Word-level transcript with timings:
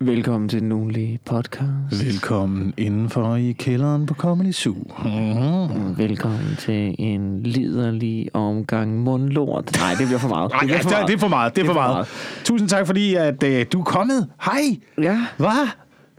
Velkommen 0.00 0.48
til 0.48 0.60
den 0.60 0.72
ugenlige 0.72 1.18
podcast. 1.24 2.04
Velkommen 2.06 2.74
indenfor 2.76 3.36
i 3.36 3.52
kælderen 3.52 4.06
på 4.06 4.14
Comedy 4.14 4.52
Zoo. 4.52 4.74
Mm-hmm. 4.74 5.98
Velkommen 5.98 6.56
til 6.58 6.94
en 6.98 7.42
liderlig 7.42 8.28
omgang 8.34 9.02
mundlort. 9.02 9.76
Nej, 9.80 9.94
det 9.98 10.06
bliver 10.06 10.18
for 10.18 10.28
meget. 10.28 10.50
Ej, 10.52 10.64
bliver 10.66 10.78
det, 10.78 10.92
er- 10.92 11.06
det 11.06 11.14
er 11.14 11.18
for 11.18 11.28
meget. 11.28 11.56
Det 11.56 11.62
er 11.62 11.66
for 11.66 11.72
meget. 11.72 12.06
Tusind 12.44 12.68
tak, 12.68 12.86
fordi 12.86 13.14
at, 13.14 13.42
øh, 13.42 13.66
du 13.72 13.80
er 13.80 13.84
kommet. 13.84 14.26
Hej. 14.44 14.60
Ja, 15.02 15.20
Hvad? 15.36 15.68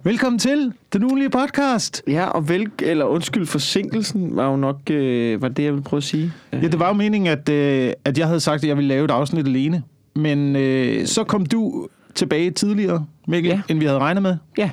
Velkommen 0.03 0.39
til 0.39 0.71
den 0.93 1.03
ugenlige 1.03 1.29
podcast. 1.29 2.03
ja 2.07 2.25
og 2.25 2.49
vel, 2.49 2.67
eller 2.81 3.05
undskyld, 3.05 3.45
forsinkelsen 3.45 4.35
var 4.35 4.49
jo 4.49 4.55
nok, 4.55 4.79
øh, 4.91 5.41
var 5.41 5.47
det, 5.47 5.63
jeg 5.63 5.71
ville 5.73 5.83
prøve 5.83 5.97
at 5.97 6.03
sige. 6.03 6.31
Ja, 6.53 6.57
det 6.67 6.79
var 6.79 6.87
jo 6.87 6.93
meningen, 6.93 7.27
at, 7.31 7.49
øh, 7.49 7.93
at 8.05 8.17
jeg 8.17 8.27
havde 8.27 8.39
sagt, 8.39 8.63
at 8.63 8.67
jeg 8.69 8.77
ville 8.77 8.87
lave 8.87 9.05
et 9.05 9.11
afsnit 9.11 9.47
alene. 9.47 9.83
Men 10.15 10.55
øh, 10.55 11.05
så 11.05 11.23
kom 11.23 11.45
du 11.45 11.87
tilbage 12.15 12.51
tidligere, 12.51 13.05
Mikkel, 13.27 13.49
Ja. 13.51 13.61
end 13.69 13.79
vi 13.79 13.85
havde 13.85 13.99
regnet 13.99 14.23
med. 14.23 14.37
Ja. 14.57 14.69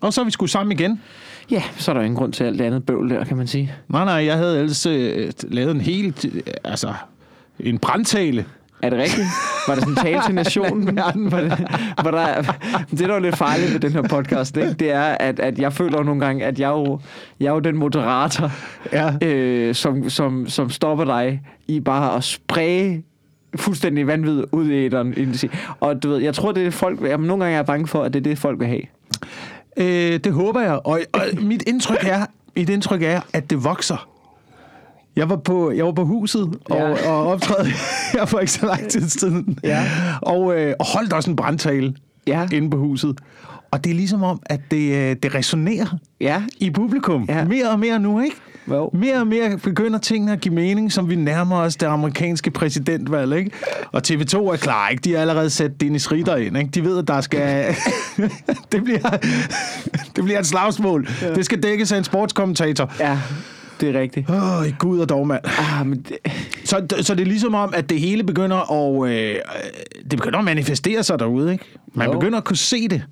Og 0.00 0.12
så 0.12 0.20
er 0.20 0.24
vi 0.24 0.30
skulle 0.30 0.50
sammen 0.50 0.72
igen. 0.72 1.00
ja, 1.50 1.62
så 1.76 1.90
er 1.90 1.94
der 1.94 2.02
ingen 2.02 2.16
grund 2.16 2.32
til 2.32 2.44
alt 2.44 2.58
det 2.58 2.64
andet 2.64 2.86
bøvl 2.86 3.10
der, 3.10 3.24
kan 3.24 3.36
man 3.36 3.46
sige. 3.46 3.72
Nej, 3.88 4.04
nej, 4.04 4.14
jeg 4.14 4.36
havde 4.36 4.58
ellers 4.60 4.86
øh, 4.86 5.32
lavet 5.42 5.74
en 5.74 5.80
helt, 5.80 6.24
øh, 6.24 6.42
altså, 6.64 6.92
en 7.60 7.78
brandtale. 7.78 8.44
Er 8.82 8.90
det 8.90 8.98
rigtigt? 8.98 9.26
Var 9.68 9.74
der 9.74 9.80
sådan 9.80 9.92
en 9.92 9.96
tale 10.02 10.22
til 10.26 10.34
nationen? 10.34 10.96
Var 10.96 11.10
det, 11.40 11.66
var 12.04 12.10
der, 12.10 12.42
det, 12.90 12.98
der 12.98 13.08
er 13.08 13.14
jo 13.14 13.20
lidt 13.20 13.36
farligt 13.36 13.72
ved 13.72 13.80
den 13.80 13.92
her 13.92 14.02
podcast, 14.02 14.56
ikke? 14.56 14.72
det 14.72 14.92
er, 14.92 15.02
at, 15.02 15.40
at 15.40 15.58
jeg 15.58 15.72
føler 15.72 16.02
nogle 16.02 16.20
gange, 16.26 16.44
at 16.44 16.58
jeg 16.60 16.66
er 16.66 16.78
jo, 16.78 17.00
jeg 17.40 17.46
er 17.46 17.52
jo 17.52 17.58
den 17.58 17.76
moderator, 17.76 18.50
Ja. 18.92 19.12
øh, 19.22 19.74
som, 19.74 20.10
som, 20.10 20.46
som 20.48 20.70
stopper 20.70 21.04
dig 21.04 21.42
i 21.66 21.80
bare 21.80 22.16
at 22.16 22.24
spraye 22.24 23.02
fuldstændig 23.56 24.06
vanvid 24.06 24.44
ud 24.52 24.68
i 24.70 24.72
æderen. 24.86 25.14
Og 25.80 26.02
du 26.02 26.08
ved, 26.08 26.18
jeg 26.18 26.34
tror, 26.34 26.52
det 26.52 26.66
er 26.66 26.70
folk, 26.70 27.00
jamen, 27.02 27.26
nogle 27.26 27.44
gange 27.44 27.52
er 27.54 27.58
jeg 27.58 27.66
bange 27.66 27.86
for, 27.86 28.02
at 28.02 28.12
det 28.14 28.18
er 28.20 28.22
det, 28.24 28.38
folk 28.38 28.60
vil 28.60 28.68
have. 28.68 28.82
Øh, 29.76 30.20
det 30.20 30.32
håber 30.32 30.60
jeg. 30.60 30.80
Og, 30.86 31.00
og 31.12 31.20
mit 31.42 31.62
indtryk 31.66 31.98
er, 32.02 32.26
mit 32.56 32.68
indtryk 32.70 33.02
er, 33.02 33.20
at 33.32 33.50
det 33.50 33.64
vokser. 33.64 34.08
Jeg 35.16 35.30
var 35.30 35.36
på, 35.36 35.70
jeg 35.70 35.84
var 35.84 35.92
på 35.92 36.04
huset 36.04 36.42
og, 36.64 36.76
Ja. 36.76 36.88
ja. 36.88 37.10
og 37.10 37.26
optræde 37.26 37.68
her 38.12 38.24
for 38.30 38.38
ikke 38.38 38.52
så 38.52 38.66
lang 38.66 38.88
tid 38.88 39.08
siden. 39.08 39.58
Ja. 39.64 39.84
Og, 40.22 40.60
øh, 40.60 40.74
og 40.80 40.86
holdt 40.86 41.12
også 41.12 41.30
en 41.30 41.36
brandtale 41.36 41.94
Ja. 42.26 42.48
inde 42.52 42.70
på 42.70 42.76
huset. 42.76 43.18
Og 43.70 43.84
det 43.84 43.90
er 43.90 43.94
ligesom 43.94 44.22
om, 44.22 44.40
at 44.46 44.60
det, 44.70 44.92
øh, 45.10 45.16
det 45.22 45.34
resonerer 45.34 45.86
Ja, 46.20 46.42
i 46.58 46.70
publikum. 46.70 47.24
Ja. 47.28 47.44
Mere 47.44 47.70
og 47.70 47.78
mere 47.80 47.98
nu, 47.98 48.20
ikke? 48.20 48.36
Jo. 48.70 48.90
Mere 48.92 49.20
og 49.20 49.26
mere 49.26 49.58
begynder 49.58 49.98
tingene 49.98 50.32
at 50.32 50.40
give 50.40 50.54
mening, 50.54 50.92
som 50.92 51.10
vi 51.10 51.14
nærmer 51.16 51.56
os 51.56 51.76
det 51.76 51.86
amerikanske 51.86 52.50
præsidentvalg, 52.50 53.36
ikke? 53.36 53.50
Og 53.92 54.02
TV2 54.06 54.36
er 54.38 54.56
klar, 54.56 54.88
ikke? 54.88 55.00
De 55.00 55.12
har 55.12 55.20
allerede 55.20 55.50
sat 55.50 55.80
Dennis 55.80 56.12
Ritter 56.12 56.36
ind, 56.36 56.58
ikke? 56.58 56.70
De 56.70 56.84
ved, 56.84 56.98
at 56.98 57.08
der 57.08 57.20
skal... 57.20 57.74
det, 58.72 58.84
bliver... 58.84 59.10
det 60.16 60.24
bliver 60.24 60.38
et 60.38 60.46
slagsmål. 60.46 61.08
Ja. 61.22 61.34
Det 61.34 61.44
skal 61.44 61.62
dækkes 61.62 61.92
af 61.92 61.98
en 61.98 62.04
sportskommentator. 62.04 62.92
ja, 63.00 63.18
det 63.80 63.96
er 63.96 64.00
rigtigt. 64.00 64.30
Åh, 64.30 64.58
oh, 64.60 64.66
Gud 64.78 64.98
og 65.00 65.08
dog, 65.08 65.26
mand. 65.26 65.40
Ah, 65.44 65.86
men 65.86 65.98
det, 66.08 66.16
Så, 66.64 66.86
så 67.00 67.14
det 67.14 67.20
er 67.20 67.26
ligesom 67.26 67.54
om, 67.54 67.74
at 67.76 67.90
det 67.90 68.00
hele 68.00 68.24
begynder 68.24 68.72
at... 68.72 69.10
Øh, 69.10 69.34
det 70.10 70.18
begynder 70.18 70.38
at 70.38 70.44
manifestere 70.44 71.02
sig 71.02 71.18
derude, 71.18 71.52
ikke? 71.52 71.64
Man 71.94 72.06
Jo. 72.06 72.12
begynder 72.12 72.38
at 72.38 72.44
kunne 72.44 72.56
se 72.56 72.88
det. 72.88 73.02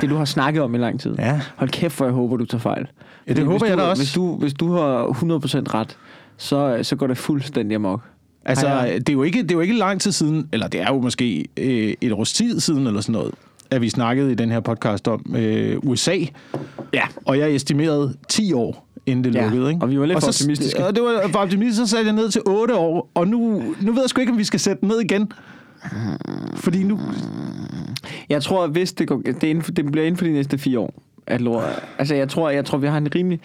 Det, 0.00 0.10
du 0.10 0.14
har 0.16 0.24
snakket 0.24 0.62
om 0.62 0.74
i 0.74 0.78
lang 0.78 1.00
tid. 1.00 1.14
Ja. 1.18 1.40
Hold 1.56 1.70
kæft, 1.70 1.96
hvor 1.96 2.06
jeg 2.06 2.12
håber, 2.14 2.36
du 2.36 2.44
tager 2.44 2.60
fejl. 2.62 2.78
Ja, 2.80 2.84
det 2.84 3.36
Fordi 3.36 3.40
håber 3.46 3.58
hvis 3.58 3.68
jeg 3.70 3.78
du, 3.78 3.82
da 3.82 3.88
også. 3.88 4.02
Hvis 4.02 4.12
du, 4.12 4.36
hvis 4.36 4.54
du 4.54 4.72
har 4.72 5.04
100% 5.06 5.74
ret, 5.74 5.96
så, 6.36 6.78
så 6.82 6.96
går 6.96 7.06
det 7.06 7.18
fuldstændig 7.18 7.74
amok. 7.74 8.00
Altså, 8.44 8.68
Har 8.68 8.84
jeg- 8.84 8.98
det 9.00 9.08
er, 9.08 9.12
jo 9.12 9.22
ikke, 9.22 9.42
det 9.42 9.50
er 9.50 9.54
jo 9.54 9.60
ikke 9.60 9.76
lang 9.78 10.00
tid 10.00 10.12
siden, 10.12 10.48
eller 10.52 10.68
det 10.68 10.80
er 10.80 10.86
jo 10.88 11.00
måske 11.00 11.48
øh, 11.56 11.94
et 12.00 12.12
års 12.12 12.32
tid 12.32 12.60
siden, 12.60 12.86
eller 12.86 13.00
sådan 13.00 13.12
noget, 13.12 13.34
at 13.70 13.80
vi 13.80 13.88
snakkede 13.88 14.32
i 14.32 14.34
den 14.34 14.50
her 14.50 14.60
podcast 14.60 15.08
om 15.08 15.34
øh, 15.36 15.76
USA. 15.82 16.16
Ja. 16.94 17.02
Og 17.24 17.38
jeg 17.38 17.54
estimerede 17.54 18.14
10 18.28 18.52
år, 18.52 18.86
inden 19.06 19.24
det 19.24 19.34
Ja, 19.34 19.42
lukkede. 19.42 19.70
Ikke? 19.70 19.82
og 19.82 19.90
vi 19.90 20.00
var 20.00 20.06
lidt 20.06 20.16
og 20.16 20.22
for 20.22 20.30
så, 20.30 20.42
optimistiske. 20.44 20.86
Og 20.86 20.94
det 20.94 21.02
var 21.02 21.28
for 21.28 21.38
optimistisk, 21.38 21.76
så 21.80 21.86
satte 21.86 22.06
jeg 22.06 22.14
ned 22.14 22.30
til 22.30 22.42
8 22.46 22.74
år, 22.76 23.10
og 23.14 23.28
nu, 23.28 23.62
nu 23.80 23.92
ved 23.92 24.00
jeg 24.02 24.10
sgu 24.10 24.20
ikke, 24.20 24.32
om 24.32 24.38
vi 24.38 24.44
skal 24.44 24.60
sætte 24.60 24.80
den 24.80 24.88
ned 24.88 25.00
igen. 25.00 25.32
Fordi 26.56 26.82
nu... 26.82 27.00
Jeg 28.28 28.42
tror, 28.42 28.64
at 28.64 28.70
hvis 28.70 28.92
det, 28.92 29.08
går, 29.08 29.16
det, 29.26 29.42
inden 29.42 29.64
for, 29.64 29.72
det 29.72 29.92
bliver 29.92 30.06
inden 30.06 30.16
for 30.18 30.24
de 30.24 30.32
næste 30.32 30.58
fire 30.58 30.78
år, 30.78 30.94
at 31.26 31.40
lort, 31.40 31.64
altså 31.98 32.14
jeg 32.14 32.28
tror, 32.28 32.50
jeg 32.50 32.64
tror, 32.64 32.78
vi 32.78 32.86
har 32.86 32.98
en 32.98 33.14
rimelig... 33.14 33.40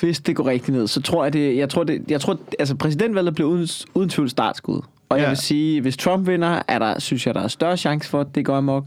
Hvis 0.00 0.20
det 0.20 0.36
går 0.36 0.46
rigtig 0.46 0.74
ned, 0.74 0.86
så 0.86 1.02
tror 1.02 1.24
jeg 1.24 1.32
det, 1.32 1.56
jeg 1.56 1.68
tror 1.68 1.84
det, 1.84 2.02
jeg 2.08 2.20
tror, 2.20 2.38
altså 2.58 2.74
præsidentvalget 2.74 3.34
bliver 3.34 3.48
uden, 3.50 3.68
uden 3.94 4.08
tvivl 4.08 4.30
startskud. 4.30 4.80
Og 5.08 5.16
jeg 5.18 5.24
Ja. 5.24 5.28
vil 5.28 5.36
sige, 5.36 5.80
hvis 5.80 5.96
Trump 5.96 6.28
vinder, 6.28 6.62
er 6.68 6.78
der, 6.78 6.98
synes 6.98 7.26
jeg, 7.26 7.34
der 7.34 7.40
er 7.40 7.48
større 7.48 7.76
chance 7.76 8.08
for, 8.10 8.20
at 8.20 8.26
det 8.34 8.44
går 8.44 8.56
amok. 8.56 8.84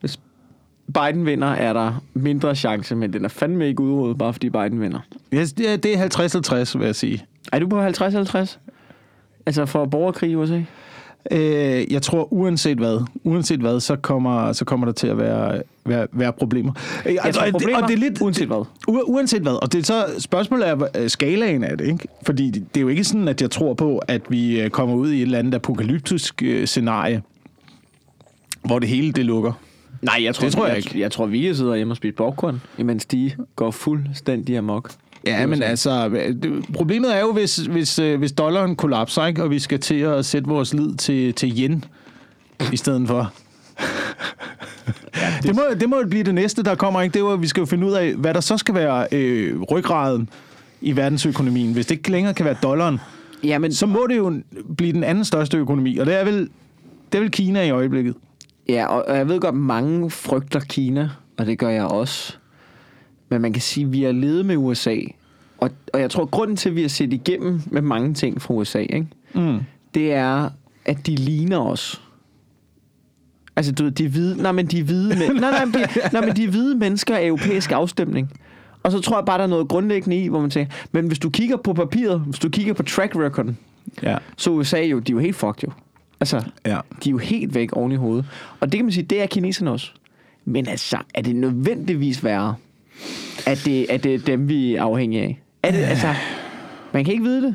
Hvis 0.00 0.18
Biden 0.94 1.26
vinder, 1.26 1.46
er 1.48 1.72
der 1.72 2.02
mindre 2.14 2.54
chance, 2.56 2.96
men 2.96 3.12
den 3.12 3.24
er 3.24 3.28
fandme 3.28 3.68
ikke 3.68 3.80
udryddet, 3.82 4.18
bare 4.18 4.32
fordi 4.32 4.50
Biden 4.50 4.80
vinder. 4.80 5.00
Er- 5.32 5.76
det 5.82 5.86
er 5.98 6.64
50-50, 6.74 6.78
vil 6.78 6.84
jeg 6.86 6.94
sige. 6.94 7.24
Er 7.52 7.58
du 7.58 7.68
på 7.68 7.86
50-50? 7.86 8.58
Altså 9.46 9.66
for 9.66 9.84
borgerkrig 9.84 10.30
i 10.30 10.34
USA? 10.34 10.62
Øh, 11.30 11.92
jeg 11.92 12.02
tror, 12.02 12.32
uanset 12.32 12.78
hvad, 12.78 13.04
uanset 13.24 13.60
hvad, 13.60 13.80
så 13.80 13.96
kommer, 13.96 14.52
så 14.52 14.64
kommer 14.64 14.84
der 14.86 14.92
til 14.92 15.06
at 15.06 15.18
være, 15.18 15.62
være, 15.86 16.06
være 16.12 16.32
problemer. 16.32 16.72
Øh, 17.06 17.14
Jeg 17.24 17.34
tror, 17.34 17.40
og 17.40 17.46
det- 17.46 17.52
problemer, 17.52 17.82
og 17.82 17.88
det 17.88 17.94
er 17.94 17.98
lidt, 17.98 18.20
uanset 18.20 18.46
hvad. 18.46 18.64
Uanset 18.88 19.42
hvad. 19.42 19.62
Og 19.62 19.72
det 19.72 19.78
er 19.78 19.82
så 19.84 20.04
spørgsmålet 20.18 20.68
er 20.94 21.08
skalaen 21.08 21.64
af 21.64 21.78
det, 21.78 21.86
ikke? 21.86 22.08
Fordi 22.22 22.50
det 22.50 22.74
det 22.74 22.80
er 22.80 22.82
jo 22.82 22.88
ikke 22.88 23.04
sådan, 23.04 23.28
at 23.28 23.42
jeg 23.42 23.50
tror 23.50 23.74
på, 23.74 23.98
at 23.98 24.22
vi 24.28 24.60
øh, 24.60 24.70
kommer 24.70 24.94
ud 24.96 25.10
i 25.12 25.16
et 25.16 25.22
eller 25.22 25.38
andet 25.38 25.54
apokalyptisk 25.54 26.42
øh, 26.42 26.66
scenarie, 26.66 27.22
hvor 28.64 28.78
det 28.78 28.88
hele 28.88 29.12
det 29.12 29.24
lukker. 29.24 29.52
Nej, 30.02 30.20
jeg 30.24 30.34
tror, 30.34 30.44
Det 30.44 30.52
tror 30.54 30.64
jeg 30.66 30.70
jeg, 30.70 30.76
ikke. 30.78 30.90
Jeg, 30.94 31.00
jeg 31.00 31.12
tror, 31.12 31.26
vi 31.26 31.54
sidder 31.54 31.74
hjemme 31.74 31.92
og 31.92 31.96
spiser 31.96 32.14
popcorn, 32.16 32.60
imens 32.78 33.06
de 33.06 33.30
går 33.56 33.70
fuldstændig 33.70 34.58
amok. 34.58 34.90
Ja, 35.26 35.46
men 35.46 35.62
altså, 35.62 36.10
problemet 36.74 37.16
er 37.16 37.20
jo, 37.20 37.32
hvis, 37.32 37.56
hvis, 37.56 37.98
øh, 37.98 38.18
hvis 38.18 38.32
dollaren 38.32 38.76
kollapser, 38.76 39.26
ikke? 39.26 39.42
og 39.42 39.50
vi 39.50 39.58
skal 39.58 39.80
til 39.80 39.94
at 39.94 40.24
sætte 40.24 40.48
vores 40.48 40.74
lid 40.74 40.94
til, 40.94 41.34
til 41.34 41.52
yen 41.58 41.84
i 42.72 42.76
stedet 42.76 43.08
for. 43.08 43.32
det, 45.42 45.54
må, 45.54 45.62
det 45.80 45.88
må 45.88 45.96
blive 46.10 46.24
det 46.24 46.34
næste, 46.34 46.62
der 46.62 46.74
kommer. 46.74 47.00
Ikke? 47.02 47.12
Det 47.12 47.18
er 47.18 47.24
jo, 47.24 47.32
at 47.32 47.42
vi 47.42 47.46
skal 47.46 47.60
jo 47.60 47.66
finde 47.66 47.86
ud 47.86 47.92
af, 47.92 48.14
hvad 48.14 48.34
der 48.34 48.40
så 48.40 48.58
skal 48.58 48.74
være 48.74 49.06
øh, 49.12 49.60
ryggraden 49.60 50.28
i 50.80 50.96
verdensøkonomien. 50.96 51.72
Hvis 51.72 51.86
det 51.86 51.94
ikke 51.94 52.10
længere 52.10 52.34
kan 52.34 52.44
være 52.44 52.56
dollaren, 52.62 53.00
Ja, 53.44 53.58
men, 53.58 53.72
så 53.72 53.86
må 53.86 54.06
det 54.10 54.16
jo 54.16 54.40
blive 54.76 54.92
den 54.92 55.04
anden 55.04 55.24
største 55.24 55.58
økonomi, 55.58 55.96
og 55.96 56.06
det 56.06 56.14
er 56.14 56.24
vel, 56.24 56.38
det 57.12 57.18
er 57.18 57.22
vel 57.22 57.30
Kina 57.30 57.62
i 57.62 57.70
øjeblikket. 57.70 58.14
ja, 58.68 58.86
og, 58.86 59.04
og 59.08 59.16
jeg 59.16 59.28
ved 59.28 59.40
godt, 59.40 59.54
mange 59.54 60.10
frygter 60.10 60.60
Kina, 60.60 61.10
og 61.38 61.46
det 61.46 61.58
gør 61.58 61.68
jeg 61.68 61.84
også. 61.84 62.36
Men 63.28 63.40
man 63.42 63.52
kan 63.52 63.62
sige, 63.62 63.86
at 63.86 63.92
vi 63.92 64.02
har 64.02 64.12
levet 64.12 64.46
med 64.46 64.56
USA, 64.56 64.96
og, 65.58 65.70
og 65.92 66.00
jeg 66.00 66.10
tror, 66.10 66.24
grunden 66.24 66.56
til, 66.56 66.68
at 66.68 66.76
vi 66.76 66.80
har 66.82 66.88
set 66.88 67.12
igennem 67.12 67.60
med 67.66 67.82
mange 67.82 68.14
ting 68.14 68.42
fra 68.42 68.54
USA, 68.54 68.78
ikke? 68.78 69.06
Mm. 69.34 69.58
det 69.94 70.12
er, 70.12 70.50
at 70.84 71.06
de 71.06 71.14
ligner 71.14 71.58
os. 71.58 72.02
Altså, 73.56 73.72
du 73.72 73.84
ved, 73.84 73.90
de 73.90 74.04
er 74.04 74.08
hvide, 74.08 74.42
nej, 74.42 74.52
men 74.52 74.66
de 74.66 74.78
er 74.78 74.84
hvide, 74.84 75.08
men, 75.08 75.36
nej, 75.40 75.50
nej, 75.50 75.64
men 75.64 75.74
de, 75.74 75.86
nej, 76.12 76.26
men 76.26 76.36
de 76.36 76.44
er 76.44 76.48
hvide 76.50 76.74
mennesker 76.74 77.16
af 77.16 77.26
europæisk 77.26 77.72
afstemning. 77.72 78.32
Og 78.82 78.92
så 78.92 79.00
tror 79.00 79.16
jeg 79.18 79.24
bare, 79.24 79.38
der 79.38 79.44
er 79.44 79.48
noget 79.48 79.68
grundlæggende 79.68 80.16
i, 80.24 80.28
hvor 80.28 80.40
man 80.40 80.50
tænker, 80.50 80.72
men 80.92 81.06
hvis 81.06 81.18
du 81.18 81.30
kigger 81.30 81.56
på 81.56 81.72
papiret, 81.72 82.20
hvis 82.20 82.38
du 82.38 82.48
kigger 82.48 82.74
på 82.74 82.82
track 82.82 83.16
recorden, 83.16 83.58
Ja. 84.02 84.16
så 84.36 84.50
USA 84.50 84.78
jo, 84.82 84.98
de 84.98 85.12
er 85.12 85.14
jo 85.14 85.18
helt 85.20 85.36
fucked 85.36 85.62
jo. 85.64 85.72
Altså, 86.20 86.42
ja. 86.66 86.78
de 87.04 87.08
er 87.08 87.10
jo 87.10 87.18
helt 87.18 87.54
væk 87.54 87.72
oven 87.72 87.92
i 87.92 87.94
hovedet. 87.96 88.24
Og 88.60 88.72
det 88.72 88.78
kan 88.78 88.84
man 88.84 88.92
sige, 88.92 89.04
det 89.04 89.22
er 89.22 89.26
kineserne 89.26 89.70
også. 89.70 89.90
Men 90.44 90.68
altså, 90.68 90.96
er 91.14 91.22
det 91.22 91.36
nødvendigvis 91.36 92.24
værre, 92.24 92.54
at 93.46 93.62
det, 93.64 93.86
at 93.90 94.04
det 94.04 94.14
er 94.14 94.18
dem, 94.18 94.48
vi 94.48 94.74
er 94.74 94.82
afhængige 94.82 95.22
af? 95.22 95.40
Er 95.62 95.70
det, 95.70 95.78
altså, 95.78 96.14
man 96.92 97.04
kan 97.04 97.12
ikke 97.12 97.24
vide 97.24 97.42
det. 97.42 97.54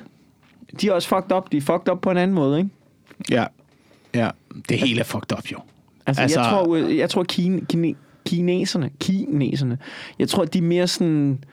De 0.82 0.88
er 0.88 0.94
også 0.94 1.08
fucked 1.08 1.32
up. 1.38 1.52
De 1.52 1.58
er 1.58 1.62
fucked 1.62 1.90
up 1.92 2.02
på 2.02 2.12
en 2.12 2.18
anden 2.18 2.36
måde, 2.36 2.58
ikke? 2.60 2.70
Ja. 3.32 3.46
Ja. 4.16 4.30
Det 4.70 4.78
hele 4.80 5.00
er 5.00 5.04
fucked 5.04 5.38
up, 5.38 5.52
jo. 5.52 5.58
Altså, 6.06 6.22
Altså- 6.22 6.40
jeg 6.40 6.50
tror, 6.50 6.78
jeg 6.78 7.10
tror 7.10 7.24
kine, 7.24 7.62
kine, 7.66 7.94
kineserne, 8.26 8.90
kineserne, 9.00 9.78
jeg 10.20 10.30
tror, 10.30 10.46
de 10.46 10.58
er 10.58 10.62
mere 10.62 10.88
sådan, 10.88 11.44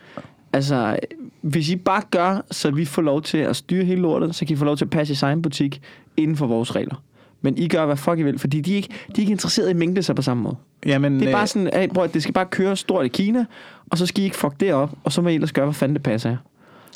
altså, 0.52 0.99
hvis 1.40 1.70
I 1.70 1.76
bare 1.76 2.02
gør, 2.11 2.44
så 2.50 2.70
vi 2.70 2.85
får 2.85 3.02
lov 3.02 3.23
til 3.23 3.38
at 3.38 3.56
styre 3.56 3.85
hele 3.85 4.00
lortet, 4.00 4.35
så 4.35 4.44
kan 4.46 4.55
I 4.55 4.56
få 4.56 4.64
lov 4.64 4.76
til 4.76 4.85
at 4.85 4.90
passe 4.90 5.11
jeres 5.12 5.23
egen 5.23 5.43
butik 5.43 5.81
inden 6.17 6.37
for 6.37 6.46
vores 6.46 6.76
regler. 6.76 7.02
Men 7.40 7.58
I 7.58 7.69
gør, 7.69 7.87
hvad 7.87 7.96
fuck 7.96 8.19
I 8.19 8.23
vil, 8.23 8.38
fordi 8.38 8.61
de 8.61 8.73
er 8.73 8.76
ikke, 8.76 8.88
de 8.88 9.12
er 9.17 9.19
ikke 9.19 9.32
interesseret 9.32 9.67
i 9.67 9.70
at 9.70 9.76
mængde 9.76 10.02
sig 10.02 10.17
på 10.17 10.23
samme 10.23 10.43
måde. 10.43 10.56
Jamen, 10.87 11.20
Det 11.20 11.29
er 11.29 11.32
bare 11.32 11.43
øh, 11.43 11.49
sådan, 11.49 11.70
hey, 11.75 11.88
bror, 11.94 12.06
det 12.06 12.23
skal 12.23 12.35
bare 12.35 12.46
køre 12.46 12.76
stort 12.76 13.05
i 13.06 13.08
Kina, 13.08 13.44
og 13.90 13.99
så 13.99 14.06
skal 14.06 14.23
I 14.23 14.25
ikke 14.25 14.37
fuck 14.37 14.61
det 14.61 14.73
op, 14.73 14.90
og 15.05 15.12
så 15.12 15.23
må 15.23 15.29
I 15.29 15.35
ellers 15.35 15.52
gøre, 15.52 15.67
hvad 15.67 15.75
fanden 15.75 15.94
det 15.94 16.02
passer 16.02 16.31
jer. 16.31 16.37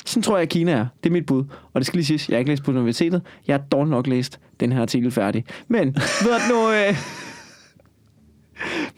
Sådan 0.05 0.23
tror 0.23 0.35
jeg, 0.35 0.41
at 0.41 0.49
Kina 0.49 0.71
er. 0.71 0.85
Det 1.03 1.09
er 1.09 1.13
mit 1.13 1.25
bud. 1.25 1.43
Og 1.73 1.81
det 1.81 1.85
skal 1.85 1.97
lige 1.97 2.05
siges, 2.05 2.29
jeg 2.29 2.35
har 2.35 2.39
ikke 2.39 2.51
læst 2.51 2.63
på 2.63 2.71
universitetet. 2.71 3.21
Jeg 3.47 3.53
har 3.53 3.63
dog 3.71 3.87
nok 3.87 4.07
læst 4.07 4.39
den 4.59 4.71
her 4.71 4.81
artikel 4.81 5.11
færdig. 5.11 5.45
Men, 5.67 5.87
ved 5.95 6.49
du 6.49 6.53
nu... 6.53 6.71
Øh... 6.71 6.95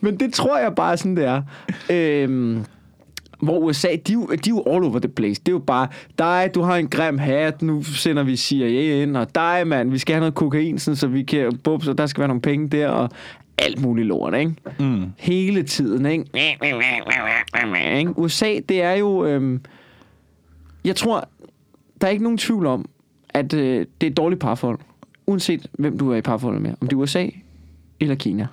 Men 0.01 0.19
det 0.19 0.33
tror 0.33 0.57
jeg 0.57 0.75
bare 0.75 0.97
sådan, 0.97 1.17
det 1.17 1.25
er. 1.25 1.41
Øhm, 1.89 2.65
hvor 3.41 3.59
USA, 3.59 3.87
de, 3.87 4.13
er 4.13 4.17
de 4.17 4.33
er 4.33 4.37
jo 4.49 4.63
all 4.67 4.83
over 4.83 4.99
the 4.99 5.07
place. 5.07 5.41
Det 5.41 5.47
er 5.47 5.51
jo 5.55 5.59
bare, 5.59 5.87
dig, 6.19 6.51
du 6.55 6.61
har 6.61 6.75
en 6.75 6.87
grim 6.87 7.17
hat, 7.17 7.61
nu 7.61 7.83
sender 7.83 8.23
vi 8.23 8.35
CIA 8.35 9.03
ind, 9.03 9.17
og 9.17 9.35
dig, 9.35 9.63
mand, 9.67 9.91
vi 9.91 9.97
skal 9.97 10.13
have 10.13 10.19
noget 10.19 10.35
kokain, 10.35 10.79
sådan, 10.79 10.95
så 10.95 11.07
vi 11.07 11.23
kan, 11.23 11.57
bub, 11.63 11.83
så 11.83 11.93
der 11.93 12.05
skal 12.05 12.19
være 12.19 12.27
nogle 12.27 12.41
penge 12.41 12.69
der, 12.69 12.87
og 12.87 13.09
alt 13.57 13.81
muligt 13.81 14.07
lort, 14.07 14.35
ikke? 14.35 14.53
Mm. 14.79 15.05
Hele 15.17 15.63
tiden, 15.63 16.05
ikke? 16.05 16.25
ikke? 17.99 18.19
USA, 18.19 18.59
det 18.69 18.81
er 18.81 18.93
jo... 18.93 19.25
Øhm, 19.25 19.61
jeg 20.85 20.95
tror, 20.95 21.29
der 22.01 22.07
er 22.07 22.11
ikke 22.11 22.23
nogen 22.23 22.37
tvivl 22.37 22.65
om, 22.65 22.89
at 23.29 23.53
øh, 23.53 23.85
det 24.01 24.07
er 24.07 24.11
et 24.11 24.17
dårligt 24.17 24.41
parforhold. 24.41 24.79
Uanset 25.27 25.67
hvem 25.79 25.97
du 25.97 26.11
er 26.11 26.15
i 26.15 26.21
parforhold 26.21 26.59
med. 26.59 26.73
Om 26.81 26.87
det 26.87 26.95
er 26.95 26.99
USA 26.99 27.27
eller 27.99 28.15
Kina. 28.15 28.47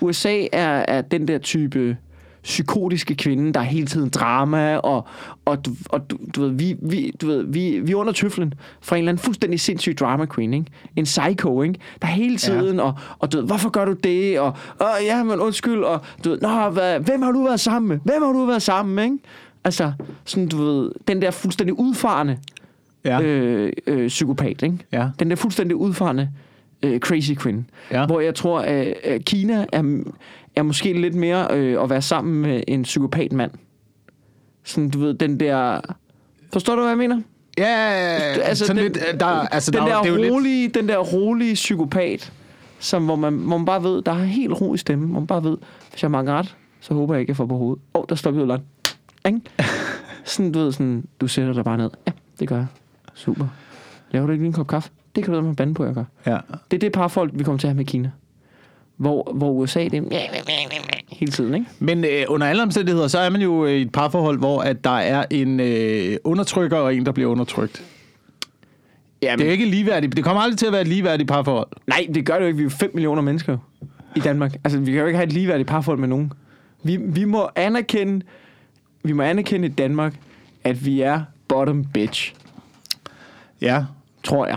USA 0.00 0.46
er, 0.52 0.84
er 0.88 1.00
den 1.00 1.28
der 1.28 1.38
type 1.38 1.96
psykotiske 2.42 3.14
kvinde, 3.14 3.52
der 3.52 3.60
er 3.60 3.64
hele 3.64 3.86
tiden 3.86 4.08
drama, 4.08 4.76
og, 4.76 5.06
og, 5.44 5.64
du, 5.66 5.70
og 5.88 6.10
du, 6.10 6.18
du 6.36 6.40
ved, 6.40 6.50
vi, 6.50 6.76
vi, 6.82 7.12
du 7.20 7.26
ved, 7.26 7.44
vi, 7.48 7.80
vi 7.80 7.92
er 7.92 7.96
under 7.96 8.12
tøflen 8.12 8.54
fra 8.80 8.96
en 8.96 8.98
eller 9.00 9.12
anden 9.12 9.22
fuldstændig 9.24 9.60
sindssyg 9.60 9.98
drama 9.98 10.26
queen, 10.34 10.54
ikke? 10.54 10.66
En 10.96 11.04
psycho, 11.04 11.62
ikke? 11.62 11.78
Der 12.02 12.08
hele 12.08 12.36
tiden, 12.36 12.76
ja. 12.76 12.82
og, 12.82 12.94
og 13.18 13.32
du 13.32 13.36
ved, 13.38 13.46
hvorfor 13.46 13.70
gør 13.70 13.84
du 13.84 13.92
det? 13.92 14.40
Og, 14.40 14.52
og 14.78 14.86
ja, 15.02 15.22
men 15.22 15.40
undskyld, 15.40 15.82
og 15.82 16.00
du 16.24 16.30
ved, 16.30 16.38
nå, 16.40 16.70
hvad, 16.70 17.00
hvem 17.00 17.22
har 17.22 17.32
du 17.32 17.44
været 17.44 17.60
sammen 17.60 17.88
med? 17.88 17.98
Hvem 18.04 18.22
har 18.22 18.32
du 18.32 18.44
været 18.44 18.62
sammen 18.62 18.94
med, 18.94 19.04
ikke? 19.04 19.18
Altså, 19.64 19.92
sådan, 20.24 20.48
du 20.48 20.56
ved, 20.56 20.90
den 21.08 21.22
der 21.22 21.30
fuldstændig 21.30 21.78
udfarende 21.78 22.38
Ja. 23.04 23.20
øh, 23.22 23.72
øh, 23.86 24.08
psykopat, 24.08 24.62
ikke? 24.62 24.78
Ja. 24.92 25.08
Den 25.18 25.30
der 25.30 25.36
fuldstændig 25.36 25.76
udfarende 25.76 26.28
øh, 26.82 27.00
crazy 27.00 27.32
queen. 27.42 27.70
Ja. 27.90 28.06
Hvor 28.06 28.20
jeg 28.20 28.34
tror, 28.34 28.60
at 28.60 28.94
øh, 29.04 29.20
Kina 29.20 29.66
er, 29.72 30.02
er 30.58 30.62
måske 30.62 30.92
lidt 31.00 31.14
mere 31.14 31.46
øh, 31.56 31.82
at 31.82 31.90
være 31.90 32.02
sammen 32.02 32.42
med 32.42 32.62
en 32.68 32.82
psykopat 32.82 33.32
mand. 33.32 33.50
Sådan, 34.64 34.90
du 34.90 34.98
ved, 34.98 35.14
den 35.14 35.40
der... 35.40 35.80
Forstår 36.52 36.74
du, 36.74 36.80
hvad 36.80 36.90
jeg 36.90 36.98
mener? 36.98 37.20
Ja, 37.58 37.64
altså, 37.66 38.42
Altså, 38.42 38.66
sådan 38.66 38.82
den- 38.84 38.92
lidt, 38.92 39.04
øh, 39.14 39.20
der, 39.20 39.26
altså, 39.26 39.70
den, 39.70 39.80
der, 39.80 39.86
der 39.86 40.02
det 40.02 40.08
er 40.08 40.12
jo 40.14 40.20
lidt, 40.22 40.32
rolige, 40.32 40.68
den 40.68 40.88
der 40.88 40.98
rolige 40.98 41.54
psykopat, 41.54 42.32
som, 42.78 43.04
hvor, 43.04 43.16
man, 43.16 43.34
hvor 43.34 43.56
man 43.58 43.64
bare 43.64 43.82
ved, 43.82 44.02
der 44.02 44.12
er 44.12 44.24
helt 44.24 44.52
ro 44.60 44.74
i 44.74 44.78
stemmen, 44.78 45.08
hvor 45.10 45.20
man 45.20 45.26
bare 45.26 45.44
ved, 45.44 45.56
hvis 45.90 46.02
jeg 46.02 46.10
har 46.10 46.24
ret, 46.24 46.56
så 46.80 46.94
håber 46.94 47.14
jeg 47.14 47.20
ikke, 47.20 47.30
jeg 47.30 47.36
får 47.36 47.46
på 47.46 47.56
hovedet. 47.56 47.82
Åh, 47.94 48.00
oh, 48.00 48.04
der 48.08 48.14
står 48.14 48.30
vi 48.30 48.40
ud? 48.42 48.58
Sådan, 50.24 50.52
du 50.52 50.58
ved, 50.58 50.72
sådan, 50.72 51.04
du 51.20 51.28
sætter 51.28 51.52
dig 51.52 51.64
bare 51.64 51.76
ned. 51.76 51.90
Ja, 52.06 52.12
det 52.40 52.48
gør 52.48 52.56
jeg. 52.56 52.66
Super. 53.14 53.46
Laver 54.10 54.26
du 54.26 54.32
ikke 54.32 54.42
lige 54.44 54.48
en 54.48 54.52
kop 54.52 54.66
kaffe? 54.66 54.90
Det 55.16 55.24
kan 55.24 55.34
du 55.34 55.40
med 55.40 55.56
bande 55.56 55.74
på, 55.74 55.84
jeg 55.84 55.94
gør. 55.94 56.04
ja. 56.26 56.38
Det 56.70 56.76
er 56.76 56.78
det 56.80 56.92
parforhold, 56.92 57.30
vi 57.34 57.44
kommer 57.44 57.58
til 57.58 57.66
at 57.66 57.70
have 57.70 57.76
med 57.76 57.84
Kina. 57.84 58.10
Hvor, 58.98 59.32
hvor 59.34 59.50
USA, 59.50 59.84
det 59.84 59.94
er 59.94 60.00
hele 61.08 61.32
tiden, 61.32 61.54
ikke? 61.54 61.66
Men 61.78 62.04
øh, 62.04 62.24
under 62.28 62.46
alle 62.46 62.62
omstændigheder, 62.62 63.08
så 63.08 63.18
er 63.18 63.30
man 63.30 63.40
jo 63.40 63.66
i 63.66 63.82
et 63.82 63.92
parforhold, 63.92 64.38
hvor 64.38 64.60
at 64.60 64.84
der 64.84 64.90
er 64.98 65.24
en 65.30 65.60
øh, 65.60 66.16
undertrykker 66.24 66.76
og 66.76 66.94
en, 66.94 67.06
der 67.06 67.12
bliver 67.12 67.30
undertrykt. 67.30 67.84
Jamen, 69.22 69.38
Det 69.38 69.44
er 69.44 69.48
jo 69.48 69.52
ikke 69.52 69.64
ligeværdigt. 69.64 70.16
Det 70.16 70.24
kommer 70.24 70.42
aldrig 70.42 70.58
til 70.58 70.66
at 70.66 70.72
være 70.72 70.80
et 70.80 70.88
ligeværdigt 70.88 71.28
parforhold. 71.28 71.68
Nej, 71.86 72.06
det 72.14 72.26
gør 72.26 72.34
det 72.34 72.40
jo 72.40 72.46
ikke. 72.46 72.56
Vi 72.56 72.62
er 72.62 72.64
jo 72.64 72.70
5 72.70 72.90
millioner 72.94 73.22
mennesker 73.22 73.58
i 74.16 74.20
Danmark. 74.20 74.54
Altså, 74.64 74.78
vi 74.78 74.92
kan 74.92 75.00
jo 75.00 75.06
ikke 75.06 75.16
have 75.16 75.26
et 75.26 75.32
ligeværdigt 75.32 75.68
parforhold 75.68 75.98
med 75.98 76.08
nogen. 76.08 76.32
Vi, 76.82 76.96
vi 76.96 77.24
må 77.24 77.48
anerkende, 77.56 78.24
vi 79.02 79.12
må 79.12 79.22
anerkende 79.22 79.68
i 79.68 79.70
Danmark, 79.70 80.14
at 80.64 80.86
vi 80.86 81.00
er 81.00 81.22
bottom 81.48 81.84
bitch, 81.84 82.34
Ja, 83.60 83.84
tror 84.22 84.46
jeg. 84.46 84.56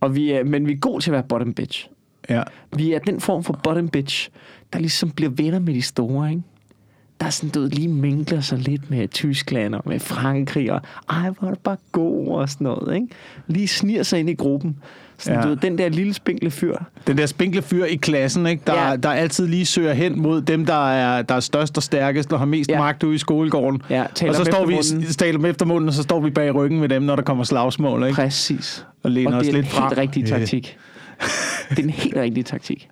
Og 0.00 0.14
vi 0.16 0.30
er, 0.30 0.44
men 0.44 0.66
vi 0.66 0.72
er 0.72 0.76
gode 0.76 1.02
til 1.02 1.10
at 1.10 1.12
være 1.12 1.22
bottom 1.22 1.54
bitch. 1.54 1.88
Ja. 2.30 2.42
Vi 2.76 2.92
er 2.92 2.98
den 2.98 3.20
form 3.20 3.44
for 3.44 3.60
bottom 3.64 3.88
bitch, 3.88 4.28
der 4.72 4.78
ligesom 4.78 5.10
bliver 5.10 5.30
venner 5.30 5.58
med 5.58 5.74
de 5.74 5.82
store, 5.82 6.30
ikke? 6.30 6.42
Der 7.20 7.26
er 7.26 7.30
sådan, 7.30 7.50
du 7.50 7.68
lige 7.72 7.88
mingler 7.88 8.40
sig 8.40 8.58
lidt 8.58 8.90
med 8.90 9.08
Tyskland 9.08 9.74
og 9.74 9.82
med 9.86 10.00
Frankrig, 10.00 10.72
og 10.72 10.80
ej, 11.10 11.30
hvor 11.38 11.48
er 11.48 11.50
det 11.52 11.58
bare 11.58 11.76
god 11.92 12.28
og 12.28 12.48
sådan 12.48 12.64
noget, 12.64 12.94
ikke? 12.94 13.06
Lige 13.46 13.68
sniger 13.68 14.02
sig 14.02 14.20
ind 14.20 14.30
i 14.30 14.34
gruppen. 14.34 14.76
Sådan, 15.18 15.38
Ja. 15.38 15.42
du 15.42 15.48
ved, 15.48 15.56
den 15.56 15.78
der 15.78 15.88
lille 15.88 16.14
spinkle 16.14 16.50
fyr, 16.50 16.76
Den 17.06 17.18
der 17.18 17.26
spinkle 17.26 17.62
fyr 17.62 17.84
i 17.84 17.94
klassen, 17.96 18.46
ikke? 18.46 18.62
Der, 18.66 18.88
Ja. 18.90 18.96
der 18.96 19.08
altid 19.08 19.46
lige 19.46 19.66
søger 19.66 19.92
hen 19.92 20.22
mod 20.22 20.42
dem, 20.42 20.66
der 20.66 20.90
er, 20.90 21.22
der 21.22 21.34
er 21.34 21.40
størst 21.40 21.76
og 21.76 21.82
stærkest 21.82 22.32
og 22.32 22.38
har 22.38 22.46
mest 22.46 22.70
ja. 22.70 22.78
Magt 22.78 23.02
ude 23.02 23.14
i 23.14 23.18
skolegården. 23.18 23.82
Ja, 23.90 24.02
og 24.28 24.34
så 24.34 24.44
står 24.44 24.66
vi, 24.66 24.74
taler 25.14 25.38
dem 25.38 25.44
efter 25.46 25.66
munden, 25.66 25.88
og 25.88 25.94
så 25.94 26.02
står 26.02 26.20
vi 26.20 26.30
bag 26.30 26.54
ryggen 26.54 26.80
med 26.80 26.88
dem, 26.88 27.02
når 27.02 27.16
der 27.16 27.22
kommer 27.22 27.44
slagsmål, 27.44 28.02
ikke? 28.02 28.14
Præcis. 28.14 28.86
Og 29.02 29.10
læner 29.10 29.30
og 29.32 29.36
os 29.36 29.42
det 29.46 29.48
er 29.48 29.54
lidt 29.56 29.66
en 29.66 29.70
frem. 29.72 29.88
helt 29.88 29.98
rigtig 29.98 30.26
taktik. 30.26 30.78
Det 31.70 31.78
er 31.78 31.82
en 31.82 31.90
helt 31.90 32.16
rigtig 32.16 32.46
taktik. 32.46 32.88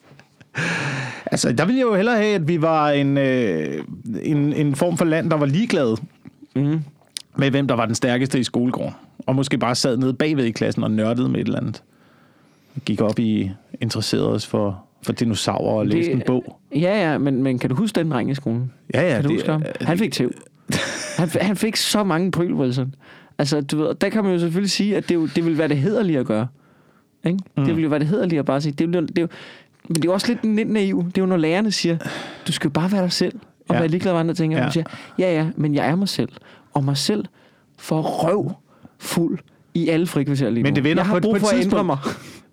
Altså, 1.26 1.52
der 1.52 1.64
ville 1.64 1.78
jeg 1.78 1.84
jo 1.86 1.94
hellere 1.94 2.16
have, 2.16 2.34
at 2.34 2.48
vi 2.48 2.62
var 2.62 2.90
en, 2.90 3.18
øh, 3.18 3.84
en, 4.22 4.52
en 4.52 4.74
form 4.74 4.96
for 4.96 5.04
land, 5.04 5.30
der 5.30 5.36
var 5.36 5.46
ligeglade 5.46 5.96
Mm. 6.56 6.80
med, 7.36 7.50
hvem 7.50 7.66
der 7.68 7.74
var 7.74 7.86
den 7.86 7.94
stærkeste 7.94 8.38
i 8.40 8.44
skolegården. 8.44 8.94
Og 9.26 9.34
måske 9.36 9.58
bare 9.58 9.74
sad 9.74 9.96
nede 9.96 10.14
bagved 10.14 10.44
i 10.44 10.50
klassen 10.50 10.84
og 10.84 10.90
nørdede 10.90 11.28
med 11.28 11.40
et 11.40 11.46
eller 11.46 11.60
andet. 11.60 11.82
Gik 12.84 13.00
op 13.00 13.18
i, 13.18 13.50
interesserede 13.80 14.28
os 14.32 14.46
for, 14.46 14.84
for 15.02 15.12
dinosaurer 15.12 15.74
og 15.78 15.84
Det- 15.84 15.94
læste 15.94 16.12
en 16.12 16.22
bog. 16.26 16.58
Ja, 16.74 17.10
ja, 17.12 17.18
men, 17.18 17.42
men 17.42 17.58
kan 17.58 17.70
du 17.70 17.76
huske 17.76 18.00
den 18.00 18.10
dreng 18.10 18.30
i 18.30 18.34
skolen? 18.34 18.72
Ja, 18.94 19.02
ja. 19.08 19.14
Kan 19.14 19.22
du 19.22 19.28
det- 19.28 19.36
huske 19.36 19.50
ham? 19.50 19.62
Han 19.80 19.98
fik 19.98 20.12
tæv. 20.12 20.30
Han, 21.18 21.28
han 21.40 21.56
fik 21.56 21.76
så 21.76 22.04
mange 22.04 22.30
pryl, 22.30 22.52
Wilson. 22.54 22.94
Altså, 23.38 23.60
du 23.60 23.78
ved, 23.78 23.94
der 23.94 24.08
kan 24.08 24.24
man 24.24 24.32
jo 24.32 24.38
selvfølgelig 24.38 24.70
sige, 24.70 24.96
at 24.96 25.08
det, 25.08 25.30
det 25.36 25.44
vil 25.44 25.58
være 25.58 25.68
det 25.68 25.76
hederlige 25.76 26.18
at 26.18 26.26
gøre. 26.26 26.46
Ikke? 27.24 27.38
Mm. 27.56 27.64
Det 27.64 27.76
vil 27.76 27.82
jo 27.82 27.88
være 27.88 27.98
det 27.98 28.08
hederlige 28.08 28.38
at 28.38 28.44
bare 28.44 28.60
sige. 28.60 28.72
Det, 28.72 28.88
det, 28.88 29.18
er 29.18 29.22
jo, 29.22 29.28
men 29.88 29.94
det 29.94 30.04
er 30.04 30.08
jo 30.08 30.12
også 30.12 30.26
lidt, 30.28 30.56
lidt 30.56 30.70
naiv. 30.70 31.04
Det 31.06 31.18
er 31.18 31.22
jo, 31.22 31.26
når 31.26 31.36
lærerne 31.36 31.72
siger, 31.72 31.96
du 32.46 32.52
skal 32.52 32.68
jo 32.68 32.72
bare 32.72 32.92
være 32.92 33.02
dig 33.02 33.12
selv, 33.12 33.38
og 33.68 33.74
Ja. 33.74 33.78
være 33.80 33.88
ligeglad, 33.88 34.12
hvad 34.12 34.20
andre 34.20 34.34
tænker. 34.34 34.58
Ja. 34.58 34.70
Siger, 34.70 34.84
ja, 35.18 35.32
ja, 35.34 35.46
men 35.56 35.74
jeg 35.74 35.86
er 35.88 35.94
mig 35.96 36.08
selv. 36.08 36.28
Og 36.74 36.84
mig 36.84 36.96
selv 36.96 37.24
for 37.78 38.00
røv 38.02 38.52
fuld 38.98 39.38
i 39.74 39.88
alle 39.88 40.06
frikvarterer 40.06 40.50
lige 40.50 40.62
nu. 40.62 40.66
Men 40.66 40.76
det 40.76 40.84
vender 40.84 41.02
jeg 41.02 41.06
har 41.06 41.12
på 41.12 41.16
et- 41.16 41.22
brug 41.22 41.32
på 41.32 41.36
et 41.36 41.40
for 41.40 41.48
at 41.56 41.64
ændre 41.64 41.84
mig. 41.84 41.98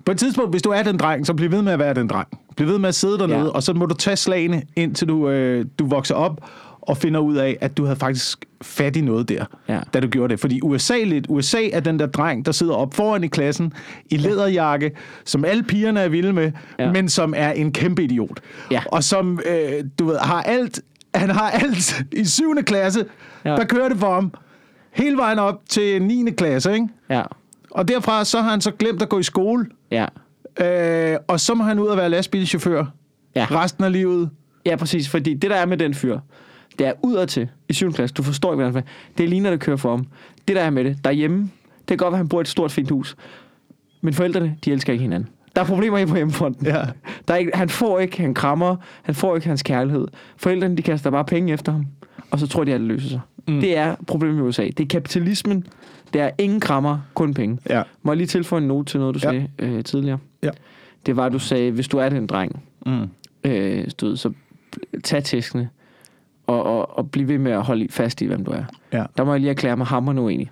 På 0.06 0.12
et 0.12 0.18
tidspunkt, 0.18 0.52
hvis 0.54 0.62
du 0.62 0.70
er 0.70 0.84
den 0.84 0.98
dreng, 0.98 1.26
så 1.26 1.34
bliv 1.34 1.52
ved 1.52 1.62
med 1.62 1.74
at 1.74 1.80
være 1.80 1.94
den 1.94 2.08
dreng. 2.08 2.28
Bliv 2.56 2.68
ved 2.68 2.80
med 2.80 2.90
at 2.90 2.96
sidde 2.96 3.18
dernede. 3.20 3.40
Ja. 3.40 3.46
og 3.48 3.64
så 3.64 3.74
må 3.74 3.86
du 3.86 3.96
tage 3.96 4.16
slagene, 4.18 4.64
indtil 4.76 5.08
du, 5.08 5.30
øh, 5.30 5.66
du 5.80 5.88
vokser 5.88 6.16
op 6.16 6.42
og 6.88 6.98
finder 6.98 7.20
ud 7.20 7.36
af, 7.36 7.58
at 7.62 7.78
du 7.78 7.84
havde 7.86 8.00
faktisk 8.00 8.46
fat 8.62 8.96
i 8.96 9.02
noget 9.02 9.30
der, 9.30 9.46
Ja. 9.70 9.80
da 9.94 10.00
du 10.00 10.08
gjorde 10.08 10.32
det. 10.32 10.40
Fordi 10.40 10.60
USA 10.64 10.98
lidt, 11.04 11.26
USA 11.30 11.68
er 11.74 11.80
den 11.80 12.00
der 12.00 12.06
dreng, 12.06 12.46
der 12.46 12.52
sidder 12.52 12.74
op 12.74 12.94
foran 12.94 13.24
i 13.24 13.28
klassen 13.28 13.74
i 14.10 14.18
læderjakke, 14.18 14.92
som 15.26 15.46
alle 15.46 15.64
pigerne 15.64 16.00
er 16.00 16.08
vilde 16.10 16.34
med, 16.34 16.52
ja. 16.80 16.92
Men 16.92 17.10
som 17.10 17.34
er 17.38 17.52
en 17.52 17.72
kæmpe 17.72 18.04
idiot. 18.04 18.40
Ja. 18.72 18.82
Og 18.92 19.04
som, 19.04 19.40
øh, 19.50 19.84
du 20.00 20.06
ved, 20.06 20.18
har 20.18 20.42
alt, 20.44 20.82
han 21.16 21.30
har 21.30 21.50
alt 21.50 22.04
i 22.12 22.26
7. 22.26 22.64
klasse. 22.66 23.06
Ja. 23.46 23.50
der 23.56 23.66
kører 23.66 23.90
det 23.90 23.98
for 23.98 24.14
ham. 24.14 24.34
Hele 24.92 25.18
vejen 25.18 25.40
op 25.40 25.62
til 25.70 26.02
9. 26.02 26.32
klasse, 26.38 26.74
ikke? 26.74 26.88
Ja, 27.10 27.24
Og 27.72 27.88
derfra 27.88 28.26
så 28.26 28.42
har 28.42 28.50
han 28.50 28.62
så 28.62 28.72
glemt 28.72 29.02
at 29.02 29.10
gå 29.10 29.20
i 29.20 29.24
skole. 29.24 29.66
ja. 29.92 30.06
Øh, 30.62 31.18
og 31.28 31.40
så 31.40 31.54
må 31.54 31.64
han 31.64 31.80
ud 31.80 31.88
og 31.88 31.98
være 31.98 32.10
lastbilchauffør 32.10 32.86
Ja. 33.36 33.48
resten 33.52 33.84
af 33.84 33.92
livet. 33.92 34.30
Ja, 34.66 34.76
præcis. 34.76 35.10
Fordi 35.10 35.34
det, 35.34 35.50
der 35.50 35.56
er 35.56 35.66
med 35.66 35.78
den 35.78 35.94
fyr, 35.94 36.20
det 36.80 36.88
er 36.88 36.94
udadtil 37.04 37.50
i 37.70 37.74
7. 37.74 37.94
klasse. 37.94 38.14
Du 38.14 38.24
forstår 38.24 38.54
ikke, 38.54 38.64
han 38.64 38.84
Det 39.18 39.24
er 39.24 39.28
ligner, 39.28 39.50
der 39.50 39.58
kører 39.58 39.78
for 39.78 39.90
ham. 39.90 40.08
Det, 40.48 40.56
der 40.56 40.62
er 40.62 40.70
med 40.70 40.84
det, 40.84 40.98
derhjemme, 41.04 41.40
det 41.80 41.88
kan 41.88 41.98
godt 41.98 42.12
være, 42.12 42.18
at 42.18 42.24
han 42.26 42.28
bor 42.28 42.40
i 42.40 42.42
et 42.42 42.48
stort, 42.48 42.72
fint 42.72 42.90
hus. 42.92 43.16
Men 44.02 44.14
forældrene, 44.14 44.56
de 44.66 44.72
elsker 44.72 44.94
ikke 44.94 45.02
hinanden. 45.02 45.30
Der 45.56 45.62
er 45.62 45.66
problemer 45.66 45.98
i 45.98 46.06
på 46.06 46.16
hjemmefronten. 46.16 46.66
Ja. 46.66 46.86
Der 47.28 47.34
er 47.34 47.38
ikke, 47.38 47.52
han 47.54 47.70
får 47.70 48.00
ikke, 48.00 48.22
han 48.22 48.34
krammer, 48.34 48.76
han 49.04 49.16
får 49.16 49.36
ikke 49.36 49.48
hans 49.48 49.64
kærlighed. 49.64 50.08
Forældrene, 50.38 50.78
de 50.78 50.82
kaster 50.82 51.10
bare 51.10 51.26
penge 51.26 51.54
efter 51.54 51.72
ham, 51.72 51.86
og 52.32 52.40
så 52.40 52.48
tror 52.48 52.64
de, 52.64 52.74
at 52.74 52.80
det 52.80 52.88
løser 52.88 53.10
sig. 53.10 53.20
Mm. 53.48 53.60
Det 53.60 53.78
er 53.78 53.96
problemet 54.08 54.38
i 54.38 54.42
USA. 54.42 54.64
Det 54.64 54.80
er 54.80 54.88
kapitalismen. 54.88 55.68
Det 56.14 56.22
er 56.22 56.30
ingen 56.38 56.60
krammer, 56.60 57.00
kun 57.14 57.34
penge. 57.34 57.58
Ja. 57.70 57.84
Må 58.04 58.12
jeg 58.12 58.18
lige 58.18 58.28
tilføje 58.28 58.62
en 58.62 58.68
note 58.68 58.92
til 58.92 59.00
noget, 59.00 59.16
du 59.16 59.20
ja. 59.24 59.30
sagde 59.30 59.48
øh, 59.60 59.84
tidligere? 59.84 60.18
Ja. 60.44 60.50
Det 61.06 61.16
var, 61.16 61.26
at 61.26 61.32
du 61.34 61.40
sagde, 61.40 61.72
hvis 61.72 61.88
du 61.88 61.98
er 61.98 62.10
den 62.10 62.28
dreng, 62.28 62.64
Mm. 62.86 63.08
øh, 63.44 63.90
stod, 63.90 64.18
så 64.18 64.32
tag 65.04 65.24
tæskene 65.24 65.70
og, 66.48 66.64
og, 66.64 66.98
og 66.98 67.12
bliv 67.12 67.28
ved 67.28 67.38
med 67.38 67.52
at 67.52 67.64
holde 67.64 67.88
fast 67.90 68.22
i, 68.22 68.26
hvem 68.26 68.46
du 68.46 68.52
er. 68.52 68.64
Ja. 68.94 69.04
Der 69.18 69.24
må 69.24 69.32
jeg 69.32 69.40
lige 69.40 69.50
erklære 69.50 69.78
mig 69.78 69.88
hammer 69.88 70.14
nu 70.14 70.28
enig. 70.28 70.52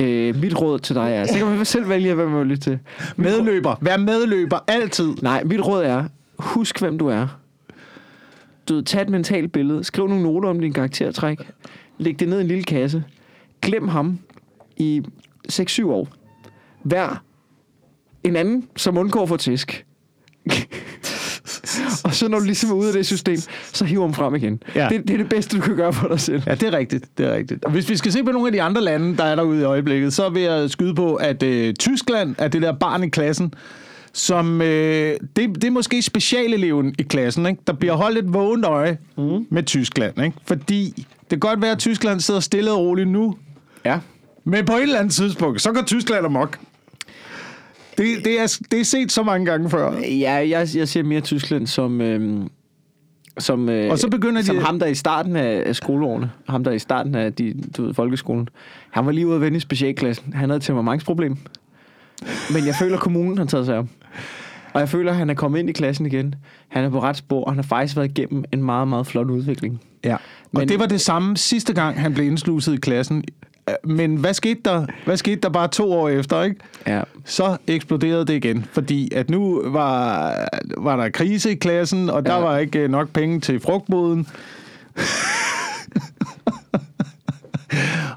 Øh, 0.00 0.36
mit 0.40 0.60
råd 0.60 0.78
til 0.78 0.94
dig 0.94 1.12
er, 1.12 1.26
så 1.26 1.38
kan 1.38 1.46
man 1.46 1.64
selv 1.76 1.88
vælge, 1.88 2.14
hvad 2.14 2.26
man 2.26 2.38
vil 2.38 2.46
lytte 2.46 2.62
til. 2.62 2.78
Mit 3.16 3.26
råd- 3.26 3.32
Medløber. 3.42 3.76
Vær 3.80 3.96
medløber 3.96 4.58
altid. 4.68 5.14
Nej, 5.22 5.44
mit 5.44 5.60
råd 5.66 5.84
er, 5.84 6.04
husk 6.38 6.80
hvem 6.80 6.98
du 6.98 7.06
er. 7.08 7.26
Du 8.68 8.80
tag 8.82 9.02
et 9.02 9.08
mentalt 9.08 9.52
billede, 9.52 9.84
skriv 9.84 10.08
nogle 10.08 10.22
noter 10.22 10.48
om 10.48 10.60
din 10.60 10.72
karaktertræk, 10.72 11.50
læg 11.98 12.20
det 12.20 12.28
ned 12.28 12.38
i 12.38 12.40
en 12.40 12.46
lille 12.48 12.64
kasse, 12.64 13.04
glem 13.62 13.88
ham 13.88 14.18
i 14.76 15.02
6-7 15.52 15.86
år. 15.86 16.08
Vær 16.84 17.22
en 18.24 18.36
anden, 18.36 18.68
som 18.76 18.98
undgår 18.98 19.26
for 19.26 19.36
tæsk. 19.36 19.86
og 22.04 22.14
så 22.14 22.28
når 22.28 22.38
du 22.38 22.44
ligesom 22.44 22.70
er 22.70 22.74
ude 22.74 22.88
af 22.88 22.92
det 22.92 23.06
system, 23.06 23.36
så 23.72 23.84
hiver 23.84 24.02
ham 24.02 24.14
frem 24.14 24.34
igen. 24.34 24.62
Ja. 24.74 24.88
Det, 24.90 25.08
det 25.08 25.14
er 25.14 25.18
det 25.18 25.28
bedste, 25.28 25.56
du 25.56 25.62
kan 25.62 25.76
gøre 25.76 25.92
for 25.92 26.08
dig 26.08 26.20
selv. 26.20 26.42
Ja, 26.46 26.54
det 26.54 26.62
er 26.62 26.78
rigtigt. 26.78 27.18
Det 27.18 27.26
er 27.26 27.34
rigtigt. 27.34 27.64
Og 27.64 27.70
hvis 27.70 27.88
vi 27.90 27.96
skal 27.96 28.12
se 28.12 28.24
på 28.24 28.32
nogle 28.32 28.48
af 28.48 28.52
de 28.52 28.62
andre 28.62 28.80
lande, 28.82 29.16
der 29.16 29.24
er 29.24 29.34
derude 29.36 29.60
i 29.60 29.64
øjeblikket, 29.64 30.12
så 30.12 30.28
vil 30.28 30.42
jeg 30.42 30.70
skyde 30.70 30.94
på, 30.94 31.14
at 31.14 31.42
øh, 31.42 31.74
Tyskland 31.74 32.34
er 32.38 32.48
det 32.48 32.62
der 32.62 32.72
barn 32.72 33.04
i 33.04 33.08
klassen, 33.08 33.54
som 34.12 34.62
øh, 34.62 35.14
det, 35.36 35.54
det 35.54 35.64
er 35.64 35.70
måske 35.70 36.02
specialeleven 36.02 36.94
i 36.98 37.02
klassen, 37.02 37.46
ikke? 37.46 37.62
der 37.66 37.72
bliver 37.72 37.94
holdt 37.94 38.18
et 38.18 38.32
vågent 38.34 38.64
øje 38.64 38.98
mm. 39.18 39.46
med 39.50 39.62
Tyskland. 39.62 40.22
Ikke? 40.24 40.36
Fordi 40.46 41.06
det 41.20 41.28
kan 41.30 41.38
godt 41.38 41.62
være, 41.62 41.70
at 41.70 41.78
Tyskland 41.78 42.20
sidder 42.20 42.40
stille 42.40 42.72
og 42.72 42.78
roligt 42.78 43.08
nu, 43.08 43.34
Ja. 43.84 43.98
men 44.44 44.64
på 44.64 44.72
et 44.72 44.82
eller 44.82 44.98
andet 44.98 45.12
tidspunkt, 45.14 45.62
så 45.62 45.72
går 45.72 45.82
Tyskland 45.86 46.26
amok. 46.26 46.58
Det, 47.98 48.24
det, 48.24 48.40
er, 48.40 48.58
det 48.70 48.80
er 48.80 48.84
set 48.84 49.12
så 49.12 49.22
mange 49.22 49.46
gange 49.46 49.70
før. 49.70 49.92
Ja, 50.00 50.32
jeg, 50.32 50.68
jeg 50.76 50.88
ser 50.88 51.02
mere 51.02 51.20
Tyskland 51.20 51.66
som... 51.66 52.00
Øhm, 52.00 52.48
som, 53.38 53.68
øh, 53.68 53.90
Og 53.90 53.98
så 53.98 54.08
begynder 54.10 54.40
de- 54.40 54.46
som 54.46 54.58
ham, 54.58 54.78
der 54.78 54.86
i 54.86 54.94
starten 54.94 55.36
af, 55.36 55.62
af 55.66 55.76
skoleårene, 55.76 56.30
ham, 56.48 56.64
der 56.64 56.70
i 56.72 56.78
starten 56.78 57.14
af 57.14 57.32
de, 57.32 57.54
du 57.76 57.84
ved, 57.86 57.94
folkeskolen, 57.94 58.48
han 58.90 59.06
var 59.06 59.12
lige 59.12 59.26
ude 59.26 59.34
at 59.34 59.40
vende 59.40 59.56
i 59.56 59.60
specialklassen. 59.60 60.32
Han 60.32 60.50
havde 60.50 60.60
temperamentsproblem. 60.60 61.36
Men 62.54 62.66
jeg 62.66 62.74
føler, 62.80 62.98
kommunen 62.98 63.38
har 63.38 63.44
taget 63.44 63.66
sig 63.66 63.78
om. 63.78 63.88
Og 64.72 64.80
jeg 64.80 64.88
føler, 64.88 65.10
at 65.12 65.16
han 65.18 65.30
er 65.30 65.34
kommet 65.34 65.58
ind 65.58 65.68
i 65.70 65.72
klassen 65.72 66.06
igen. 66.06 66.34
Han 66.68 66.84
er 66.84 66.88
på 66.90 67.00
ret 67.02 67.16
spor, 67.16 67.44
og 67.44 67.50
han 67.52 67.58
har 67.58 67.62
faktisk 67.62 67.96
været 67.96 68.18
igennem 68.18 68.44
en 68.52 68.62
meget, 68.62 68.88
meget 68.88 69.06
flot 69.06 69.26
udvikling. 69.30 69.80
Ja. 70.04 70.14
Og 70.14 70.20
Men- 70.52 70.68
det 70.68 70.78
var 70.78 70.86
det 70.86 71.00
samme 71.00 71.36
sidste 71.36 71.72
gang, 71.74 72.00
han 72.00 72.14
blev 72.14 72.26
indsluset 72.26 72.74
i 72.74 72.76
klassen. 72.76 73.24
Men 73.84 74.16
hvad 74.16 74.34
skete 74.34 74.60
der? 74.64 74.86
Hvad 75.04 75.16
skete 75.16 75.40
der 75.40 75.48
bare 75.48 75.68
to 75.68 75.92
år 75.92 76.08
efter, 76.08 76.42
ikke? 76.42 76.56
Ja. 76.86 77.02
Så 77.24 77.56
eksploderede 77.66 78.24
det 78.24 78.34
igen, 78.34 78.64
fordi 78.72 79.14
at 79.14 79.30
nu 79.30 79.62
var, 79.70 80.32
var 80.78 80.96
der 80.96 81.08
krise 81.08 81.50
i 81.50 81.54
klassen, 81.54 82.10
og 82.10 82.26
der 82.26 82.34
Ja. 82.34 82.40
var 82.40 82.58
ikke 82.58 82.78
øh, 82.78 82.90
nok 82.90 83.08
penge 83.10 83.40
til 83.40 83.60
frugtboden. 83.60 84.26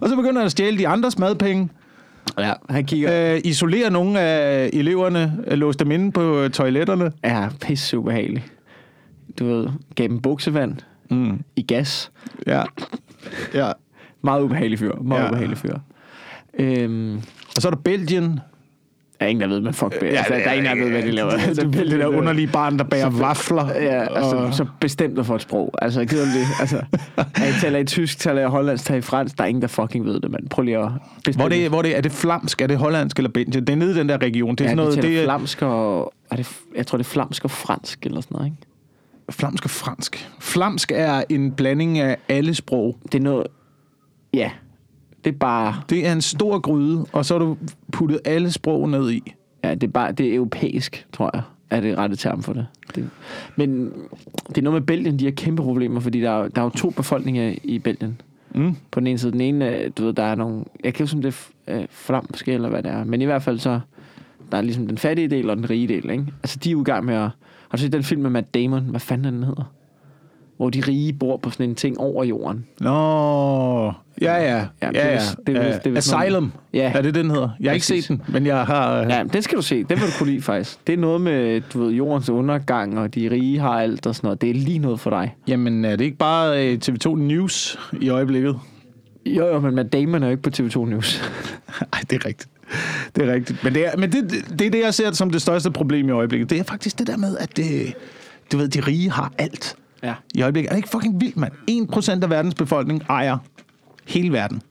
og 0.01 0.10
så 0.10 0.15
begynder 0.15 0.38
han 0.39 0.46
at 0.46 0.51
stjæle 0.51 0.77
de 0.77 0.88
andres 0.88 1.18
madpenge, 1.18 1.70
ja. 2.39 2.53
Han 2.70 2.86
kigger... 2.86 3.34
øh, 3.36 3.41
isolere 3.44 3.89
nogle 3.89 4.20
af 4.20 4.70
eleverne, 4.74 5.38
øh, 5.48 5.58
låse 5.58 5.79
dem 5.79 5.91
inde 5.91 6.12
på 6.12 6.39
øh, 6.39 6.50
toiletterne. 6.50 7.12
Ja, 7.24 7.48
pisse 7.62 7.98
ubehageligt. 7.98 8.53
Du 9.39 9.46
ved, 9.46 9.68
gav 9.96 10.08
dem 10.08 10.20
buksevand 10.22 10.75
Mm. 11.12 11.39
i 11.56 11.62
gas. 11.62 12.12
Ja. 12.48 12.63
ja. 13.53 13.72
Meget 14.22 14.42
ubehagelig 14.42 14.80
fyr. 14.80 14.96
Meget 15.02 15.22
Ja. 15.22 15.28
ubehagelig 15.30 15.58
fyr. 15.58 15.74
Øhm, 16.60 17.16
Og 17.56 17.62
så 17.62 17.68
er 17.68 17.72
der 17.72 17.78
Belgien. 17.80 18.24
der 19.20 19.26
er 19.26 19.30
ingen, 19.30 19.42
der 19.42 19.48
ved, 19.48 19.62
hvad 19.62 19.74
fuck 19.74 19.94
ja, 20.02 20.08
altså, 20.08 20.34
der 20.34 20.40
er 20.40 20.54
ingen, 20.54 20.78
der 20.78 20.84
ved, 20.84 20.92
hvad 20.92 21.02
de 21.04 21.12
laver. 21.12 21.32
Det, 21.48 21.56
det, 21.56 21.74
det, 21.74 21.92
det 21.92 22.00
der 22.00 22.08
underlige 22.08 22.48
barn, 22.48 22.78
der 22.78 22.84
bærer 22.84 23.10
vafler. 23.10 23.68
Ja, 23.68 24.16
altså, 24.16 24.36
og, 24.36 24.54
så 24.54 24.66
bestemt 24.80 25.26
få 25.26 25.36
et 25.36 25.42
sprog. 25.42 25.74
Altså, 25.82 26.06
gider 26.06 26.26
du 26.26 26.32
det? 26.32 26.46
Altså, 26.60 26.76
jeg 27.18 27.54
taler 27.62 27.80
i 27.80 27.86
tysk, 27.86 28.20
taler 28.20 28.42
i 28.42 28.46
hollandsk, 28.50 28.86
taler 28.86 28.98
i 28.98 29.02
fransk. 29.02 29.38
Der 29.38 29.44
er 29.44 29.48
ingen, 29.48 29.62
der 29.62 29.68
fucking 29.68 30.06
ved 30.06 30.20
det, 30.20 30.32
mand. 30.32 30.50
Prøv 30.50 30.64
lige 30.64 30.78
at 30.78 30.92
bestemme. 31.26 31.42
hvor 31.44 31.50
det, 31.50 31.70
hvor 31.70 31.82
det, 31.82 31.98
er 31.98 32.02
det 32.02 32.12
flamsk, 32.12 32.62
er 32.62 32.68
det 32.68 32.78
hollandsk 32.78 33.18
eller 33.18 33.30
Belgien? 33.30 33.66
Det 33.68 33.74
er 33.74 33.76
nede 33.78 33.92
i 33.92 34.00
den 34.00 34.10
der 34.10 34.22
region. 34.22 34.56
Det 34.56 34.62
er 34.62 34.66
ja, 34.66 34.70
sådan 34.70 34.78
noget, 34.78 34.96
det, 34.96 35.04
det 35.04 35.20
er 35.20 35.24
flamsk 35.24 35.62
og... 35.62 36.14
Er 36.32 36.36
det, 36.36 36.50
jeg 36.76 36.88
tror, 36.88 36.98
det 36.98 37.06
er 37.06 37.10
flamsk 37.10 37.44
og 37.44 37.52
fransk 37.52 38.06
eller 38.06 38.22
sådan 38.22 38.36
noget, 38.36 38.46
ikke? 38.46 38.58
flamsk 39.32 39.64
og 39.64 39.70
fransk. 39.70 40.30
Flamsk 40.40 40.92
er 40.96 41.24
en 41.30 41.52
blanding 41.52 42.00
af 42.00 42.18
alle 42.30 42.56
sprog. 42.56 42.98
Det 43.12 43.16
er 43.16 43.24
noget... 43.24 43.48
Ja. 44.34 44.52
Det 45.26 45.34
er 45.34 45.38
bare... 45.38 45.76
Det 45.90 46.08
er 46.08 46.12
en 46.12 46.22
stor 46.22 46.60
gryde, 46.60 47.06
og 47.12 47.26
så 47.26 47.34
har 47.34 47.40
du 47.40 47.58
puttet 47.92 48.20
alle 48.26 48.52
sprog 48.52 48.90
ned 48.90 49.12
i. 49.12 49.34
Ja, 49.64 49.74
det 49.74 49.84
er 49.84 49.92
bare... 49.92 50.12
Det 50.12 50.30
er 50.30 50.36
europæisk, 50.36 51.08
tror 51.14 51.30
jeg, 51.34 51.42
er 51.70 51.82
det 51.82 51.98
rette 51.98 52.16
term 52.16 52.44
for 52.44 52.54
det. 52.54 52.66
det. 52.96 53.10
Men 53.56 53.94
det 54.48 54.58
er 54.58 54.62
noget 54.62 54.82
med 54.82 54.88
Belgien, 54.88 55.20
de 55.20 55.26
har 55.26 55.32
kæmpe 55.32 55.64
problemer, 55.64 56.00
fordi 56.00 56.22
der 56.22 56.32
er, 56.32 56.48
der 56.48 56.62
er 56.62 56.66
jo 56.66 56.70
to 56.70 56.90
befolkninger 56.90 57.56
i 57.64 57.80
Belgien. 57.80 58.22
Mm. 58.56 58.76
på 58.92 59.00
den 59.00 59.08
ene 59.08 59.18
side. 59.18 59.32
Den 59.32 59.42
ene, 59.42 59.78
øh, 59.78 59.92
du 59.98 60.06
ved, 60.06 60.14
der 60.14 60.24
er 60.24 60.36
nogle... 60.36 60.56
Jeg 60.58 60.66
kan 60.84 60.88
ikke 60.88 61.00
huske, 61.00 61.16
om 61.16 61.22
det 61.22 61.52
er 61.68 61.80
øh, 61.80 61.86
flamske, 61.90 62.54
eller 62.54 62.70
hvad 62.70 62.84
det 62.84 62.92
er. 62.92 63.04
Men 63.04 63.22
i 63.22 63.26
hvert 63.26 63.44
fald 63.44 63.60
så... 63.60 63.80
Der 64.52 64.58
er 64.58 64.62
ligesom 64.62 64.88
den 64.88 64.98
fattige 64.98 65.28
del 65.28 65.50
og 65.50 65.58
den 65.58 65.70
rige 65.70 65.88
del, 65.88 66.10
ikke? 66.10 66.26
Altså, 66.44 66.60
de 66.64 66.70
er 66.70 66.72
jo 66.72 66.82
i 66.82 66.84
gang 66.84 67.06
med 67.06 67.16
at... 67.16 67.30
Har 67.70 67.78
du 67.78 67.78
set 67.78 67.94
den 67.94 68.04
film 68.04 68.22
med 68.22 68.30
Matt 68.30 68.54
Damon? 68.54 68.84
Hvad 68.84 69.00
fanden 69.00 69.34
den 69.34 69.44
hedder? 69.44 69.74
Hvor 70.60 70.70
de 70.70 70.82
rige 70.88 71.13
bor 71.13 71.38
på 71.38 71.50
sådan 71.50 71.70
en 71.70 71.75
ting 71.75 72.00
over 72.00 72.24
jorden. 72.24 72.66
Nå, 72.80 72.89
ja, 74.22 74.36
ja. 74.36 74.66
Ja, 74.82 74.89
ja, 74.94 75.20
det 75.48 75.54
ja. 75.54 75.72
det 75.72 75.84
det 75.86 75.94
vist 75.96 76.12
noget- 76.12 76.24
Asylum, 76.25 76.51
Ja. 76.74 76.92
er 76.96 77.01
det 77.01 77.16
den 77.16 77.30
hedder? 77.32 77.50
Jeg 77.60 77.70
har 77.70 77.74
ikke 77.74 77.86
set 77.86 78.08
den, 78.08 78.22
men 78.28 78.46
jeg 78.46 78.66
har... 78.66 78.96
Ja, 78.98 79.24
den 79.34 79.42
skal 79.42 79.58
du 79.58 79.62
se. 79.62 79.75
Den 79.84 79.89
vil 79.89 80.08
du 80.08 80.12
kunne 80.18 80.30
lide, 80.32 80.42
faktisk. 80.42 80.78
Det 80.88 80.94
er 80.94 80.98
noget 80.98 81.22
med, 81.22 81.62
du 81.74 81.84
ved, 81.84 81.92
jordens 81.92 82.30
undergang, 82.30 83.00
og 83.00 83.16
de 83.16 83.30
rige 83.32 83.60
har 83.60 83.70
alt 83.70 84.08
og 84.08 84.16
sådan 84.16 84.28
noget. 84.28 84.42
Det 84.42 84.50
er 84.50 84.54
lige 84.54 84.80
noget 84.80 85.00
for 85.00 85.10
dig. 85.10 85.36
Jamen, 85.48 85.86
er 85.86 85.96
det 85.96 86.06
ikke 86.06 86.18
bare 86.18 86.68
øh, 86.68 86.80
TV2 86.86 87.16
News 87.16 87.80
i 88.01 88.10
øjeblikket? 88.10 88.60
Jo, 89.25 89.48
jo, 89.48 89.60
men 89.60 89.75
Matt 89.75 89.94
Damon 89.94 90.24
er 90.24 90.28
jo 90.28 90.32
ikke 90.32 90.44
på 90.44 90.50
TV2 90.60 90.86
News. 90.86 91.22
Nej, 91.94 92.01
det 92.10 92.16
er 92.16 92.25
rigtigt. 92.25 92.50
Det 93.16 93.30
er 93.30 93.34
rigtigt. 93.34 93.63
Men, 93.63 93.74
det 93.74 93.86
er, 93.88 93.98
men 93.98 94.12
det, 94.12 94.32
det 94.60 94.68
er 94.68 94.72
det, 94.72 94.82
jeg 94.84 94.94
ser 94.94 95.12
som 95.12 95.30
det 95.30 95.42
største 95.42 95.72
problem 95.72 96.08
i 96.10 96.12
øjeblikket. 96.12 96.50
Det 96.50 96.60
er 96.60 96.63
faktisk 96.63 97.00
det 97.00 97.08
der 97.08 97.18
med, 97.18 97.38
at 97.38 97.58
det, 97.58 97.94
du 98.51 98.58
ved, 98.58 98.68
de 98.68 98.80
rige 98.80 99.12
har 99.12 99.32
alt 99.38 99.75
ja. 100.03 100.13
i 100.36 100.41
øjeblikket. 100.41 100.70
Er 100.70 100.74
det 100.74 100.77
ikke 100.77 100.89
fucking 100.89 101.22
vildt, 101.22 101.38
mand? 101.38 101.51
1% 102.20 102.24
af 102.24 102.29
verdens 102.29 102.56
befolkning 102.56 103.03
ejer 103.10 103.38
hele 104.08 104.32
verden. 104.34 104.62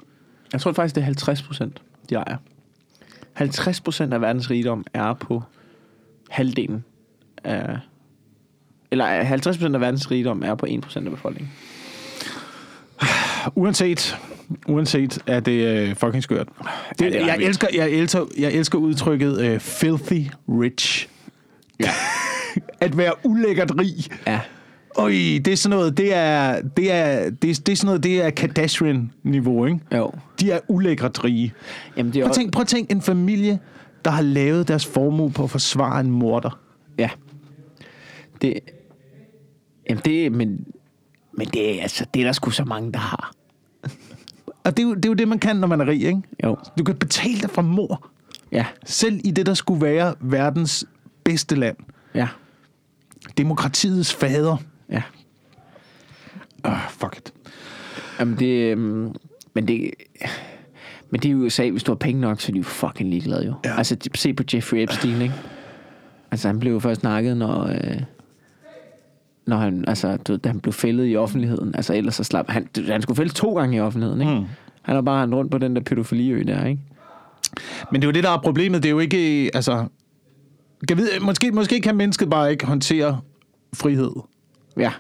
Jeg 0.52 0.60
tror 0.60 0.72
faktisk, 0.72 0.94
det 0.94 1.00
er 1.00 1.04
50 1.04 1.42
procent, 1.42 1.82
de 2.10 2.14
ejer. 2.14 2.36
50 3.32 3.80
procent 3.80 4.14
af 4.14 4.20
verdens 4.20 4.50
rigdom 4.50 4.84
er 4.94 5.12
på 5.14 5.42
halvdelen 6.30 6.84
af... 7.44 7.78
Eller 8.90 9.22
50 9.22 9.56
procent 9.56 9.74
af 9.74 9.80
verdens 9.80 10.10
rigdom 10.10 10.42
er 10.42 10.54
på 10.54 10.66
1 10.68 10.80
procent 10.80 11.06
af 11.06 11.10
befolkningen. 11.10 11.52
Uanset, 13.54 14.18
uanset 14.68 15.18
er 15.26 15.40
det 15.40 15.66
øh, 15.66 15.96
fucking 15.96 16.22
skørt. 16.22 16.48
Det, 16.98 17.04
Ja, 17.04 17.06
det 17.06 17.14
jeg, 17.14 17.34
vildt. 17.38 17.48
elsker, 17.48 17.68
jeg, 17.74 17.90
elsker, 17.90 18.24
jeg 18.38 18.52
elsker 18.52 18.78
udtrykket 18.78 19.40
øh, 19.40 19.60
filthy 19.60 20.26
rich. 20.48 21.08
Ja. 21.80 21.90
At 22.80 22.96
være 22.96 23.12
ulækkert 23.24 23.72
rig. 23.78 23.94
Ja. 24.26 24.40
Øj, 24.98 25.10
det 25.10 25.48
er 25.48 25.56
sådan 25.56 25.76
noget, 25.78 25.96
det 25.96 26.14
er, 26.14 26.60
det 26.76 26.92
er, 26.92 27.30
det 27.30 27.50
er, 27.50 27.54
det 27.54 27.68
er 27.68 27.76
sådan 27.76 27.86
noget, 27.86 28.02
det 28.02 28.22
er 28.22 28.30
Kardashian-niveau, 28.30 29.66
ikke? 29.66 29.80
Jo. 29.96 30.12
De 30.40 30.50
er 30.50 30.60
ulækkert 30.68 31.24
rige. 31.24 31.52
Jamen, 31.96 32.12
det 32.12 32.20
er 32.20 32.24
Prøv 32.24 32.30
at 32.30 32.34
tænk, 32.34 32.52
prøv 32.52 32.60
at 32.60 32.68
tænk 32.68 32.90
en 32.90 33.02
familie, 33.02 33.58
der 34.04 34.10
har 34.10 34.22
lavet 34.22 34.68
deres 34.68 34.86
formue 34.86 35.30
på 35.30 35.44
at 35.44 35.50
forsvare 35.50 36.00
en 36.00 36.10
morder. 36.10 36.58
Ja. 36.98 37.10
Det... 38.42 38.60
Jamen, 39.88 40.02
det... 40.04 40.32
Men, 40.32 40.66
men 41.32 41.46
det 41.46 41.78
er 41.78 41.82
altså... 41.82 42.06
Det 42.14 42.20
er 42.20 42.24
der 42.24 42.32
sgu 42.32 42.50
så 42.50 42.64
mange, 42.64 42.92
der 42.92 42.98
har. 42.98 43.32
Og 44.64 44.76
det 44.76 44.82
er, 44.82 44.88
jo, 44.88 44.94
det 44.94 45.04
er 45.04 45.08
jo 45.08 45.14
det, 45.14 45.28
man 45.28 45.38
kan, 45.38 45.56
når 45.56 45.66
man 45.66 45.80
er 45.80 45.86
rig, 45.86 46.02
ikke? 46.02 46.22
Jo. 46.44 46.56
Du 46.78 46.84
kan 46.84 46.94
betale 46.94 47.40
dig 47.40 47.50
fra 47.50 47.62
mor. 47.62 48.08
Ja. 48.52 48.66
Selv 48.84 49.20
i 49.24 49.30
det, 49.30 49.46
der 49.46 49.54
skulle 49.54 49.82
være 49.82 50.14
verdens 50.20 50.84
bedste 51.24 51.54
land. 51.56 51.76
Ja. 52.14 52.28
Demokratiets 53.36 54.14
fader. 54.14 54.56
Ja. 54.90 55.02
Uh, 56.68 56.88
fuck 56.88 57.16
it. 57.16 57.32
Jamen, 58.20 58.38
det... 58.38 58.72
øhm, 58.72 59.14
Men 59.54 59.68
det... 59.68 59.90
Men 61.10 61.20
det 61.20 61.28
er 61.28 61.32
jo 61.32 61.38
USA, 61.38 61.70
hvis 61.70 61.82
du 61.82 61.92
har 61.92 61.96
penge 61.96 62.20
nok, 62.20 62.40
så 62.40 62.48
er 62.48 62.52
de 62.52 62.58
jo 62.58 62.64
fucking 62.64 63.10
ligeglade 63.10 63.46
jo. 63.46 63.54
Ja. 63.64 63.76
Altså, 63.78 63.96
se 64.14 64.34
på 64.34 64.42
Jeffrey 64.54 64.78
Epstein, 64.82 65.22
ikke? 65.22 65.34
Altså, 66.30 66.48
han 66.48 66.58
blev 66.58 66.72
jo 66.72 66.78
først 66.78 67.02
nakket, 67.02 67.36
når... 67.36 67.66
Øh, 67.66 68.00
når 69.46 69.56
han, 69.56 69.84
altså, 69.86 70.16
du, 70.16 70.32
ved, 70.32 70.38
da 70.38 70.48
han 70.48 70.60
blev 70.60 70.72
fældet 70.72 71.12
i 71.12 71.16
offentligheden. 71.16 71.74
Altså, 71.74 71.94
ellers 71.94 72.14
så 72.14 72.24
slap 72.24 72.50
han... 72.50 72.68
Han 72.86 73.02
skulle 73.02 73.16
fældes 73.16 73.34
to 73.34 73.54
gange 73.54 73.76
i 73.76 73.80
offentligheden, 73.80 74.20
ikke? 74.20 74.34
Mm. 74.34 74.44
Han 74.82 74.94
har 74.94 75.02
bare 75.02 75.22
rendt 75.22 75.34
rundt 75.34 75.50
på 75.50 75.58
den 75.58 75.76
der 75.76 75.82
pædofiliø 75.82 76.42
der, 76.46 76.64
ikke? 76.66 76.80
Men 77.92 78.00
det 78.02 78.06
er 78.06 78.08
jo 78.08 78.12
det, 78.12 78.24
der 78.24 78.30
er 78.30 78.38
problemet. 78.38 78.82
Det 78.82 78.88
er 78.88 78.92
jo 78.92 78.98
ikke, 78.98 79.50
altså... 79.54 79.86
Kan 80.88 80.96
vide, 80.96 81.08
måske, 81.22 81.52
måske 81.52 81.80
kan 81.80 81.96
mennesket 81.96 82.30
bare 82.30 82.50
ikke 82.50 82.66
håndtere 82.66 83.20
frihed. 83.74 84.10
Ja. 84.78 84.92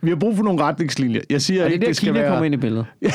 Vi 0.00 0.08
har 0.08 0.16
brug 0.16 0.36
for 0.36 0.42
nogle 0.44 0.62
retningslinjer. 0.62 1.20
Jeg 1.30 1.42
siger 1.42 1.62
Og 1.62 1.66
det 1.66 1.72
ikke, 1.74 1.82
der, 1.82 1.88
det 1.88 1.96
skal 1.96 2.06
Kina 2.08 2.18
være... 2.20 2.28
kommer 2.30 2.44
ind 2.44 2.54
i 2.54 2.58
billedet. 2.58 2.86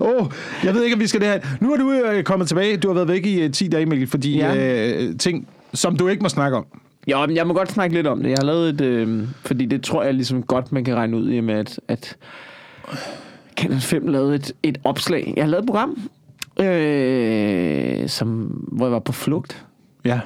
Oh, 0.00 0.26
jeg 0.64 0.74
ved 0.74 0.82
ikke, 0.84 0.94
om 0.94 1.00
vi 1.00 1.06
skal 1.06 1.20
det 1.20 1.28
her. 1.28 1.40
Nu 1.60 1.72
er 1.72 1.76
du 1.76 1.92
øh, 1.92 2.24
kommet 2.24 2.48
tilbage. 2.48 2.76
Du 2.76 2.88
har 2.88 2.94
været 2.94 3.08
væk 3.08 3.26
i 3.26 3.40
øh, 3.42 3.52
10 3.52 3.68
dage, 3.68 3.86
Mikkel, 3.86 4.08
fordi. 4.08 4.36
Ja. 4.36 5.04
øh, 5.04 5.18
ting, 5.18 5.48
som 5.74 5.96
du 5.96 6.08
ikke 6.08 6.22
må 6.22 6.28
snakke 6.28 6.56
om. 6.56 6.66
Ja, 7.06 7.26
men 7.26 7.36
jeg 7.36 7.46
må 7.46 7.54
godt 7.54 7.72
snakke 7.72 7.94
lidt 7.96 8.06
om 8.06 8.22
det. 8.22 8.28
Jeg 8.30 8.36
har 8.40 8.44
lavet 8.46 8.68
et... 8.68 8.80
Øh, 8.80 9.28
fordi 9.44 9.66
det 9.66 9.82
tror 9.82 10.02
jeg 10.02 10.14
ligesom 10.14 10.42
godt, 10.42 10.72
man 10.72 10.84
kan 10.84 10.94
regne 10.96 11.16
ud 11.16 11.30
i 11.30 11.40
med, 11.40 11.54
at, 11.54 11.80
at 11.88 12.16
Kanal 13.56 13.80
5 13.80 14.06
lavede 14.08 14.34
et, 14.34 14.52
et 14.62 14.78
opslag. 14.84 15.32
Jeg 15.36 15.44
har 15.44 15.50
lavet 15.50 15.62
et 15.62 15.66
program, 15.66 15.98
øh, 16.60 18.08
som, 18.08 18.28
hvor 18.72 18.86
jeg 18.86 18.92
var 18.92 18.98
på 18.98 19.12
flugt 19.12 19.66
Ja. 20.04 20.20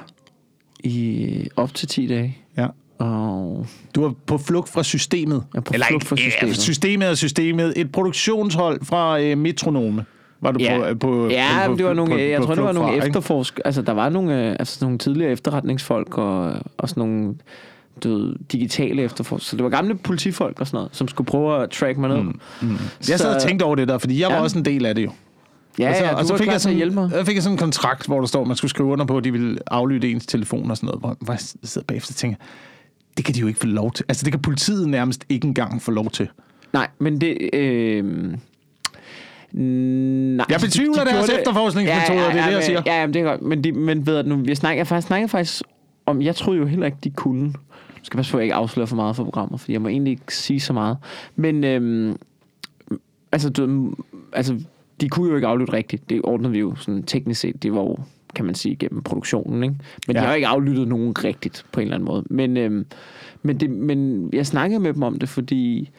i 0.83 1.47
op 1.55 1.73
til 1.73 1.87
10 1.87 2.07
dage. 2.07 2.37
ja. 2.57 2.67
Og 3.01 3.67
Du 3.95 4.03
er 4.03 4.11
på 4.25 4.37
flugt 4.37 4.69
fra 4.69 4.83
systemet. 4.83 5.43
Er 5.55 5.61
på 5.61 5.73
flugt 5.87 6.03
fra 6.07 6.15
systemet. 6.15 6.53
Ja, 6.53 6.59
systemet 6.59 7.07
er 7.09 7.13
systemet. 7.15 7.73
Et 7.75 7.91
produktionshold 7.91 8.85
fra 8.85 9.19
øh, 9.21 9.37
Metronome. 9.37 10.05
Var 10.41 10.51
du 10.51 10.59
Ja, 10.59 10.93
på, 10.93 10.99
på, 10.99 11.27
ja 11.29 11.47
på, 11.67 11.75
det 11.75 11.85
var 11.85 11.93
nogle, 11.93 12.11
på, 12.11 12.17
jeg 12.19 12.39
på 12.39 12.45
tror, 12.45 12.55
det 12.55 12.63
var 12.63 12.71
nogle 12.71 12.87
fra, 12.89 12.93
ikke? 12.95 13.07
efterforsk... 13.07 13.59
Altså, 13.65 13.81
der 13.81 13.91
var 13.93 14.09
nogle, 14.09 14.47
øh, 14.47 14.55
altså, 14.59 14.77
nogle 14.85 14.97
tidligere 14.97 15.31
efterretningsfolk 15.31 16.17
og, 16.17 16.53
og 16.77 16.89
sådan 16.89 17.01
nogle 17.09 17.35
du 18.03 18.09
ved, 18.09 18.35
digitale 18.51 19.01
efterforskere. 19.01 19.45
Så 19.49 19.55
det 19.55 19.63
var 19.63 19.69
gamle 19.69 19.95
politifolk 19.97 20.59
og 20.59 20.67
sådan 20.67 20.77
noget, 20.77 20.89
som 20.95 21.07
skulle 21.07 21.25
prøve 21.27 21.63
at 21.63 21.69
track 21.69 21.97
mig 21.97 22.09
ned. 22.09 22.17
Mm. 22.61 22.77
Jeg 23.09 23.19
sad 23.19 23.35
og 23.35 23.41
tænkte 23.41 23.63
over 23.63 23.75
det 23.75 23.87
der, 23.87 23.97
fordi 23.97 24.21
jeg 24.21 24.29
var 24.29 24.35
Ja. 24.35 24.41
også 24.41 24.57
en 24.57 24.65
del 24.65 24.85
af 24.85 24.95
det 24.95 25.03
jo. 25.05 25.11
Ja, 25.79 25.89
og 25.89 25.95
så, 25.95 26.03
ja, 26.03 26.15
og 26.15 26.25
så 26.25 26.33
var 26.33 26.37
fik 26.37 26.47
jeg 26.47 26.61
sådan, 26.61 26.77
hjælpe 26.77 26.95
mig. 26.95 27.11
Jeg 27.15 27.25
fik 27.25 27.35
jeg 27.35 27.43
sådan 27.43 27.53
en 27.53 27.57
kontrakt, 27.59 28.05
hvor 28.07 28.19
der 28.19 28.27
står, 28.27 28.41
at 28.41 28.47
man 28.47 28.55
skulle 28.57 28.69
skrive 28.69 28.89
under 28.89 29.05
på, 29.05 29.17
at 29.17 29.23
de 29.23 29.31
ville 29.31 29.57
aflytte 29.67 30.11
ens 30.11 30.25
telefon 30.25 30.71
og 30.71 30.77
sådan 30.77 30.87
noget. 30.87 30.99
Hvor, 30.99 31.17
hvor 31.19 31.33
jeg 31.33 31.39
sidder 31.63 31.85
bagefter 31.85 32.11
og 32.11 32.15
tænker, 32.15 32.37
det 33.17 33.25
kan 33.25 33.35
de 33.35 33.39
jo 33.39 33.47
ikke 33.47 33.59
få 33.59 33.67
lov 33.67 33.91
til. 33.91 34.05
Altså, 34.09 34.23
det 34.23 34.33
kan 34.33 34.41
politiet 34.41 34.89
nærmest 34.89 35.25
ikke 35.29 35.47
engang 35.47 35.81
få 35.81 35.91
lov 35.91 36.09
til. 36.09 36.29
Nej, 36.73 36.87
men 36.99 37.21
det... 37.21 37.49
Øh, 37.53 38.33
Nej, 39.53 40.45
Jeg 40.49 40.59
betvivler 40.59 40.93
de- 41.03 41.09
de 41.09 41.15
deres 41.15 41.25
gjorde 41.27 41.39
efterforskningsmetoder, 41.39 42.19
det 42.19 42.27
er 42.27 42.31
det, 42.31 42.51
jeg 42.51 42.53
men- 42.53 42.63
siger. 42.63 42.81
Ja, 42.85 42.99
jamen, 42.99 43.13
det 43.13 43.19
er 43.21 43.23
godt. 43.23 43.41
Men, 43.41 43.63
de, 43.63 43.71
men 43.71 44.05
ved 44.07 44.23
du, 44.23 44.29
nu, 44.29 44.43
jeg 44.47 44.57
snakker, 44.57 44.79
jeg 44.79 44.87
faktisk, 44.87 45.07
snakker 45.07 45.27
faktisk 45.27 45.63
om, 46.05 46.21
jeg 46.21 46.35
troede 46.35 46.59
jo 46.59 46.65
heller 46.65 46.85
ikke, 46.85 46.97
de 47.03 47.09
kunne. 47.09 47.45
Jeg 47.95 48.03
skal 48.05 48.17
passe 48.17 48.31
på, 48.31 48.37
at 48.37 48.39
jeg 48.39 48.45
ikke 48.45 48.55
afslører 48.55 48.85
for 48.87 48.95
meget 48.95 49.15
for 49.15 49.23
programmet, 49.23 49.59
for 49.59 49.71
jeg 49.71 49.81
må 49.81 49.87
egentlig 49.87 50.11
ikke 50.11 50.35
sige 50.35 50.59
så 50.59 50.73
meget. 50.73 50.97
Men, 51.35 51.63
øhm, 51.63 52.15
altså, 53.31 53.49
du, 53.49 53.93
altså, 54.33 54.59
de 55.01 55.09
kunne 55.09 55.29
jo 55.29 55.35
ikke 55.35 55.47
aflytte 55.47 55.73
rigtigt. 55.73 56.09
Det 56.09 56.21
ordnede 56.23 56.51
vi 56.51 56.59
jo 56.59 56.75
sådan 56.75 57.03
teknisk 57.03 57.41
set. 57.41 57.63
Det 57.63 57.73
var 57.73 57.81
jo, 57.81 57.97
kan 58.35 58.45
man 58.45 58.55
sige, 58.55 58.75
gennem 58.75 59.01
produktionen, 59.01 59.63
ikke? 59.63 59.75
Men 60.07 60.15
ja. 60.15 60.21
De 60.21 60.25
har 60.25 60.31
jo 60.31 60.35
ikke 60.35 60.47
aflyttet 60.47 60.87
nogen 60.87 61.13
rigtigt, 61.23 61.65
på 61.71 61.79
en 61.79 61.83
eller 61.83 61.95
anden 61.95 62.05
måde. 62.05 62.23
Men, 62.29 62.57
øhm, 62.57 62.85
men, 63.43 63.59
det, 63.59 63.69
men 63.69 64.29
jeg 64.33 64.47
snakkede 64.47 64.79
med 64.79 64.93
dem 64.93 65.03
om 65.03 65.19
det, 65.19 65.29
fordi 65.29 65.89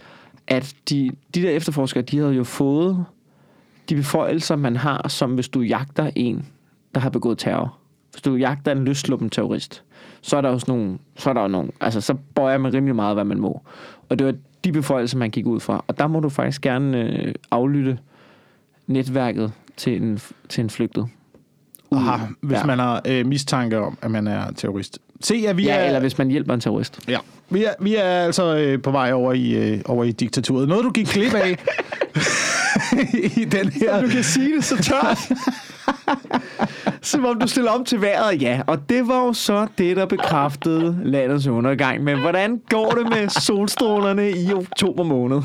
at 0.47 0.75
de, 0.91 1.11
de 1.35 1.43
der 1.43 1.51
efterforskere, 1.51 2.03
de 2.03 2.19
havde 2.19 2.33
jo 2.33 2.45
fået 2.45 3.05
de 3.89 3.95
beføjelser, 3.95 4.57
man 4.57 4.77
har, 4.77 5.09
som 5.09 5.35
hvis 5.35 5.49
du 5.49 5.61
jagter 5.61 6.11
en, 6.17 6.47
der 6.95 7.01
har 7.01 7.11
begået 7.11 7.39
terror. 7.39 7.79
Hvis 8.11 8.23
du 8.23 8.35
jagter 8.35 8.73
en 8.73 8.85
løsluppen 8.85 9.31
terrorist, 9.31 9.83
så 10.21 10.37
er 10.37 10.41
der 10.41 10.51
jo 10.51 10.59
sådan 10.59 10.75
nogle, 10.75 10.99
så 11.17 11.31
er 11.31 11.35
der 11.35 11.43
jo 11.43 11.49
nogle, 11.49 11.71
altså 11.81 12.01
så 12.01 12.15
bøjer 12.35 12.59
man 12.59 12.75
rimelig 12.75 12.97
meget, 12.97 13.17
hvad 13.17 13.25
man 13.25 13.41
må. 13.41 13.63
Og 14.09 14.19
det 14.19 14.27
var 14.27 14.35
de 14.65 14.73
beføjelser, 14.73 15.19
man 15.19 15.31
gik 15.31 15.47
ud 15.47 15.61
fra. 15.61 15.85
Og 15.89 15.99
der 15.99 16.07
må 16.07 16.21
du 16.21 16.29
faktisk 16.29 16.61
gerne 16.61 17.03
øh, 17.03 17.35
aflytte 17.51 17.99
netværket 18.87 19.53
til 19.77 20.03
en, 20.03 20.21
til 20.49 20.65
en 20.65 20.71
flygtet. 20.71 21.09
Aha, 21.97 22.27
hvis 22.41 22.55
Ja. 22.55 22.59
ja. 22.59 22.65
man 22.67 22.79
har 22.79 23.03
øh, 23.09 23.27
mistanke 23.27 23.79
om, 23.79 23.99
at 24.03 24.11
man 24.11 24.27
er 24.27 24.53
terrorist. 24.57 24.99
Se, 25.21 25.45
at 25.49 25.57
vi 25.57 25.63
Ja, 25.65 25.75
er... 25.77 25.85
eller 25.87 26.01
hvis 26.01 26.19
man 26.19 26.29
hjælper 26.29 26.55
en 26.55 26.61
terrorist. 26.61 26.99
Ja. 27.09 27.19
Vi 27.51 27.65
er, 27.65 27.71
vi 27.81 27.97
er 27.97 28.03
altså 28.05 28.57
øh, 28.57 28.83
på 28.83 28.91
vej 28.91 29.13
over 29.13 29.33
i, 29.33 29.51
øh, 29.73 29.81
over 29.85 30.05
i 30.05 30.13
diktaturet. 30.13 30.69
Noget, 30.69 30.85
du 30.85 30.91
gik 30.91 31.07
glip 31.07 31.35
af 31.35 31.49
i 33.41 33.45
den 33.45 33.69
her... 33.69 34.01
Du 34.03 34.09
kan 34.09 34.23
sige 34.23 34.57
det 34.57 34.65
så 34.65 34.77
tørt. 34.83 35.19
Som 37.03 37.25
om 37.25 37.39
du 37.41 37.47
stiller 37.47 37.71
om 37.71 37.85
til 37.85 38.01
vejret, 38.01 38.43
ja. 38.43 38.61
Og 38.67 38.89
det 38.89 39.09
var 39.09 39.25
jo 39.27 39.33
så 39.33 39.67
det, 39.79 39.97
der 39.97 40.07
bekræftede 40.07 40.99
landets 41.05 41.47
undergang. 41.47 42.05
Men 42.05 42.21
hvordan 42.21 42.61
går 42.69 42.91
det 42.91 43.09
med 43.09 43.29
solstrålerne 43.29 44.31
i 44.31 44.53
oktober 44.53 45.03
måned? 45.05 45.41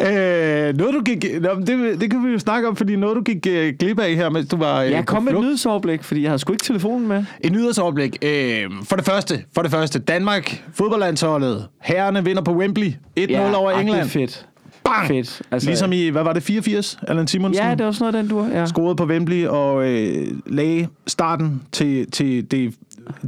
Øh, 0.00 0.76
noget, 0.76 0.94
du 0.94 1.02
gik... 1.04 1.24
Nå, 1.40 1.48
det, 1.66 2.00
det 2.00 2.10
kan 2.10 2.24
vi 2.26 2.32
jo 2.32 2.38
snakke 2.38 2.68
om, 2.68 2.76
fordi 2.76 2.96
noget, 2.96 3.16
du 3.16 3.22
gik 3.22 3.46
øh, 3.50 3.74
glip 3.78 3.98
af 3.98 4.14
her, 4.14 4.30
mens 4.30 4.48
du 4.48 4.56
var 4.56 4.82
øh, 4.82 4.90
Jeg 4.90 5.06
kom 5.06 5.22
med 5.22 5.32
et 5.32 5.40
nyhedsoverblik, 5.40 6.02
fordi 6.04 6.22
jeg 6.22 6.30
havde 6.30 6.38
sgu 6.38 6.52
ikke 6.52 6.64
telefonen 6.64 7.08
med. 7.08 7.24
Et 7.40 7.52
nyhedsoverblik. 7.52 8.16
Øh, 8.22 8.64
for 8.88 8.96
det 8.96 9.04
første, 9.04 9.44
for 9.54 9.62
det 9.62 9.70
første, 9.70 9.98
Danmark, 9.98 10.64
fodboldlandsholdet, 10.74 11.66
herrene 11.82 12.24
vinder 12.24 12.42
på 12.42 12.52
Wembley. 12.54 12.92
1-0 13.18 13.54
over 13.54 13.70
ej, 13.70 13.80
England. 13.80 13.98
Det 14.00 14.06
er 14.06 14.10
fedt. 14.10 14.46
Bang! 14.84 15.06
Fedt. 15.08 15.42
Altså, 15.50 15.68
Ligesom 15.68 15.92
i, 15.92 16.08
hvad 16.08 16.22
var 16.22 16.32
det, 16.32 16.42
84? 16.42 16.98
Allan 17.08 17.26
Simonsen? 17.26 17.64
Ja, 17.64 17.74
det 17.74 17.86
var 17.86 17.92
sådan 17.92 18.12
noget, 18.12 18.30
den 18.30 18.36
du 18.52 18.58
ja. 18.58 18.66
scorede 18.66 18.96
på 18.96 19.04
Wembley 19.04 19.46
og 19.46 19.88
øh, 19.90 20.26
lagde 20.46 20.88
starten 21.06 21.62
til, 21.72 22.10
til, 22.10 22.50
det, 22.50 22.74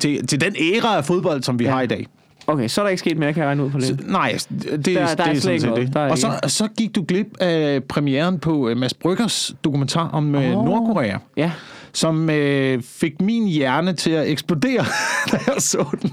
til, 0.01 0.27
til 0.27 0.41
den 0.41 0.55
æra 0.61 0.97
af 0.97 1.05
fodbold, 1.05 1.43
som 1.43 1.59
vi 1.59 1.65
Ja. 1.65 1.71
ja. 1.71 1.75
har 1.77 1.83
i 1.83 1.87
dag. 1.87 2.07
Okay, 2.47 2.69
så 2.69 2.81
er 2.81 2.85
der 2.85 2.91
ikke 2.91 3.01
sket 3.01 3.19
mere, 3.19 3.33
kan 3.33 3.41
jeg 3.41 3.49
regne 3.49 3.65
ud 3.65 3.71
på 3.71 3.81
Så, 3.81 3.93
det. 3.95 4.09
nej, 4.09 4.37
det, 4.49 4.63
det, 4.63 4.71
Der- 4.71 4.79
det 4.81 4.87
der 4.95 5.01
er 5.25 5.31
er 5.31 5.35
sådan 5.41 5.61
set 5.61 5.77
det. 5.77 5.95
Der 5.95 6.01
er 6.01 6.11
Og 6.11 6.19
så, 6.19 6.27
ikke. 6.27 6.49
så 6.49 6.69
gik 6.79 6.95
du 6.95 7.05
glip 7.09 7.27
af 7.41 7.85
premieren 7.85 8.39
på 8.39 8.69
øh, 8.69 8.77
Mads 8.77 8.95
Bryggers 8.95 9.55
dokumentar 9.65 10.09
om 10.09 10.35
oh. 10.35 10.43
Nordkorea, 10.43 11.17
Ja. 11.37 11.51
som 11.93 12.31
øh, 12.31 12.83
fik 12.83 13.21
min 13.21 13.49
hjerne 13.49 13.93
til 13.93 14.11
at 14.11 14.29
eksplodere, 14.31 14.85
da 15.33 15.39
jeg 15.47 15.55
så 15.59 15.85
den. 16.03 16.11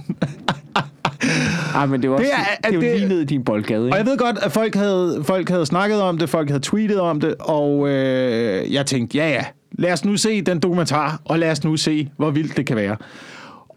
Ej, 1.75 1.85
men 1.85 2.01
det 2.01 2.09
var 2.09 2.17
Det 2.17 2.27
er- 2.63 2.69
det 2.69 2.75
jo 2.75 2.81
det- 2.81 2.95
lige 2.99 3.09
ned 3.09 3.21
i 3.21 3.25
din 3.25 3.43
boldgade, 3.43 3.79
Og 3.81 3.85
ikke? 3.85 3.97
jeg 3.97 4.05
ved 4.05 4.17
godt, 4.17 4.37
at 4.41 4.51
folk 4.51 4.75
havde, 4.75 5.21
folk 5.23 5.49
havde 5.49 5.65
snakket 5.65 6.01
om 6.01 6.17
det, 6.17 6.29
folk 6.29 6.49
havde 6.49 6.61
tweetet 6.63 6.99
om 6.99 7.19
det, 7.19 7.35
og 7.39 7.89
øh, 7.89 8.73
jeg 8.73 8.85
tænkte, 8.85 9.17
ja 9.17 9.29
ja, 9.29 9.43
lad 9.71 9.93
os 9.93 10.05
nu 10.05 10.17
se 10.17 10.41
den 10.41 10.59
dokumentar, 10.59 11.21
og 11.25 11.39
lad 11.39 11.51
os 11.51 11.63
nu 11.63 11.77
se, 11.77 12.09
hvor 12.17 12.29
vildt 12.31 12.57
det 12.57 12.65
kan 12.65 12.75
være. 12.75 12.95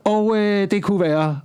Og 0.04 0.36
øh, 0.36 0.70
det 0.70 0.82
kunne 0.82 1.00
være 1.00 1.38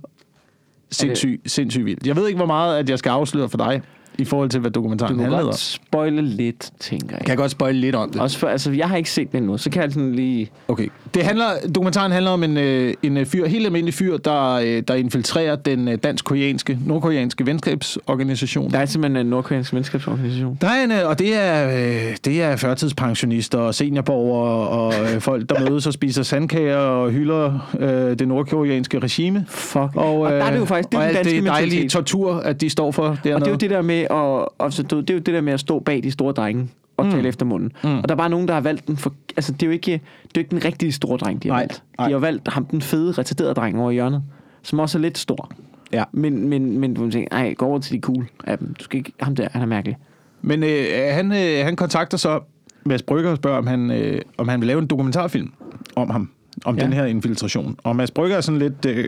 sindssygt, 0.90 1.50
sindssygt 1.50 1.84
vildt. 1.84 2.06
Jeg 2.06 2.16
ved 2.16 2.26
ikke, 2.26 2.36
hvor 2.36 2.46
meget 2.46 2.78
at 2.78 2.90
jeg 2.90 2.98
skal 2.98 3.10
afsløre 3.10 3.48
for 3.48 3.58
dig, 3.58 3.82
i 4.18 4.24
forhold 4.24 4.50
til, 4.50 4.60
hvad 4.60 4.70
Du 4.70 4.78
dokumentaren 4.80 5.16
må 5.16 5.22
handlede 5.22 5.42
om. 5.42 5.46
godt 5.46 5.58
spoile 5.58 6.22
lidt, 6.22 6.70
tænker 6.80 7.08
jeg. 7.10 7.18
Kan 7.20 7.28
jeg 7.28 7.36
godt 7.36 7.50
spoile 7.50 7.80
lidt 7.80 7.94
om 7.94 8.10
det? 8.10 8.20
Også 8.20 8.38
for, 8.38 8.46
altså, 8.46 8.70
jeg 8.72 8.88
har 8.88 8.96
ikke 8.96 9.10
set 9.10 9.32
den 9.32 9.42
endnu, 9.42 9.58
så 9.58 9.70
kan 9.70 9.82
jeg 9.82 9.92
sådan 9.92 10.12
lige... 10.14 10.50
Okay. 10.68 10.88
Det 11.14 11.22
handler, 11.24 11.46
dokumentaren 11.74 12.12
handler 12.12 12.30
om 12.30 12.42
en, 12.44 12.56
øh, 12.56 12.94
en 13.02 13.16
øh, 13.16 13.26
fyr, 13.26 13.46
helt 13.46 13.66
almindelig 13.66 13.94
fyr, 13.94 14.16
der, 14.16 14.52
øh, 14.52 14.82
der 14.88 14.94
infiltrerer 14.94 15.56
den 15.56 15.88
øh, 15.88 15.98
dansk-koreanske, 16.02 16.78
nordkoreanske 16.86 17.46
venskabsorganisation. 17.46 18.70
Der 18.70 18.78
er 18.78 18.86
simpelthen 18.86 19.26
en 19.26 19.30
nordkoreansk 19.30 19.74
venskabsorganisation. 19.74 20.58
Der 20.60 20.68
er 20.68 20.84
en, 20.84 20.92
øh, 20.92 21.08
og 21.08 21.18
det 21.18 21.34
er, 21.36 21.68
øh, 21.68 22.16
det 22.24 22.42
er 22.42 22.56
førtidspensionister 22.56 23.58
og 23.58 23.74
seniorborgere 23.74 24.68
og 24.68 24.94
øh, 25.14 25.20
folk, 25.20 25.48
der 25.48 25.70
mødes 25.70 25.86
og 25.86 25.92
spiser 25.92 26.22
sandkager 26.22 26.76
og 26.76 27.10
hylder 27.10 27.76
øh, 27.80 28.18
det 28.18 28.28
nordkoreanske 28.28 28.98
regime. 28.98 29.44
Fuck. 29.48 29.96
Og, 29.96 30.20
og 30.20 30.30
der 30.30 30.44
er 30.44 30.50
det 30.50 30.58
jo 30.58 30.64
faktisk, 30.64 30.90
det 30.90 30.96
er 30.96 31.00
og 31.00 31.06
den 31.06 31.14
danske 31.14 31.36
det 31.36 31.44
dejlige 31.44 31.70
mentalitet. 31.70 31.90
tortur, 31.90 32.34
at 32.34 32.60
de 32.60 32.70
står 32.70 32.90
for 32.90 33.18
dernede. 33.24 33.34
Og 33.34 33.40
det 33.40 33.46
er 33.46 33.50
jo 33.50 33.56
det 33.56 33.70
der 33.70 33.82
med 33.82 34.06
at, 34.10 34.48
altså, 34.60 34.82
du- 34.82 35.00
det 35.00 35.10
er 35.10 35.14
jo 35.14 35.20
det 35.20 35.34
der 35.34 35.40
med 35.40 35.52
at 35.52 35.60
stå 35.60 35.78
bag 35.78 36.02
de 36.02 36.10
store 36.10 36.32
drenge 36.32 36.68
og 36.96 37.04
mm. 37.04 37.10
tale 37.10 37.28
efter 37.28 37.46
munden. 37.46 37.72
Mm. 37.84 37.98
Og 37.98 38.08
der 38.08 38.14
er 38.14 38.16
bare 38.16 38.30
nogen, 38.30 38.48
der 38.48 38.54
har 38.54 38.60
valgt 38.60 38.86
den 38.86 38.96
for... 38.96 39.14
Altså, 39.36 39.52
det 39.52 39.62
er 39.62 39.66
jo 39.66 39.72
ikke, 39.72 39.92
det 39.92 39.94
er 39.94 40.00
jo 40.36 40.40
ikke 40.40 40.50
den 40.50 40.64
rigtige 40.64 40.92
store 40.92 41.18
dreng, 41.18 41.42
de 41.42 41.48
har 41.48 41.54
Nej, 41.54 41.62
valgt. 41.62 41.82
nej. 41.98 42.06
De 42.08 42.12
har 42.12 42.20
valgt 42.20 42.48
ham, 42.48 42.64
den 42.64 42.82
fede, 42.82 43.12
retarderede 43.12 43.54
dreng 43.54 43.78
over 43.78 43.90
i 43.90 43.94
hjørnet, 43.94 44.22
som 44.62 44.78
også 44.78 44.98
er 44.98 45.02
lidt 45.02 45.18
stor. 45.18 45.50
Ja. 45.92 46.04
Men, 46.12 46.48
men, 46.48 46.78
men 46.78 46.94
du 46.94 47.10
tænker, 47.10 47.36
ej, 47.36 47.54
gå 47.54 47.66
over 47.66 47.78
til 47.78 47.94
de 47.94 48.00
cool 48.00 48.26
af 48.44 48.58
dem. 48.58 48.74
Du 48.74 48.84
skal 48.84 48.98
ikke... 48.98 49.12
Ham 49.20 49.36
der, 49.36 49.48
han 49.52 49.62
er 49.62 49.66
mærkelig. 49.66 49.96
Men 50.42 50.62
øh, 50.62 50.86
han, 51.10 51.32
øh, 51.32 51.64
han 51.64 51.76
kontakter 51.76 52.16
så 52.16 52.40
Mads 52.84 53.02
Brygger 53.02 53.30
og 53.30 53.36
spørger, 53.36 53.58
om 53.58 53.66
han, 53.66 53.90
øh, 53.90 54.20
om 54.38 54.48
han 54.48 54.60
vil 54.60 54.66
lave 54.66 54.78
en 54.82 54.86
dokumentarfilm 54.86 55.52
om 55.96 56.10
ham, 56.10 56.30
om 56.64 56.78
ja. 56.78 56.84
den 56.84 56.92
her 56.92 57.04
infiltration. 57.04 57.76
Og 57.84 57.96
Mads 57.96 58.10
Brygger 58.10 58.36
er 58.36 58.40
sådan 58.40 58.58
lidt, 58.58 58.86
øh, 58.86 59.04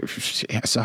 altså, 0.51 0.85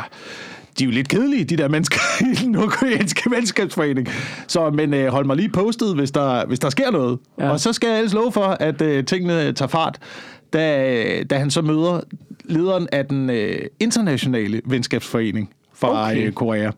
de 0.80 0.84
er 0.84 0.86
jo 0.86 0.92
lidt 0.92 1.08
kedelige, 1.10 1.44
de 1.44 1.58
der 1.58 1.68
mennesker 1.68 2.00
i 2.32 2.36
den 2.36 2.52
nordkoreanske 2.52 3.32
venskabsforening. 3.32 4.08
Så, 4.48 4.70
men 4.70 4.94
øh, 4.94 5.08
hold 5.08 5.26
mig 5.26 5.36
lige 5.36 5.50
postet, 5.50 5.96
hvis 5.96 6.12
der, 6.12 6.46
hvis 6.46 6.60
der 6.60 6.70
sker 6.70 6.92
noget. 6.92 7.20
Ja. 7.40 7.50
Og 7.50 7.60
så 7.60 7.74
skal 7.74 7.88
jeg 7.88 7.98
ellers 7.98 8.14
love 8.14 8.32
for, 8.32 8.46
at 8.46 8.82
øh, 8.82 9.06
tingene 9.06 9.54
tager 9.54 9.70
fart, 9.70 10.00
da, 10.54 11.24
da 11.24 11.38
han 11.38 11.52
så 11.52 11.62
møder 11.62 12.02
lederen 12.46 12.88
af 12.92 13.06
den 13.06 13.30
øh, 13.30 13.60
internationale 13.80 14.62
venskabsforening 14.66 15.54
fra 15.74 15.90
Okay. 15.90 16.12
okay. 16.12 16.28
øh, 16.28 16.34
Korea. 16.34 16.72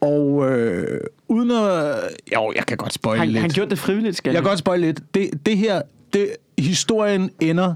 Og 0.00 0.50
øh, 0.50 1.00
uden 1.28 1.50
at... 1.50 1.94
Jo, 2.34 2.52
jeg 2.56 2.66
kan 2.66 2.76
godt 2.76 2.92
spoil 2.92 3.18
Han, 3.18 3.28
lidt. 3.28 3.40
han 3.40 3.50
gjorde 3.50 3.70
det 3.70 3.78
frivilligt, 3.78 4.16
skal 4.16 4.32
Jeg 4.32 4.42
kan 4.42 4.48
godt 4.48 4.58
spoil 4.58 4.80
lidt. 4.80 5.00
Det, 5.14 5.30
det 5.46 5.58
her, 5.58 5.82
det, 6.12 6.28
historien 6.58 7.30
ender 7.40 7.74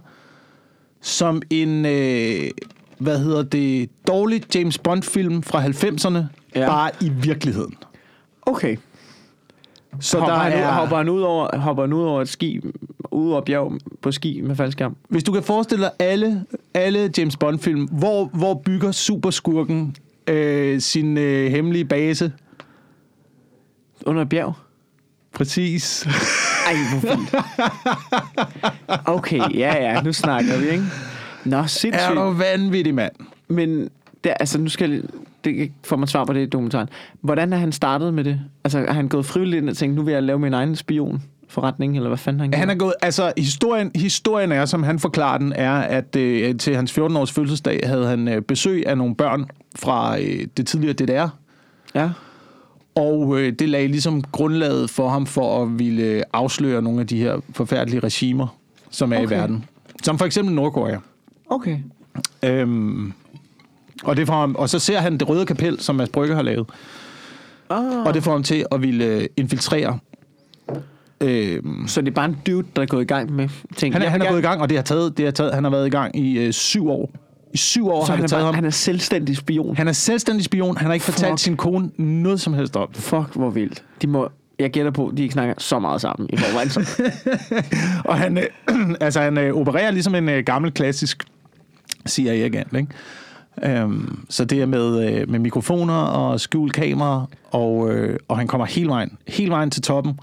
som 1.00 1.42
en, 1.50 1.86
øh, 1.86 2.50
hvad 2.98 3.18
hedder 3.18 3.42
det, 3.42 3.90
dårlig 4.08 4.54
James 4.54 4.78
Bond-film 4.78 5.42
fra 5.42 5.64
90'erne, 5.64 6.18
Ja. 6.54 6.66
bare 6.68 6.90
i 7.00 7.08
virkeligheden. 7.08 7.74
Okay. 8.42 8.76
Så 10.00 10.18
hopper, 10.18 10.34
der 10.34 10.40
han, 10.42 10.52
er, 10.52 10.72
hopper, 10.72 10.96
han 10.96 11.08
ud 11.08 11.20
over, 11.20 11.56
hopper 11.58 11.82
han 11.82 11.92
ud 11.92 12.02
over 12.02 12.22
et 12.22 12.28
ski, 12.28 12.60
ud 13.10 13.30
over 13.30 13.40
bjerg 13.40 13.72
på 14.02 14.12
ski 14.12 14.40
med 14.40 14.56
faldskærm? 14.56 14.96
hvis 15.08 15.24
du 15.24 15.32
kan 15.32 15.42
forestille 15.42 15.84
dig 15.84 15.92
alle, 15.98 16.44
alle 16.74 17.10
James 17.18 17.36
Bond-film, 17.36 17.84
hvor, 17.92 18.24
hvor 18.24 18.54
bygger 18.64 18.92
superskurken 18.92 19.96
øh, 20.26 20.80
sin 20.80 21.18
øh, 21.18 21.50
hemmelige 21.50 21.84
base? 21.84 22.32
Under 24.06 24.22
et 24.22 24.28
bjerg? 24.28 24.52
Præcis. 25.32 26.06
Ej, 26.66 26.74
hvor 27.00 27.10
fint. 27.10 27.34
Okay, 29.16 29.38
ja, 29.54 29.92
ja, 29.92 30.02
nu 30.02 30.12
snakker 30.12 30.58
vi, 30.58 30.68
ikke? 30.68 30.84
Nå, 31.44 31.66
sindssygt. 31.66 31.94
er 32.10 32.14
du 32.14 32.30
vanvittig, 32.30 32.94
mand? 32.94 33.12
Men 33.48 33.88
det, 34.24 34.32
altså, 34.40 34.58
nu 34.58 34.68
skal 34.68 34.90
jeg, 34.92 35.00
det 35.44 35.72
får 35.84 35.96
man 35.96 36.08
svar 36.08 36.24
på 36.24 36.32
det 36.32 36.40
i 36.40 36.46
dokumentaren. 36.46 36.88
Hvordan 37.20 37.52
er 37.52 37.56
han 37.56 37.72
startet 37.72 38.14
med 38.14 38.24
det? 38.24 38.40
Altså, 38.64 38.78
er 38.78 38.92
han 38.92 39.08
gået 39.08 39.26
frivilligt 39.26 39.62
ind 39.62 39.70
og 39.70 39.76
tænkt, 39.76 39.96
nu 39.96 40.02
vil 40.02 40.12
jeg 40.12 40.22
lave 40.22 40.38
min 40.38 40.54
egen 40.54 40.76
spion 40.76 41.22
forretning, 41.48 41.96
eller 41.96 42.08
hvad 42.08 42.18
fanden 42.18 42.40
han 42.40 42.54
Han 42.54 42.66
gjort? 42.68 42.74
er 42.76 42.78
gået, 42.78 42.94
altså 43.02 43.32
historien, 43.38 43.90
historien 43.94 44.52
er, 44.52 44.64
som 44.64 44.82
han 44.82 44.98
forklarer 44.98 45.38
den, 45.38 45.52
er, 45.52 45.72
at 45.74 46.16
øh, 46.16 46.56
til 46.58 46.76
hans 46.76 46.98
14-års 46.98 47.32
fødselsdag 47.32 47.80
havde 47.84 48.06
han 48.06 48.28
øh, 48.28 48.42
besøg 48.42 48.86
af 48.86 48.98
nogle 48.98 49.14
børn 49.14 49.44
fra 49.76 50.18
øh, 50.20 50.46
det 50.56 50.66
tidligere 50.66 50.92
DDR, 50.94 51.28
Ja. 51.94 52.10
og 52.94 53.40
øh, 53.40 53.52
det 53.52 53.68
lagde 53.68 53.88
ligesom 53.88 54.22
grundlaget 54.22 54.90
for 54.90 55.08
ham 55.08 55.26
for 55.26 55.62
at 55.62 55.78
ville 55.78 56.22
afsløre 56.32 56.82
nogle 56.82 57.00
af 57.00 57.06
de 57.06 57.18
her 57.18 57.36
forfærdelige 57.52 58.00
regimer, 58.00 58.56
som 58.90 59.12
er. 59.12 59.16
Okay. 59.16 59.26
i 59.26 59.30
verden. 59.30 59.64
Som 60.02 60.18
for 60.18 60.24
eksempel 60.24 60.54
Nordkorea. 60.54 60.96
Okay. 61.54 61.78
Øhm, 62.42 63.12
og, 64.04 64.16
det 64.16 64.26
får 64.26 64.34
ham, 64.40 64.54
og 64.58 64.68
så 64.68 64.78
ser 64.78 64.98
han 64.98 65.18
det 65.18 65.28
røde 65.28 65.46
kapel, 65.46 65.80
som 65.80 65.94
Mads 65.94 66.08
Brygge 66.08 66.34
har 66.34 66.42
lavet, 66.42 66.66
Ah. 67.70 68.06
og 68.06 68.14
det 68.14 68.22
får 68.22 68.32
ham 68.32 68.42
til 68.42 68.66
at 68.72 68.82
ville 68.82 69.04
øh, 69.04 69.26
infiltrere. 69.36 69.98
Øhm, 71.20 71.84
Så 71.88 72.00
det 72.00 72.08
er 72.08 72.12
bare 72.12 72.24
en 72.24 72.36
dude, 72.46 72.66
der 72.76 72.82
er 72.82 72.86
gået 72.86 73.02
i 73.02 73.06
gang 73.06 73.32
med 73.32 73.48
ting. 73.76 73.94
Han, 73.94 74.02
er, 74.02 74.08
han 74.08 74.22
er 74.22 74.30
gået 74.30 74.38
i 74.38 74.42
gang, 74.42 74.60
og 74.60 74.68
det 74.68 74.78
har 74.78 74.82
taget, 74.82 75.16
det 75.16 75.24
har 75.24 75.32
taget, 75.32 75.54
han 75.54 75.64
har 75.64 75.70
været 75.70 75.86
i 75.86 75.90
gang 75.90 76.16
i 76.18 76.38
øh, 76.38 76.52
syv 76.52 76.88
år. 76.90 77.10
I 77.54 77.56
syv 77.56 77.88
år 77.88 78.04
Så 78.04 78.10
har 78.10 78.16
han 78.16 78.22
det 78.22 78.30
taget 78.30 78.40
bare, 78.40 78.46
ham. 78.46 78.54
han 78.54 78.64
er 78.64 78.70
selvstændig 78.70 79.36
spion. 79.36 79.76
Han 79.76 79.88
er 79.88 79.92
selvstændig 79.92 80.44
spion. 80.44 80.76
Han 80.76 80.86
har 80.86 80.94
ikke 80.94 81.04
fortalt 81.04 81.30
Fuck. 81.32 81.38
sin 81.38 81.56
kone 81.56 81.90
noget 81.98 82.40
som 82.40 82.52
helst 82.54 82.76
om. 82.76 82.88
Fuck, 82.92 83.34
hvor 83.34 83.50
vildt. 83.50 83.84
De 84.02 84.06
må, 84.06 84.28
Jeg 84.58 84.70
gætter 84.70 84.90
på, 84.90 85.12
de 85.16 85.22
ikke 85.22 85.32
snakker 85.32 85.54
så 85.58 85.78
meget 85.78 86.00
sammen 86.00 86.28
i 86.32 86.36
forvejen. 86.36 86.70
Og 88.10 88.16
han, 88.18 88.38
øh, 88.38 88.44
altså, 89.00 89.20
han 89.20 89.38
øh, 89.38 89.54
opererer 89.56 89.90
ligesom 89.90 90.14
en 90.14 90.28
øh, 90.28 90.44
gammel 90.44 90.72
klassisk 90.72 91.24
CIA-agent, 92.08 92.76
ikke? 92.76 92.88
Øhm, 93.62 94.26
så 94.30 94.44
det 94.44 94.62
er 94.62 94.66
med, 94.66 95.12
øh, 95.12 95.30
med 95.30 95.38
mikrofoner 95.38 95.94
og 95.94 96.40
skjult 96.40 96.72
kamera, 96.72 97.26
og, 97.50 97.90
øh, 97.90 98.18
og 98.28 98.38
han 98.38 98.46
kommer 98.46 98.66
hele 98.66 98.88
vejen, 98.88 99.18
hele 99.28 99.50
vejen 99.50 99.70
til 99.70 99.82
toppen, 99.82 100.20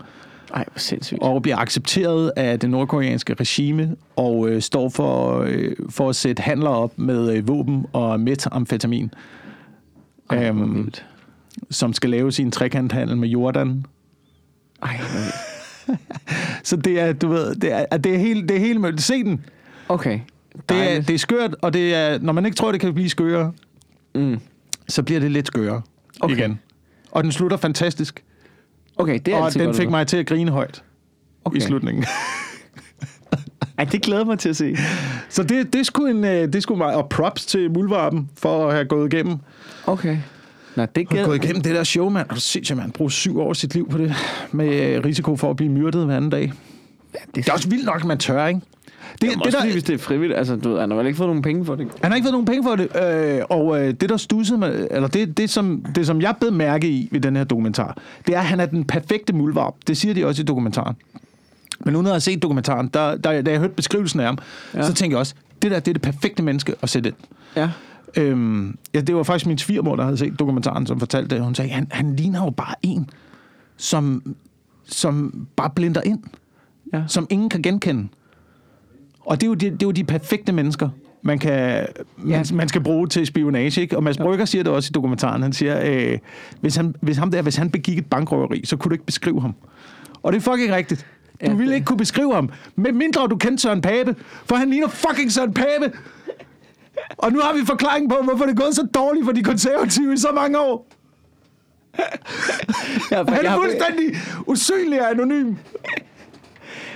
Ej, 0.54 0.65
hvor 0.72 0.80
sindssygt. 0.80 1.22
og 1.22 1.41
bliver 1.41 1.58
accepteret 1.58 2.32
af 2.36 2.60
det 2.60 2.70
nordkoreanske 2.70 3.34
regime, 3.34 3.96
og 4.15 4.50
øh, 4.50 4.62
står 4.62 4.89
for, 4.89 5.39
øh, 5.48 5.76
for 5.89 6.10
at 6.10 6.15
sætte 6.15 6.41
handler 6.41 6.70
op 6.70 7.00
med 7.00 7.34
øh, 7.36 7.48
våben 7.48 7.86
og 7.94 8.20
metamfetamin, 8.20 9.13
Ej, 10.30 10.48
øhm, 10.48 10.89
som 11.70 11.94
skal 11.94 12.10
lave 12.10 12.32
sin 12.32 12.52
trekanthandel 12.52 13.17
med 13.17 13.30
Jordan. 13.30 13.86
Ej. 14.84 15.00
Så 16.63 16.76
det 16.76 17.00
er, 17.00 17.13
du 17.13 17.28
ved, 17.28 17.56
det 17.56 17.72
er, 17.91 17.98
det 17.98 18.13
er 18.15 18.20
helt, 18.20 18.50
det 18.50 18.56
er 18.58 18.62
helt 18.62 18.82
mødt. 18.82 19.02
Se 19.02 19.24
den. 19.24 19.46
Okay. 19.89 20.20
Det 20.70 20.96
er, 20.96 21.02
det 21.02 21.14
er 21.14 21.18
skørt, 21.18 21.56
og 21.62 21.74
det 21.74 21.96
er, 21.96 22.20
når 22.20 22.34
man 22.34 22.46
ikke 22.46 22.56
tror, 22.56 22.72
det 22.72 22.82
kan 22.82 22.94
blive 22.94 23.10
skøre, 23.10 23.52
Mm. 24.16 24.40
så 24.88 25.04
bliver 25.04 25.20
det 25.20 25.32
lidt 25.32 25.48
skøre 25.48 25.82
Okay. 26.20 26.38
igen. 26.38 26.60
Og 27.12 27.24
den 27.24 27.32
slutter 27.32 27.58
fantastisk. 27.58 28.24
Okay, 28.98 29.20
det 29.26 29.34
er 29.34 29.38
og 29.38 29.54
den 29.54 29.66
godt 29.66 29.76
fik 29.78 29.90
mig 29.90 30.08
til 30.08 30.18
at 30.18 30.28
grine 30.28 30.52
højt 30.52 30.84
okay. 31.46 31.58
i 31.58 31.60
slutningen. 31.60 32.06
Ej, 33.78 33.86
det 33.86 34.02
glæder 34.02 34.26
mig 34.26 34.40
til 34.40 34.50
at 34.50 34.56
se. 34.56 34.78
så 35.30 35.44
det, 35.44 35.74
det, 35.74 35.86
skulle 35.86 36.12
en, 36.12 36.24
øh, 36.24 36.54
det 36.54 36.64
skulle 36.64 36.78
mig, 36.78 36.96
og 36.96 37.10
props 37.10 37.46
til 37.46 37.72
Muldvarpen 37.72 38.30
for 38.38 38.68
at 38.68 38.74
have 38.74 38.86
gået 38.86 39.14
igennem, 39.14 39.38
Okay. 39.88 40.18
Nå, 40.76 40.86
det 40.86 40.96
gået 40.96 41.10
glæder 41.10 41.34
igennem 41.34 41.62
det 41.62 41.76
der 41.76 41.84
show, 41.84 42.10
mand. 42.10 42.30
Og 42.30 42.38
sindssygt, 42.38 42.78
man 42.78 42.92
bruger 42.92 43.10
syv 43.10 43.40
år 43.40 43.50
af 43.50 43.56
sit 43.56 43.74
liv 43.74 43.90
på 43.90 43.98
det, 43.98 44.14
med 44.52 44.96
øh, 44.96 45.06
risiko 45.06 45.36
for 45.36 45.50
at 45.50 45.56
blive 45.56 45.72
myrdet 45.72 46.06
hver 46.06 46.18
anden 46.18 46.30
dag. 46.30 46.54
Det 47.36 47.50
er 47.50 47.54
også 47.54 47.70
vildt 47.70 47.86
nok, 47.86 48.02
at 48.02 48.06
man 48.08 48.18
tør, 48.18 48.46
ikke? 48.48 48.62
Det, 49.12 49.30
Det, 49.30 49.43
det 49.45 49.54
der... 49.54 49.71
hvis 49.71 49.84
det 49.84 49.93
er 49.93 49.97
frivilligt. 49.97 50.38
Altså, 50.38 50.56
du 50.56 50.69
ved, 50.69 50.80
han 50.80 50.89
har 50.91 50.97
vel 50.97 51.08
ikke 51.08 51.17
fået 51.17 51.30
nogen 51.30 51.41
penge 51.41 51.65
for 51.65 51.76
det. 51.76 51.88
Han 52.02 52.12
har 52.12 52.15
ikke 52.15 52.26
fået 52.26 52.32
nogen 52.34 52.45
penge 52.45 52.63
for 52.63 52.76
det, 52.76 52.88
øh, 53.39 53.41
og 53.50 53.82
øh, 53.82 53.93
det, 53.93 54.10
der 54.10 54.17
stussede 54.17 54.60
med, 54.60 54.88
eller 54.91 55.08
det, 55.08 55.38
det, 55.38 55.50
som, 55.50 55.86
det, 55.95 56.06
som 56.08 56.21
jeg 56.21 56.36
bed 56.41 56.52
mærke 56.52 56.89
i 56.89 57.10
ved 57.12 57.21
den 57.21 57.36
her 57.36 57.43
dokumentar, 57.43 57.97
det 58.28 58.36
er, 58.36 58.39
at 58.39 58.45
han 58.45 58.60
er 58.60 58.65
den 58.65 58.84
perfekte 58.86 59.34
muldvarp. 59.34 59.74
Det 59.88 59.97
siger 59.97 60.13
de 60.13 60.26
også 60.26 60.41
i 60.41 60.45
dokumentaren. 60.45 60.95
Men 61.86 61.93
nu 61.93 62.02
når 62.02 62.10
jeg 62.10 62.13
har 62.15 62.19
set 62.19 62.41
dokumentaren, 62.41 62.88
der, 62.88 63.17
der, 63.17 63.41
da 63.41 63.52
jeg 63.52 63.60
hørte 63.60 63.74
beskrivelsen 63.74 64.19
af 64.19 64.26
ham, 64.26 64.38
ja. 64.76 64.84
Så 64.88 64.93
tænker 64.93 65.15
jeg 65.17 65.19
også, 65.19 65.34
det 65.62 65.71
der, 65.71 65.80
det 65.80 65.88
er 65.88 65.93
det 65.93 66.02
perfekte 66.02 66.43
menneske 66.43 66.74
at 66.82 66.89
sætte 66.89 67.10
ind. 67.10 67.15
Ja. 67.56 67.69
Øhm, 68.17 68.78
ja, 68.93 69.02
det 69.02 69.15
var 69.15 69.24
faktisk 69.24 69.45
min 69.47 69.58
svigermor, 69.58 69.95
der 69.95 70.04
havde 70.04 70.17
set 70.17 70.39
dokumentaren, 70.39 70.88
som 70.88 71.00
fortalte 71.00 71.36
det. 71.36 71.43
Hun 71.43 71.56
sagde, 71.56 71.71
han, 71.71 71.88
han 71.91 72.15
ligner 72.15 72.43
jo 72.43 72.50
bare 72.50 72.76
en, 72.82 73.10
som, 73.78 74.36
som 74.86 75.47
bare 75.56 75.69
blinder 75.76 76.02
ind, 76.02 76.19
Ja. 76.93 77.04
som 77.08 77.28
ingen 77.30 77.50
kan 77.50 77.62
genkende. 77.62 78.08
Og 79.26 79.42
det 79.42 79.44
er 79.44 79.48
jo 79.48 79.54
de, 79.54 79.66
det 79.66 79.84
er 79.84 79.88
jo 79.88 79.92
de 79.92 80.04
perfekte 80.04 80.52
mennesker, 80.52 80.90
man, 81.22 81.40
kan, 81.40 81.86
man, 82.18 82.46
man 82.54 82.70
skal 82.70 82.82
bruge 82.82 83.08
til 83.08 83.26
spionage. 83.26 83.82
Ikke? 83.82 83.98
Og 83.98 84.04
Mads 84.04 84.18
Brygger 84.18 84.46
siger 84.46 84.64
det 84.64 84.74
også 84.74 84.90
i 84.92 84.94
dokumentaren. 84.94 85.42
Han 85.42 85.54
siger, 85.54 85.82
øh, 85.86 86.18
hvis, 86.62 86.76
han, 86.76 86.96
hvis, 87.02 87.18
ham 87.18 87.32
der, 87.32 87.42
hvis 87.42 87.56
han 87.56 87.70
begik 87.70 87.98
et 87.98 88.06
bankrøveri, 88.06 88.62
så 88.66 88.78
kunne 88.78 88.90
du 88.90 88.94
ikke 88.94 89.06
beskrive 89.06 89.42
ham. 89.42 89.56
Og 90.24 90.34
det 90.34 90.38
er 90.38 90.52
fucking 90.52 90.74
rigtigt. 90.74 91.06
Du 91.42 91.46
Ja, 91.46 91.54
ville 91.54 91.76
ikke 91.76 91.86
kunne 91.86 91.98
beskrive 91.98 92.34
ham, 92.34 92.50
med 92.76 92.92
mindre 92.92 93.28
du 93.28 93.38
kendte 93.38 93.62
Søren 93.62 93.82
Pape, 93.82 94.16
for 94.46 94.56
han 94.56 94.70
ligner 94.70 94.88
fucking 94.88 95.32
Søren 95.32 95.54
Pape. 95.54 95.92
Og 97.18 97.32
nu 97.32 97.40
har 97.40 97.54
vi 97.54 97.66
forklaring 97.66 98.10
på, 98.10 98.16
hvorfor 98.24 98.46
det 98.46 98.52
er 98.52 98.64
gået 98.64 98.76
så 98.76 98.88
dårligt 98.94 99.26
for 99.26 99.32
de 99.32 99.44
konservative 99.44 100.14
i 100.14 100.18
så 100.18 100.28
mange 100.36 100.60
år. 100.60 100.88
Ja, 103.12 103.24
Han 103.28 103.46
er 103.46 103.56
fuldstændig 103.56 104.16
usynlig 104.48 105.02
og 105.02 105.10
anonym. 105.10 105.56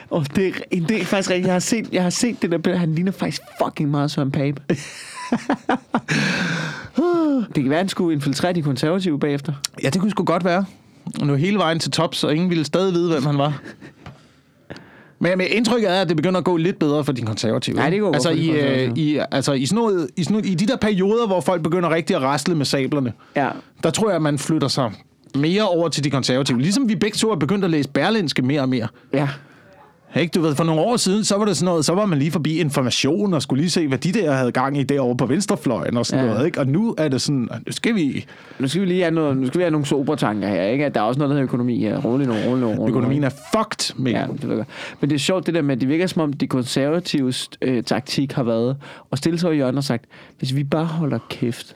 Oh, 0.10 0.26
det, 0.36 0.48
er, 0.48 0.80
det 0.88 1.02
er 1.02 1.06
faktisk 1.06 1.30
rigtigt. 1.30 1.46
Jeg 1.48 1.54
har 1.54 1.60
set, 1.60 1.90
jeg 1.92 2.04
har 2.04 2.10
set 2.10 2.42
det 2.42 2.52
der 2.52 2.58
billede. 2.58 2.80
Han 2.80 2.96
ligner 2.96 3.12
faktisk 3.12 3.42
fucking 3.64 3.92
meget 3.92 4.12
Søren 4.12 4.32
Pape. 4.32 4.62
det 7.56 7.64
kan 7.64 7.70
være, 7.70 7.80
han 7.80 7.90
skulle 7.90 8.16
infiltrere 8.16 8.54
de 8.54 8.62
konservative 8.62 9.20
bagefter. 9.20 9.54
Ja, 9.84 9.90
det 9.90 10.02
kunne 10.02 10.12
sgu 10.12 10.24
godt 10.24 10.46
være. 10.46 10.66
Og 11.22 11.28
nu 11.28 11.36
hele 11.36 11.58
vejen 11.58 11.80
til 11.80 11.92
tops, 11.92 12.24
og 12.24 12.36
ingen 12.36 12.50
ville 12.50 12.66
stadig 12.66 12.94
vide, 12.94 13.12
hvem 13.12 13.26
han 13.26 13.38
var. 13.38 13.62
Men, 15.20 15.38
men 15.38 15.48
indtrykket 15.50 15.92
er, 15.92 16.02
at 16.02 16.10
det 16.10 16.18
begynder 16.18 16.38
at 16.40 16.46
gå 16.46 16.58
lidt 16.58 16.80
bedre 16.80 17.04
for 17.04 17.12
de 17.12 17.22
konservative. 17.22 17.84
Ja, 17.84 17.90
det 17.90 18.00
går 18.00 18.14
altså, 18.14 18.30
i, 18.30 18.50
øh, 18.50 18.92
i, 18.98 19.20
altså 19.32 19.54
i, 19.54 19.66
sådan 19.66 19.84
noget, 19.84 20.10
i, 20.16 20.24
sådan 20.24 20.34
noget, 20.34 20.46
i 20.46 20.54
de 20.56 20.66
der 20.68 20.76
perioder, 20.76 21.28
hvor 21.28 21.42
folk 21.42 21.64
begynder 21.64 21.90
rigtig 21.90 22.16
at 22.16 22.22
rasle 22.22 22.56
med 22.56 22.66
sablerne, 22.66 23.14
Ja. 23.36 23.50
der 23.84 23.90
tror 23.90 24.08
jeg, 24.08 24.16
at 24.16 24.22
man 24.22 24.38
flytter 24.40 24.68
sig 24.68 24.92
mere 25.36 25.68
over 25.68 25.90
til 25.90 26.04
de 26.04 26.10
konservative. 26.10 26.62
Ligesom 26.62 26.90
vi 26.90 26.96
begge 26.96 27.16
to 27.16 27.32
er 27.32 27.36
begyndt 27.36 27.66
at 27.66 27.72
læse 27.72 27.90
Berlinske 27.90 28.42
mere 28.42 28.62
og 28.62 28.70
mere. 28.70 28.88
Ja. 29.14 29.28
Ikke? 30.16 30.32
Du 30.32 30.42
ved, 30.42 30.56
for 30.56 30.64
nogle 30.64 30.82
år 30.82 30.98
siden, 30.98 31.24
så 31.24 31.38
var 31.38 31.46
det 31.46 31.58
sådan 31.58 31.66
noget, 31.66 31.86
så 31.86 31.94
var 31.94 32.06
man 32.06 32.20
lige 32.20 32.32
forbi 32.32 32.60
information 32.60 33.34
og 33.34 33.42
skulle 33.42 33.62
lige 33.62 33.72
se, 33.72 33.88
hvad 33.88 33.98
de 33.98 34.12
der 34.12 34.32
havde 34.32 34.52
gang 34.52 34.78
i 34.78 34.84
derovre 34.84 35.18
på 35.18 35.26
venstrefløjen 35.26 35.98
og 35.98 36.06
sådan 36.06 36.26
Ja. 36.26 36.32
noget. 36.32 36.46
Ikke? 36.46 36.60
Og 36.60 36.68
nu 36.68 36.96
er 36.98 37.08
det 37.08 37.22
sådan, 37.22 37.50
nu 37.66 37.72
skal 37.72 37.96
vi... 37.96 38.26
Nu 38.60 38.68
skal 38.68 38.82
vi 38.82 38.86
lige 38.88 39.02
have, 39.02 39.14
noget, 39.14 39.38
nu 39.38 39.48
skal 39.48 39.58
vi 39.58 39.64
have 39.64 39.72
nogle 39.72 39.86
sobertanker 39.86 40.48
her, 40.48 40.64
ikke? 40.64 40.86
At 40.86 40.96
der 40.96 41.02
er 41.02 41.06
også 41.06 41.20
noget, 41.20 41.30
der 41.30 41.34
hedder 41.36 41.44
økonomi 41.48 41.80
her. 41.80 42.02
Rolig 42.02 42.28
nu, 42.28 42.34
rolig 42.34 42.62
nu, 42.62 42.68
rolig. 42.68 42.90
Økonomien 42.90 43.24
er 43.24 43.30
fucked 43.30 43.96
med. 44.04 44.12
Ja, 44.12 44.26
det 44.42 44.50
godt. 44.50 44.68
Men 45.02 45.10
det 45.10 45.16
er 45.16 45.20
sjovt 45.20 45.46
det 45.46 45.54
der 45.54 45.62
med, 45.62 45.76
at 45.76 45.82
det 45.82 45.90
virker 45.90 46.08
som 46.08 46.22
om, 46.22 46.34
de 46.34 46.48
konservatives 46.48 47.50
øh, 47.62 47.84
taktik 47.84 48.32
har 48.34 48.44
været 48.44 48.78
at 49.12 49.18
stille 49.18 49.40
sig 49.40 49.52
i 49.52 49.56
hjørnet 49.56 49.78
og 49.78 49.84
sagt, 49.84 50.06
hvis 50.40 50.56
vi 50.56 50.64
bare 50.64 50.86
holder 50.86 51.20
kæft, 51.30 51.76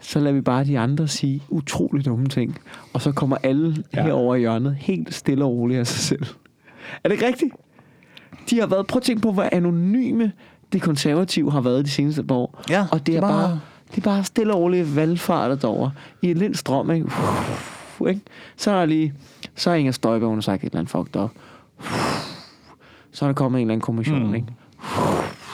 så 0.00 0.18
lader 0.20 0.32
vi 0.34 0.40
bare 0.40 0.64
de 0.64 0.78
andre 0.78 1.08
sige 1.08 1.42
utroligt 1.48 2.06
dumme 2.06 2.26
ting. 2.26 2.58
Og 2.92 3.02
så 3.02 3.12
kommer 3.12 3.36
alle 3.42 3.76
ja. 3.96 4.02
herover 4.02 4.34
i 4.34 4.38
hjørnet 4.38 4.76
helt 4.80 5.14
stille 5.14 5.44
og 5.44 5.50
roligt 5.50 5.80
af 5.80 5.86
sig 5.86 6.00
selv. 6.00 6.26
Er 7.04 7.08
det 7.08 7.12
ikke 7.12 7.26
rigtigt? 7.26 7.54
De 8.50 8.60
har 8.60 8.66
været, 8.66 8.86
prøv 8.86 8.96
at 8.98 9.02
tænke 9.02 9.22
på, 9.22 9.32
hvor 9.32 9.48
anonyme 9.52 10.32
de 10.72 10.80
konservative 10.80 11.52
har 11.52 11.60
været 11.60 11.84
de 11.84 11.90
seneste 11.90 12.22
par 12.24 12.34
år. 12.34 12.62
Ja, 12.70 12.86
og 12.92 12.98
det 12.98 13.06
det 13.06 13.16
er 13.16 13.20
bare- 13.20 13.32
bare, 13.48 13.60
det 13.90 13.98
er 13.98 14.10
bare 14.10 14.24
stille 14.24 14.54
og 14.54 14.60
roligt 14.60 14.96
valgfartet 14.96 15.62
derover 15.62 15.90
i 16.22 16.30
en 16.30 16.36
lind 16.36 16.54
strøm, 16.54 16.90
ikke? 16.90 17.06
Uff, 17.06 18.00
ikke? 18.08 18.20
Så 18.56 18.70
er 18.70 18.86
lige, 18.86 19.14
så 19.56 19.70
er 19.70 19.74
Inger 19.74 19.92
Støjberg, 19.92 20.28
hun 20.28 20.36
har 20.38 20.42
sagt 20.42 20.62
et 20.62 20.66
eller 20.66 20.78
andet 20.78 20.90
fucked 20.90 21.16
up. 21.22 21.30
Så 23.12 23.24
er 23.24 23.28
der 23.28 23.34
kommet 23.34 23.58
en 23.58 23.66
eller 23.66 23.72
anden 23.74 23.82
kommission, 23.84 24.26
Mm. 24.28 24.34
ikke? 24.34 24.46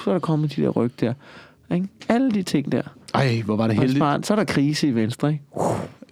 Så 0.04 0.10
er 0.10 0.14
der 0.14 0.18
kommet 0.18 0.56
de 0.56 0.62
der 0.62 0.68
ryg 0.68 1.00
der. 1.00 1.14
Ikke? 1.74 1.88
Alle 2.08 2.30
de 2.30 2.42
ting 2.42 2.72
der. 2.72 2.82
Ej, 3.14 3.42
hvor 3.44 3.56
var 3.56 3.66
det 3.66 3.76
heldigt. 3.76 3.96
smart. 3.96 4.26
Så 4.26 4.34
er 4.34 4.36
der 4.36 4.44
krise 4.44 4.88
i 4.88 4.94
Venstre, 4.94 5.32
ikke? 5.32 5.44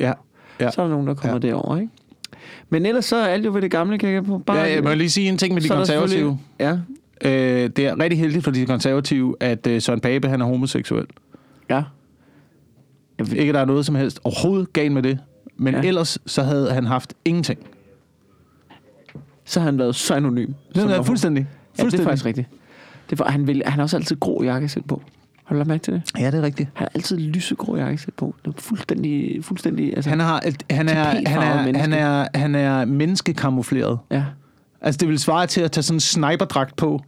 Ja. 0.00 0.12
Ja. 0.60 0.70
Så 0.70 0.82
er 0.82 0.86
der 0.86 0.92
nogen, 0.92 1.06
der 1.06 1.14
kommer 1.14 1.34
ja. 1.42 1.48
derover, 1.48 1.76
ikke? 1.76 1.92
Men 2.72 2.86
ellers 2.86 3.04
så 3.04 3.16
er 3.16 3.26
alt 3.26 3.44
jo 3.46 3.52
ved 3.52 3.62
det 3.62 3.70
gamle, 3.70 3.98
kan 3.98 4.08
jeg 4.10 4.24
på. 4.24 4.38
Bare, 4.38 4.56
Ja, 4.58 4.74
jeg 4.74 4.82
må 4.82 4.94
lige 4.94 5.10
sige 5.10 5.28
en 5.28 5.38
ting 5.38 5.54
med 5.54 5.62
de 5.62 5.68
er 5.68 5.76
konservative. 5.76 6.38
Ja, 6.60 6.78
Øh, 7.24 7.30
det 7.76 7.78
er 7.78 8.00
rigtig 8.00 8.18
heldigt 8.18 8.44
for 8.44 8.50
de 8.50 8.66
konservative, 8.66 9.36
at 9.40 9.66
øh, 9.66 9.82
Søren 9.82 10.00
Pape 10.00 10.28
han 10.28 10.40
er 10.40 10.44
homoseksuel. 10.44 11.06
ja. 11.70 11.82
Ikke, 13.18 13.48
at 13.48 13.54
der 13.54 13.60
er 13.60 13.64
noget 13.64 13.86
som 13.86 13.94
helst 13.94 14.20
overhovedet 14.24 14.72
galt 14.72 14.92
med 14.92 15.02
det. 15.02 15.18
Men 15.56 15.74
ja. 15.74 15.80
Ellers 15.82 16.18
så 16.26 16.42
havde 16.42 16.70
han 16.72 16.86
haft 16.86 17.14
ingenting. 17.24 17.58
Så 19.44 19.60
har 19.60 19.64
han 19.64 19.78
været 19.78 19.94
så 19.94 20.14
anonym. 20.14 20.52
Det 20.74 20.82
er 20.82 20.96
var- 20.96 21.02
fuldstændig. 21.02 21.46
Ja, 21.78 21.84
det 21.84 21.94
er 22.00 22.04
faktisk 22.04 22.26
rigtigt. 22.26 22.48
Det 23.10 23.18
var, 23.18 23.30
han, 23.30 23.46
vil, 23.46 23.62
han 23.64 23.72
har 23.72 23.82
også 23.82 23.96
altid 23.96 24.16
grå 24.20 24.42
jakkesæt 24.42 24.84
på. 24.84 25.02
Har 25.44 25.54
du 25.54 25.58
lagt 25.58 25.68
mærke 25.68 25.82
til 25.82 25.92
det? 25.94 26.02
Ja, 26.18 26.26
det 26.30 26.34
er 26.38 26.42
rigtigt. 26.42 26.68
Han 26.74 26.84
har 26.84 26.90
altid 26.94 27.18
lysegrå 27.18 27.76
jakkesæt 27.76 28.14
på. 28.14 28.34
Det 28.44 28.54
er 28.56 28.60
fuldstændig... 28.60 29.44
fuldstændig 29.44 29.96
altså, 29.96 30.10
Han, 30.10 30.20
har, 30.20 30.42
han, 30.70 30.88
er, 30.88 30.94
han, 30.94 31.42
er, 31.42 31.62
menneske. 31.64 31.80
han, 31.80 31.92
er, 31.92 32.26
han 32.34 32.54
er 32.54 32.84
menneskekamufleret. 32.84 33.98
ja. 34.10 34.24
Altså, 34.84 34.98
det 34.98 35.08
vil 35.08 35.18
svare 35.18 35.46
til 35.46 35.60
at 35.60 35.72
tage 35.72 35.82
sådan 35.82 35.96
en 35.96 36.00
sniperdragt 36.00 36.76
på 36.76 37.00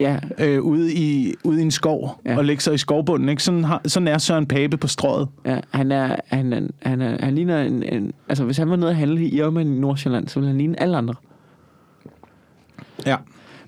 Ja, 0.00 0.18
øh, 0.38 0.60
ude, 0.62 0.92
i, 0.94 1.34
ude 1.44 1.58
i 1.60 1.62
en 1.62 1.70
skov 1.70 2.20
ja. 2.26 2.36
Og 2.36 2.44
lægge 2.44 2.62
sig 2.62 2.74
i 2.74 2.78
skovbunden. 2.78 3.28
Ikke? 3.28 3.42
Sådan, 3.42 3.64
har, 3.64 3.80
sådan 3.86 4.08
er 4.08 4.18
Søren 4.18 4.46
Pape 4.46 4.76
på 4.76 4.86
strøget. 4.86 5.28
ja, 5.44 5.60
han 5.70 5.92
er, 5.92 6.16
han, 6.26 6.52
er, 6.52 6.60
han, 6.82 7.00
er, 7.00 7.24
han 7.24 7.34
ligner 7.34 7.62
en, 7.62 7.82
en... 7.82 8.12
Altså, 8.28 8.44
hvis 8.44 8.56
han 8.56 8.70
var 8.70 8.76
nede 8.76 8.90
og 8.90 8.96
handle 8.96 9.22
i 9.24 9.36
Irma 9.36 9.60
i 9.60 9.64
Nordsjælland, 9.64 10.28
så 10.28 10.40
ville 10.40 10.48
han 10.48 10.58
ligne 10.58 10.82
alle 10.82 10.96
andre. 10.96 11.14
Ja. 13.06 13.16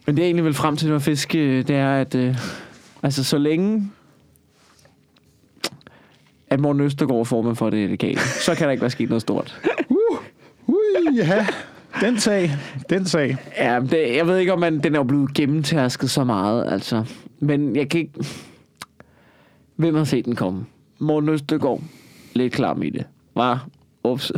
Men 0.07 0.17
det 0.17 0.23
er 0.23 0.27
egentlig 0.27 0.45
vel 0.45 0.55
frem 0.55 0.77
til, 0.77 0.89
at 0.89 1.03
fisk, 1.03 1.35
øh, 1.35 1.69
det 1.69 1.77
er, 1.77 1.95
at... 1.95 2.15
Øh, 2.15 2.37
altså, 3.03 3.25
så 3.25 3.39
længe 3.39 3.91
at 6.55 6.61
Morten 6.61 6.83
Østergaard 6.83 7.21
er 7.21 7.25
formand 7.25 7.57
for 7.57 7.71
det 7.71 7.91
legale, 7.91 8.21
så 8.21 8.55
kan 8.55 8.65
der 8.65 8.71
ikke 8.71 8.81
være 8.81 8.91
sket 8.91 9.09
noget 9.09 9.23
stort. 9.23 9.61
Uh, 9.89 10.19
uh, 10.67 11.17
ja. 11.17 11.47
Den 12.01 12.19
sag. 12.19 12.51
Den 12.91 13.07
sag. 13.07 13.37
Ja, 13.59 13.81
det, 13.81 14.17
jeg 14.17 14.27
ved 14.27 14.39
ikke, 14.39 14.53
om 14.53 14.59
man, 14.59 14.83
den 14.83 14.95
er 14.95 14.99
jo 14.99 15.05
blevet 15.05 15.35
gennemtærsket 15.35 16.11
så 16.11 16.25
meget, 16.25 16.73
altså. 16.73 17.05
Men 17.41 17.77
jeg 17.77 17.89
kan 17.89 18.01
ikke... 18.01 18.13
Hvem 19.77 19.95
har 19.95 20.05
set 20.05 20.25
den 20.25 20.37
komme? 20.37 20.67
Morten 20.99 21.29
Østergaard. 21.29 21.81
Lidt 22.33 22.53
klam 22.53 22.83
i 22.83 22.91
det. 22.91 23.05
Var. 23.35 23.69
Ups. 24.05 24.33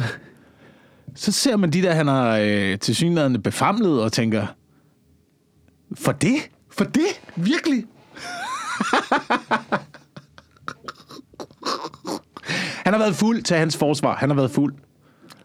Så 1.14 1.32
ser 1.32 1.56
man 1.56 1.70
de 1.70 1.82
der, 1.82 1.92
han 1.92 2.06
har 2.06 2.38
øh, 2.38 2.78
til 2.78 2.96
synligheden 2.96 3.42
befamlet 3.42 4.02
og 4.02 4.12
tænker, 4.12 4.46
for 5.94 6.12
det? 6.12 6.50
For 6.70 6.84
det? 6.84 7.20
Virkelig? 7.36 7.84
han 12.86 12.94
har 12.94 13.00
været 13.00 13.14
fuld 13.14 13.42
til 13.42 13.56
hans 13.56 13.76
forsvar. 13.76 14.16
Han 14.16 14.30
har 14.30 14.36
været 14.36 14.50
fuld. 14.50 14.74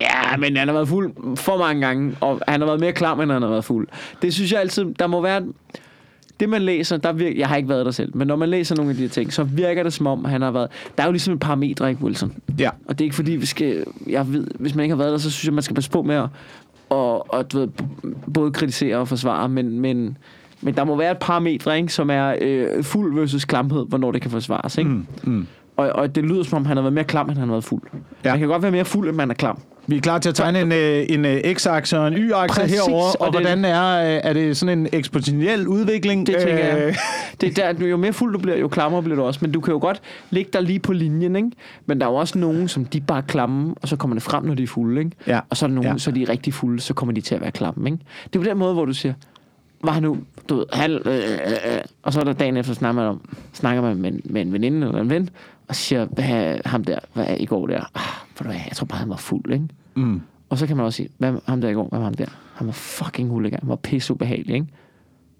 Ja, 0.02 0.38
men 0.38 0.58
han 0.58 0.68
har 0.68 0.74
været 0.74 0.88
fuld 0.88 1.38
for 1.38 1.58
mange 1.58 1.88
gange, 1.88 2.16
og 2.20 2.42
han 2.48 2.62
har 2.62 2.68
været 2.68 2.80
mere 2.80 2.92
klam, 2.92 3.22
end 3.22 3.32
han 3.32 3.42
har 3.42 3.50
været 3.50 3.66
fuld. 3.66 3.88
Det 4.22 4.34
synes 4.34 4.52
jeg 4.52 4.60
altid, 4.60 4.86
der 5.00 5.08
må 5.08 5.22
være... 5.22 5.44
Det 6.40 6.50
man 6.50 6.62
læser, 6.62 6.98
der 6.98 7.14
virker, 7.14 7.38
jeg 7.38 7.48
har 7.48 7.56
ikke 7.56 7.70
været 7.70 7.86
der 7.86 7.92
selv, 7.92 8.18
men 8.18 8.28
når 8.28 8.36
man 8.36 8.50
læser 8.50 8.76
nogle 8.76 8.90
af 8.90 8.96
de 8.96 9.02
her 9.02 9.10
ting, 9.10 9.34
så 9.34 9.44
virker 9.44 9.84
det 9.84 9.94
som 9.94 10.08
om, 10.08 10.26
han 10.26 10.42
har 10.42 10.52
været... 10.52 10.70
Der 10.98 11.04
er 11.04 11.08
jo 11.08 11.12
ligesom 11.12 11.34
et 11.34 11.40
parametre, 11.40 11.90
ikke 11.90 12.04
Wilson? 12.04 12.34
Ja. 12.60 12.70
Og 12.86 13.00
det 13.00 13.02
er 13.02 13.06
ikke 13.06 13.16
fordi, 13.16 13.32
vi 13.32 13.46
skal... 13.46 13.84
Jeg 14.08 14.34
ved, 14.34 14.48
hvis 14.60 14.76
man 14.76 14.84
ikke 14.84 14.96
har 14.96 14.98
været 14.98 15.12
der, 15.12 15.18
så 15.18 15.32
synes 15.32 15.46
jeg, 15.46 15.54
man 15.54 15.64
skal 15.64 15.76
passe 15.76 15.92
på 15.92 16.02
med 16.02 16.16
at 16.16 16.30
og, 16.90 17.34
og 17.34 17.52
du 17.52 17.60
ved, 17.60 17.68
både 18.34 18.52
kritisere 18.52 18.98
og 18.98 19.08
forsvare, 19.08 19.50
men, 19.50 19.80
men, 19.80 20.18
men 20.62 20.76
der 20.76 20.84
må 20.84 20.96
være 20.96 21.12
et 21.12 21.18
parametre, 21.18 21.78
ikke, 21.78 21.94
som 21.94 22.10
er 22.10 22.36
øh, 22.42 22.84
fuld 22.84 23.20
versus 23.20 23.46
klamhed, 23.46 23.86
hvornår 23.86 24.12
det 24.12 24.22
kan 24.22 24.32
forsvares. 24.32 24.78
Ikke? 24.78 24.90
Mm, 24.90 25.06
mm. 25.24 25.48
Og, 25.82 25.90
og 25.96 26.16
det 26.16 26.24
lyder 26.24 26.44
som 26.44 26.56
om, 26.58 26.66
han 26.66 26.78
har 26.78 26.82
været 26.82 26.94
mere 26.94 27.04
klam, 27.04 27.30
end 27.30 27.38
han 27.38 27.48
har 27.48 27.54
været 27.54 27.64
fuld. 27.64 27.82
Ja. 28.26 28.30
Man 28.32 28.40
kan 28.40 28.48
godt 28.48 28.62
være 28.62 28.72
mere 28.72 28.86
fuld, 28.86 29.08
end 29.10 29.18
man 29.18 29.30
er 29.30 29.34
klam. 29.36 29.60
Vi 29.88 29.98
er 29.98 30.02
klar 30.02 30.20
til 30.20 30.30
at 30.30 30.36
tegne 30.36 30.62
en, 30.62 30.72
øh, 30.72 31.06
en 31.10 31.26
øh, 31.26 31.38
x-akse 31.56 31.98
og 31.98 32.08
en 32.08 32.14
y-akse 32.14 32.62
herover, 32.68 33.04
og, 33.04 33.22
og 33.22 33.34
det- 33.34 33.42
hvordan 33.42 33.66
er, 33.66 34.16
øh, 34.16 34.22
er 34.24 34.34
det 34.34 34.58
sådan 34.58 34.80
en 34.80 34.88
eksponentiel 34.94 35.68
udvikling? 35.68 36.28
Det 36.28 36.36
tænker 36.36 36.66
jeg. 36.66 36.96
Det 37.42 37.60
er 37.60 37.74
der, 37.74 37.88
jo 37.88 37.98
mere 37.98 38.14
fuld 38.14 38.34
du 38.34 38.40
bliver, 38.40 38.58
jo 38.58 38.68
klammere 38.68 39.04
bliver 39.04 39.16
du 39.16 39.24
også. 39.24 39.40
Men 39.44 39.52
du 39.52 39.60
kan 39.62 39.72
jo 39.72 39.80
godt 39.80 40.02
ligge 40.30 40.50
der 40.54 40.60
lige 40.62 40.80
på 40.80 40.94
linjen, 40.94 41.36
ikke? 41.36 41.52
Men 41.86 42.00
der 42.00 42.06
er 42.06 42.10
jo 42.12 42.16
også 42.16 42.38
nogen, 42.40 42.68
som 42.68 42.86
de 42.86 43.02
bare 43.02 43.18
er 43.18 43.22
klamme, 43.22 43.76
og 43.82 43.88
så 43.88 43.96
kommer 43.96 44.16
det 44.16 44.24
frem, 44.24 44.44
når 44.44 44.54
de 44.56 44.64
er 44.64 44.68
fulde, 44.68 45.00
ikke? 45.02 45.12
Ja. 45.28 45.40
Og 45.50 45.58
så 45.58 45.66
er 45.66 45.68
der 45.68 45.76
nogen, 45.76 45.92
Ja. 45.92 45.98
så 45.98 46.10
er 46.10 46.14
de 46.14 46.26
rigtig 46.30 46.54
fulde, 46.54 46.80
så 46.82 46.94
kommer 46.94 47.14
de 47.14 47.22
til 47.22 47.36
at 47.36 47.42
være 47.42 47.52
klamme, 47.52 47.90
ikke? 47.90 48.04
Det 48.34 48.40
er 48.40 48.44
jo 48.44 48.50
den 48.50 48.58
måde, 48.58 48.74
hvor 48.74 48.86
du 48.86 48.94
siger, 48.94 49.14
var 49.84 49.92
han 49.92 50.04
nu, 50.04 50.18
du 50.50 50.56
ved, 50.56 50.66
halv, 50.74 51.02
øh, 51.06 51.14
øh, 51.14 51.22
øh, 51.76 51.80
og 52.04 52.14
så 52.14 52.20
er 52.20 52.24
der 52.24 52.34
dagen 52.34 52.58
efter, 52.58 52.74
snakker 52.74 53.02
man, 53.02 53.10
om, 53.10 53.22
snakker 53.54 53.82
man 53.82 53.98
med, 53.98 54.12
med 54.24 54.42
en 54.42 54.54
veninde 54.54 54.88
eller 54.88 55.02
en 55.02 55.10
ven, 55.10 55.30
og 55.72 55.76
siger, 55.76 56.06
hvad 56.06 56.60
ham 56.66 56.84
der, 56.84 57.00
hvad 57.14 57.26
er 57.28 57.36
i 57.36 57.46
går 57.46 57.68
der? 57.68 57.84
Ah, 57.96 58.28
du 58.40 58.44
hvad, 58.44 58.56
jeg 58.56 58.72
tror 58.76 58.86
bare, 58.86 59.00
han 59.00 59.10
var 59.10 59.16
fuld, 59.16 59.54
ikke? 59.54 59.68
mm. 59.96 60.22
Og 60.50 60.58
så 60.58 60.68
kan 60.68 60.78
man 60.78 60.86
også 60.86 60.98
sige, 60.98 61.10
hvad 61.18 61.34
ham 61.46 61.62
der 61.62 61.70
i 61.70 61.74
går, 61.74 61.88
hvad 61.90 62.00
var 62.00 62.06
ham 62.06 62.14
der? 62.14 62.26
Han 62.56 62.68
var 62.68 62.74
fucking 62.74 63.30
huligan, 63.30 63.60
han 63.60 63.70
var 63.70 63.76
pisse 63.76 64.14
ubehagelig, 64.14 64.54
ikke? 64.56 64.68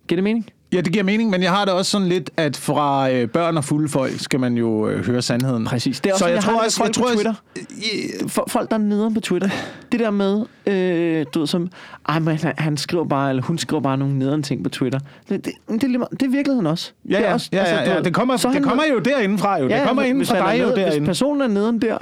Giver 0.08 0.18
det 0.18 0.24
mening? 0.24 0.46
Ja, 0.74 0.82
det 0.82 0.92
giver 0.94 1.04
mening, 1.04 1.30
men 1.30 1.44
jeg 1.44 1.52
har 1.52 1.66
det 1.66 1.74
også 1.74 1.92
sådan 1.92 2.08
lidt, 2.08 2.30
at 2.38 2.58
fra 2.58 3.12
øh, 3.12 3.28
børn 3.28 3.58
og 3.58 3.64
fulde 3.64 3.90
folk 3.90 4.20
skal 4.20 4.40
man 4.40 4.54
jo 4.58 4.88
øh, 4.90 5.06
høre 5.06 5.22
sandheden. 5.22 5.66
Præcis. 5.66 6.00
Det 6.00 6.10
er 6.10 6.14
også, 6.14 6.24
Så 6.24 6.28
jeg, 6.28 6.36
jeg 6.36 6.44
tror 6.44 6.52
har 6.54 6.66
også, 6.66 6.82
med 6.82 6.88
jeg 6.88 6.96
folk 6.96 7.08
tror 7.08 7.16
på 7.16 7.34
Twitter. 7.74 8.28
For, 8.28 8.46
folk, 8.48 8.70
der 8.70 8.76
er 8.76 8.80
nede 8.80 9.14
på 9.14 9.20
Twitter. 9.20 9.50
Det 9.92 10.00
der 10.00 10.12
med, 10.12 10.46
øh, 10.68 11.26
du 11.34 11.40
ved, 11.40 11.48
som, 11.48 11.70
ej, 12.10 12.20
men 12.20 12.38
han, 12.58 12.78
skriver 12.78 13.06
bare, 13.06 13.30
eller 13.30 13.44
hun 13.44 13.58
skriver 13.58 13.82
bare 13.82 13.98
nogle 13.98 14.20
nederen 14.20 14.44
ting 14.44 14.64
på 14.64 14.70
Twitter. 14.70 15.00
Det, 15.30 15.46
det, 15.46 15.54
det, 15.70 15.82
det 16.12 16.24
er 16.24 16.30
virkeligheden 16.30 16.68
også. 16.68 16.92
Ja, 17.10 17.16
det 17.18 17.24
er 17.24 17.28
ja, 17.28 17.34
også, 17.34 17.50
ja, 17.54 17.58
altså, 17.60 17.76
ja, 17.76 17.86
du 17.86 17.90
ja. 17.90 17.96
ved, 17.96 18.04
Det 18.04 18.14
kommer, 18.14 18.38
så 18.38 18.50
det 18.54 18.64
kommer 18.64 18.84
jo 18.94 19.00
derindefra 19.00 19.60
jo. 19.60 19.68
det 19.68 19.82
kommer 19.88 20.04
inden 20.04 20.26
fra 20.26 20.36
dig 20.52 20.60
jo 20.60 20.64
nede- 20.66 20.74
Hvis 20.76 20.86
derinde. 20.86 21.06
personen 21.06 21.42
er 21.42 21.48
nederen 21.48 21.82
der, 21.82 21.98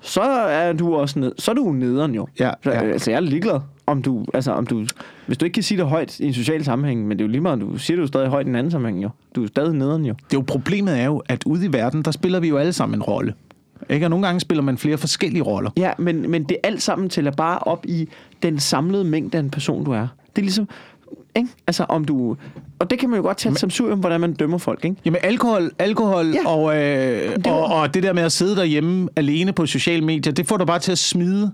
så 0.00 0.20
er 0.22 0.72
du 0.72 0.94
også 0.94 1.18
ned, 1.18 1.32
så 1.38 1.50
er 1.50 1.54
du 1.54 1.72
nederen 1.72 2.14
jo. 2.14 2.26
Ja, 2.40 2.50
Så, 2.64 2.70
ja. 2.70 2.80
Altså, 2.80 3.10
jeg 3.10 3.16
er 3.16 3.20
ligeglad, 3.20 3.60
om 3.88 4.02
du, 4.02 4.24
altså, 4.34 4.52
om 4.52 4.66
du, 4.66 4.84
hvis 5.26 5.38
du 5.38 5.44
ikke 5.44 5.54
kan 5.54 5.62
sige 5.62 5.78
det 5.78 5.86
højt 5.86 6.20
i 6.20 6.26
en 6.26 6.34
social 6.34 6.64
sammenhæng, 6.64 7.06
men 7.06 7.18
det 7.18 7.24
er 7.24 7.26
jo 7.26 7.30
lige 7.30 7.40
meget, 7.40 7.60
du 7.60 7.76
siger 7.78 7.96
det 7.96 8.02
jo 8.02 8.06
stadig 8.06 8.28
højt 8.28 8.46
i 8.46 8.48
en 8.48 8.56
anden 8.56 8.70
sammenhæng 8.70 9.02
jo. 9.02 9.08
Du 9.34 9.42
er 9.42 9.46
stadig 9.48 9.74
nederen 9.74 10.04
jo. 10.04 10.14
Det 10.14 10.36
er 10.36 10.40
jo 10.40 10.44
problemet 10.46 11.00
er 11.00 11.04
jo, 11.04 11.22
at 11.28 11.44
ude 11.46 11.64
i 11.66 11.72
verden, 11.72 12.02
der 12.02 12.10
spiller 12.10 12.40
vi 12.40 12.48
jo 12.48 12.56
alle 12.56 12.72
sammen 12.72 12.98
en 12.98 13.02
rolle. 13.02 13.34
Ikke? 13.90 14.06
Og 14.06 14.10
nogle 14.10 14.26
gange 14.26 14.40
spiller 14.40 14.62
man 14.62 14.78
flere 14.78 14.98
forskellige 14.98 15.42
roller. 15.42 15.70
Ja, 15.76 15.90
men, 15.98 16.30
men 16.30 16.42
det 16.44 16.56
alt 16.62 16.82
sammen 16.82 17.08
tæller 17.08 17.30
bare 17.30 17.58
op 17.58 17.84
i 17.88 18.08
den 18.42 18.58
samlede 18.60 19.04
mængde 19.04 19.38
af 19.38 19.42
en 19.42 19.50
person, 19.50 19.84
du 19.84 19.92
er. 19.92 20.06
Det 20.36 20.42
er 20.42 20.42
ligesom, 20.42 20.68
ikke? 21.36 21.48
Altså 21.66 21.84
om 21.88 22.04
du... 22.04 22.36
Og 22.78 22.90
det 22.90 22.98
kan 22.98 23.08
man 23.10 23.16
jo 23.16 23.22
godt 23.22 23.36
tage 23.36 23.54
som 23.54 23.70
sur 23.70 23.92
om, 23.92 23.98
hvordan 23.98 24.20
man 24.20 24.32
dømmer 24.32 24.58
folk, 24.58 24.84
ikke? 24.84 24.96
Jamen 25.04 25.20
alkohol, 25.22 25.70
alkohol 25.78 26.26
Ja. 26.26 26.48
og, 26.50 26.76
øh, 26.76 26.80
Det 27.36 27.44
var- 27.44 27.50
og, 27.52 27.80
og 27.80 27.94
det 27.94 28.02
der 28.02 28.12
med 28.12 28.22
at 28.22 28.32
sidde 28.32 28.56
derhjemme 28.56 29.08
alene 29.16 29.52
på 29.52 29.66
sociale 29.66 30.04
medier, 30.04 30.32
det 30.32 30.46
får 30.46 30.56
dig 30.56 30.66
bare 30.66 30.78
til 30.78 30.92
at 30.92 30.98
smide 30.98 31.52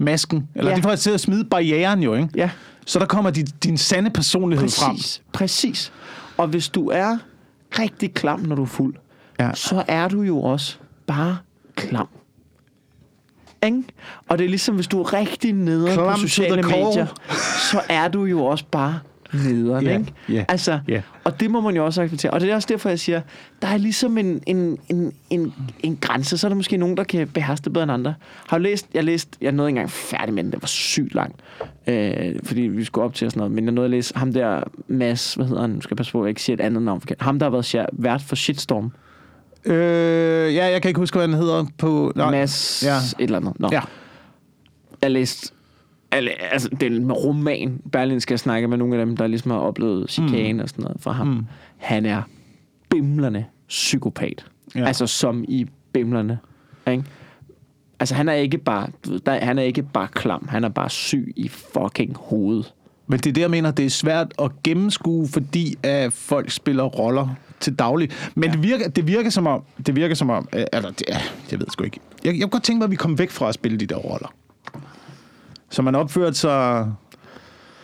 masken. 0.00 0.48
Eller 0.54 0.70
Ja. 0.70 0.76
det 0.76 0.82
får 0.84 0.94
til 0.96 1.10
at 1.10 1.20
smide 1.20 1.44
barrieren 1.44 2.02
jo, 2.02 2.14
ikke? 2.14 2.28
Ja, 2.34 2.50
Så 2.86 2.98
der 2.98 3.06
kommer 3.06 3.30
din, 3.30 3.46
din 3.64 3.78
sande 3.78 4.10
personlighed 4.10 4.68
frem. 4.68 4.90
præcis. 4.96 5.22
Præcis. 5.32 5.92
Og 6.36 6.46
hvis 6.46 6.68
du 6.68 6.88
er 6.88 7.18
rigtig 7.78 8.14
klam, 8.14 8.40
når 8.40 8.56
du 8.56 8.62
er 8.62 8.66
fuld, 8.66 8.94
Ja. 9.40 9.50
så 9.54 9.84
er 9.88 10.08
du 10.08 10.22
jo 10.22 10.42
også 10.42 10.76
bare 11.06 11.36
klam. 11.76 12.08
Ikke? 13.64 13.82
Og 14.28 14.38
det 14.38 14.44
er 14.44 14.48
ligesom, 14.48 14.74
hvis 14.74 14.86
du 14.86 15.00
er 15.02 15.12
rigtig 15.12 15.54
Klam 15.54 16.14
på 16.14 16.20
sociale 16.20 16.62
medier, 16.62 17.06
så 17.70 17.80
er 17.88 18.08
du 18.08 18.24
jo 18.24 18.44
også 18.44 18.64
bare 18.70 18.98
nederen, 19.32 19.84
Ja, 19.86 19.98
ikke? 19.98 20.12
ja, 20.28 20.44
Altså, 20.48 20.80
ja. 20.88 21.02
Og 21.24 21.40
det 21.40 21.50
må 21.50 21.60
man 21.60 21.76
jo 21.76 21.84
også 21.84 22.02
acceptere. 22.02 22.32
Og 22.32 22.40
det 22.40 22.50
er 22.50 22.54
også 22.54 22.68
derfor, 22.70 22.88
jeg 22.88 22.98
siger, 22.98 23.20
der 23.62 23.68
er 23.68 23.76
ligesom 23.76 24.18
en, 24.18 24.42
en, 24.46 24.78
en, 24.88 25.12
en, 25.30 25.54
en 25.80 25.96
grænse. 26.00 26.38
Så 26.38 26.46
er 26.46 26.48
der 26.48 26.56
måske 26.56 26.76
nogen, 26.76 26.96
der 26.96 27.04
kan 27.04 27.28
beherske 27.28 27.64
det 27.64 27.72
bedre 27.72 27.82
end 27.82 27.92
andre. 27.92 28.14
Har 28.48 28.58
du 28.58 28.62
læst, 28.62 28.86
jeg 28.94 29.04
læste, 29.04 29.30
jeg 29.40 29.52
nåede 29.52 29.70
ikke 29.70 29.76
engang 29.78 29.90
færdig 29.90 30.34
med 30.34 30.44
den, 30.44 30.52
det 30.52 30.62
var 30.62 30.66
sygt 30.68 31.14
langt. 31.14 31.40
Øh, 31.86 32.34
fordi 32.44 32.60
vi 32.60 32.84
skulle 32.84 33.04
op 33.04 33.14
til 33.14 33.24
og 33.26 33.30
sådan 33.30 33.38
noget. 33.40 33.52
Men 33.52 33.64
jeg 33.64 33.72
nåede 33.72 33.84
at 33.84 33.90
læse 33.90 34.12
ham 34.16 34.32
der, 34.32 34.62
Mads, 34.88 35.34
hvad 35.34 35.46
hedder 35.46 35.60
han? 35.60 35.70
Nu 35.70 35.80
skal 35.80 35.92
jeg 35.94 35.96
passe 35.96 36.12
på, 36.12 36.20
at 36.20 36.24
jeg 36.24 36.28
ikke 36.28 36.42
siger 36.42 36.54
et 36.56 36.60
andet 36.60 36.82
navn. 36.82 37.02
Ham, 37.20 37.38
der 37.38 37.46
har 37.46 37.50
været 37.50 37.86
vært 37.92 38.22
for 38.22 38.36
Shitstorm. 38.36 38.92
Øh, 39.64 40.54
ja, 40.54 40.66
jeg 40.66 40.82
kan 40.82 40.88
ikke 40.88 41.00
huske, 41.00 41.18
hvad 41.18 41.28
den 41.28 41.36
hedder 41.36 41.64
på... 41.78 42.12
Nej. 42.16 42.30
Mads 42.30 42.82
Ja. 42.86 42.96
et 42.96 43.14
eller 43.18 43.38
andet. 43.38 43.52
Nå. 43.60 43.68
Ja. 43.72 43.80
Jeg 45.02 45.10
læste 45.10 45.52
altså, 46.12 46.68
det 46.68 46.82
er 46.82 46.86
en 46.86 47.12
roman. 47.12 47.80
Berlin 47.92 48.20
skal 48.20 48.38
snakke 48.38 48.68
med 48.68 48.78
nogle 48.78 48.96
af 48.96 49.06
dem, 49.06 49.16
der 49.16 49.26
ligesom 49.26 49.50
har 49.50 49.58
oplevet 49.58 50.10
chikane 50.10 50.52
mm. 50.52 50.60
og 50.60 50.68
sådan 50.68 50.82
noget 50.82 50.96
fra 51.00 51.12
ham. 51.12 51.26
Mm. 51.26 51.46
Han 51.76 52.06
er 52.06 52.22
bimlerne 52.90 53.46
psykopat. 53.68 54.46
Ja. 54.74 54.84
Altså 54.84 55.06
som 55.06 55.44
i 55.48 55.66
bimlerne. 55.92 56.38
Ikke? 56.90 57.04
Altså 58.00 58.14
han 58.14 58.28
er 58.28 58.32
ikke 58.32 58.58
bare, 58.58 58.88
der, 59.26 59.44
han 59.44 59.58
er 59.58 59.62
ikke 59.62 59.82
bare 59.82 60.08
klam, 60.08 60.48
han 60.48 60.64
er 60.64 60.68
bare 60.68 60.90
syg 60.90 61.32
i 61.36 61.48
fucking 61.48 62.16
hovedet. 62.16 62.74
Men 63.06 63.18
det 63.18 63.26
er 63.26 63.32
det, 63.32 63.40
jeg 63.40 63.50
mener, 63.50 63.70
det 63.70 63.86
er 63.86 63.90
svært 63.90 64.34
at 64.42 64.50
gennemskue, 64.64 65.28
fordi 65.28 65.74
at 65.82 66.12
folk 66.12 66.50
spiller 66.50 66.84
roller 66.84 67.28
til 67.60 67.74
daglig. 67.74 68.10
Men 68.34 68.44
ja. 68.44 68.52
det, 68.52 68.62
virker, 68.62 68.88
det 68.88 69.06
virker 69.06 69.30
som 69.30 69.46
om, 69.46 69.62
det 69.86 69.96
virker 69.96 70.14
som 70.14 70.30
om, 70.30 70.48
øh, 70.54 70.64
eller 70.72 70.90
det, 70.90 71.02
ja, 71.08 71.20
jeg 71.50 71.60
ved 71.60 71.66
sgu 71.70 71.84
ikke. 71.84 72.00
Jeg, 72.24 72.34
jeg 72.34 72.42
kunne 72.42 72.50
godt 72.50 72.62
tænke 72.62 72.78
mig, 72.78 72.84
at 72.84 72.90
vi 72.90 72.96
kom 72.96 73.18
væk 73.18 73.30
fra 73.30 73.48
at 73.48 73.54
spille 73.54 73.78
de 73.78 73.86
der 73.86 73.96
roller. 73.96 74.32
Så 75.70 75.82
man 75.82 75.94
opfører 75.94 76.32
sig, 76.32 76.86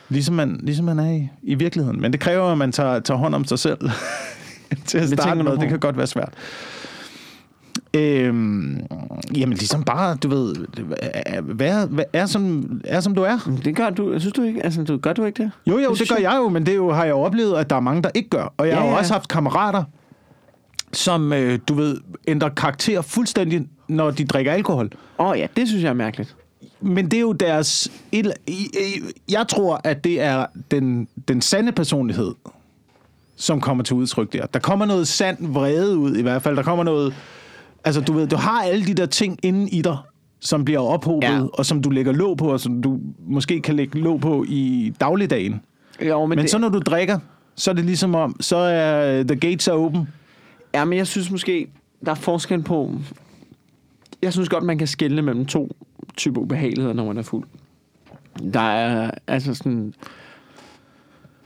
ligesom 0.08 0.34
man, 0.34 0.60
ligesom 0.62 0.84
man 0.84 0.98
er 0.98 1.10
i, 1.12 1.28
i 1.42 1.54
virkeligheden. 1.54 2.00
Men 2.00 2.12
det 2.12 2.20
kræver, 2.20 2.52
at 2.52 2.58
man 2.58 2.72
tager, 2.72 3.00
tager 3.00 3.18
hånd 3.18 3.34
om 3.34 3.44
sig 3.44 3.58
selv 3.58 3.78
til 4.86 4.98
at 4.98 5.08
starte 5.08 5.44
på? 5.44 5.50
Det 5.56 5.68
kan 5.68 5.78
godt 5.80 5.96
være 5.96 6.06
svært. 6.06 6.32
Øhm, 7.94 8.80
jamen 9.36 9.56
ligesom 9.58 9.82
bare, 9.84 10.16
du 10.16 10.28
ved, 10.28 10.54
vær, 11.42 11.86
vær, 11.86 12.04
er, 12.12 12.26
som, 12.26 12.70
er 12.84 13.00
som 13.00 13.14
du 13.14 13.22
er. 13.22 13.58
Det 13.64 13.76
gør 13.76 13.90
du, 13.90 14.18
synes 14.20 14.32
du 14.32 14.42
ikke? 14.42 14.64
Altså, 14.64 14.84
du, 14.84 14.96
gør 14.96 15.12
du 15.12 15.24
ikke 15.24 15.42
det? 15.42 15.50
Jo, 15.66 15.78
jo, 15.78 15.90
Det 15.90 15.98
det, 15.98 16.08
gør 16.08 16.16
jeg- 16.16 16.36
jo, 16.36 16.48
men 16.48 16.66
det 16.66 16.74
jo, 16.76 16.92
har 16.92 17.04
jeg 17.04 17.10
jo 17.10 17.18
oplevet, 17.20 17.56
at 17.56 17.70
der 17.70 17.76
er 17.76 17.80
mange, 17.80 18.02
der 18.02 18.10
ikke 18.14 18.28
gør. 18.28 18.52
Og 18.56 18.66
jeg 18.66 18.72
ja, 18.74 18.78
har 18.80 18.86
jo 18.86 18.92
ja. 18.92 18.98
også 18.98 19.12
haft 19.12 19.28
kammerater, 19.28 19.84
som, 20.92 21.32
øh, 21.32 21.58
du 21.68 21.74
ved, 21.74 22.00
ændrer 22.28 22.48
karakter 22.48 23.02
fuldstændig, 23.02 23.66
når 23.88 24.10
de 24.10 24.24
drikker 24.24 24.52
alkohol. 24.52 24.90
Åh 25.18 25.26
oh, 25.26 25.38
ja, 25.38 25.46
det 25.56 25.68
synes 25.68 25.82
jeg 25.82 25.90
er 25.90 25.94
mærkeligt. 25.94 26.36
Men 26.80 27.04
det 27.10 27.14
er 27.16 27.20
jo 27.20 27.32
deres... 27.32 27.92
Jeg 29.28 29.48
tror, 29.48 29.80
at 29.84 30.04
det 30.04 30.20
er 30.20 30.46
den, 30.70 31.08
den 31.28 31.40
sande 31.42 31.72
personlighed, 31.72 32.34
som 33.36 33.60
kommer 33.60 33.84
til 33.84 33.96
udtryk 33.96 34.32
der. 34.32 34.46
Der 34.46 34.58
kommer 34.58 34.86
noget 34.86 35.08
sand 35.08 35.46
vrede 35.52 35.98
ud, 35.98 36.16
i 36.16 36.22
hvert 36.22 36.42
fald. 36.42 36.56
Der 36.56 36.62
kommer 36.62 36.84
noget... 36.84 37.14
Altså, 37.84 38.00
du 38.00 38.12
ved, 38.12 38.26
du 38.26 38.36
har 38.36 38.62
alle 38.62 38.86
de 38.86 38.94
der 38.94 39.06
ting 39.06 39.38
inde 39.42 39.70
i 39.70 39.82
dig, 39.82 39.96
som 40.40 40.64
bliver 40.64 40.80
ophobet, 40.80 41.26
Ja. 41.28 41.42
og 41.52 41.66
som 41.66 41.82
du 41.82 41.90
lægger 41.90 42.12
låg 42.12 42.36
på, 42.38 42.52
og 42.52 42.60
som 42.60 42.82
du 42.82 42.98
måske 43.28 43.60
kan 43.60 43.76
lægge 43.76 43.98
låg 43.98 44.20
på 44.20 44.44
i 44.48 44.92
dagligdagen. 45.00 45.60
Jo, 46.06 46.20
men, 46.26 46.28
Men, 46.28 46.38
det, 46.38 46.50
så 46.50 46.58
når 46.58 46.68
du 46.68 46.78
drikker, 46.78 47.18
så 47.54 47.70
er 47.70 47.74
det 47.74 47.84
ligesom 47.84 48.14
om, 48.14 48.36
så 48.40 48.56
er 48.56 49.22
the 49.22 49.36
gates 49.36 49.68
are 49.68 49.76
open. 49.76 50.08
Ja, 50.74 50.84
men 50.84 50.98
jeg 50.98 51.06
synes 51.06 51.30
måske, 51.30 51.66
der 52.04 52.10
er 52.10 52.14
forskel 52.14 52.62
på... 52.62 52.92
Jeg 54.22 54.32
synes 54.32 54.48
godt, 54.48 54.64
man 54.64 54.78
kan 54.78 54.86
skelne 54.86 55.22
mellem 55.22 55.46
to 55.46 55.76
typer 56.16 56.40
ubehageligheder, 56.40 56.94
når 56.94 57.04
man 57.06 57.18
er 57.18 57.22
fuld. 57.22 57.44
Der 58.52 58.60
er 58.60 59.10
altså 59.26 59.54
sådan... 59.54 59.94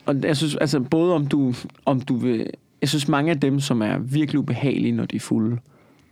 Og 0.07 0.16
jeg 0.23 0.37
synes, 0.37 0.57
altså 0.57 0.81
både 0.81 1.14
om 1.14 1.27
du, 1.27 1.55
om 1.85 2.01
du 2.01 2.16
vil... 2.16 2.46
Jeg 2.81 2.88
synes, 2.88 3.09
mange 3.09 3.31
af 3.31 3.40
dem, 3.40 3.61
som 3.61 3.83
er 3.83 3.99
virkelig 3.99 4.38
ubehagelige, 4.38 4.92
når 4.92 5.05
de 5.05 5.16
er 5.16 5.20
fulde, 5.20 5.59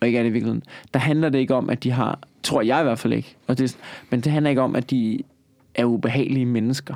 og 0.01 0.07
ikke 0.07 0.19
er 0.19 0.23
det 0.23 0.31
i 0.31 0.33
virkeligheden, 0.33 0.63
der 0.95 1.01
handler 1.01 1.29
det 1.29 1.39
ikke 1.39 1.55
om, 1.55 1.71
at 1.71 1.85
de 1.85 1.91
har... 1.91 2.19
Tror 2.43 2.63
jeg 2.63 2.81
i 2.81 2.83
hvert 2.83 2.99
fald 2.99 3.13
ikke. 3.13 3.37
Og 3.47 3.59
det, 3.59 3.77
men 4.11 4.21
det 4.21 4.33
handler 4.33 4.51
ikke 4.51 4.63
om, 4.63 4.77
at 4.77 4.91
de 4.91 5.19
er 5.75 5.85
ubehagelige 5.85 6.47
mennesker. 6.47 6.95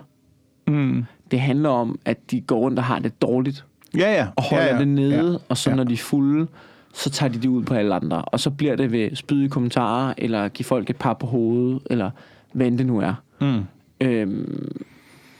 Mm. 0.67 1.05
Det 1.31 1.41
handler 1.41 1.69
om, 1.69 1.99
at 2.05 2.31
de 2.31 2.41
går 2.41 2.59
rundt 2.59 2.79
og 2.79 2.85
har 2.85 2.99
det 2.99 3.23
dårligt 3.23 3.65
Ja, 3.97 4.13
ja. 4.15 4.27
og 4.37 4.43
holder 4.43 4.65
ja, 4.65 4.73
ja. 4.75 4.79
det 4.79 4.89
nede, 4.89 5.31
Ja. 5.33 5.39
og 5.49 5.57
så 5.57 5.71
ja. 5.71 5.77
når 5.77 5.85
de 5.85 5.93
er 5.93 5.99
fulde, 5.99 6.47
så 6.93 7.11
tager 7.11 7.33
de 7.33 7.39
det 7.39 7.49
ud 7.49 7.63
på 7.65 7.75
alle 7.75 7.95
andre. 7.95 8.23
Og 8.25 8.41
så 8.41 8.51
bliver 8.51 8.77
det 8.77 8.93
ved 8.93 9.17
spydige 9.17 9.49
kommentarer, 9.49 10.15
eller 10.19 10.49
give 10.49 10.65
folk 10.65 10.91
et 10.91 10.97
par 10.97 11.15
på 11.15 11.27
hovedet, 11.27 11.81
eller 11.91 12.11
hvad 12.53 12.67
end 12.67 12.79
det 12.79 12.87
nu 12.87 12.99
er. 13.01 13.15
Mm. 13.41 13.61
Øhm, 14.01 14.73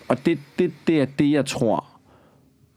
og 0.09 0.27
det, 0.27 0.39
det, 0.59 0.73
det 0.87 1.01
er 1.01 1.05
det, 1.19 1.31
jeg 1.31 1.47
tror. 1.47 1.87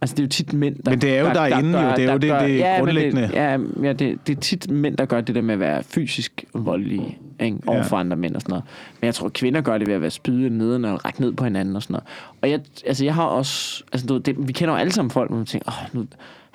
Altså, 0.02 0.16
det 0.16 0.20
er 0.20 0.26
jo 0.26 0.30
tit 0.30 0.54
mænd, 0.54 0.76
der... 0.86 0.92
Men 0.92 1.02
det 1.02 1.18
er 1.18 1.20
jo 1.22 1.28
derinde 1.28 1.82
jo, 1.82 1.96
det 1.96 2.06
er 2.06 2.12
jo 2.12 2.18
det- 2.18 2.42
det 2.42 2.58
ja, 2.58 2.76
grundlæggende. 2.78 3.22
Det, 3.22 3.34
ja, 3.34 3.58
ja 3.84 3.94
det, 3.94 4.28
det 4.28 4.38
er 4.38 4.42
tit 4.42 4.70
mænd, 4.72 4.98
der 4.98 5.06
gør 5.06 5.22
det 5.22 5.36
der 5.36 5.42
med 5.42 5.54
at 5.54 5.60
være 5.60 5.84
fysisk 5.84 6.46
voldelige. 6.54 7.18
ikke? 7.40 7.58
over 7.68 7.84
for 7.84 7.98
andre 7.98 8.18
mænd 8.18 8.36
og 8.36 8.42
sådan 8.42 8.52
noget. 8.52 8.64
Men 9.02 9.06
jeg 9.06 9.16
tror, 9.16 9.30
kvinder 9.30 9.62
gør 9.62 9.78
det 9.78 9.88
ved 9.88 9.94
at 9.96 10.02
være 10.02 10.12
spyde 10.12 10.50
neden 10.58 10.86
og 10.86 11.06
række 11.06 11.22
ned 11.22 11.34
på 11.34 11.44
hinanden 11.44 11.76
og 11.76 11.84
sådan 11.84 11.94
noget. 11.94 12.04
Og 12.42 12.50
jeg, 12.50 12.60
altså, 12.86 13.06
jeg 13.06 13.16
har 13.16 13.24
også... 13.24 13.84
Altså, 13.94 14.08
du, 14.08 14.18
det, 14.18 14.48
vi 14.48 14.54
kender 14.54 14.74
jo 14.74 14.80
alle 14.80 14.92
sammen 14.92 15.12
folk, 15.12 15.30
hvor 15.30 15.38
man 15.38 15.46
tænker, 15.46 15.72
åh, 15.72 16.00
nu, 16.00 16.06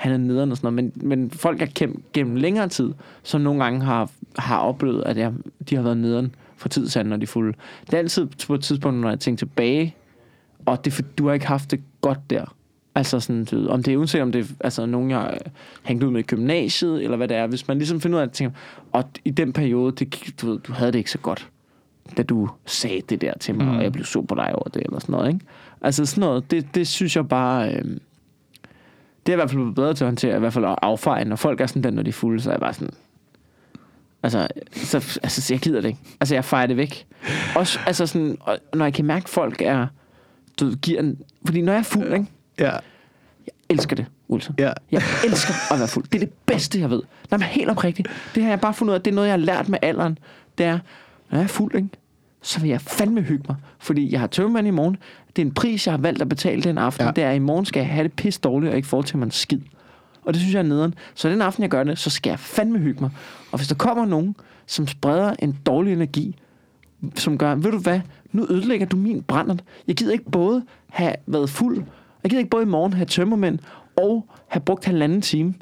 han 0.01 0.13
er 0.13 0.17
nederen 0.17 0.51
og 0.51 0.57
sådan 0.57 0.75
noget. 0.75 0.93
Men, 0.97 1.09
men 1.09 1.31
folk 1.31 1.63
er 1.63 1.67
gennem, 1.75 2.03
gennem 2.13 2.37
længere 2.37 2.69
tid, 2.69 2.93
som 3.23 3.41
nogle 3.41 3.65
gange 3.65 3.83
har, 3.83 4.11
har 4.39 4.59
oplevet, 4.59 5.03
at 5.07 5.17
jeg, 5.17 5.33
de 5.71 5.77
har 5.77 5.83
været 5.83 5.97
nederen 5.97 6.35
for 6.57 6.69
tid 6.69 6.87
til 6.89 6.99
anden, 6.99 7.11
når 7.11 7.17
de 7.17 7.23
er 7.23 7.27
fulde. 7.27 7.53
Det 7.87 7.95
er 7.95 7.99
altid 7.99 8.27
på 8.47 8.55
et 8.55 8.63
tidspunkt, 8.63 9.01
når 9.01 9.09
jeg 9.09 9.21
tænker 9.21 9.39
tilbage, 9.39 9.95
og 10.67 10.85
det, 10.85 10.93
for- 10.93 11.03
du 11.19 11.27
har 11.27 11.35
ikke 11.35 11.47
haft 11.47 11.71
det 11.71 11.81
godt 12.01 12.19
der. 12.31 12.55
Altså 12.95 13.21
sådan, 13.21 13.45
du 13.45 13.69
om 13.69 13.83
det 13.83 13.93
er 13.95 13.97
uanset 13.97 14.23
om 14.23 14.33
det 14.33 14.41
er 14.41 14.55
altså, 14.61 14.87
nogen, 14.87 15.11
jeg 15.11 15.19
har 15.19 15.39
hængt 15.85 16.05
ud 16.05 16.11
med 16.11 16.21
i 16.21 16.23
gymnasiet, 16.23 17.05
eller 17.05 17.17
hvad 17.17 17.29
det 17.29 17.37
er. 17.37 17.47
Hvis 17.47 17.69
man 17.69 17.77
ligesom 17.79 18.01
finder 18.01 18.19
ud 18.19 18.21
af, 18.23 18.27
at 18.27 18.33
tænker, 18.33 18.57
og 18.93 19.05
i 19.25 19.31
den 19.31 19.53
periode, 19.53 19.93
det, 19.93 20.33
du, 20.43 20.51
ved, 20.51 20.59
du 20.59 20.73
havde 20.73 20.93
det 20.93 20.99
ikke 20.99 21.11
så 21.11 21.19
godt, 21.19 21.49
da 22.17 22.23
du 22.23 22.49
sagde 22.67 23.01
det 23.09 23.21
der 23.21 23.33
til 23.41 23.55
mig, 23.55 23.67
mm. 23.67 23.77
og 23.77 23.83
jeg 23.83 23.93
blev 23.93 24.05
sur 24.05 24.23
på 24.23 24.35
dig 24.35 24.55
over 24.55 24.69
det, 24.69 24.83
eller 24.83 24.99
sådan 24.99 25.13
noget, 25.13 25.33
ikke? 25.33 25.47
Altså 25.81 26.07
sådan 26.07 26.21
noget, 26.21 26.51
det, 26.51 26.75
det 26.75 26.89
synes 26.89 27.17
jeg 27.17 27.29
bare... 27.29 27.75
Øh, 27.75 27.85
er 29.31 29.35
i 29.35 29.37
hvert 29.37 29.51
fald 29.51 29.59
blevet 29.59 29.75
bedre 29.75 29.95
til 29.95 30.05
at 30.05 30.09
håndtere, 30.09 30.37
i 30.37 30.38
hvert 30.38 30.53
fald 30.53 30.64
at 30.64 30.77
affeje, 30.83 31.25
når 31.25 31.37
folk 31.37 31.61
er 31.61 31.66
sådan 31.66 31.83
den, 31.83 31.95
når 31.95 32.03
de 32.03 32.09
er 32.09 32.12
fulde, 32.12 32.40
så 32.40 32.51
er 32.51 32.55
jeg 32.55 32.61
bare 32.61 32.75
sådan... 32.75 32.90
Altså, 34.23 34.49
så, 34.73 34.97
altså, 35.23 35.43
så 35.43 35.55
jeg 35.55 35.61
gider 35.61 35.81
det 35.81 35.88
ikke. 35.88 36.01
Altså, 36.21 36.35
jeg 36.35 36.45
fejrer 36.45 36.66
det 36.66 36.77
væk. 36.77 37.07
Også, 37.57 37.79
altså 37.87 38.07
sådan, 38.07 38.37
og 38.40 38.59
når 38.75 38.85
jeg 38.85 38.95
kan 38.95 39.05
mærke, 39.05 39.25
at 39.25 39.29
folk 39.29 39.62
er, 39.62 39.87
du 40.61 40.64
ved, 40.64 40.77
giver 40.77 41.01
en, 41.01 41.19
fordi 41.45 41.61
når 41.61 41.73
jeg 41.73 41.79
er 41.79 41.83
fuld, 41.83 42.12
ikke? 42.12 42.27
Ja. 42.59 42.71
Jeg 42.71 43.53
elsker 43.69 43.97
det, 43.97 44.07
Wilson. 44.31 44.55
Ja. 44.59 44.73
Jeg 44.90 45.03
elsker 45.25 45.73
at 45.73 45.79
være 45.79 45.88
fuld. 45.88 46.05
Det 46.05 46.14
er 46.14 46.27
det 46.27 46.33
bedste, 46.47 46.81
jeg 46.81 46.90
ved. 46.90 47.03
Nej, 47.31 47.38
men 47.38 47.43
helt 47.43 47.71
oprigtigt. 47.71 48.09
Det 48.35 48.43
har 48.43 48.51
jeg 48.51 48.61
bare 48.61 48.75
fundet 48.75 48.93
ud 48.93 48.95
af. 48.95 49.03
Det 49.03 49.11
er 49.11 49.14
noget, 49.14 49.29
jeg 49.29 49.33
har 49.33 49.38
lært 49.38 49.69
med 49.69 49.79
alderen. 49.83 50.19
Det 50.59 50.66
er, 50.66 50.79
når 51.31 51.38
jeg 51.38 51.45
er 51.45 51.49
fuld, 51.49 51.75
ikke? 51.75 51.88
Så 52.42 52.61
vil 52.61 52.70
jeg 52.70 52.81
fandme 52.81 53.20
hygge 53.22 53.44
mig. 53.48 53.57
Fordi 53.79 54.12
jeg 54.12 54.20
har 54.20 54.26
tømmand 54.26 54.66
i 54.66 54.70
morgen. 54.70 54.96
Det 55.37 55.42
er 55.42 55.46
en 55.46 55.55
pris, 55.55 55.87
jeg 55.87 55.92
har 55.92 55.98
valgt 55.98 56.22
at 56.22 56.29
betale 56.29 56.62
den 56.62 56.79
aften. 56.79 57.07
Ja. 57.07 57.12
Det 57.12 57.24
er, 57.24 57.31
at 57.31 57.37
i 57.37 57.38
morgen 57.38 57.64
skal 57.64 57.81
jeg 57.81 57.88
have 57.88 58.03
det 58.05 58.12
pis 58.12 58.38
dårligt 58.38 58.70
og 58.70 58.76
ikke 58.76 58.88
foretage 58.88 59.18
mig 59.18 59.24
en 59.24 59.31
skid. 59.31 59.61
Og 60.24 60.35
det 60.35 60.40
synes 60.40 60.55
jeg 60.55 60.59
er 60.59 60.64
nederen. 60.64 60.94
Så 61.14 61.29
den 61.29 61.42
aften, 61.42 61.62
jeg 61.62 61.70
gør 61.70 61.85
det, 61.85 61.98
så 61.98 62.11
skal 62.11 62.31
jeg 62.31 62.38
fandme 62.38 62.79
hygge 62.79 63.00
mig. 63.00 63.11
Og 63.53 63.59
hvis 63.59 63.68
der 63.68 63.74
kommer 63.74 64.05
nogen, 64.07 64.37
som 64.66 64.87
spreder 64.87 65.35
en 65.38 65.59
dårlig 65.66 65.92
energi, 65.92 66.37
som 67.14 67.38
gør, 67.38 67.55
ved 67.55 67.70
du 67.70 67.79
hvad, 67.79 68.00
nu 68.33 68.46
ødelægger 68.50 68.87
du 68.87 68.96
min 68.96 69.22
brændert. 69.22 69.64
Jeg 69.87 69.96
gider 69.96 70.12
ikke 70.12 70.31
både 70.31 70.64
have 70.88 71.14
været 71.26 71.50
fuld, 71.50 71.83
jeg 72.22 72.31
gider 72.31 72.38
ikke 72.38 72.50
både 72.50 72.62
i 72.62 72.66
morgen 72.66 72.92
have 72.92 73.07
tømmermænd, 73.07 73.59
og 73.96 74.26
have 74.48 74.61
brugt 74.61 74.85
halvanden 74.85 75.20
time, 75.22 75.55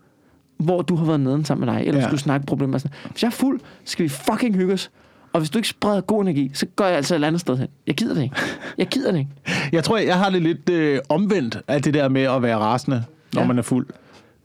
hvor 0.56 0.82
du 0.82 0.96
har 0.96 1.04
været 1.06 1.20
neden 1.20 1.44
sammen 1.44 1.66
med 1.66 1.74
dig, 1.74 1.86
eller 1.86 2.00
Ja. 2.00 2.06
skulle 2.06 2.20
snakke 2.20 2.46
problemer. 2.46 2.78
Hvis 3.10 3.22
jeg 3.22 3.28
er 3.28 3.32
fuld, 3.32 3.60
skal 3.84 4.02
vi 4.04 4.08
fucking 4.08 4.54
hygge 4.56 4.72
os. 4.72 4.90
Og 5.32 5.40
hvis 5.40 5.50
du 5.50 5.58
ikke 5.58 5.68
spreder 5.68 6.00
god 6.00 6.22
energi, 6.22 6.50
så 6.54 6.66
går 6.76 6.84
jeg 6.84 6.96
altså 6.96 7.16
et 7.16 7.24
andet 7.24 7.40
sted 7.40 7.56
hen. 7.58 7.68
Jeg 7.86 7.94
gider 7.94 8.14
det 8.14 8.22
ikke. 8.22 8.36
Jeg 8.78 8.86
gider 8.86 9.12
det 9.12 9.18
ikke. 9.18 9.30
Jeg 9.72 9.84
tror, 9.84 9.98
jeg 9.98 10.18
har 10.18 10.30
det 10.30 10.42
lidt 10.42 10.68
øh, 10.68 10.98
omvendt 11.08 11.58
af 11.68 11.82
det 11.82 11.94
der 11.94 12.08
med 12.08 12.22
at 12.22 12.42
være 12.42 12.56
rasende, 12.58 13.04
når 13.34 13.40
ja. 13.42 13.46
Man 13.48 13.58
er 13.58 13.62
fuld. 13.62 13.86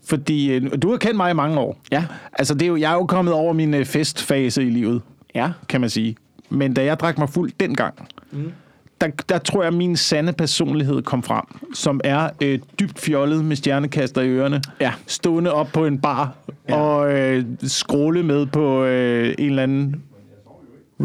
Fordi 0.07 0.51
øh, 0.51 0.71
du 0.81 0.89
har 0.91 0.97
kendt 0.97 1.17
mig 1.17 1.31
i 1.31 1.33
mange 1.33 1.59
år. 1.59 1.79
Ja. 1.91 2.05
Altså, 2.33 2.53
det 2.53 2.61
er 2.61 2.67
jo, 2.67 2.75
jeg 2.77 2.91
er 2.91 2.95
jo 2.95 3.05
kommet 3.05 3.33
over 3.33 3.53
min 3.53 3.73
øh, 3.73 3.85
festfase 3.85 4.63
i 4.63 4.69
livet, 4.69 5.01
Ja. 5.35 5.51
kan 5.69 5.81
man 5.81 5.89
sige. 5.89 6.15
Men 6.49 6.73
da 6.73 6.83
jeg 6.83 6.99
drak 6.99 7.17
mig 7.17 7.29
fuld 7.29 7.51
dengang, 7.59 7.93
mm. 8.31 8.51
der, 9.01 9.07
der 9.29 9.37
tror 9.37 9.61
jeg, 9.61 9.67
at 9.67 9.73
min 9.73 9.95
sande 9.95 10.33
personlighed 10.33 11.01
kom 11.01 11.23
frem, 11.23 11.43
som 11.73 12.01
er 12.03 12.29
øh, 12.41 12.59
dybt 12.79 12.99
fjollet 12.99 13.45
med 13.45 13.55
stjernekaster 13.55 14.21
i 14.21 14.27
ørerne, 14.29 14.61
Ja. 14.81 14.93
stående 15.07 15.53
op 15.53 15.67
på 15.73 15.85
en 15.85 15.99
bar 15.99 16.33
ja. 16.69 16.75
og 16.75 17.13
øh, 17.13 17.45
skråle 17.63 18.23
med 18.23 18.45
på 18.45 18.83
øh, 18.83 19.35
en 19.39 19.49
eller 19.49 19.63
anden 19.63 20.03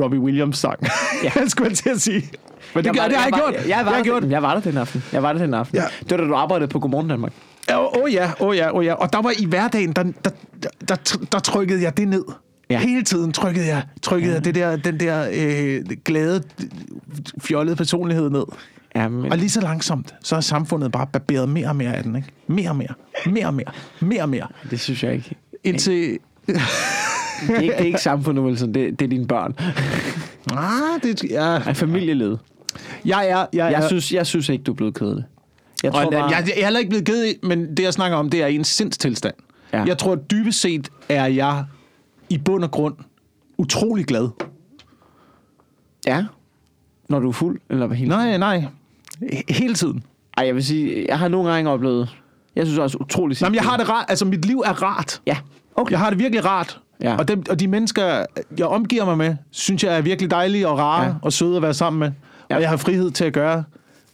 Robbie 0.02 0.20
Williams-sang. 0.20 0.78
Ja. 0.82 1.30
jeg 1.40 1.50
skulle 1.50 1.68
jeg 1.68 1.76
til 1.76 1.90
at 1.90 2.00
sige. 2.00 2.30
Men 2.74 2.84
det, 2.84 2.96
jeg, 2.96 3.10
det 3.10 3.16
har 3.18 3.24
jeg, 3.24 3.32
var- 3.32 3.38
gjort. 3.38 3.54
Jeg, 3.54 3.62
jeg, 3.68 3.76
jeg 3.76 3.86
var 3.86 3.92
der, 3.92 4.02
gjort. 4.02 4.24
jeg 4.24 4.42
var 4.42 4.54
der 4.54 4.60
den 4.60 4.76
aften. 4.76 5.04
Jeg 5.12 5.22
var 5.22 5.32
der 5.32 5.40
den 5.40 5.54
aften. 5.54 5.76
Ja. 5.76 5.84
Det 6.00 6.10
var 6.10 6.16
da 6.16 6.24
du 6.24 6.34
arbejdede 6.34 6.68
på 6.68 6.78
Godmorgen 6.78 7.08
Danmark. 7.08 7.32
Åh 7.72 8.02
oh, 8.02 8.12
ja, 8.12 8.30
åh 8.40 8.48
oh, 8.48 8.56
ja, 8.56 8.70
åh 8.70 8.76
oh, 8.76 8.84
ja. 8.84 8.94
Og 8.94 9.12
der 9.12 9.22
var 9.22 9.32
i 9.38 9.44
hverdagen, 9.44 9.92
der, 9.92 10.02
der, 10.02 10.30
der, 10.88 11.16
der, 11.32 11.38
trykkede 11.38 11.82
jeg 11.82 11.96
det 11.96 12.08
ned. 12.08 12.24
Ja. 12.70 12.78
Hele 12.78 13.04
tiden 13.04 13.32
trykkede 13.32 13.66
jeg, 13.66 13.82
trykkede 14.02 14.30
ja. 14.32 14.36
jeg 14.36 14.44
det 14.44 14.54
der, 14.54 14.76
den 14.76 15.00
der 15.00 15.28
øh, 15.32 15.96
glade, 16.04 16.42
fjollede 17.40 17.76
personlighed 17.76 18.30
ned. 18.30 18.44
Ja, 18.94 19.08
men, 19.08 19.32
Og 19.32 19.38
lige 19.38 19.50
så 19.50 19.60
langsomt, 19.60 20.14
så 20.22 20.36
er 20.36 20.40
samfundet 20.40 20.92
bare 20.92 21.06
barberet 21.12 21.48
mere 21.48 21.68
og 21.68 21.76
mere 21.76 21.94
af 21.94 22.02
den, 22.02 22.16
ikke? 22.16 22.28
Mere 22.46 22.70
og 22.70 22.76
mere, 22.76 22.94
mere 23.26 23.46
og 23.46 23.54
mere, 23.54 23.72
mere 24.00 24.22
og 24.22 24.28
mere. 24.28 24.46
det 24.70 24.80
synes 24.80 25.02
jeg 25.04 25.12
ikke. 25.14 25.36
Indtil... 25.64 26.18
Det 27.46 27.56
er 27.56 27.60
ikke, 27.60 27.72
det 27.74 27.80
er 27.80 27.84
ikke 27.86 28.00
samfundet, 28.00 28.44
Wilson. 28.44 28.74
Det, 28.74 28.98
det 29.00 29.04
er 29.04 29.08
dine 29.08 29.26
børn. 29.26 29.54
Ah, 30.52 31.02
det, 31.02 31.24
ja. 31.24 31.40
Ej, 31.58 31.74
familieled. 31.74 32.36
Jeg 33.04 33.28
er... 33.28 33.36
Jeg, 33.36 33.46
Jeg 33.52 33.72
er, 33.72 33.86
synes, 33.88 34.12
jeg 34.12 34.26
synes 34.26 34.48
ikke, 34.48 34.64
du 34.64 34.70
er 34.72 34.76
blevet 34.76 34.94
kedelig. 34.94 35.24
Jeg 35.82 35.92
tror 35.92 36.00
jeg, 36.00 36.10
bare... 36.10 36.24
jeg, 36.30 36.44
jeg 36.46 36.60
er 36.60 36.64
heller 36.64 36.78
ikke 36.80 36.88
blevet 36.88 37.06
ked 37.06 37.24
af, 37.24 37.34
men 37.42 37.76
det, 37.76 37.82
jeg 37.82 37.92
snakker 37.92 38.16
om, 38.18 38.30
det 38.30 38.42
er 38.42 38.46
en 38.46 38.64
sindstilstand. 38.64 39.34
Ja. 39.72 39.78
Ja. 39.78 39.84
Jeg 39.84 39.98
tror, 39.98 40.14
dybest 40.14 40.60
set 40.60 40.88
er 41.08 41.26
jeg 41.26 41.64
i 42.28 42.38
bund 42.38 42.64
og 42.64 42.70
grund 42.70 42.94
utrolig 43.58 44.04
glad. 44.06 44.28
Ja. 46.06 46.24
Når 47.08 47.20
du 47.20 47.28
er 47.28 47.32
fuld, 47.32 47.60
eller 47.70 47.86
hvad 47.86 47.96
helt? 47.96 48.08
Nej, 48.08 48.36
nej. 48.36 48.64
He- 49.22 49.42
Hele 49.48 49.74
tiden. 49.74 50.02
Ej, 50.36 50.46
jeg 50.46 50.54
vil 50.54 50.64
sige, 50.64 51.04
jeg 51.08 51.18
har 51.18 51.28
nogle 51.28 51.50
gange 51.52 51.70
oplevet... 51.70 52.16
Jeg 52.56 52.66
synes 52.66 52.78
også 52.78 52.98
utroligt... 53.00 53.40
Nej, 53.40 53.50
men 53.50 53.54
jeg 53.54 53.64
har 53.64 53.76
det 53.76 53.88
rart. 53.88 54.04
Altså, 54.08 54.24
mit 54.24 54.44
liv 54.44 54.62
er 54.66 54.82
rart. 54.82 55.20
Ja. 55.26 55.36
Okay. 55.76 55.90
Jeg 55.90 55.98
har 55.98 56.10
det 56.10 56.18
virkelig 56.18 56.44
rart. 56.44 56.80
Ja. 57.02 57.16
Og, 57.16 57.28
dem, 57.28 57.42
og 57.50 57.60
de 57.60 57.68
mennesker, 57.68 58.24
jeg 58.58 58.66
omgiver 58.66 59.04
mig 59.04 59.18
med, 59.18 59.36
synes 59.50 59.84
jeg 59.84 59.96
er 59.96 60.00
virkelig 60.00 60.30
dejlige 60.30 60.68
og 60.68 60.78
rare 60.78 61.04
ja. 61.04 61.14
Og 61.22 61.32
søde 61.32 61.56
at 61.56 61.62
være 61.62 61.74
sammen 61.74 62.00
med. 62.00 62.10
Ja. 62.50 62.54
Og 62.56 62.62
jeg 62.62 62.70
har 62.70 62.76
frihed 62.76 63.10
til 63.10 63.24
at 63.24 63.32
gøre, 63.32 63.64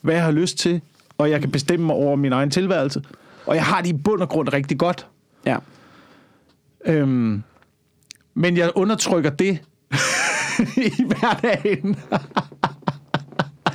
hvad 0.00 0.14
jeg 0.14 0.24
har 0.24 0.30
lyst 0.30 0.58
til. 0.58 0.80
Og 1.18 1.30
jeg 1.30 1.40
kan 1.40 1.50
bestemme 1.50 1.86
mig 1.86 1.94
over 1.96 2.16
min 2.16 2.32
egen 2.32 2.50
tilværelse. 2.50 3.02
Og 3.46 3.54
jeg 3.54 3.64
har 3.64 3.80
det 3.80 3.88
i 3.88 3.92
bund 3.92 4.20
og 4.22 4.28
grund 4.28 4.48
rigtig 4.52 4.78
godt. 4.78 5.06
Ja. 5.46 5.56
Øhm, 6.86 7.42
men 8.34 8.56
jeg 8.56 8.70
undertrykker 8.74 9.30
det 9.30 9.58
i 10.76 11.04
hverdagen. 11.06 11.96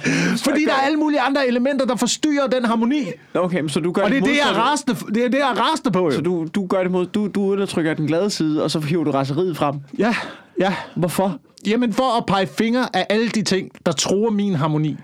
Fordi 0.45 0.65
der 0.65 0.71
er 0.71 0.81
alle 0.85 0.97
mulige 0.97 1.21
andre 1.21 1.47
elementer, 1.47 1.85
der 1.85 1.95
forstyrrer 1.95 2.47
den 2.47 2.65
harmoni. 2.65 3.05
Okay, 3.33 3.59
men 3.59 3.69
så 3.69 3.79
du 3.79 3.91
gør 3.91 4.03
Og 4.03 4.09
det 4.09 4.17
er 4.17 4.21
det, 4.21 4.37
jeg 4.37 5.15
det 5.15 5.25
er 5.25 5.29
det, 5.29 5.37
jeg 5.37 5.53
rasende 5.59 5.91
på. 5.91 5.99
Jo. 5.99 6.11
Så 6.11 6.21
du, 6.21 6.47
du 6.55 6.67
gør 6.67 6.83
det 6.83 6.91
mod... 6.91 7.05
Du, 7.05 7.27
du 7.27 7.51
undertrykker 7.51 7.93
den 7.93 8.07
glade 8.07 8.29
side, 8.29 8.63
og 8.63 8.71
så 8.71 8.79
hiver 8.79 9.03
du 9.03 9.11
raseriet 9.11 9.57
frem. 9.57 9.75
Ja, 9.97 10.15
ja. 10.59 10.75
Hvorfor? 10.95 11.39
Jamen 11.67 11.93
for 11.93 12.17
at 12.17 12.25
pege 12.25 12.47
fingre 12.47 12.95
af 12.95 13.05
alle 13.09 13.29
de 13.29 13.41
ting, 13.41 13.71
der 13.85 13.91
tror 13.91 14.29
min 14.29 14.55
harmoni. 14.55 14.97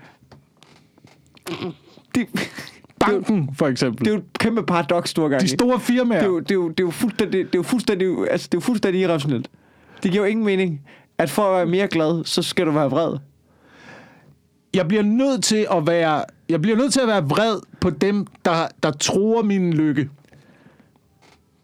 Det, 2.14 2.26
Banken, 3.00 3.50
for 3.54 3.66
eksempel. 3.66 4.04
det 4.04 4.10
er 4.10 4.14
jo 4.14 4.18
et 4.18 4.38
kæmpe 4.38 4.62
paradoks, 4.62 5.14
du 5.14 5.22
har 5.22 5.28
gang 5.28 5.42
de 5.42 5.48
store 5.48 5.80
firmaer. 5.80 6.18
det, 6.18 6.26
er 6.26 6.30
jo, 6.30 6.40
det, 6.40 6.50
er 6.50 6.54
jo, 6.54 6.68
det 6.68 6.80
er 6.80 6.84
jo 6.84 6.90
fuldstændig, 6.90 7.38
det 7.38 7.54
er 7.54 7.58
jo 7.58 7.62
fuldstændig, 7.62 8.30
altså, 8.30 8.48
det 8.52 8.54
er 8.54 8.58
jo 8.58 8.64
fuldstændig 8.64 9.02
irrationelt. 9.02 9.50
Det 10.02 10.10
giver 10.10 10.24
jo 10.24 10.30
ingen 10.30 10.46
mening, 10.46 10.80
at 11.18 11.30
for 11.30 11.42
at 11.42 11.56
være 11.56 11.66
mere 11.66 11.88
glad, 11.88 12.24
så 12.24 12.42
skal 12.42 12.66
du 12.66 12.70
være 12.70 12.90
vred. 12.90 13.16
Jeg 14.76 14.88
bliver 14.88 15.02
nødt 15.02 15.44
til 15.44 15.66
at 15.72 15.86
være, 15.86 16.24
jeg 16.48 16.62
bliver 16.62 16.76
nødt 16.76 16.92
til 16.92 17.00
at 17.00 17.08
være 17.08 17.24
vred 17.24 17.60
på 17.80 17.90
dem, 17.90 18.26
der, 18.44 18.66
der 18.82 18.90
tror 18.90 19.42
min 19.42 19.72
lykke. 19.72 20.00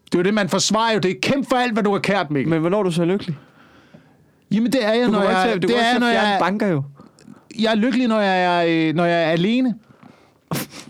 Det 0.05 0.15
er 0.15 0.19
jo 0.19 0.23
det, 0.23 0.33
man 0.33 0.49
forsvarer 0.49 0.93
jo. 0.93 0.99
Det 0.99 1.11
er 1.11 1.15
kæmpe 1.21 1.49
for 1.49 1.55
alt, 1.55 1.73
hvad 1.73 1.83
du 1.83 1.91
har 1.91 1.99
kært, 1.99 2.31
Mikkel. 2.31 2.49
Men 2.49 2.59
hvornår 2.61 2.79
er 2.79 2.83
du 2.83 2.91
så 2.91 3.05
lykkelig? 3.05 3.37
Jamen, 4.51 4.71
det 4.71 4.85
er 4.85 4.93
jeg, 4.93 5.05
Du 5.07 5.11
når 5.11 5.23
jeg, 5.23 5.49
til, 5.51 5.61
du 5.61 5.67
det 5.67 5.75
er, 5.79 5.99
når 5.99 6.07
jeg, 6.07 6.37
banker 6.39 6.67
jo. 6.67 6.83
jeg 7.59 7.71
er 7.71 7.75
lykkelig, 7.75 8.07
når 8.07 8.19
jeg 8.19 8.43
er, 8.43 8.87
øh, 8.89 8.95
når 8.95 9.05
jeg 9.05 9.23
er 9.23 9.27
alene. 9.31 9.75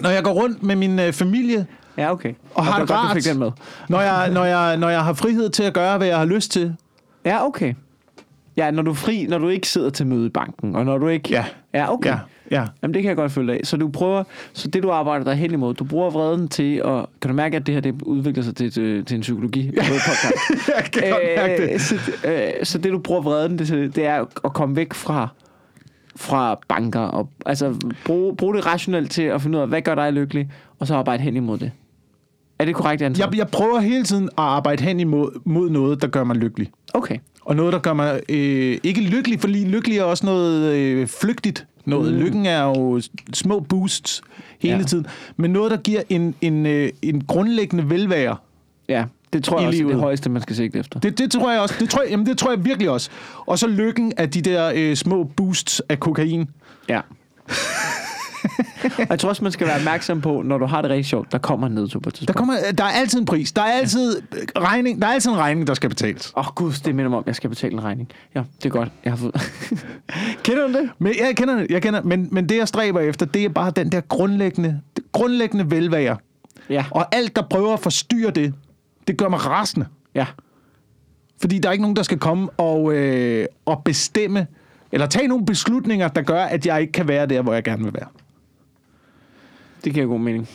Når 0.02 0.10
jeg 0.10 0.24
går 0.24 0.32
rundt 0.32 0.64
med 0.64 0.76
min 0.76 1.00
øh, 1.00 1.14
familie, 1.14 1.66
Ja, 1.98 2.12
okay. 2.12 2.34
og 2.56 2.66
har 2.66 2.80
det 2.80 2.88
godt, 2.88 3.00
rart. 3.00 3.10
du 3.10 3.14
fik 3.22 3.32
den 3.32 3.40
med. 3.40 3.52
Når 3.90 4.02
jeg, 4.02 4.30
når, 4.32 4.46
jeg, 4.46 4.78
når 4.78 4.90
jeg 4.90 5.04
har 5.04 5.14
frihed 5.14 5.50
til 5.50 5.64
at 5.64 5.74
gøre, 5.74 5.98
hvad 5.98 6.08
jeg 6.08 6.18
har 6.18 6.26
lyst 6.26 6.52
til. 6.52 6.76
Ja, 7.26 7.46
okay. 7.46 7.74
Ja, 8.58 8.72
når 8.72 8.82
du 8.82 8.92
er 8.92 8.96
fri, 8.96 9.26
når 9.30 9.38
du 9.38 9.48
ikke 9.48 9.68
sidder 9.68 9.90
til 9.90 10.08
møde 10.08 10.26
i 10.26 10.30
banken, 10.30 10.76
og 10.76 10.86
når 10.86 10.98
du 10.98 11.08
ikke... 11.08 11.30
Ja. 11.30 11.46
Ja, 11.74 11.94
okay. 11.94 12.10
Ja, 12.10 12.18
ja. 12.52 12.66
Jamen, 12.84 12.94
det 12.94 13.02
kan 13.02 13.10
jeg 13.10 13.16
godt 13.16 13.32
følge 13.32 13.54
af. 13.54 13.60
Så 13.64 13.78
du 13.78 13.90
prøver, 13.90 14.24
så 14.54 14.68
det 14.68 14.84
du 14.84 14.92
arbejder 14.92 15.26
dig 15.26 15.36
hen 15.36 15.52
imod, 15.52 15.74
du 15.74 15.84
bruger 15.84 16.10
vreden 16.10 16.48
til 16.48 16.76
at... 16.76 17.06
Kan 17.22 17.30
du 17.30 17.34
mærke, 17.34 17.58
at 17.58 17.68
det 17.68 17.74
her 17.74 17.82
det 17.82 18.02
udvikler 18.02 18.44
sig 18.44 18.56
til, 18.56 18.72
til, 18.72 19.06
til 19.06 19.16
en 19.16 19.22
psykologi? 19.22 19.72
Ja. 19.76 19.84
Jeg 20.78 20.84
kan 20.94 21.12
godt 21.12 21.24
mærke 21.38 21.74
det. 21.74 21.82
så, 21.82 21.96
øh, 22.26 22.66
så 22.66 22.78
det 22.78 22.92
du 22.92 23.00
bruger 23.00 23.22
vreden 23.22 23.58
til, 23.58 23.96
det 23.96 24.06
er 24.06 24.26
at 24.46 24.54
komme 24.54 24.76
væk 24.76 24.94
fra 24.94 25.28
fra 26.16 26.60
banker 26.68 27.00
og 27.00 27.30
altså 27.46 27.76
bruge, 28.06 28.36
bruge 28.36 28.56
det 28.56 28.66
rationelt 28.66 29.12
til 29.12 29.22
at 29.22 29.42
finde 29.42 29.58
ud 29.58 29.62
af, 29.62 29.68
hvad 29.68 29.82
gør 29.82 29.96
dig 29.96 30.14
lykkelig, 30.14 30.50
og 30.80 30.88
så 30.88 30.96
arbejde 30.96 31.24
hen 31.24 31.36
imod 31.36 31.58
det. 31.58 31.72
Er 32.60 32.66
det 32.66 32.76
korrekt, 32.76 33.02
Anton? 33.02 33.20
Jeg, 33.26 33.38
jeg 33.38 33.48
prøver 33.48 33.80
hele 33.80 34.04
tiden 34.04 34.24
at 34.24 34.32
arbejde 34.38 34.84
hen 34.84 35.00
imod 35.00 35.40
mod 35.46 35.70
noget, 35.70 36.02
der 36.02 36.08
gør 36.08 36.24
mig 36.24 36.36
lykkelig. 36.36 36.72
Okay. 36.94 37.18
Og 37.46 37.56
noget, 37.56 37.74
der 37.74 37.80
gør 37.80 37.94
mig 37.94 38.22
øh, 38.30 38.78
ikke 38.84 39.02
lykkelig, 39.02 39.40
fordi 39.40 39.66
lykkelig 39.66 39.98
er 39.98 40.04
også 40.04 40.26
noget 40.26 40.74
øh, 40.76 41.08
flygtigt. 41.08 41.66
Noget. 41.86 42.14
Mm. 42.14 42.20
Lykken 42.20 42.46
er 42.46 42.64
jo 42.64 43.02
små 43.34 43.60
boosts 43.60 44.22
hele 44.60 44.78
Ja. 44.78 44.84
tiden. 44.84 45.08
Men 45.38 45.52
noget, 45.52 45.72
der 45.72 45.78
giver 45.78 46.02
en, 46.10 46.36
en, 46.42 46.66
øh, 46.66 46.90
en 47.02 47.24
grundlæggende 47.24 47.90
velvære. 47.90 48.36
Ja. 48.90 49.06
Det 49.34 49.44
tror 49.44 49.60
jeg 49.60 49.68
også 49.68 49.78
er 49.78 49.82
livet. 49.82 49.94
det 49.94 50.00
højeste, 50.02 50.30
man 50.30 50.42
skal 50.42 50.56
sigte 50.56 50.80
efter. 50.80 51.00
Det, 51.00 51.18
det 51.18 51.32
tror 51.32 51.52
jeg 51.52 51.62
også. 51.62 51.76
Det 51.80 51.90
tror 51.90 52.02
jeg, 52.02 52.12
jamen, 52.12 52.26
det 52.26 52.38
tror 52.38 52.52
jeg 52.52 52.66
virkelig 52.66 52.90
også. 52.90 53.10
Og 53.46 53.60
så 53.60 53.68
lykken 53.68 54.14
af 54.18 54.30
de 54.30 54.42
der 54.42 54.72
øh, 54.76 54.96
små 54.96 55.24
boosts 55.24 55.82
af 55.90 56.00
kokain. 56.00 56.50
Ja. 56.90 57.02
Og 59.00 59.08
jeg 59.10 59.20
tror 59.20 59.30
også, 59.30 59.44
man 59.44 59.52
skal 59.52 59.68
være 59.68 59.76
opmærksom 59.76 60.22
på, 60.22 60.42
når 60.42 60.58
du 60.58 60.66
har 60.66 60.82
det 60.82 60.92
rigtig 60.92 61.06
sjovt, 61.06 61.32
der 61.32 61.38
kommer 61.38 61.68
en 61.68 61.74
nedtur 61.74 62.00
på 62.00 62.10
et 62.10 62.24
Der, 62.28 62.34
kommer, 62.34 62.54
der 62.78 62.84
er 62.84 62.90
altid 62.90 63.20
en 63.20 63.26
pris. 63.26 63.52
Der 63.52 63.62
er 63.62 63.72
altid, 63.72 64.22
øh, 64.32 64.62
regning, 64.62 65.02
der 65.02 65.08
er 65.08 65.12
altid 65.12 65.32
en 65.32 65.38
regning, 65.38 65.68
der 65.68 65.74
skal 65.74 65.90
betales. 65.90 66.34
Åh 66.36 66.48
oh, 66.48 66.54
gud, 66.56 66.74
det 66.86 66.96
minder 66.96 67.10
mig 67.10 67.18
om, 67.18 67.24
jeg 67.28 67.36
skal 67.36 67.50
betale 67.50 67.74
en 67.74 67.84
regning. 67.84 68.10
Ja, 68.36 68.44
det 68.58 68.66
er 68.66 68.70
godt. 68.70 68.90
Jeg 69.04 69.12
har 69.12 69.18
fået... 69.18 69.34
Kender 70.44 70.68
du 70.68 70.74
det? 70.74 70.90
Men 71.00 71.14
jeg 71.20 71.36
kender 71.36 71.56
det, 71.56 71.72
jeg 71.72 71.82
kender, 71.82 72.02
men, 72.02 72.28
men 72.32 72.50
det, 72.50 72.58
jeg 72.58 72.68
stræber 72.68 73.00
efter, 73.00 73.26
det 73.26 73.46
er 73.46 73.50
bare 73.50 73.72
den 73.72 73.92
der 73.92 74.02
grundlæggende, 74.02 74.82
grundlæggende 75.12 75.72
velvære. 75.72 76.18
Ja. 76.70 76.86
Og 76.92 77.16
alt, 77.16 77.36
der 77.36 77.42
prøver 77.50 77.74
at 77.74 77.80
forstyrre 77.80 78.32
det, 78.32 78.54
det 79.08 79.18
gør 79.18 79.30
mig 79.30 79.46
rasende. 79.46 79.86
Ja. 80.16 80.26
Fordi 81.42 81.60
der 81.60 81.70
er 81.70 81.72
ikke 81.74 81.82
nogen, 81.82 81.96
der 81.96 82.04
skal 82.04 82.20
komme 82.20 82.50
og, 82.50 82.94
øh, 82.94 83.46
og 83.66 83.82
bestemme, 83.86 84.48
eller 84.92 85.08
tage 85.08 85.28
nogle 85.28 85.46
beslutninger, 85.46 86.08
der 86.08 86.22
gør, 86.22 86.44
at 86.44 86.66
jeg 86.66 86.82
ikke 86.82 86.94
kan 86.94 87.08
være 87.08 87.26
der, 87.26 87.42
hvor 87.42 87.54
jeg 87.54 87.64
gerne 87.64 87.84
vil 87.84 87.94
være. 87.94 88.08
Det 89.84 89.94
giver 89.94 90.06
god 90.06 90.20
mening. 90.20 90.50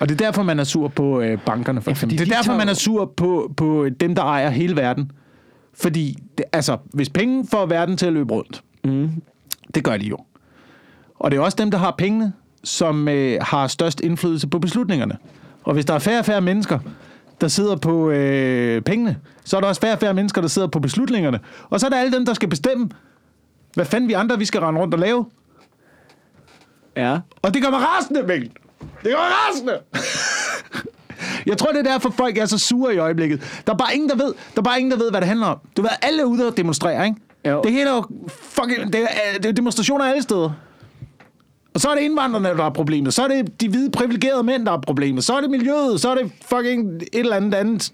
Og 0.00 0.08
det 0.08 0.20
er 0.20 0.24
derfor, 0.26 0.42
man 0.42 0.58
er 0.60 0.64
sur 0.64 0.88
på 0.88 1.20
øh, 1.20 1.38
bankerne, 1.46 1.80
for 1.82 1.90
Ja, 1.90 1.92
eksempel. 1.94 2.18
det 2.18 2.24
er 2.24 2.28
de 2.30 2.36
derfor, 2.36 2.56
man 2.56 2.68
er 2.68 2.74
sur 2.74 3.04
på, 3.16 3.52
på 3.56 3.86
dem, 4.00 4.14
der 4.14 4.22
ejer 4.22 4.50
hele 4.50 4.76
verden. 4.76 5.12
Fordi, 5.74 6.18
det, 6.38 6.44
altså, 6.52 6.76
hvis 6.92 7.08
penge 7.10 7.46
får 7.50 7.66
verden 7.66 7.96
til 7.96 8.06
at 8.06 8.12
løbe 8.12 8.34
rundt, 8.34 8.62
Mm. 8.84 9.10
det 9.74 9.84
gør 9.84 9.96
de 9.96 10.04
jo. 10.06 10.16
Og 11.14 11.30
det 11.30 11.36
er 11.36 11.40
også 11.40 11.56
dem, 11.56 11.70
der 11.70 11.78
har 11.78 11.94
pengene, 11.98 12.32
som 12.64 13.08
øh, 13.08 13.38
har 13.42 13.66
størst 13.66 14.00
indflydelse 14.00 14.48
på 14.48 14.58
beslutningerne. 14.58 15.16
Og 15.64 15.74
hvis 15.74 15.84
der 15.84 15.94
er 15.94 15.98
færre 15.98 16.18
og 16.18 16.24
færre 16.24 16.40
mennesker, 16.40 16.78
der 17.40 17.48
sidder 17.48 17.76
på 17.76 18.10
øh, 18.10 18.82
pengene, 18.82 19.16
så 19.44 19.56
er 19.56 19.60
der 19.60 19.68
også 19.68 19.80
færre 19.80 19.92
og 19.92 19.98
færre 19.98 20.14
mennesker, 20.14 20.40
der 20.40 20.48
sidder 20.48 20.68
på 20.68 20.80
beslutningerne. 20.80 21.40
Og 21.70 21.80
så 21.80 21.86
er 21.86 21.90
der 21.90 21.96
alle 21.96 22.12
dem, 22.12 22.26
der 22.26 22.34
skal 22.34 22.48
bestemme, 22.48 22.88
hvad 23.74 23.84
fanden 23.84 24.08
vi 24.08 24.12
andre, 24.12 24.38
vi 24.38 24.44
skal 24.44 24.60
rende 24.60 24.80
rundt 24.80 24.94
og 24.94 25.00
lave. 25.00 25.26
Ja. 26.98 27.18
Og 27.42 27.54
det 27.54 27.62
gør 27.62 27.70
mig 27.70 27.80
rasende, 27.80 28.22
Mikkel. 28.22 28.50
Det 28.80 29.04
gør 29.04 29.16
mig 29.16 29.30
rasende. 29.48 29.78
Jeg 31.46 31.58
tror, 31.58 31.72
det 31.72 31.78
er 31.86 31.92
derfor, 31.92 32.10
folk 32.10 32.38
er 32.38 32.46
så 32.46 32.58
sure 32.58 32.94
i 32.94 32.98
øjeblikket. 32.98 33.62
Der 33.66 33.72
er 33.72 33.76
bare 33.76 33.94
ingen, 33.94 34.08
der 34.10 34.16
ved, 34.16 34.34
der 34.54 34.58
er 34.58 34.62
bare 34.62 34.78
ingen, 34.78 34.90
der 34.90 34.98
ved 34.98 35.10
hvad 35.10 35.20
det 35.20 35.28
handler 35.28 35.46
om. 35.46 35.58
Du 35.76 35.82
ved, 35.82 35.90
alle 36.02 36.20
er 36.22 36.24
ude 36.24 36.46
og 36.46 36.56
demonstrere, 36.56 37.06
ikke? 37.06 37.20
Jo. 37.46 37.62
Det 37.62 37.72
hele 37.72 37.90
er 37.90 37.94
jo 37.94 38.04
fucking... 38.38 38.92
Det 38.92 39.02
er, 39.02 39.38
det 39.38 39.46
er 39.46 39.52
demonstrationer 39.52 40.04
alle 40.04 40.22
steder. 40.22 40.50
Og 41.74 41.80
så 41.80 41.88
er 41.88 41.94
det 41.94 42.02
indvandrerne, 42.02 42.48
der 42.48 42.64
er 42.64 42.70
problemet. 42.70 43.14
Så 43.14 43.22
er 43.22 43.28
det 43.28 43.60
de 43.60 43.68
hvide 43.68 43.90
privilegerede 43.90 44.42
mænd, 44.42 44.66
der 44.66 44.72
er 44.72 44.80
problemet. 44.80 45.24
Så 45.24 45.32
er 45.32 45.40
det 45.40 45.50
miljøet. 45.50 46.00
Så 46.00 46.10
er 46.10 46.14
det 46.14 46.32
fucking 46.46 46.96
et 46.96 47.08
eller 47.12 47.36
andet 47.36 47.54
andet. 47.54 47.92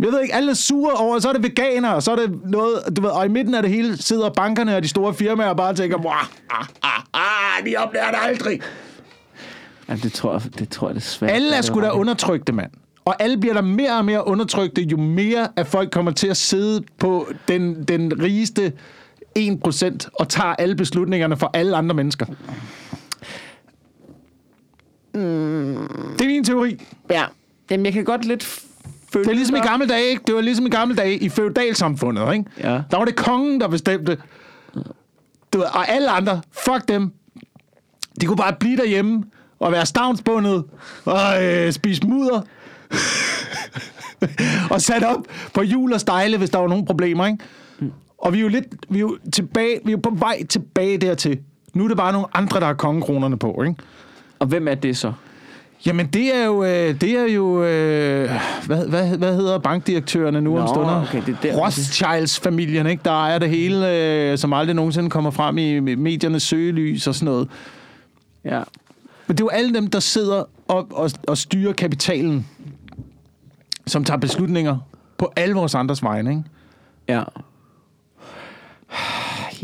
Jeg 0.00 0.12
ved 0.12 0.22
ikke, 0.22 0.34
alle 0.34 0.50
er 0.50 0.54
sure 0.54 0.92
over, 0.92 1.18
så 1.18 1.28
er 1.28 1.32
det 1.32 1.42
veganer, 1.42 1.90
og 1.90 2.02
så 2.02 2.12
er 2.12 2.16
det 2.16 2.40
noget, 2.44 2.96
du 2.96 3.02
ved, 3.02 3.10
og 3.10 3.26
i 3.26 3.28
midten 3.28 3.54
af 3.54 3.62
det 3.62 3.70
hele 3.70 4.02
sidder 4.02 4.30
bankerne 4.30 4.76
og 4.76 4.82
de 4.82 4.88
store 4.88 5.14
firmaer 5.14 5.48
og 5.48 5.56
bare 5.56 5.74
tænker, 5.74 5.98
ah, 6.50 6.66
ah, 6.82 7.02
ah, 7.14 7.64
vi 7.64 7.76
opdager 7.76 8.10
det 8.10 8.18
aldrig. 8.22 8.60
ja 9.88 9.94
det, 9.94 10.12
tror 10.12 10.32
jeg, 10.32 10.42
det 10.58 10.68
tror 10.68 10.88
jeg 10.88 10.94
desværre. 10.94 11.32
Alle 11.32 11.50
er 11.52 11.56
det 11.56 11.64
sgu 11.64 11.80
da 11.80 11.90
undertrykte, 11.90 12.52
mand. 12.52 12.70
Og 13.04 13.22
alle 13.22 13.38
bliver 13.38 13.54
der 13.54 13.62
mere 13.62 13.96
og 13.98 14.04
mere 14.04 14.26
undertrykte, 14.26 14.82
jo 14.82 14.96
mere 14.96 15.48
at 15.56 15.66
folk 15.66 15.90
kommer 15.90 16.10
til 16.10 16.26
at 16.26 16.36
sidde 16.36 16.84
på 16.98 17.28
den, 17.48 17.84
den 17.84 18.22
rigeste 18.22 18.72
1% 19.38 20.08
og 20.14 20.28
tager 20.28 20.54
alle 20.58 20.76
beslutningerne 20.76 21.36
for 21.36 21.50
alle 21.54 21.76
andre 21.76 21.94
mennesker. 21.94 22.26
Det 25.14 26.20
er 26.20 26.26
min 26.26 26.44
teori. 26.44 26.82
Ja. 27.10 27.24
Jamen, 27.70 27.86
jeg 27.86 27.92
kan 27.92 28.04
godt 28.04 28.24
lidt. 28.24 28.62
Det 29.12 29.26
er 29.26 29.32
ligesom 29.32 29.56
i 29.56 29.58
gamle 29.58 29.86
dage, 29.86 30.08
ikke? 30.10 30.22
Det 30.26 30.34
var 30.34 30.40
ligesom 30.40 30.66
i 30.66 30.70
gamle 30.70 30.96
dage 30.96 31.16
i 31.16 31.28
feudalsamfundet, 31.28 32.32
ikke? 32.32 32.44
Ja. 32.58 32.82
Der 32.90 32.96
var 32.96 33.04
det 33.04 33.16
kongen, 33.16 33.60
der 33.60 33.68
bestemte. 33.68 34.18
Du 35.52 35.58
ved, 35.58 35.66
og 35.66 35.88
alle 35.88 36.10
andre, 36.10 36.40
fuck 36.52 36.88
dem. 36.88 37.12
De 38.20 38.26
kunne 38.26 38.36
bare 38.36 38.52
blive 38.60 38.76
derhjemme 38.76 39.22
og 39.58 39.72
være 39.72 39.86
stavnsbundet 39.86 40.64
og 41.04 41.44
øh, 41.44 41.72
spise 41.72 42.06
mudder. 42.06 42.40
og 44.74 44.80
sat 44.80 45.04
op 45.04 45.26
på 45.54 45.62
hjul 45.62 45.92
og 45.92 46.00
stejle, 46.00 46.38
hvis 46.38 46.50
der 46.50 46.58
var 46.58 46.68
nogle 46.68 46.86
problemer, 46.86 47.26
ikke? 47.26 47.38
Og 48.18 48.32
vi 48.32 48.38
er 48.38 48.42
jo 48.42 48.48
lidt, 48.48 48.66
vi 48.88 48.96
er 48.96 49.00
jo 49.00 49.18
tilbage, 49.32 49.80
vi 49.84 49.90
er 49.90 49.96
jo 49.96 50.00
på 50.02 50.10
vej 50.10 50.42
tilbage 50.48 50.98
dertil. 50.98 51.38
Nu 51.74 51.84
er 51.84 51.88
det 51.88 51.96
bare 51.96 52.12
nogle 52.12 52.26
andre, 52.34 52.60
der 52.60 52.66
har 52.66 52.74
kongekronerne 52.74 53.38
på, 53.38 53.62
ikke? 53.62 53.82
Og 54.38 54.46
hvem 54.46 54.68
er 54.68 54.74
det 54.74 54.96
så? 54.96 55.12
Jamen, 55.86 56.06
det 56.06 56.36
er 56.36 56.44
jo, 56.44 56.64
øh, 56.64 57.00
det 57.00 57.10
er 57.18 57.32
jo 57.34 57.64
øh, 57.64 58.30
hvad, 58.66 58.86
hvad, 58.86 59.16
hvad 59.16 59.36
hedder 59.36 59.58
bankdirektørerne 59.58 60.40
nu 60.40 60.54
Nå, 60.54 60.60
om 60.60 60.68
stunder? 60.68 61.02
okay, 61.02 61.22
det 61.26 61.36
der, 61.42 61.56
Rothschilds-familien, 61.56 62.86
ikke? 62.86 63.00
Der 63.04 63.26
er 63.26 63.38
det 63.38 63.48
hele, 63.48 63.96
øh, 63.96 64.38
som 64.38 64.52
aldrig 64.52 64.76
nogensinde 64.76 65.10
kommer 65.10 65.30
frem 65.30 65.58
i 65.58 65.80
mediernes 65.80 66.42
søgelys 66.42 67.06
og 67.06 67.14
sådan 67.14 67.24
noget. 67.24 67.48
Ja. 68.44 68.62
Men 69.26 69.36
det 69.36 69.40
er 69.40 69.44
jo 69.44 69.48
alle 69.48 69.74
dem, 69.74 69.86
der 69.86 70.00
sidder 70.00 70.44
og, 70.68 70.86
og, 70.90 71.10
og 71.28 71.38
styrer 71.38 71.72
kapitalen, 71.72 72.46
som 73.86 74.04
tager 74.04 74.18
beslutninger 74.18 74.78
på 75.18 75.32
alle 75.36 75.54
vores 75.54 75.74
andres 75.74 76.02
vegne, 76.02 76.30
ikke? 76.30 76.42
Ja. 77.08 77.22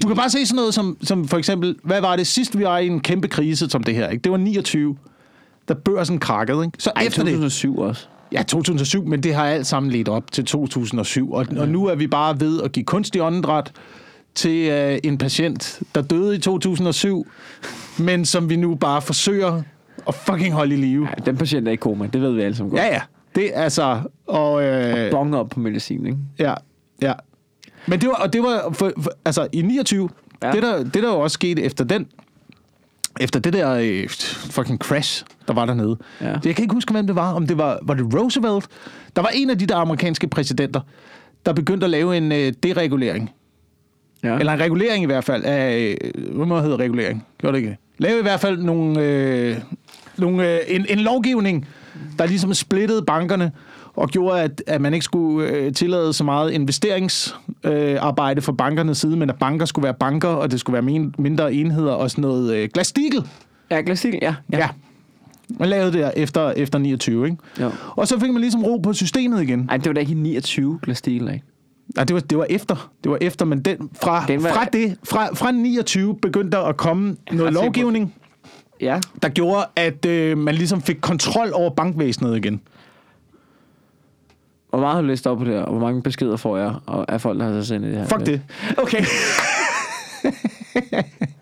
Du 0.03 0.07
kan 0.07 0.17
bare 0.17 0.31
se 0.31 0.47
sådan 0.47 0.57
noget 0.57 0.75
som, 0.75 0.97
som 1.03 1.29
for 1.29 1.39
eksempel, 1.39 1.77
hvad 1.83 2.01
var 2.01 2.17
det 2.17 2.27
sidst, 2.27 2.59
vi 2.59 2.65
var 2.65 2.79
i 2.79 2.87
en 2.87 3.01
kæmpe 3.01 3.29
krise 3.29 3.71
som 3.71 3.83
det 3.83 3.95
her, 3.95 4.09
ikke? 4.09 4.23
Det 4.23 4.33
var 4.33 4.39
29, 4.39 4.97
da 5.69 5.75
børsen 5.75 6.19
krakkede, 6.19 6.65
ikke? 6.65 6.77
Så 6.79 6.91
Ej, 6.97 7.03
efter 7.07 7.23
det... 7.25 7.33
2007 7.33 7.79
også. 7.79 8.07
Ja, 8.33 8.43
2007, 8.43 9.07
men 9.07 9.23
det 9.23 9.35
har 9.35 9.45
alt 9.47 9.67
sammen 9.67 9.93
ledt 9.93 10.09
op 10.09 10.33
til 10.33 10.45
2007. 10.45 11.33
Og, 11.33 11.47
og 11.59 11.69
nu 11.69 11.87
er 11.87 11.95
vi 11.95 12.07
bare 12.07 12.41
ved 12.41 12.63
at 12.63 12.73
give 12.73 12.85
kunstig 12.85 13.23
åndedræt 13.23 13.73
til 14.35 14.71
øh, 14.71 14.99
en 15.05 15.19
patient, 15.19 15.81
der 15.95 16.03
døde 16.03 16.37
i 16.37 16.39
2007, 16.39 17.27
men 17.99 18.25
som 18.25 18.51
vi 18.51 18.57
nu 18.57 18.75
bare 18.75 19.03
forsøger 19.03 19.63
at 20.09 20.15
fucking 20.15 20.55
holde 20.55 20.75
i 20.75 20.77
live. 20.79 21.09
Ja, 21.19 21.25
den 21.27 21.37
patient 21.37 21.69
er 21.69 21.73
i 21.73 21.77
koma, 21.77 22.07
det 22.13 22.21
ved 22.23 22.33
vi 22.33 22.43
alle 22.43 22.57
sammen 22.57 22.71
godt. 22.71 22.83
Ja, 22.83 22.87
ja. 22.95 23.01
Det 23.35 23.57
er 23.59 23.63
altså... 23.63 24.01
Og, 24.27 24.65
øh, 24.65 25.11
Bonger 25.11 25.39
op 25.39 25.49
på 25.49 25.61
medicin, 25.61 26.07
ikke? 26.07 26.19
ja, 26.39 26.55
ja. 27.03 27.13
Men 27.87 28.01
det 28.01 28.09
var, 28.09 28.15
og 28.15 28.33
det 28.33 28.43
var 28.43 28.71
for, 28.73 28.93
for, 29.01 29.11
altså 29.25 29.49
i 29.53 29.63
29, 29.63 30.09
Ja. 30.43 30.47
ja. 30.49 30.53
det, 30.55 30.63
der, 30.63 30.85
det 30.85 31.03
der 31.03 31.09
jo 31.09 31.21
også 31.21 31.35
skete 31.35 31.63
efter 31.63 31.85
den, 31.85 32.07
efter 33.21 33.41
det 33.41 33.53
der 33.53 33.71
øh, 33.71 34.09
fucking 34.51 34.79
crash, 34.79 35.25
der 35.49 35.55
var 35.55 35.67
dernede. 35.67 35.97
Ja. 36.21 36.27
Jeg 36.45 36.55
kan 36.55 36.63
ikke 36.63 36.75
huske, 36.75 36.93
hvem 36.93 37.07
det 37.07 37.17
var. 37.17 37.33
Om 37.33 37.47
det 37.47 37.59
var, 37.59 37.79
var 37.83 37.95
det 37.95 38.15
Roosevelt? 38.15 38.67
Der 39.17 39.23
var 39.23 39.31
en 39.35 39.51
af 39.51 39.59
de 39.59 39.67
der 39.67 39.77
amerikanske 39.77 40.27
præsidenter, 40.27 40.81
der 41.47 41.53
begyndte 41.53 41.85
at 41.85 41.91
lave 41.91 42.17
en 42.17 42.33
øh, 42.33 42.53
deregulering. 42.63 43.31
Ja. 44.23 44.39
Eller 44.39 44.53
en 44.53 44.61
regulering 44.61 45.03
i 45.03 45.07
hvert 45.07 45.25
fald 45.25 45.45
af... 45.45 45.97
Øh, 46.05 46.35
hvad 46.37 46.47
må 46.47 46.61
hedder 46.61 46.77
regulering? 46.77 47.27
Gjorde 47.39 47.57
det 47.57 47.63
ikke? 47.65 47.79
Lave 47.99 48.19
i 48.19 48.23
hvert 48.23 48.41
fald 48.41 48.59
nogle, 48.59 49.01
øh, 49.01 49.57
nogle, 50.17 50.55
øh, 50.55 50.61
en, 50.69 50.87
en 50.89 50.99
lovgivning, 50.99 51.69
der 52.19 52.27
ligesom 52.27 52.55
splittede 52.55 53.03
bankerne 53.03 53.53
og 53.97 54.09
gjorde, 54.09 54.41
at, 54.43 54.63
at 54.67 54.81
man 54.81 54.95
ikke 54.95 55.05
skulle 55.05 55.49
øh, 55.49 55.73
tillade 55.73 56.13
så 56.13 56.25
meget 56.25 56.51
investeringsarbejde 56.53 58.39
øh, 58.39 58.43
fra 58.43 58.53
bankernes 58.53 58.99
side, 58.99 59.17
men 59.17 59.31
at 59.31 59.37
banker 59.39 59.67
skulle 59.67 59.83
være 59.85 59.95
banker, 59.95 60.29
og 60.29 60.51
det 60.51 60.61
skulle 60.61 60.75
være 60.75 60.83
min, 60.83 61.15
mindre 61.19 61.55
enheder 61.55 61.93
og 61.93 62.11
sådan 62.11 62.23
noget 62.23 62.55
øh, 62.57 62.69
glastikel. 62.75 63.25
Ja, 63.71 63.81
glastil, 63.81 64.19
ja. 64.23 64.35
Ja. 64.53 64.59
ja. 64.59 64.69
Man 65.49 65.69
lavede 65.69 65.93
det 65.93 66.11
efter, 66.17 66.51
efter 66.51 66.79
29, 66.79 67.25
ikke? 67.27 67.37
Jo. 67.61 67.71
Og 67.97 68.09
så 68.09 68.21
fik 68.21 68.31
man 68.31 68.41
ligesom 68.41 68.65
ro 68.65 68.77
på 68.77 68.93
systemet 68.93 69.43
igen. 69.43 69.67
Ej, 69.71 69.77
det 69.77 69.87
var 69.87 69.93
da 69.93 70.01
ikke 70.01 70.13
i 70.13 70.17
29 70.17 70.79
glastil, 70.83 71.15
ikke? 71.15 71.43
Nej, 71.97 72.05
det 72.05 72.15
var, 72.15 72.21
det 72.21 72.39
var 72.39 72.47
efter. 72.51 72.91
Det 73.05 73.11
var 73.11 73.19
efter, 73.21 73.45
men 73.45 73.61
den, 73.61 73.91
fra, 74.03 74.25
Den 74.29 74.43
var- 74.43 74.49
fra, 74.53 74.65
det, 74.65 74.97
fra, 75.05 75.35
fra 75.35 75.51
29 75.51 76.17
begyndte 76.23 76.57
der 76.57 76.63
at 76.65 76.77
komme 76.77 77.17
noget 77.33 77.53
lovgivning, 77.53 78.15
Ja. 78.81 79.01
der 79.23 79.29
gjorde, 79.29 79.65
at 79.77 80.07
øh, 80.07 80.39
man 80.39 80.55
ligesom 80.55 80.83
fik 80.83 80.97
kontrol 81.01 81.51
over 81.55 81.71
bankvæsenet 81.71 82.37
igen. 82.37 82.61
Hvor 84.71 84.81
meget 84.81 84.95
har 84.95 85.01
du 85.01 85.07
læst 85.07 85.27
op 85.27 85.39
på 85.39 85.45
det 85.45 85.53
her, 85.53 85.61
og 85.63 85.71
hvor 85.71 85.81
mange 85.87 86.03
beskeder 86.03 86.37
får 86.37 86.57
jeg 86.57 86.75
og 86.87 87.13
af 87.13 87.21
folk, 87.21 87.41
der 87.41 87.47
har 87.47 87.63
så 87.63 87.69
sendt 87.69 87.87
det 87.87 87.97
her? 87.97 88.07
Fuck 88.07 88.27
det. 88.27 88.43
Okay. 88.83 89.05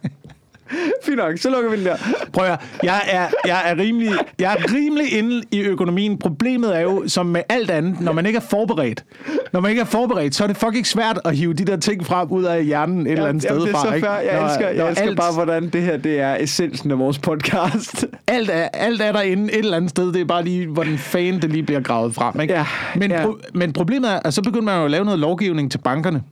Fint 1.04 1.16
nok, 1.16 1.38
så 1.38 1.50
lukker 1.50 1.70
vi 1.70 1.76
den 1.76 1.84
der. 1.86 1.96
Prøv 2.32 2.44
at 2.46 2.60
jeg 2.82 3.00
er, 3.10 3.26
jeg 3.46 3.62
er 3.64 3.78
rimelig, 3.78 4.10
jeg 4.38 4.52
er 4.58 4.72
rimelig 4.74 5.18
inde 5.18 5.42
i 5.50 5.60
økonomien. 5.60 6.18
Problemet 6.18 6.76
er 6.76 6.80
jo, 6.80 7.04
som 7.06 7.26
med 7.26 7.42
alt 7.48 7.70
andet, 7.70 8.00
når 8.00 8.12
man 8.12 8.26
ikke 8.26 8.36
er 8.36 8.40
forberedt. 8.50 9.04
Når 9.52 9.60
man 9.60 9.70
ikke 9.70 9.80
er 9.80 9.84
forberedt, 9.86 10.34
så 10.34 10.42
er 10.44 10.48
det 10.48 10.56
fucking 10.56 10.86
svært 10.86 11.20
at 11.24 11.36
hive 11.36 11.54
de 11.54 11.64
der 11.64 11.76
ting 11.76 12.06
frem 12.06 12.30
ud 12.30 12.44
af 12.44 12.64
hjernen 12.64 13.06
et 13.06 13.12
eller 13.12 13.26
andet 13.26 13.42
sted 13.42 13.60
det 13.60 13.68
er 13.68 13.72
fra. 13.72 13.88
så 13.88 13.94
ikke? 13.94 14.10
Jeg 14.10 14.40
Når- 14.40 14.46
elsker, 14.48 14.68
jeg 14.68 14.76
når 14.76 14.88
elsker 14.88 15.06
alt, 15.06 15.16
bare, 15.16 15.32
hvordan 15.32 15.68
det 15.68 15.82
her 15.82 15.96
det 15.96 16.20
er 16.20 16.36
essensen 16.40 16.90
af 16.90 16.98
vores 16.98 17.18
podcast. 17.18 18.06
alt, 18.28 18.50
er, 18.50 18.68
alt 18.72 19.00
er 19.00 19.12
derinde 19.12 19.52
et 19.52 19.58
eller 19.58 19.76
andet 19.76 19.90
sted. 19.90 20.12
Det 20.12 20.20
er 20.20 20.24
bare 20.24 20.44
lige, 20.44 20.66
hvordan 20.66 20.98
fanden 20.98 21.42
det 21.42 21.50
lige 21.50 21.62
bliver 21.62 21.80
gravet 21.80 22.14
frem. 22.14 22.40
Ikke? 22.40 22.54
Ja, 22.54 22.66
Men, 22.96 23.10
ja. 23.10 23.22
Pro, 23.26 23.36
men 23.54 23.72
problemet 23.72 24.10
er, 24.12 24.20
at 24.24 24.34
så 24.34 24.42
begynder 24.42 24.64
man 24.64 24.78
jo 24.78 24.84
at 24.84 24.90
lave 24.90 25.04
noget 25.04 25.20
lovgivning 25.20 25.70
til 25.70 25.78
bankerne. 25.78 26.22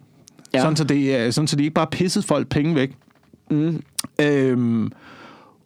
Ja. 0.54 0.58
Ja. 0.58 0.62
Sådan, 0.62 0.76
så 0.76 0.84
det, 0.84 1.16
er- 1.16 1.30
sådan 1.30 1.48
så 1.48 1.56
de 1.56 1.62
ikke 1.62 1.74
bare 1.74 1.86
pissede 1.86 2.26
folk 2.26 2.48
penge 2.48 2.74
væk. 2.74 2.90
Mm. 3.52 3.82
Øhm, 4.20 4.92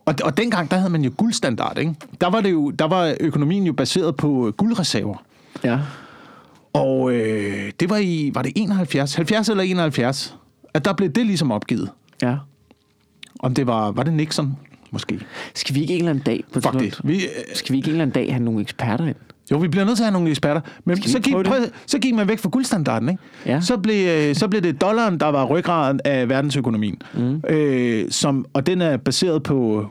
Og, 0.07 0.15
og 0.25 0.37
dengang, 0.37 0.71
der 0.71 0.77
havde 0.77 0.91
man 0.91 1.03
jo 1.05 1.11
guldstandard, 1.17 1.79
ikke? 1.79 1.95
Der 2.21 2.31
var, 2.31 2.41
det 2.41 2.51
jo, 2.51 2.71
der 2.71 2.85
var 2.85 3.17
økonomien 3.21 3.65
jo 3.67 3.73
baseret 3.73 4.17
på 4.17 4.47
øh, 4.47 4.53
guldreserver. 4.53 5.17
Ja. 5.65 5.79
Og 6.73 7.13
øh, 7.13 7.73
det 7.81 7.91
var 7.91 7.97
i, 7.97 8.31
var 8.35 8.43
det 8.43 8.53
71? 8.57 9.15
70 9.15 9.49
eller 9.49 9.63
71? 9.63 10.37
At 10.75 10.85
der 10.85 10.93
blev 10.93 11.11
det 11.11 11.27
ligesom 11.27 11.53
opgivet. 11.53 11.91
Ja. 12.23 12.37
Om 13.41 13.55
det 13.55 13.67
var, 13.67 13.91
var 13.91 14.03
det 14.03 14.13
Nixon, 14.13 14.57
måske? 14.91 15.21
Skal 15.55 15.75
vi 15.75 15.81
ikke 15.81 15.95
en 15.95 15.99
eller 15.99 16.11
anden 16.11 16.25
dag 16.25 16.45
på 16.53 16.61
Fuck 16.61 16.75
det. 16.81 17.01
Vi, 17.05 17.25
øh, 17.25 17.31
Skal 17.55 17.73
vi 17.73 17.77
ikke 17.79 17.87
en 17.87 17.93
eller 17.93 18.03
anden 18.03 18.15
dag 18.15 18.33
have 18.33 18.45
nogle 18.45 18.61
eksperter 18.61 19.07
ind? 19.07 19.17
Jo, 19.51 19.59
vi 19.59 19.69
bliver 19.69 19.85
nødt 19.85 19.97
til 19.97 20.03
at 20.03 20.07
have 20.07 20.13
nogle 20.13 20.31
eksperter. 20.31 20.61
Men 20.85 21.03
så 21.03 21.19
ikke 21.19 21.31
gik, 21.31 21.45
prøv, 21.45 21.59
så 21.87 21.99
gik 21.99 22.15
man 22.15 22.29
væk 22.29 22.39
fra 22.39 22.49
guldstandarden, 22.49 23.09
ikke? 23.09 23.23
Ja. 23.47 23.61
Så, 23.61 23.77
blev, 23.77 24.09
øh, 24.09 24.35
så 24.35 24.49
blev 24.49 24.63
det 24.63 24.81
dollaren, 24.81 25.21
der 25.21 25.27
var 25.27 25.45
ryggraden 25.45 26.01
af 26.05 26.29
verdensøkonomien. 26.29 27.03
Mm. 27.15 27.43
Øh, 27.49 28.11
som, 28.11 28.47
og 28.53 28.67
den 28.67 28.81
er 28.83 28.97
baseret 28.97 29.43
på... 29.43 29.87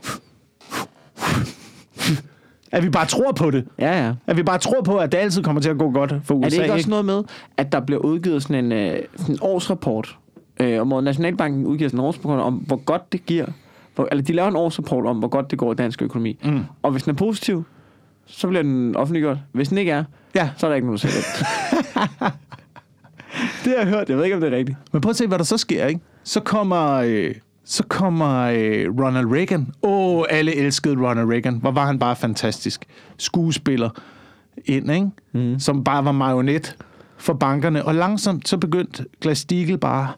At 2.72 2.84
vi 2.84 2.90
bare 2.90 3.06
tror 3.06 3.32
på 3.32 3.50
det. 3.50 3.64
Ja, 3.78 4.06
ja. 4.06 4.12
At 4.26 4.36
vi 4.36 4.42
bare 4.42 4.58
tror 4.58 4.82
på, 4.82 4.96
at 4.96 5.12
det 5.12 5.18
altid 5.18 5.42
kommer 5.42 5.62
til 5.62 5.70
at 5.70 5.78
gå 5.78 5.90
godt 5.90 6.14
for 6.24 6.34
USA. 6.34 6.46
Er 6.46 6.50
det 6.50 6.62
ikke 6.62 6.74
også 6.74 6.90
noget 6.90 7.04
med, 7.04 7.22
at 7.56 7.72
der 7.72 7.80
bliver 7.80 8.00
udgivet 8.00 8.42
sådan 8.42 8.64
en, 8.64 8.72
øh, 8.72 8.98
sådan 9.16 9.34
en 9.34 9.38
årsrapport, 9.40 10.16
øh, 10.60 10.80
om 10.80 10.88
hvor 10.88 11.00
Nationalbanken 11.00 11.66
udgiver 11.66 11.88
sådan 11.88 12.00
en 12.00 12.06
årsrapport 12.06 12.40
om, 12.40 12.54
hvor 12.54 12.76
godt 12.76 13.12
det 13.12 13.26
giver, 13.26 13.46
hvor, 13.94 14.08
eller 14.10 14.24
de 14.24 14.32
laver 14.32 14.48
en 14.48 14.56
årsrapport 14.56 15.06
om, 15.06 15.18
hvor 15.18 15.28
godt 15.28 15.50
det 15.50 15.58
går 15.58 15.72
i 15.72 15.74
dansk 15.74 16.02
økonomi. 16.02 16.38
Mm. 16.44 16.60
Og 16.82 16.90
hvis 16.90 17.02
den 17.02 17.10
er 17.10 17.16
positiv, 17.16 17.64
så 18.26 18.48
bliver 18.48 18.62
den 18.62 18.96
offentliggjort. 18.96 19.38
Hvis 19.52 19.68
den 19.68 19.78
ikke 19.78 19.92
er, 19.92 20.04
Ja. 20.34 20.50
så 20.56 20.66
er 20.66 20.70
der 20.70 20.74
ikke 20.74 20.86
nogen, 20.86 20.98
der 20.98 21.08
det. 21.08 21.24
det 23.64 23.72
har 23.72 23.78
jeg 23.78 23.86
hørt. 23.86 24.08
Jeg 24.08 24.16
ved 24.16 24.24
ikke, 24.24 24.34
om 24.36 24.40
det 24.40 24.52
er 24.52 24.56
rigtigt. 24.56 24.78
Men 24.92 25.00
prøv 25.02 25.10
at 25.10 25.16
se, 25.16 25.26
hvad 25.26 25.38
der 25.38 25.44
så 25.44 25.56
sker, 25.58 25.86
ikke? 25.86 26.00
Så 26.24 26.40
kommer, 26.40 26.92
øh, 26.92 27.34
så 27.64 27.82
kommer 27.88 28.38
øh, 28.40 28.86
Ronald 29.00 29.26
Reagan. 29.32 29.72
Åh, 29.82 30.18
oh, 30.18 30.24
alle 30.30 30.56
elskede 30.56 30.96
Ronald 31.08 31.30
Reagan. 31.32 31.54
Hvor 31.54 31.70
var 31.70 31.86
han 31.86 31.98
bare 31.98 32.16
fantastisk. 32.16 32.84
Skuespiller 33.18 33.90
ind, 34.64 34.90
ikke? 34.90 35.08
Mm. 35.32 35.58
Som 35.58 35.84
bare 35.84 36.04
var 36.04 36.12
marionet 36.12 36.76
for 37.16 37.32
bankerne. 37.34 37.84
Og 37.84 37.94
langsomt 37.94 38.48
så 38.48 38.58
begyndte 38.58 39.04
Glass-Steagall 39.24 39.76
bare 39.76 40.08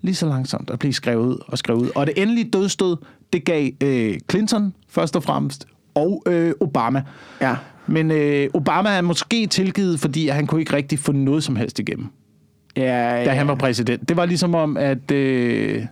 lige 0.00 0.14
så 0.14 0.26
langsomt 0.26 0.70
at 0.70 0.78
blive 0.78 0.92
skrevet 0.92 1.26
ud 1.26 1.38
og 1.46 1.58
skrevet 1.58 1.80
ud. 1.80 1.90
Og 1.94 2.06
det 2.06 2.22
endelige 2.22 2.50
dødstød, 2.50 2.96
det 3.32 3.44
gav 3.44 3.70
øh, 3.82 4.14
Clinton 4.30 4.74
først 4.88 5.16
og 5.16 5.22
fremmest, 5.22 5.66
og 5.94 6.22
øh, 6.26 6.52
Obama. 6.60 7.02
Ja. 7.40 7.54
Men 7.86 8.10
øh, 8.10 8.48
Obama 8.54 8.88
er 8.90 9.00
måske 9.00 9.46
tilgivet, 9.46 10.00
fordi 10.00 10.28
han 10.28 10.46
kunne 10.46 10.60
ikke 10.60 10.72
rigtig 10.76 10.98
få 10.98 11.12
noget 11.12 11.44
som 11.44 11.56
helst 11.56 11.78
igennem 11.78 12.06
Ja, 12.76 13.16
ja. 13.18 13.24
da 13.24 13.30
han 13.30 13.48
var 13.48 13.54
præsident. 13.54 14.08
Det 14.08 14.16
var 14.16 14.26
ligesom 14.26 14.54
om, 14.54 14.76
at... 14.76 15.10
Øh, 15.10 15.84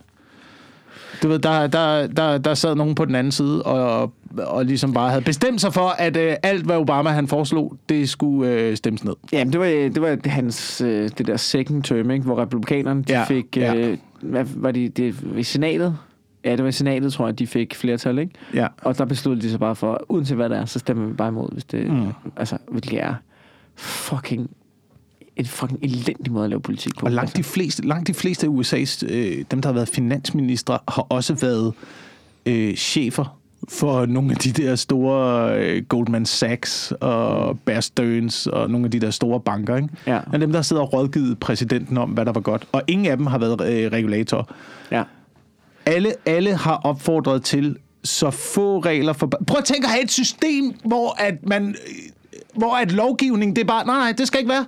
du 1.23 1.27
ved, 1.27 1.39
der, 1.39 1.67
der, 1.67 2.07
der, 2.07 2.37
der 2.37 2.53
sad 2.53 2.75
nogen 2.75 2.95
på 2.95 3.05
den 3.05 3.15
anden 3.15 3.31
side, 3.31 3.63
og, 3.63 4.13
og 4.37 4.65
ligesom 4.65 4.93
bare 4.93 5.09
havde 5.09 5.21
bestemt 5.21 5.61
sig 5.61 5.73
for, 5.73 5.87
at 5.97 6.17
øh, 6.17 6.35
alt, 6.43 6.65
hvad 6.65 6.75
Obama 6.77 7.09
han 7.09 7.27
foreslog, 7.27 7.75
det 7.89 8.09
skulle 8.09 8.51
øh, 8.51 8.77
stemmes 8.77 9.03
ned. 9.03 9.13
Jamen, 9.31 9.51
det 9.53 9.59
var, 9.59 9.65
det 9.65 10.01
var 10.01 10.29
hans, 10.29 10.81
øh, 10.81 11.09
det 11.17 11.27
der 11.27 11.37
second 11.37 11.83
term, 11.83 12.11
ikke? 12.11 12.25
hvor 12.25 12.41
republikanerne 12.41 13.03
de 13.03 13.13
Ja, 13.13 13.23
fik, 13.23 13.57
ja. 13.57 13.75
øh, 13.75 13.97
hvad 14.21 14.45
var 14.55 14.71
det, 14.71 14.97
det 14.97 15.15
i 15.37 15.43
senatet? 15.43 15.97
Ja, 16.45 16.51
det 16.51 16.63
var 16.63 16.69
i 16.69 16.71
senatet, 16.71 17.13
tror 17.13 17.27
jeg, 17.27 17.39
de 17.39 17.47
fik 17.47 17.75
flertal, 17.75 18.19
ikke? 18.19 18.33
Ja. 18.53 18.67
Og 18.81 18.97
der 18.97 19.05
besluttede 19.05 19.45
de 19.45 19.51
sig 19.51 19.59
bare 19.59 19.75
for, 19.75 20.05
uanset 20.09 20.37
hvad 20.37 20.49
det 20.49 20.57
er, 20.57 20.65
så 20.65 20.79
stemmer 20.79 21.07
vi 21.07 21.13
bare 21.13 21.27
imod, 21.27 21.49
hvis 21.53 21.63
det, 21.63 21.91
mm. 21.91 22.07
altså, 22.37 22.57
hvilket 22.67 23.03
er 23.03 23.15
fucking, 23.75 24.49
en 25.35 25.45
fucking 25.45 25.79
elendig 25.83 26.31
måde 26.31 26.43
at 26.43 26.49
lave 26.49 26.61
politik 26.61 26.95
på. 26.99 27.05
Og 27.05 27.11
langt 27.11 27.35
de 27.35 27.39
altså. 27.39 27.53
fleste, 27.53 27.87
langt 27.87 28.07
de 28.07 28.13
fleste 28.13 28.47
af 28.47 28.51
USA's, 28.51 29.05
øh, 29.13 29.45
dem 29.51 29.61
der 29.61 29.69
har 29.69 29.73
været 29.73 29.89
finansministre, 29.89 30.79
har 30.87 31.05
også 31.09 31.33
været 31.33 31.73
øh, 32.45 32.75
chefer 32.75 33.37
for 33.69 34.05
nogle 34.05 34.31
af 34.31 34.37
de 34.37 34.51
der 34.51 34.75
store 34.75 35.55
øh, 35.59 35.83
Goldman 35.83 36.25
Sachs 36.25 36.93
og 37.01 37.59
Bear 37.59 37.79
Stearns 37.79 38.47
og 38.47 38.69
nogle 38.69 38.85
af 38.85 38.91
de 38.91 38.99
der 38.99 39.09
store 39.09 39.39
banker. 39.39 39.75
Ikke? 39.75 39.89
Ja. 40.07 40.19
Men 40.31 40.41
dem, 40.41 40.51
der 40.51 40.61
sidder 40.61 40.81
og 40.81 40.93
rådgivet 40.93 41.39
præsidenten 41.39 41.97
om, 41.97 42.09
hvad 42.09 42.25
der 42.25 42.31
var 42.31 42.41
godt. 42.41 42.67
Og 42.71 42.81
ingen 42.87 43.07
af 43.07 43.17
dem 43.17 43.25
har 43.25 43.37
været 43.37 43.83
øh, 43.83 43.91
regulatorer. 43.91 44.43
Ja. 44.91 45.03
Alle, 45.91 46.13
alle 46.25 46.55
har 46.55 46.81
opfordret 46.83 47.43
til 47.43 47.77
så 48.03 48.29
få 48.31 48.79
regler 48.79 49.13
for... 49.13 49.29
Prøv 49.47 49.57
at 49.57 49.65
tænke 49.65 49.85
at 49.85 49.91
have 49.91 50.03
et 50.03 50.11
system, 50.11 50.73
hvor 50.85 51.15
at 51.21 51.35
man... 51.47 51.67
øh, 51.67 51.75
Hvor 52.55 52.75
at 52.75 52.91
lovgivning, 52.91 53.55
det 53.55 53.61
er 53.61 53.65
bare... 53.65 53.85
Nej, 53.85 53.97
nej, 53.99 54.11
det 54.11 54.27
skal 54.27 54.39
ikke 54.39 54.49
være. 54.51 54.65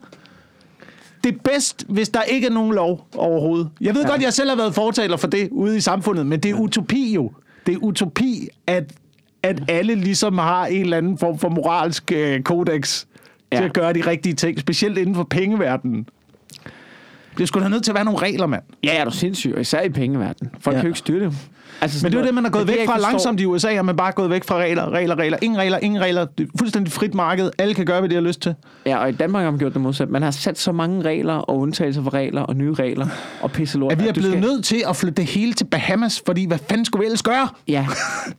Det 1.23 1.33
er 1.33 1.37
bedst, 1.43 1.85
hvis 1.89 2.09
der 2.09 2.21
ikke 2.21 2.47
er 2.47 2.51
nogen 2.51 2.73
lov 2.73 3.07
overhovedet. 3.15 3.69
Jeg 3.81 3.95
ved 3.95 4.01
ja. 4.01 4.09
Godt, 4.09 4.21
jeg 4.21 4.33
selv 4.33 4.49
har 4.49 4.55
været 4.57 4.75
fortaler 4.75 5.17
for 5.17 5.27
det 5.27 5.49
ude 5.51 5.77
i 5.77 5.79
samfundet, 5.79 6.25
men 6.27 6.39
det 6.39 6.51
er 6.51 6.55
utopi 6.55 7.13
jo. 7.13 7.31
Det 7.65 7.73
er 7.73 7.77
utopi, 7.77 8.47
at, 8.67 8.93
at 9.43 9.59
alle 9.67 9.95
ligesom 9.95 10.37
har 10.37 10.65
en 10.65 10.81
eller 10.81 10.97
anden 10.97 11.17
form 11.17 11.39
for 11.39 11.49
moralsk 11.49 12.11
øh, 12.11 12.41
kodex 12.41 13.05
ja. 13.51 13.57
til 13.57 13.63
at 13.63 13.73
gøre 13.73 13.93
de 13.93 14.01
rigtige 14.01 14.33
ting, 14.35 14.59
specielt 14.59 14.97
inden 14.97 15.15
for 15.15 15.23
pengeverdenen. 15.23 16.07
Det 17.37 17.47
skulle 17.47 17.63
da 17.63 17.69
nødt 17.69 17.83
til 17.83 17.91
at 17.91 17.95
være 17.95 18.05
nogle 18.05 18.19
regler, 18.19 18.45
mand. 18.47 18.63
Ja, 18.83 18.95
er 18.97 19.05
du 19.05 19.11
sindssyg, 19.11 19.51
og 19.55 19.61
især 19.61 19.81
i 19.81 19.89
pengeverdenen. 19.89 20.51
Folk 20.59 20.75
Ja. 20.75 20.79
kan 20.81 20.87
jo 20.87 20.89
ikke 20.89 20.99
styre 20.99 21.25
det. 21.25 21.33
Altså, 21.81 22.05
Men 22.05 22.11
det 22.11 22.17
er 22.17 22.21
jo 22.21 22.25
det, 22.27 22.33
man 22.35 22.45
er 22.45 22.49
gået 22.49 22.67
væk 22.67 22.75
fra 22.85 22.93
forstår- 22.95 23.09
langsomt 23.09 23.39
i 23.39 23.45
USA, 23.45 23.69
at 23.69 23.85
man 23.85 23.95
bare 23.95 24.07
er 24.07 24.11
gået 24.11 24.29
væk 24.29 24.43
fra 24.43 24.55
regler, 24.57 24.89
regler, 24.91 25.15
regler. 25.19 25.37
Ingen 25.41 25.59
regler, 25.59 25.77
ingen 25.77 26.01
regler. 26.01 26.25
Det 26.37 26.43
er 26.47 26.51
fuldstændig 26.59 26.93
frit 26.93 27.13
marked. 27.13 27.51
Alle 27.57 27.73
kan 27.73 27.85
gøre, 27.85 27.99
hvad 27.99 28.09
de 28.09 28.15
har 28.15 28.21
lyst 28.21 28.41
til. 28.41 28.55
Ja, 28.85 28.97
og 28.97 29.09
i 29.09 29.11
Danmark 29.11 29.43
har 29.43 29.51
man 29.51 29.59
gjort 29.59 29.73
det 29.73 29.81
modsat. 29.81 30.09
Man 30.09 30.21
har 30.21 30.31
sat 30.31 30.59
så 30.59 30.71
mange 30.71 31.01
regler 31.01 31.33
og 31.33 31.57
undtagelser 31.59 32.03
for 32.03 32.13
regler 32.13 32.41
og 32.41 32.55
nye 32.55 32.73
regler 32.73 33.07
og 33.41 33.51
pisse 33.51 33.77
lort. 33.77 33.91
At 33.91 34.03
vi 34.03 34.07
er 34.07 34.13
blevet 34.13 34.31
skal- 34.31 34.41
nødt 34.41 34.65
til 34.65 34.83
at 34.89 34.95
flytte 34.95 35.15
det 35.15 35.25
hele 35.25 35.53
til 35.53 35.65
Bahamas, 35.65 36.21
fordi 36.25 36.45
hvad 36.47 36.57
fanden 36.69 36.85
skulle 36.85 36.99
vi 37.01 37.05
ellers 37.05 37.23
gøre? 37.23 37.49
Ja, 37.67 37.87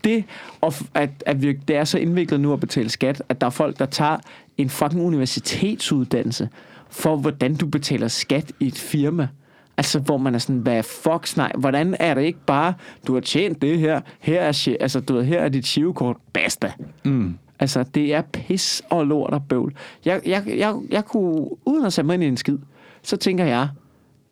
det, 0.04 0.24
og 0.60 0.74
at, 0.94 1.10
at 1.26 1.42
vi, 1.42 1.52
det 1.52 1.76
er 1.76 1.84
så 1.84 1.98
indviklet 1.98 2.40
nu 2.40 2.52
at 2.52 2.60
betale 2.60 2.88
skat, 2.90 3.22
at 3.28 3.40
der 3.40 3.46
er 3.46 3.50
folk, 3.50 3.78
der 3.78 3.86
tager 3.86 4.16
en 4.58 4.70
fucking 4.70 5.02
universitetsuddannelse 5.02 6.48
for, 6.94 7.16
hvordan 7.16 7.54
du 7.54 7.66
betaler 7.66 8.08
skat 8.08 8.52
i 8.60 8.66
et 8.66 8.78
firma. 8.78 9.28
Altså, 9.76 9.98
hvor 9.98 10.16
man 10.16 10.34
er 10.34 10.38
sådan, 10.38 10.60
hvad 10.60 10.82
fuck 10.82 11.36
nej, 11.36 11.52
hvordan 11.58 11.96
er 12.00 12.14
det 12.14 12.22
ikke 12.22 12.38
bare, 12.46 12.74
du 13.06 13.14
har 13.14 13.20
tjent 13.20 13.62
det 13.62 13.78
her, 13.78 14.00
her 14.20 14.40
er, 14.40 14.76
altså, 14.80 15.00
du 15.00 15.14
ved, 15.14 15.24
her 15.24 15.40
er 15.40 15.48
dit 15.48 15.66
shivkort, 15.66 16.16
basta. 16.32 16.72
Mm. 17.04 17.34
Altså, 17.60 17.82
det 17.82 18.14
er 18.14 18.22
pis 18.22 18.82
og 18.90 19.06
lort 19.06 19.30
og 19.34 19.42
bøvl. 19.48 19.76
Jeg, 20.04 20.20
jeg, 20.26 20.42
jeg, 20.46 20.74
jeg 20.90 21.04
kunne, 21.04 21.48
uden 21.64 21.86
at 21.86 21.92
sætte 21.92 22.06
mig 22.06 22.14
ind 22.14 22.22
i 22.22 22.26
en 22.26 22.36
skid, 22.36 22.58
så 23.02 23.16
tænker 23.16 23.44
jeg, 23.44 23.68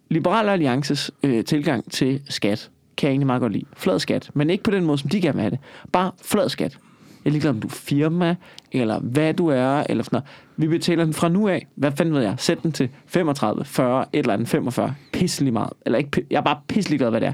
Liberal 0.08 0.48
Alliances 0.48 1.10
øh, 1.22 1.44
tilgang 1.44 1.92
til 1.92 2.22
skat 2.28 2.70
kan 2.96 3.06
jeg 3.06 3.12
egentlig 3.12 3.26
meget 3.26 3.40
godt 3.40 3.52
lide. 3.52 3.64
Flad 3.76 3.98
skat, 3.98 4.30
men 4.34 4.50
ikke 4.50 4.64
på 4.64 4.70
den 4.70 4.84
måde, 4.84 4.98
som 4.98 5.10
de 5.10 5.20
gerne 5.20 5.34
vil 5.34 5.42
have 5.42 5.50
det. 5.50 5.58
Bare 5.92 6.10
flad 6.22 6.48
skat. 6.48 6.78
Jeg 7.24 7.30
er 7.30 7.32
ligeglad, 7.32 7.50
om 7.50 7.60
du 7.60 7.68
er 7.68 7.72
firma, 7.72 8.36
eller 8.72 8.98
hvad 9.00 9.34
du 9.34 9.48
er, 9.48 9.84
eller 9.88 10.04
sådan 10.04 10.16
noget. 10.16 10.28
Vi 10.56 10.68
betaler 10.68 11.04
den 11.04 11.14
fra 11.14 11.28
nu 11.28 11.48
af. 11.48 11.66
Hvad 11.74 11.92
fanden 11.92 12.14
ved 12.14 12.22
jeg? 12.22 12.34
Sæt 12.38 12.62
den 12.62 12.72
til 12.72 12.88
35, 13.06 13.64
40, 13.64 14.04
et 14.12 14.18
eller 14.18 14.32
andet, 14.34 14.48
45. 14.48 14.94
Pisselig 15.12 15.52
meget. 15.52 15.72
Eller 15.86 15.98
ikke, 15.98 16.26
jeg 16.30 16.36
er 16.36 16.42
bare 16.42 16.60
pisselig 16.68 16.98
glad, 16.98 17.10
hvad 17.10 17.20
det 17.20 17.28
er. 17.28 17.32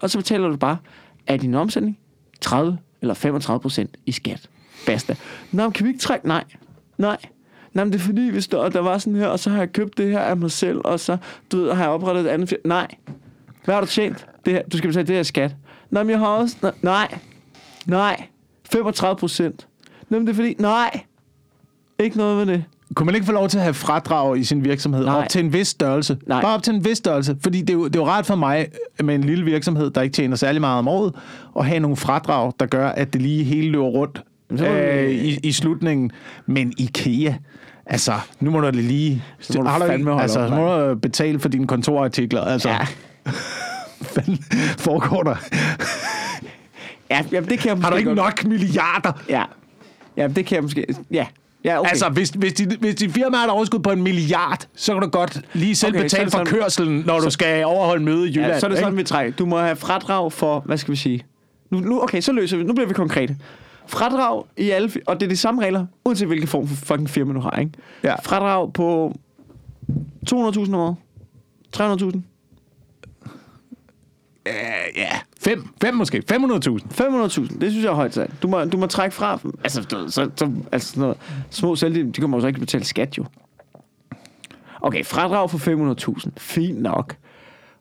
Og 0.00 0.10
så 0.10 0.18
betaler 0.18 0.48
du 0.48 0.56
bare 0.56 0.76
af 1.26 1.40
din 1.40 1.54
omsætning 1.54 1.98
30 2.40 2.78
eller 3.00 3.14
35 3.14 3.60
procent 3.60 3.96
i 4.06 4.12
skat. 4.12 4.48
Basta. 4.86 5.14
Nå, 5.52 5.62
men 5.62 5.72
kan 5.72 5.84
vi 5.84 5.90
ikke 5.90 6.00
trække? 6.00 6.28
Nej. 6.28 6.44
Nej. 6.98 7.16
Nej, 7.72 7.84
men 7.84 7.92
det 7.92 7.98
er 7.98 8.02
fordi, 8.02 8.30
hvis 8.30 8.48
der, 8.48 8.68
der 8.68 8.80
var 8.80 8.98
sådan 8.98 9.16
her, 9.16 9.26
og 9.26 9.38
så 9.38 9.50
har 9.50 9.58
jeg 9.58 9.72
købt 9.72 9.98
det 9.98 10.10
her 10.10 10.20
af 10.20 10.36
mig 10.36 10.50
selv, 10.50 10.80
og 10.84 11.00
så 11.00 11.16
du 11.52 11.56
ved, 11.56 11.72
har 11.72 11.82
jeg 11.82 11.90
oprettet 11.90 12.24
et 12.24 12.28
andet 12.28 12.48
firma. 12.48 12.60
Nej. 12.64 12.86
Hvad 13.64 13.74
har 13.74 13.80
du 13.80 13.86
tjent? 13.86 14.26
Det 14.44 14.52
her, 14.52 14.62
du 14.62 14.76
skal 14.76 14.88
betale 14.88 15.06
det 15.06 15.16
her 15.16 15.22
skat. 15.22 15.56
Nå, 15.90 16.02
men 16.02 16.10
jeg 16.10 16.18
har 16.18 16.26
også... 16.26 16.72
Nej. 16.82 17.18
Nej. 17.86 18.26
35 18.76 19.16
procent. 19.16 19.66
Nå, 20.08 20.18
men 20.18 20.26
det 20.26 20.32
er 20.32 20.36
fordi... 20.36 20.56
Nej. 20.58 21.00
Ikke 21.98 22.16
noget 22.16 22.46
med 22.46 22.54
det. 22.54 22.64
Kunne 22.94 23.06
man 23.06 23.14
ikke 23.14 23.26
få 23.26 23.32
lov 23.32 23.48
til 23.48 23.58
at 23.58 23.62
have 23.64 23.74
fradrag 23.74 24.38
i 24.38 24.44
sin 24.44 24.64
virksomhed 24.64 25.04
Nej. 25.04 25.14
op 25.14 25.28
til 25.28 25.44
en 25.44 25.52
vis 25.52 25.68
størrelse? 25.68 26.16
Nej. 26.26 26.42
Bare 26.42 26.54
op 26.54 26.62
til 26.62 26.74
en 26.74 26.84
vis 26.84 26.98
størrelse. 26.98 27.36
Fordi 27.42 27.60
det 27.60 27.70
er, 27.70 27.74
jo, 27.74 27.84
det 27.86 27.96
er 27.96 28.00
jo 28.00 28.06
rart 28.06 28.26
for 28.26 28.34
mig 28.34 28.66
med 29.04 29.14
en 29.14 29.24
lille 29.24 29.44
virksomhed, 29.44 29.90
der 29.90 30.02
ikke 30.02 30.14
tjener 30.14 30.36
særlig 30.36 30.60
meget 30.60 30.78
om 30.78 30.88
året, 30.88 31.12
at 31.58 31.66
have 31.66 31.80
nogle 31.80 31.96
fradrag, 31.96 32.52
der 32.60 32.66
gør, 32.66 32.88
at 32.88 33.12
det 33.12 33.22
lige 33.22 33.44
hele 33.44 33.70
løber 33.70 33.84
rundt 33.84 34.22
øh, 34.50 35.10
i, 35.10 35.38
i 35.42 35.52
slutningen. 35.52 36.10
Men 36.46 36.72
IKEA, 36.78 37.34
altså, 37.86 38.12
nu 38.40 38.50
må 38.50 38.60
du 38.60 38.66
da 38.66 38.70
lige... 38.70 39.24
Så 39.40 39.62
må 39.62 39.64
du 39.64 39.86
fandme 39.86 40.10
holde 40.10 40.22
altså, 40.22 40.40
op, 40.40 40.48
så 40.48 40.54
må 40.54 40.78
du 40.88 40.94
betale 40.94 41.40
for 41.40 41.48
dine 41.48 41.66
kontorartikler. 41.66 42.40
Altså, 42.40 42.68
Ja. 42.68 42.86
hvad 44.14 44.36
foregår 44.78 45.22
der? 45.22 45.36
Ja, 47.10 47.24
jamen, 47.32 47.50
det 47.50 47.58
kan 47.58 47.68
jeg 47.76 47.82
Har 47.84 47.90
du 47.90 47.96
ikke 47.96 48.08
godt. 48.14 48.16
nok 48.16 48.44
milliarder? 48.44 49.12
Ja. 49.28 49.44
Ja, 50.16 50.28
det 50.28 50.46
kan 50.46 50.54
jeg 50.54 50.62
måske... 50.62 50.86
Ja. 51.10 51.26
Ja, 51.64 51.80
okay. 51.80 51.90
Altså, 51.90 52.08
hvis, 52.08 52.30
hvis, 52.30 52.52
dit, 52.52 52.72
hvis 52.72 52.94
dit 52.94 53.12
firma 53.12 53.36
har 53.36 53.44
et 53.44 53.50
overskud 53.50 53.78
på 53.78 53.90
en 53.90 54.02
milliard, 54.02 54.66
så 54.74 54.92
kan 54.92 55.02
du 55.02 55.08
godt 55.08 55.40
lige 55.52 55.74
selv 55.76 55.90
Okay, 55.96 55.98
så 56.08 56.16
betale 56.16 56.30
for 56.30 56.38
sådan- 56.38 56.46
kørselen, 56.52 57.02
når 57.06 57.20
du 57.20 57.30
skal 57.30 57.64
overholde 57.64 58.04
møde 58.04 58.28
i 58.28 58.30
Jylland. 58.32 58.52
Ja, 58.52 58.60
så 58.60 58.66
er 58.66 58.70
det 58.70 58.78
sådan, 58.78 58.92
ikke? 58.92 58.96
vi 58.96 59.04
trækker. 59.04 59.32
Du 59.36 59.46
må 59.46 59.58
have 59.58 59.76
fradrag 59.76 60.32
for, 60.32 60.60
hvad 60.60 60.78
skal 60.78 60.92
vi 60.92 60.96
sige? 60.96 61.24
Nu, 61.70 61.80
nu, 61.80 62.02
okay, 62.02 62.20
så 62.20 62.32
løser 62.32 62.56
vi. 62.56 62.62
Nu 62.64 62.72
bliver 62.72 62.88
vi 62.88 62.94
konkrete. 62.94 63.36
Fradrag 63.86 64.44
i 64.56 64.70
alle, 64.70 64.90
og 65.06 65.20
det 65.20 65.26
er 65.26 65.30
de 65.30 65.36
samme 65.36 65.62
regler, 65.62 65.86
uanset 66.04 66.26
hvilken 66.28 66.48
form 66.48 66.68
for 66.68 66.74
fucking 66.86 67.10
firma 67.10 67.32
du 67.34 67.40
har, 67.40 67.50
ikke? 67.60 67.72
Ja. 68.04 68.14
Fradrag 68.22 68.72
på 68.72 69.14
200.000 70.30 70.74
om 70.74 70.74
året. 70.74 70.96
300.000. 71.76 72.20
Ja, 74.46 74.52
ja. 74.96 75.10
5, 75.46 75.68
5 75.82 75.94
måske, 75.94 76.22
500.000. 76.32 76.36
500.000, 76.36 77.58
det 77.58 77.70
synes 77.70 77.84
jeg 77.84 77.90
er 77.90 77.94
højt 77.94 78.14
sat. 78.14 78.30
Du 78.42 78.48
må, 78.48 78.64
du 78.64 78.76
må 78.76 78.86
trække 78.86 79.14
fra, 79.14 79.40
altså, 79.64 79.82
du 79.82 80.10
så, 80.10 80.30
så, 80.36 80.52
altså 80.72 80.88
sådan 80.88 81.00
noget, 81.00 81.16
små 81.50 81.76
selv, 81.76 82.12
de 82.12 82.20
kommer 82.20 82.36
jo 82.36 82.40
så 82.40 82.46
ikke 82.46 82.60
betale 82.60 82.84
skat 82.84 83.18
jo. 83.18 83.24
Okay, 84.80 85.04
fradrag 85.04 85.50
for 85.50 85.58
500.000, 86.18 86.30
fint 86.38 86.82
nok. 86.82 87.16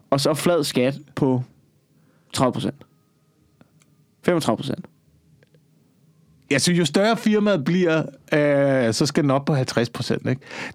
Og 0.10 0.20
så 0.20 0.34
flad 0.34 0.64
skat 0.64 0.96
på 1.16 1.44
30 2.34 2.54
procent. 2.54 2.76
35 4.24 4.58
procent. 4.58 4.86
Jeg 6.50 6.62
synes, 6.62 6.80
jo 6.80 6.86
større 6.86 7.18
firmaet 7.18 7.66
bliver, 7.66 8.04
øh, 8.34 8.94
så 8.94 9.06
skal 9.06 9.24
den 9.24 9.32
op 9.32 9.46
på 9.46 9.54
50 9.56 9.90
procent. 9.90 10.28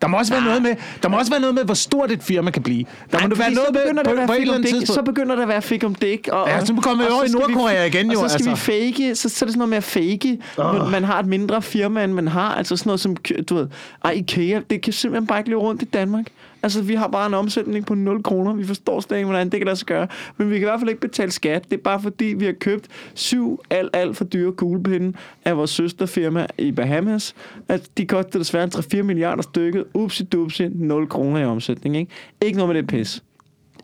Der 0.02 0.08
må 0.08 0.16
også 0.18 0.32
være 0.32 0.44
noget 0.44 0.62
med, 0.62 0.74
der 1.02 1.08
må 1.08 1.18
også 1.18 1.30
være 1.32 1.40
noget 1.40 1.54
med, 1.54 1.64
hvor 1.64 1.74
stort 1.74 2.10
et 2.10 2.22
firma 2.22 2.50
kan 2.50 2.62
blive. 2.62 2.84
Der 3.12 3.18
må 3.18 3.22
Ej, 3.22 3.26
der 3.28 3.34
være 3.36 3.50
noget 3.50 3.66
så 3.68 3.72
med, 3.72 3.80
begynder 3.82 4.04
på, 4.04 4.26
på 4.26 4.32
et 4.32 4.40
eller 4.40 4.54
andet 4.54 4.68
tidspunkt. 4.68 4.94
så 4.94 5.02
begynder 5.02 5.34
der 5.34 5.42
at 5.42 5.48
være 5.48 5.62
fik 5.62 5.84
om 5.84 5.94
dæk. 5.94 6.28
Og, 6.32 6.48
Ja, 6.48 6.64
så 6.64 6.74
kommer 6.82 7.04
vi 7.04 7.10
over 7.10 7.24
i 7.24 7.28
skal 7.28 7.38
vi- 7.38 7.52
Nordkorea 7.52 7.84
igen, 7.84 8.12
jo, 8.12 8.20
Og 8.20 8.30
så 8.30 8.38
skal 8.38 8.48
altså. 8.48 8.72
vi 8.72 8.92
fake, 8.94 9.14
så, 9.14 9.28
så 9.28 9.44
er 9.44 9.46
det 9.46 9.52
sådan 9.52 9.58
noget 9.58 9.68
med 9.68 9.76
at 9.78 9.84
fake, 9.84 10.38
oh. 10.58 10.90
man 10.90 11.04
har 11.04 11.18
et 11.20 11.26
mindre 11.26 11.62
firma, 11.62 12.04
end 12.04 12.12
man 12.12 12.28
har. 12.28 12.54
Altså 12.54 12.76
sådan 12.76 12.88
noget 12.88 13.00
som, 13.00 13.16
du 13.50 13.54
ved, 13.54 13.66
ej, 14.04 14.10
IKEA, 14.10 14.60
det 14.70 14.82
kan 14.82 14.92
simpelthen 14.92 15.26
bare 15.26 15.38
ikke 15.38 15.50
løbe 15.50 15.60
rundt 15.62 15.82
i 15.82 15.84
Danmark. 15.84 16.24
Altså, 16.62 16.82
vi 16.82 16.94
har 16.94 17.08
bare 17.08 17.26
en 17.26 17.34
omsætning 17.34 17.86
på 17.86 17.94
0 17.94 18.22
kroner. 18.22 18.54
Vi 18.54 18.64
forstår 18.64 19.00
slet 19.00 19.16
ikke, 19.16 19.26
hvordan 19.26 19.50
det 19.50 19.60
kan 19.60 19.66
lade 19.66 19.76
sig 19.76 19.86
gøre. 19.86 20.08
Men 20.36 20.50
vi 20.50 20.54
kan 20.54 20.62
i 20.62 20.70
hvert 20.70 20.80
fald 20.80 20.90
ikke 20.90 21.00
betale 21.00 21.30
skat. 21.30 21.70
Det 21.70 21.78
er 21.78 21.82
bare 21.82 22.02
fordi, 22.02 22.24
vi 22.24 22.44
har 22.44 22.52
købt 22.52 22.88
syv 23.14 23.60
alt, 23.70 23.90
alt 23.92 24.16
for 24.16 24.24
dyre 24.24 24.52
kuglepinde 24.52 25.18
af 25.44 25.56
vores 25.56 25.70
søsterfirma 25.70 26.46
i 26.58 26.72
Bahamas. 26.72 27.34
At 27.68 27.90
de 27.96 28.06
koster 28.06 28.38
desværre 28.38 28.64
en 28.64 28.70
3-4 29.00 29.02
milliarder 29.02 29.42
stykket. 29.42 29.84
Upsi 29.94 30.24
dupsi, 30.24 30.68
0 30.68 31.08
kroner 31.08 31.40
i 31.40 31.44
omsætning. 31.44 31.96
Ikke, 31.96 32.12
ikke 32.42 32.58
noget 32.58 32.74
med 32.74 32.82
det 32.82 32.90
pis. 32.90 33.22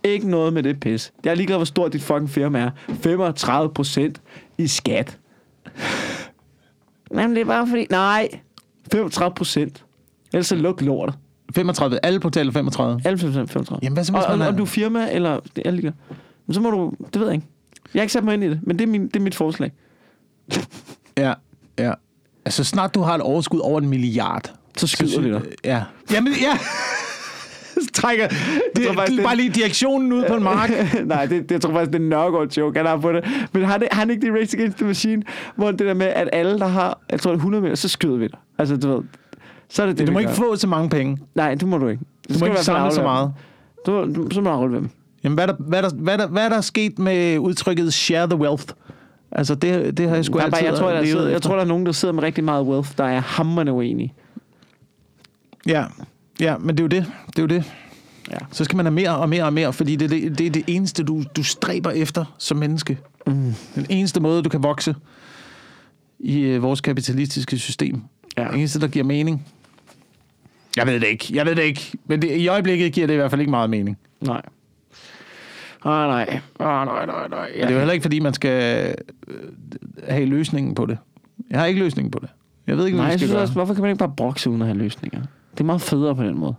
Ikke 0.05 0.31
noget 0.31 0.53
med 0.53 0.63
det 0.63 0.81
pis. 0.81 1.13
Jeg 1.25 1.31
er 1.31 1.35
ligeglad, 1.35 1.59
hvor 1.59 1.65
stort 1.65 1.93
dit 1.93 2.03
fucking 2.03 2.31
firma 2.31 2.59
er. 2.59 2.71
35 2.89 3.75
procent 3.75 4.23
i 4.59 4.67
skat. 4.67 5.19
Jamen, 7.15 7.37
det 7.37 7.41
er 7.41 7.45
bare 7.45 7.67
fordi... 7.67 7.87
Nej, 7.91 8.29
35 8.93 9.35
procent. 9.35 9.85
Ellers 10.33 10.47
så 10.47 10.57
luk 10.57 10.83
lortet. 10.83 11.15
35, 11.55 11.99
alle 12.03 12.21
betaler 12.21 12.53
35. 12.53 13.01
Alle 13.05 13.19
35. 13.19 13.79
Jamen, 13.83 13.95
hvad 13.95 14.05
så, 14.05 14.13
hvis 14.13 14.25
og, 14.25 14.31
man 14.31 14.41
og, 14.41 14.47
er- 14.47 14.51
om 14.51 14.57
du 14.57 14.63
er 14.63 14.67
firma, 14.67 15.09
eller... 15.13 15.31
Er. 15.65 15.93
Men 16.47 16.55
så 16.55 16.61
må 16.61 16.71
du... 16.71 16.93
Det 17.13 17.21
ved 17.21 17.27
jeg 17.27 17.35
ikke. 17.35 17.47
Jeg 17.95 18.01
har 18.01 18.03
ikke 18.03 18.13
sat 18.13 18.25
mig 18.25 18.35
ind 18.35 18.45
i 18.45 18.49
det, 18.49 18.61
men 18.63 18.79
det 18.79 18.85
er, 18.85 18.89
min, 18.91 19.07
det 19.07 19.17
er 19.17 19.21
mit 19.21 19.35
forslag. 19.35 19.73
Ja, 21.19 21.33
ja. 21.79 21.93
Altså, 22.45 22.65
snart 22.65 22.95
du 22.95 23.01
har 23.01 23.15
et 23.15 23.21
overskud 23.21 23.61
over 23.61 23.81
en 23.81 23.89
milliard. 23.89 24.53
Så 24.77 24.87
skyder 24.87 25.21
vi 25.21 25.31
dig. 25.33 25.43
Ja. 25.65 25.83
Jamen, 26.13 26.33
ja. 26.33 26.59
Så 27.81 27.91
trækker 28.01 28.29
det, 28.77 28.85
tror 28.87 28.95
faktisk, 28.95 29.17
det, 29.17 29.25
bare 29.25 29.37
lige 29.37 29.51
direktionen 29.51 30.13
ud 30.13 30.25
på 30.29 30.35
en 30.35 30.43
mark. 30.43 30.71
Nej, 31.05 31.27
det, 31.27 31.43
det, 31.43 31.51
jeg 31.51 31.61
tror 31.61 31.71
faktisk, 31.73 31.93
det 31.93 32.03
er 32.03 32.09
Nørgaard 32.09 32.57
joke, 32.57 32.79
han 32.79 32.87
har 32.87 32.97
på 32.97 33.13
det. 33.13 33.25
Men 33.53 33.65
har, 33.65 33.79
det, 33.79 33.89
har 33.93 34.01
han 34.01 34.11
ikke 34.11 34.27
det 34.27 34.35
Race 34.41 34.57
Against 34.57 34.77
the 34.79 34.87
Machine, 34.87 35.23
hvor 35.57 35.71
det 35.71 35.79
der 35.81 35.95
med, 35.95 36.07
at 36.07 36.29
alle, 36.33 36.59
der 36.59 36.67
har, 36.67 36.99
jeg 37.11 37.21
tror 37.21 37.31
det 37.31 37.35
er 37.37 37.39
100 37.39 37.63
meter, 37.63 37.75
så 37.75 37.89
skyder 37.89 38.17
vi 38.17 38.27
dig. 38.29 38.39
Altså, 38.59 38.77
du 38.77 38.89
ved, 38.95 39.03
så 39.69 39.83
er 39.83 39.87
det 39.87 39.99
det, 39.99 40.07
Du 40.07 40.13
må 40.13 40.19
ikke 40.19 40.29
gør. 40.29 40.35
få 40.37 40.57
så 40.57 40.67
mange 40.67 40.91
penge. 40.91 41.19
Nej, 41.35 41.55
det 41.55 41.69
må 41.69 41.79
du 41.79 41.89
ikke. 41.89 42.05
Du 42.35 42.39
må 42.39 42.47
ikke 42.47 42.65
samle 42.65 42.93
så 42.95 43.03
meget. 43.03 43.33
Du, 43.87 43.93
du, 44.15 44.29
så 44.33 44.41
må 44.41 44.51
du 44.51 44.55
afholde 44.55 44.77
dem. 44.77 44.91
Jamen, 45.25 45.35
hvad 45.35 45.49
er, 45.49 45.53
der, 45.53 45.63
hvad, 45.63 45.79
er 45.79 45.89
der, 45.89 45.95
hvad, 45.97 46.13
er 46.13 46.17
der, 46.17 46.27
hvad 46.27 46.45
er 46.45 46.49
der 46.49 46.61
sket 46.61 46.99
med 46.99 47.39
udtrykket 47.39 47.95
share 47.95 48.27
the 48.27 48.37
wealth? 48.37 48.65
Altså, 49.33 49.55
det, 49.55 49.97
det 49.97 50.09
har 50.09 50.15
jeg 50.17 50.25
sgu 50.25 50.39
altid 50.39 50.51
bare, 50.51 50.65
jeg, 50.65 50.75
tror, 50.75 50.87
der 50.87 50.95
levet 50.95 51.09
sidder, 51.09 51.29
jeg 51.29 51.43
tror, 51.43 51.55
der 51.55 51.63
er 51.63 51.67
nogen, 51.67 51.87
der 51.87 51.93
sidder 51.93 52.15
med 52.15 52.23
rigtig 52.23 52.45
meget 52.45 52.67
wealth, 52.67 52.91
der 52.99 53.05
er 53.05 53.21
hammerende 53.21 53.73
uenige. 53.73 54.15
Ja, 55.67 55.85
ja, 56.41 56.59
men 56.59 56.69
det 56.69 56.81
er 56.81 56.85
jo 56.85 56.89
det. 56.89 57.13
Det 57.27 57.39
er 57.39 57.43
jo 57.43 57.49
det. 57.49 57.65
Ja. 58.31 58.37
Så 58.53 58.65
skal 58.65 58.77
man 58.77 58.87
have 58.87 58.95
mere 58.95 59.17
og 59.17 59.29
mere 59.29 59.45
og 59.45 59.53
mere, 59.53 59.73
fordi 59.73 59.97
det 59.97 60.05
er 60.05 60.09
det, 60.09 60.39
det, 60.39 60.47
er 60.47 60.51
det 60.51 60.65
eneste, 60.67 61.03
du, 61.05 61.23
du 61.37 61.43
stræber 61.45 61.91
efter 61.91 62.35
som 62.39 62.57
menneske. 62.57 62.99
Mm. 63.27 63.55
Den 63.75 63.87
eneste 63.89 64.21
måde, 64.21 64.43
du 64.43 64.49
kan 64.49 64.63
vokse 64.63 64.95
i 66.19 66.41
øh, 66.41 66.63
vores 66.63 66.81
kapitalistiske 66.81 67.59
system. 67.59 68.03
Ja. 68.39 68.45
Det 68.45 68.55
eneste, 68.55 68.81
der 68.81 68.89
giver 68.89 69.05
mening. 69.05 69.47
Jeg 70.77 70.87
ved 70.87 71.01
det 71.01 71.07
ikke. 71.07 71.27
Jeg 71.33 71.47
ved 71.47 71.55
det 71.55 71.63
ikke. 71.63 71.93
Men 72.07 72.23
det, 72.23 72.31
i 72.31 72.49
øjeblikket 72.49 72.93
giver 72.93 73.07
det 73.07 73.15
i 73.15 73.17
hvert 73.17 73.31
fald 73.31 73.41
ikke 73.41 73.51
meget 73.51 73.71
mening. 73.71 73.99
Nej. 74.21 74.43
Ah, 75.85 76.09
nej. 76.09 76.41
Ah, 76.61 76.87
nej, 76.87 77.07
nej, 77.07 77.29
nej. 77.29 77.51
Ja. 77.57 77.61
Det 77.61 77.69
er 77.69 77.73
jo 77.73 77.79
heller 77.79 77.93
ikke, 77.95 78.03
fordi 78.03 78.19
man 78.21 78.35
skal 78.35 78.87
øh, 79.29 79.35
have 80.09 80.27
løsningen 80.27 80.75
på 80.75 80.87
det. 80.87 80.99
Jeg 81.51 81.59
har 81.59 81.67
ikke 81.67 81.81
løsningen 81.81 82.11
på 82.11 82.19
det. 82.23 82.29
Jeg 82.67 82.77
ved 82.79 82.87
ikke, 82.87 82.97
hvad 82.97 83.03
Nej, 83.05 83.09
vi 83.09 83.13
jeg 83.13 83.19
skal 83.19 83.29
synes 83.29 83.35
gøre. 83.37 83.43
også, 83.43 83.53
hvorfor 83.53 83.75
kan 83.75 83.83
man 83.83 83.91
ikke 83.91 83.99
bare 83.99 84.13
brokse 84.17 84.51
uden 84.51 84.63
at 84.63 84.69
have 84.69 84.79
løsninger? 84.79 85.21
Det 85.53 85.61
er 85.61 85.65
meget 85.65 85.81
federe 85.83 86.15
på 86.17 86.23
den 86.23 86.39
måde. 86.39 86.55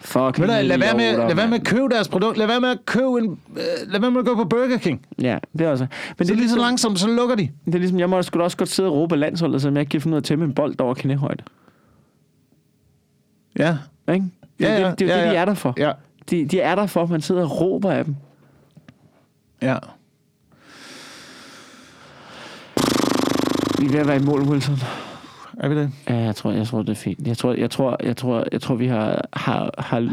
Fuck. 0.00 0.36
Du, 0.36 0.44
hvad, 0.44 0.62
lad, 0.62 0.78
være 0.78 0.96
med, 0.96 1.16
lad 1.28 1.34
være 1.34 1.48
med 1.48 1.60
at 1.60 1.66
købe 1.66 1.88
deres 1.88 2.08
produkt. 2.08 2.36
Lad 2.38 2.46
være 2.46 2.60
med 2.60 2.68
at 2.68 2.78
købe 2.86 3.18
en... 3.18 3.38
Øh, 3.56 3.92
lad 3.92 4.00
være 4.00 4.10
med 4.10 4.20
at 4.20 4.26
gå 4.26 4.34
på 4.34 4.44
Burger 4.44 4.78
King. 4.78 5.06
Ja, 5.22 5.38
det 5.52 5.60
er 5.66 5.70
også. 5.70 5.84
Men 5.84 5.90
Så 5.90 6.14
det 6.18 6.20
er, 6.20 6.24
lige 6.24 6.36
så 6.48 6.54
ligesom, 6.54 6.58
langsomt, 6.58 6.98
så 6.98 7.08
lukker 7.08 7.34
de. 7.34 7.48
det 7.66 7.74
er 7.74 7.78
ligesom, 7.78 7.98
jeg 7.98 8.10
må 8.10 8.22
sgu 8.22 8.40
også 8.40 8.56
godt 8.56 8.68
sidde 8.68 8.88
og 8.88 8.94
råbe 8.94 9.16
landsholdet, 9.16 9.62
så 9.62 9.68
jeg 9.70 9.80
ikke 9.80 9.90
kan 9.90 10.00
finde 10.00 10.14
ud 10.14 10.16
af 10.16 10.20
at 10.20 10.24
tæmme 10.24 10.44
en 10.44 10.54
bold 10.54 10.80
over 10.80 10.94
knæhøjde. 10.94 11.44
Ja. 13.60 13.76
Ikke? 14.14 14.26
Det, 14.58 14.64
Ja, 14.66 14.68
er 14.68 14.80
ja, 14.80 14.90
det, 14.90 14.98
det 14.98 15.10
er 15.10 15.14
jo 15.14 15.20
ja, 15.20 15.24
det, 15.24 15.30
de 15.30 15.34
ja. 15.34 15.40
er 15.40 15.44
der 15.44 15.54
for. 15.54 15.74
Ja. 15.76 15.92
De, 16.30 16.44
de 16.44 16.60
er 16.60 16.74
der 16.74 16.86
for, 16.86 17.02
at 17.02 17.10
man 17.10 17.20
sidder 17.20 17.42
og 17.42 17.60
råber 17.60 17.90
af 17.90 18.04
dem. 18.04 18.16
Ja. 19.62 19.76
Vi 23.78 23.86
er 23.86 23.90
ved 23.90 24.00
at 24.00 24.06
være 24.08 24.16
i 24.16 24.24
mål, 24.24 24.40
Wilson. 24.42 24.76
Er 25.60 25.68
vi 25.68 25.74
det? 25.76 25.90
Ja, 26.08 26.14
jeg 26.16 26.36
tror, 26.36 26.50
jeg 26.52 26.66
tror, 26.66 26.78
det 26.82 26.88
er 26.90 26.94
fint. 26.94 27.26
Jeg 27.26 27.38
tror, 27.38 27.54
jeg 27.54 27.70
tror, 27.70 27.96
jeg 28.04 28.16
tror, 28.16 28.44
jeg 28.52 28.60
tror 28.62 28.74
vi 28.74 28.86
har, 28.86 29.24
har, 29.32 29.70
har 29.78 30.08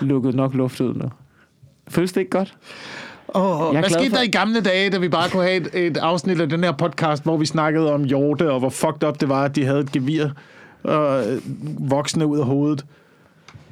lukket 0.00 0.34
nok 0.34 0.54
luft 0.54 0.80
ud 0.80 0.94
nu. 0.94 1.10
Føles 1.88 2.12
det 2.12 2.20
ikke 2.20 2.30
godt? 2.30 2.54
Oh, 3.28 3.74
Jeg 3.74 3.80
hvad 3.80 3.90
skete 3.90 4.10
for- 4.10 4.16
der 4.16 4.22
i 4.22 4.26
gamle 4.28 4.60
dage, 4.60 4.90
da 4.90 4.98
vi 4.98 5.08
bare 5.08 5.28
kunne 5.30 5.42
have 5.42 5.56
et, 5.56 5.86
et 5.86 5.96
afsnit 5.96 6.40
af 6.40 6.48
den 6.48 6.64
her 6.64 6.72
podcast, 6.72 7.22
hvor 7.22 7.36
vi 7.36 7.46
snakkede 7.46 7.92
om 7.92 8.04
hjorte, 8.04 8.50
og 8.50 8.58
hvor 8.58 8.68
fucked 8.70 9.04
up 9.08 9.20
det 9.20 9.28
var, 9.28 9.44
at 9.44 9.56
de 9.56 9.64
havde 9.64 9.80
et 9.80 9.92
gevir 9.92 10.28
og 10.82 11.32
øh, 11.32 11.42
voksne 11.90 12.26
ud 12.26 12.38
af 12.38 12.44
hovedet. 12.44 12.86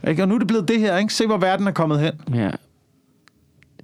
Ikke? 0.09 0.23
Og 0.23 0.29
nu 0.29 0.35
er 0.35 0.39
det 0.39 0.49
blevet 0.49 0.69
det 0.69 0.81
her, 0.81 0.97
ikke? 0.97 1.15
Se, 1.15 1.27
hvor 1.27 1.37
verden 1.37 1.67
er 1.67 1.73
kommet 1.73 2.01
hen. 2.01 2.13
Ja. 2.35 2.51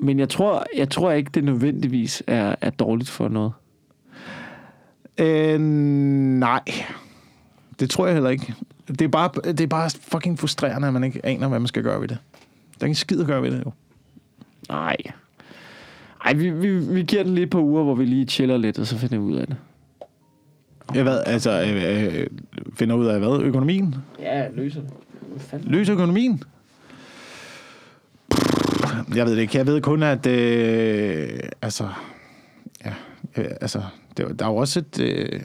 Men 0.00 0.18
jeg 0.18 0.28
tror, 0.28 0.66
jeg 0.76 0.90
tror 0.90 1.12
ikke, 1.12 1.30
det 1.34 1.44
nødvendigvis 1.44 2.22
er, 2.26 2.54
er 2.60 2.70
dårligt 2.70 3.10
for 3.10 3.28
noget. 3.28 3.52
Øh, 5.18 5.60
nej. 5.60 6.62
Det 7.80 7.90
tror 7.90 8.06
jeg 8.06 8.14
heller 8.14 8.30
ikke. 8.30 8.54
Det 8.88 9.02
er, 9.02 9.08
bare, 9.08 9.30
det 9.44 9.60
er 9.60 9.66
bare 9.66 9.90
fucking 9.90 10.38
frustrerende, 10.38 10.88
at 10.88 10.94
man 10.94 11.04
ikke 11.04 11.26
aner, 11.26 11.48
hvad 11.48 11.58
man 11.58 11.68
skal 11.68 11.82
gøre 11.82 12.00
ved 12.00 12.08
det. 12.08 12.18
Der 12.80 12.84
er 12.84 12.88
ikke 12.88 13.00
skid 13.00 13.20
at 13.20 13.26
gøre 13.26 13.42
ved 13.42 13.50
det, 13.50 13.62
jo. 13.66 13.72
Nej. 14.68 14.96
Ej, 16.24 16.32
vi, 16.32 16.50
vi, 16.50 16.78
vi 16.78 17.02
giver 17.02 17.22
den 17.22 17.34
lige 17.34 17.46
par 17.46 17.58
uger, 17.58 17.82
hvor 17.82 17.94
vi 17.94 18.04
lige 18.04 18.26
chiller 18.26 18.56
lidt, 18.56 18.78
og 18.78 18.86
så 18.86 18.98
finder 18.98 19.18
vi 19.18 19.22
ud 19.22 19.36
af 19.36 19.46
det. 19.46 19.56
Jeg 20.94 21.02
hvad, 21.02 21.22
altså, 21.26 21.62
øh, 21.62 22.20
øh, 22.20 22.26
finder 22.74 22.96
ud 22.96 23.06
af 23.06 23.18
hvad? 23.18 23.40
Økonomien? 23.40 23.94
Ja, 24.20 24.48
løser 24.54 24.80
det. 24.80 24.90
Hvad 25.30 25.40
fanden? 25.40 25.70
Løs 25.70 25.88
økonomien? 25.88 26.42
Jeg 29.14 29.26
ved 29.26 29.36
det 29.36 29.42
ikke. 29.42 29.58
Jeg 29.58 29.66
ved 29.66 29.80
kun, 29.80 30.02
at... 30.02 30.26
Øh, 30.26 31.28
altså... 31.62 31.88
Ja, 32.84 32.92
øh, 33.36 33.50
altså... 33.60 33.82
Det, 34.16 34.24
er 34.24 34.32
der 34.32 34.44
er 34.44 34.50
jo 34.50 34.56
også 34.56 34.78
et... 34.78 35.00
Øh, 35.00 35.40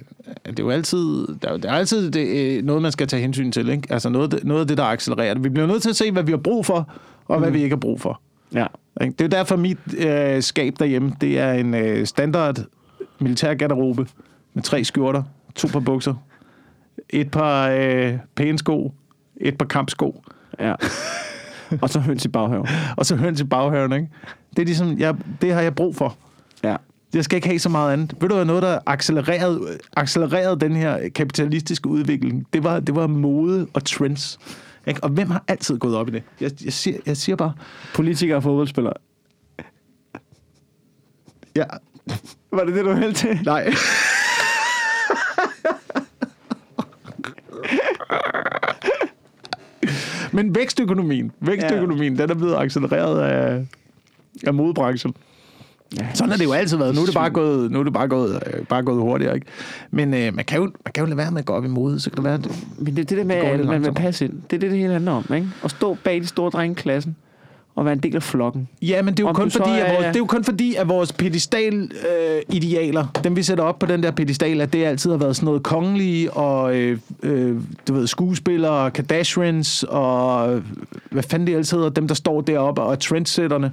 det 0.46 0.60
er 0.60 0.64
jo 0.64 0.70
altid... 0.70 1.28
Der, 1.42 1.50
er 1.50 1.58
der 1.58 1.70
er 1.70 1.74
altid 1.74 2.12
det, 2.12 2.58
øh, 2.58 2.64
noget, 2.64 2.82
man 2.82 2.92
skal 2.92 3.08
tage 3.08 3.22
hensyn 3.22 3.52
til, 3.52 3.70
ikke? 3.70 3.88
Altså 3.90 4.10
noget, 4.10 4.40
noget 4.44 4.62
af 4.62 4.68
det, 4.68 4.78
der 4.78 4.84
accelererer. 4.84 5.34
det. 5.34 5.44
Vi 5.44 5.50
bliver 5.50 5.68
nødt 5.68 5.82
til 5.82 5.90
at 5.90 5.96
se, 5.96 6.12
hvad 6.12 6.24
vi 6.24 6.32
har 6.32 6.38
brug 6.38 6.66
for, 6.66 6.94
og 7.28 7.38
mm. 7.38 7.42
hvad 7.44 7.52
vi 7.52 7.64
ikke 7.64 7.76
har 7.76 7.80
brug 7.80 8.02
for. 8.02 8.22
Ja. 8.54 8.66
Det 9.00 9.22
er 9.22 9.28
derfor, 9.28 9.56
mit 9.56 9.78
øh, 9.98 10.42
skab 10.44 10.74
derhjemme, 10.80 11.12
det 11.22 11.40
er 11.40 11.54
en 11.54 11.74
øh, 11.74 12.06
standard 12.06 12.60
militær 13.20 13.54
garderobe 13.54 14.08
med 14.54 14.64
tre 14.64 14.84
skjorter, 14.84 15.24
to 15.56 15.68
par 15.68 15.80
bukser, 15.80 16.14
et 17.10 17.32
par 17.32 17.70
øh, 17.70 18.18
pæne 18.36 18.58
sko, 18.58 18.94
et 19.42 19.58
par 19.58 19.66
kampsko, 19.66 20.24
ja. 20.60 20.76
og 21.82 21.90
så 21.90 22.00
høns 22.00 22.26
i 22.26 22.28
baghaven. 22.28 22.68
og 22.98 23.06
så 23.06 23.16
høns 23.16 23.42
i 23.42 23.44
baghaven. 23.44 23.94
Ikke? 23.94 24.08
Det 24.50 24.60
er 24.62 24.66
ligesom, 24.66 24.98
jeg, 25.00 25.16
det 25.42 25.54
har 25.54 25.62
jeg 25.62 25.76
brug 25.76 25.96
for. 25.96 26.18
Ja. 26.64 26.76
Jeg 27.14 27.24
skal 27.24 27.36
ikke 27.36 27.48
have 27.48 27.60
så 27.60 27.70
meget 27.70 27.94
andet. 27.94 28.14
Ved 28.22 28.30
du 28.30 28.36
hvad, 28.36 28.46
noget, 28.46 28.64
der 28.64 28.80
accelererede, 28.86 29.78
accelererede 29.98 30.60
den 30.60 30.76
her 30.76 31.10
kapitalistiske 31.10 31.90
udvikling? 31.90 32.46
Det 32.54 32.64
var, 32.64 32.80
det 32.80 32.96
var 32.96 33.08
mode 33.08 33.68
og 33.74 33.86
trends. 33.86 34.40
Ikke? 34.88 35.04
Og 35.04 35.10
hvem 35.10 35.30
har 35.30 35.44
altid 35.48 35.78
gået 35.78 35.96
op 35.96 36.08
i 36.08 36.12
det? 36.12 36.24
Jeg, 36.42 36.52
jeg, 36.66 36.74
siger, 36.74 36.98
jeg 37.06 37.18
siger 37.18 37.36
bare, 37.36 37.54
Politikere 37.96 38.38
og 38.38 38.44
fodboldspillere. 38.44 38.94
ja, 41.56 41.66
Var 42.52 42.64
det 42.64 42.76
det, 42.76 42.86
du 42.86 42.94
hældte 42.94 43.20
til? 43.20 43.40
nej. 43.46 43.74
Men 50.34 50.56
vækstøkonomien, 50.56 51.32
vækstøkonomien, 51.42 52.16
ja. 52.16 52.22
den 52.22 52.30
er 52.30 52.36
blevet 52.36 52.56
accelereret 52.56 53.22
af, 53.22 53.66
af 54.48 54.54
modebranchen. 54.54 55.14
Ja, 56.00 56.08
Sådan 56.14 56.30
har 56.30 56.38
det 56.38 56.46
jo 56.46 56.52
altid 56.54 56.78
været. 56.78 56.96
Nu 56.96 57.02
er 57.02 57.06
det 57.06 57.14
bare 57.14 57.30
gået, 57.30 57.72
nu 57.72 57.80
er 57.80 57.84
det 57.84 57.94
bare 57.94 58.08
gået, 58.08 58.44
øh, 58.48 58.66
bare 58.66 58.84
gået 58.84 59.02
hurtigere, 59.02 59.36
ikke? 59.36 59.48
Men 59.92 60.14
øh, 60.14 60.36
man, 60.36 60.46
kan 60.46 60.58
jo, 60.60 60.64
man 60.64 60.92
kan 60.94 61.02
jo 61.04 61.06
lade 61.06 61.18
være 61.18 61.32
med 61.32 61.40
at 61.40 61.46
gå 61.46 61.54
op 61.54 61.66
i 61.66 61.68
mode, 61.68 62.00
så 62.00 62.10
kan 62.10 62.16
det 62.18 62.24
være... 62.24 62.38
Det, 62.38 62.52
Men 62.78 62.96
det 62.96 63.02
er 63.02 63.06
det 63.06 63.18
der 63.18 63.24
med, 63.24 63.36
at 63.36 63.66
man 63.66 63.86
vil 63.86 63.94
passe 63.94 64.26
ind. 64.26 64.34
Det 64.34 64.56
er 64.56 64.60
det, 64.60 64.72
det 64.72 64.80
hele 64.80 64.94
handler 64.94 65.12
om, 65.12 65.26
ikke? 65.36 65.48
At 65.64 65.72
stå 65.72 65.98
bag 66.04 66.22
de 66.22 66.28
store 66.28 66.50
drenge 66.50 66.72
i 66.80 66.82
klassen, 66.82 67.16
at 67.80 67.86
være 67.86 67.94
en 67.94 68.00
del 68.00 68.16
af 68.16 68.24
flokken. 68.24 68.68
Ja, 68.82 69.02
men 69.02 69.14
det 69.14 69.20
er 69.20 69.24
jo, 69.24 69.30
Om 69.30 69.36
kun 69.36 69.52
fordi, 69.52 69.70
at 69.70 69.80
er- 69.80 69.94
vores, 69.94 70.06
det 70.06 70.16
er 70.16 70.20
jo 70.20 70.26
kun 70.26 70.44
fordi, 70.44 70.76
at 70.76 70.90
vores 70.90 71.12
pedestal-idealer, 71.14 73.06
dem 73.24 73.36
vi 73.36 73.44
sætter 73.44 73.64
op 73.64 73.80
på 73.80 73.86
den 73.86 74.04
der 74.04 74.12
pedestal, 74.12 74.62
at 74.62 74.74
det 74.74 74.86
altid 74.86 75.12
har 75.12 75.18
været 75.18 75.36
sådan 75.36 75.46
noget 75.46 75.64
kongelige 75.64 76.32
og, 76.34 76.76
øh, 76.76 77.00
øh, 77.24 77.62
du 77.88 77.94
ved, 77.94 78.08
skuespillere, 78.08 78.92
Kardashians 78.92 79.84
og 79.90 80.54
øh, 80.56 80.64
hvad 81.12 81.24
fanden 81.24 81.48
det 81.48 81.56
altid 81.56 81.78
hedder, 81.78 81.90
dem 81.90 82.08
der 82.08 82.16
står 82.16 82.42
deroppe 82.42 82.82
og 82.82 82.92
er 82.92 82.96
trendsetterne, 82.96 83.72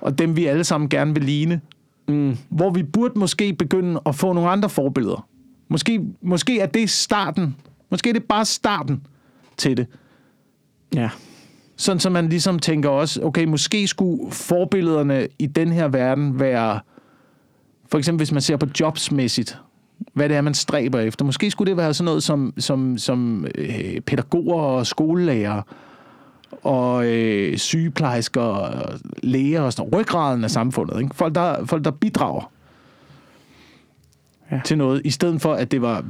og 0.00 0.18
dem 0.18 0.36
vi 0.36 0.46
alle 0.46 0.64
sammen 0.64 0.88
gerne 0.88 1.14
vil 1.14 1.24
ligne. 1.24 1.60
Mm. 2.08 2.36
Hvor 2.48 2.70
vi 2.70 2.82
burde 2.82 3.18
måske 3.18 3.52
begynde 3.52 4.00
at 4.06 4.14
få 4.14 4.32
nogle 4.32 4.50
andre 4.50 4.68
forbilleder. 4.68 5.26
Måske, 5.68 6.00
måske 6.22 6.60
er 6.60 6.66
det 6.66 6.90
starten. 6.90 7.56
Måske 7.90 8.08
er 8.08 8.12
det 8.12 8.24
bare 8.24 8.44
starten 8.44 9.00
til 9.56 9.76
det. 9.76 9.86
Ja. 10.94 11.10
Sådan, 11.80 12.00
så 12.00 12.10
man 12.10 12.28
ligesom 12.28 12.58
tænker 12.58 12.88
også, 12.88 13.20
okay, 13.22 13.44
måske 13.44 13.86
skulle 13.86 14.32
forbillederne 14.32 15.28
i 15.38 15.46
den 15.46 15.72
her 15.72 15.88
verden 15.88 16.40
være, 16.40 16.80
for 17.90 17.98
eksempel 17.98 18.18
hvis 18.18 18.32
man 18.32 18.42
ser 18.42 18.56
på 18.56 18.66
jobsmæssigt, 18.80 19.58
hvad 20.12 20.28
det 20.28 20.36
er, 20.36 20.40
man 20.40 20.54
stræber 20.54 21.00
efter. 21.00 21.24
Måske 21.24 21.50
skulle 21.50 21.70
det 21.70 21.76
være 21.76 21.94
sådan 21.94 22.04
noget 22.04 22.22
som, 22.22 22.54
som, 22.58 22.98
som 22.98 23.46
øh, 23.54 24.00
pædagoger 24.00 24.62
og 24.62 24.86
skolelærer 24.86 25.62
og 26.62 27.06
øh, 27.06 27.58
sygeplejersker 27.58 28.40
og 28.40 28.98
læger 29.22 29.60
og 29.60 29.72
sådan. 29.72 29.94
Ryggraden 29.94 30.44
af 30.44 30.50
samfundet. 30.50 31.00
Ikke? 31.00 31.14
Folk, 31.14 31.34
der, 31.34 31.66
folk, 31.66 31.84
der 31.84 31.90
bidrager 31.90 32.52
ja. 34.50 34.60
til 34.64 34.78
noget, 34.78 35.02
i 35.04 35.10
stedet 35.10 35.40
for, 35.40 35.54
at 35.54 35.70
det 35.70 35.82
var 35.82 36.04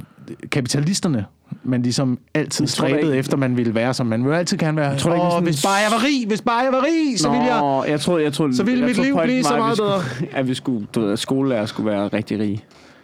kapitalisterne, 0.51 1.25
man 1.63 1.81
ligesom 1.81 2.19
altid 2.33 2.67
tror 2.67 2.87
stræbede 2.87 3.17
efter, 3.17 3.37
man 3.37 3.57
ville 3.57 3.75
være, 3.75 3.93
som 3.93 4.07
man 4.07 4.23
ville 4.23 4.37
altid 4.37 4.57
gerne 4.57 4.77
være. 4.77 4.89
Jeg 4.89 4.97
tror 4.99 5.11
Åh, 5.11 5.31
sådan- 5.31 5.43
hvis 5.43 5.63
bare 5.65 5.73
jeg 5.75 5.91
var 5.91 6.03
rig, 6.05 6.27
hvis 6.27 6.41
bare 6.41 6.57
jeg 6.59 6.71
var 6.71 6.83
rig, 6.83 7.19
så 7.19 7.29
ville 7.29 7.45
jeg... 7.45 7.83
Jeg 7.89 7.99
troede, 7.99 8.23
jeg 8.23 8.33
troede, 8.33 8.55
Så 8.55 8.63
ville 8.63 8.79
jeg 8.79 8.87
mit 8.87 8.97
liv 9.05 9.17
blive 9.23 9.43
så 9.43 9.49
var, 9.53 9.57
meget 9.57 9.71
at 9.71 9.77
vi 9.79 10.13
skulle, 10.15 10.37
at 10.39 10.47
vi 10.47 10.53
skulle, 10.53 10.87
du 10.95 11.01
ved, 11.01 11.11
at 11.11 11.19
skolelærer 11.19 11.65
skulle 11.65 11.91
være 11.91 12.07
rigtig 12.07 12.39
rige. 12.39 12.59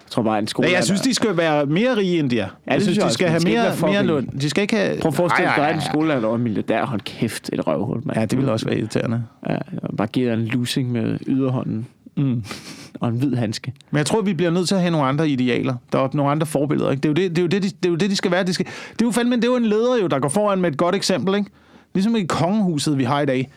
Jeg 0.07 0.11
tror 0.11 0.23
bare, 0.23 0.37
en 0.37 0.41
Nej, 0.43 0.47
skolelærer... 0.47 0.77
jeg 0.77 0.83
synes, 0.83 1.01
de 1.01 1.13
skal 1.13 1.37
være 1.37 1.65
mere 1.65 1.97
rige, 1.97 2.19
end 2.19 2.29
de 2.29 2.39
er. 2.39 2.45
det 2.45 2.73
jeg 2.73 2.81
synes 2.81 2.97
de 2.97 3.09
skal 3.13 3.27
have 3.29 3.41
mere, 3.43 3.73
mere 3.81 4.03
løn. 4.03 4.25
De 4.41 4.49
skal 4.49 4.61
ikke 4.61 4.75
have... 4.75 4.99
Prøv 5.01 5.09
at 5.09 5.15
forestille 5.15 5.49
dig, 5.55 5.63
at 5.65 5.71
er 5.71 5.75
en 5.75 5.81
skolelærer, 5.81 6.19
der 6.19 6.33
er 6.33 6.37
milliardær. 6.37 6.85
Hold 6.85 7.01
kæft, 7.01 7.49
et 7.53 7.67
røvhul, 7.67 8.01
mand. 8.05 8.17
Ja, 8.19 8.25
det 8.25 8.37
ville 8.37 8.51
også 8.51 8.65
være 8.65 8.77
irriterende. 8.77 9.23
Ja, 9.49 9.57
bare 9.97 10.07
give 10.07 10.29
dig 10.29 10.33
en 10.33 10.45
losing 10.45 10.91
med 10.91 11.19
yderhånden 11.27 11.87
Mm. 12.17 12.43
og 13.01 13.09
en 13.09 13.15
hvid 13.15 13.35
handske. 13.35 13.73
Men 13.91 13.97
jeg 13.97 14.05
tror, 14.05 14.21
vi 14.21 14.33
bliver 14.33 14.51
nødt 14.51 14.67
til 14.67 14.75
at 14.75 14.81
have 14.81 14.91
nogle 14.91 15.07
andre 15.07 15.29
idealer. 15.29 15.75
Der 15.91 15.99
er 15.99 16.09
nogle 16.13 16.31
andre 16.31 16.45
forbilleder. 16.47 16.91
Ikke? 16.91 17.01
Det, 17.01 17.19
er 17.19 17.23
jo 17.23 17.27
det, 17.29 17.35
det, 17.35 17.37
er 17.37 17.41
jo 17.41 17.47
det, 17.47 17.63
de, 17.63 17.67
det 17.69 17.85
er 17.85 17.89
jo 17.89 17.95
det, 17.95 18.09
de 18.09 18.15
skal 18.15 18.31
være. 18.31 18.43
De 18.43 18.53
skal, 18.53 18.65
det 18.65 19.01
er 19.01 19.05
jo 19.05 19.11
fandme, 19.11 19.35
det 19.35 19.43
er 19.43 19.47
jo 19.47 19.55
en 19.55 19.65
leder, 19.65 19.97
jo, 20.01 20.07
der 20.07 20.19
går 20.19 20.29
foran 20.29 20.61
med 20.61 20.71
et 20.71 20.77
godt 20.77 20.95
eksempel. 20.95 21.35
Ikke? 21.35 21.49
Ligesom 21.93 22.15
i 22.15 22.23
kongehuset, 22.23 22.97
vi 22.97 23.03
har 23.03 23.21
i 23.21 23.25
dag. 23.25 23.51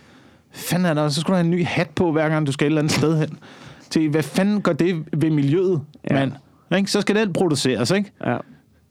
Fanden 0.53 0.87
er 0.87 0.95
der, 0.95 1.09
så 1.09 1.21
skulle 1.21 1.35
du 1.35 1.37
have 1.37 1.45
en 1.45 1.51
ny 1.51 1.65
hat 1.65 1.91
på, 1.91 2.13
hver 2.13 2.29
gang 2.29 2.47
du 2.47 2.53
skal 2.53 2.67
et 2.67 2.69
eller 2.69 2.81
andet 2.81 2.93
sted 2.93 3.19
hen. 3.19 3.39
Til, 3.91 4.09
hvad 4.09 4.23
fanden 4.23 4.63
gør 4.63 4.73
det 4.73 5.05
ved 5.13 5.31
miljøet, 5.31 5.81
Ja. 6.11 6.15
mand? 6.15 6.33
Ikke? 6.77 6.91
Så 6.91 7.01
skal 7.01 7.17
den 7.17 7.33
produceres, 7.33 7.91
ikke? 7.91 8.13
Ja. 8.27 8.37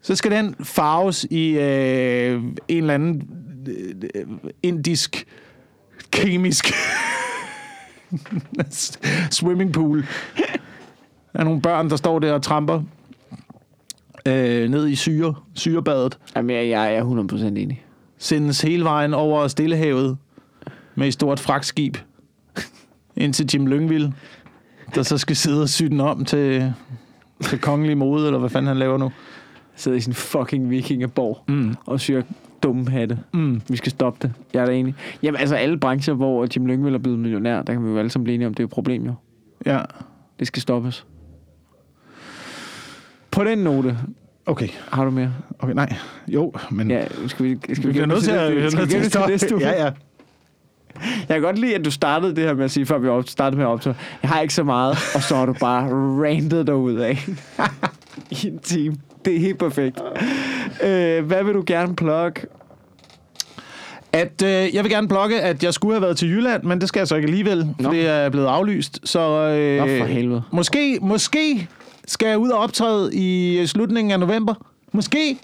Så 0.02 0.16
skal 0.16 0.32
den 0.32 0.56
farves 0.64 1.24
i 1.30 1.50
øh, 1.50 2.44
en 2.68 2.78
eller 2.78 2.94
anden 2.94 3.24
øh, 4.16 4.26
indisk 4.64 5.26
kemisk 6.12 6.74
swimmingpool. 9.32 10.05
Er 11.34 11.43
nogle 11.43 11.62
børn, 11.62 11.89
der 11.89 11.95
står 11.95 12.20
der 12.20 12.34
og 12.34 12.41
tramper 12.41 12.82
øh, 14.26 14.70
ned 14.70 14.88
i 14.88 14.95
syre, 14.95 15.36
syrebadet. 15.53 16.18
Jamen, 16.36 16.55
jeg, 16.55 16.70
jeg 16.70 16.95
er 16.95 17.03
100% 17.34 17.45
enig. 17.45 17.84
Sendes 18.18 18.62
hele 18.62 18.84
vejen 18.84 19.14
over 19.14 19.47
Stillehavet 19.47 20.18
med 20.95 21.07
et 21.07 21.14
stort 21.14 21.39
fragtskib 21.39 21.97
ind 23.18 23.34
til 23.34 23.49
Jim 23.53 23.68
Lyngvild, 23.68 24.10
der 24.95 25.03
så 25.03 25.18
skal 25.18 25.36
sidde 25.36 25.62
og 25.62 25.70
sy 25.70 25.84
den 25.84 25.99
om 25.99 26.26
til, 26.26 26.74
til 27.41 27.60
kongelig 27.60 27.97
mode, 27.97 28.26
eller 28.26 28.39
hvad 28.39 28.49
fanden 28.49 28.68
han 28.68 28.78
laver 28.78 28.97
nu. 28.97 29.12
Sidder 29.76 29.97
i 29.97 30.01
sin 30.01 30.14
fucking 30.14 30.70
vikingeborg 30.70 31.43
Mm. 31.47 31.76
og 31.86 31.99
syr 31.99 32.22
dumme 32.64 32.89
hatte. 32.89 33.20
Mm. 33.34 33.62
Vi 33.70 33.78
skal 33.78 33.91
stoppe 33.91 34.20
det. 34.22 34.34
Jeg 34.53 34.62
er 34.62 34.66
da 34.66 34.72
enig. 34.72 34.95
Jamen, 35.24 35.39
altså 35.39 35.55
alle 35.55 35.80
brancher, 35.80 36.14
hvor 36.14 36.47
Jim 36.55 36.66
Lyngvild 36.66 36.95
er 36.95 36.99
blevet 36.99 37.20
millionær, 37.20 37.62
der 37.62 37.74
kan 37.74 37.86
vi 37.86 37.89
jo 37.89 37.97
alle 37.97 38.10
sammen 38.12 38.24
blive 38.24 38.36
enige 38.36 38.47
om, 38.47 38.53
det 38.53 38.64
er 38.64 38.68
et 38.68 38.72
problem 38.72 39.05
jo. 39.05 39.14
Ja, 39.66 39.80
Det 40.39 40.47
skal 40.47 40.62
stoppes. 40.62 41.05
På 43.32 43.43
den 43.43 43.57
note, 43.57 43.97
okay. 44.45 44.68
har 44.91 45.05
du 45.05 45.12
mere? 45.12 45.34
Okay, 45.60 45.74
nej. 45.74 45.93
Jo, 46.28 46.53
men... 46.72 46.91
Ja, 46.91 47.03
skal 47.28 47.45
vi, 47.45 47.57
skal 47.76 47.93
vi 47.93 47.99
vi 47.99 48.05
nødt 48.05 48.24
til 48.24 48.32
at... 48.32 48.55
vi 48.55 48.70
skal 48.72 48.88
vi 48.88 48.91
gemme 48.91 48.93
det 48.93 49.01
til 49.03 49.12
stoppe. 49.12 49.32
næste 49.32 49.55
uge? 49.55 49.64
Ja, 49.68 49.84
ja. 49.86 49.91
Jeg 51.01 51.28
kan 51.36 51.41
godt 51.41 51.60
lide, 51.60 51.76
at 51.76 51.86
du 51.86 51.91
startede 51.91 52.36
det 52.36 52.43
her 52.43 52.53
med 52.53 52.66
at 52.66 52.72
sige, 52.72 52.86
før 52.86 52.97
vi 52.97 53.07
op- 53.07 53.28
startede 53.28 53.57
med 53.57 53.66
at 53.66 53.70
optage. 53.70 53.95
Jeg 54.24 54.30
har 54.30 54.41
ikke 54.41 54.53
så 54.53 54.64
meget, 54.64 54.91
og 55.16 55.22
så 55.24 55.36
har 55.36 55.45
du 55.45 55.53
bare 55.53 55.89
rantet 56.24 56.68
derud 56.68 56.95
af. 56.95 57.28
I 58.43 58.47
en 58.47 58.60
time. 58.60 58.95
Det 59.30 59.36
er 59.38 59.42
helt 59.42 59.58
perfekt. 59.60 60.02
Øh, 60.84 61.26
hvad 61.26 61.44
vil 61.44 61.54
du 61.54 61.64
gerne 61.68 61.96
plukke? 61.96 62.42
At, 64.14 64.42
øh, 64.46 64.76
jeg 64.76 64.84
vil 64.84 64.92
gerne 64.92 65.08
blogge, 65.08 65.42
at 65.42 65.64
jeg 65.64 65.74
skulle 65.74 65.94
have 65.96 66.02
været 66.02 66.18
til 66.18 66.30
Jylland, 66.30 66.64
men 66.64 66.82
det 66.82 66.88
skal 66.88 67.00
jeg 67.00 67.08
så 67.08 67.16
ikke 67.16 67.26
alligevel, 67.26 67.68
for 67.76 67.84
Nå. 67.84 67.92
det 67.94 68.08
er 68.08 68.30
blevet 68.30 68.48
aflyst. 68.48 69.00
Så 69.04 69.20
øh, 69.20 69.78
Nå, 69.80 69.86
for 70.00 70.06
helvede. 70.06 70.42
måske, 70.52 71.00
måske 71.02 71.68
skal 72.08 72.28
jeg 72.28 72.38
ud 72.38 72.50
og 72.50 72.60
optræde 72.60 73.10
i 73.16 73.64
slutningen 73.66 74.12
af 74.12 74.20
november. 74.20 74.54
Måske. 74.92 75.38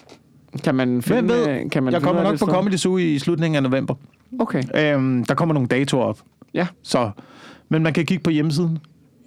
Kan 0.64 0.76
man 0.76 1.02
finde, 1.02 1.22
Hvem 1.22 1.30
ved? 1.30 1.50
øh, 1.50 1.70
Kan 1.72 1.84
man 1.84 1.94
jeg 1.94 2.02
kommer 2.02 2.24
nok 2.24 2.40
på? 2.40 2.46
Comedy 2.46 2.76
Zoo 2.76 2.98
i 2.98 3.20
slutningen 3.20 3.56
af 3.56 3.64
november. 3.72 3.96
Okay. 4.40 4.64
Øhm, 4.76 5.26
der 5.26 5.34
kommer 5.34 5.54
nogle 5.54 5.68
datoer 5.68 6.04
op. 6.04 6.20
Ja. 6.54 6.68
Så, 6.84 7.10
men 7.70 7.84
man 7.84 7.94
kan 7.94 8.06
kigge 8.06 8.24
på 8.24 8.30
hjemmesiden 8.30 8.78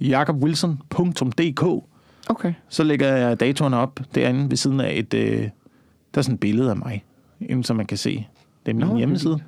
jakobwilson.dk 0.01 1.85
Okay. 2.29 2.53
Så 2.69 2.83
lægger 2.83 3.07
jeg 3.17 3.41
datoerne 3.41 3.77
op 3.77 4.01
derinde 4.15 4.51
ved 4.51 4.57
siden 4.57 4.81
af 4.81 4.93
et... 4.97 5.15
Øh, 5.15 5.49
der 6.15 6.19
er 6.19 6.23
sådan 6.23 6.35
et 6.35 6.41
billede 6.41 6.71
af 6.71 6.77
mig, 6.77 7.05
så 7.63 7.75
man 7.75 7.87
kan 7.87 7.99
se. 7.99 8.27
Det 8.67 8.71
er 8.73 8.77
min 8.77 8.87
Nå, 8.87 8.97
hjemmeside. 8.97 9.41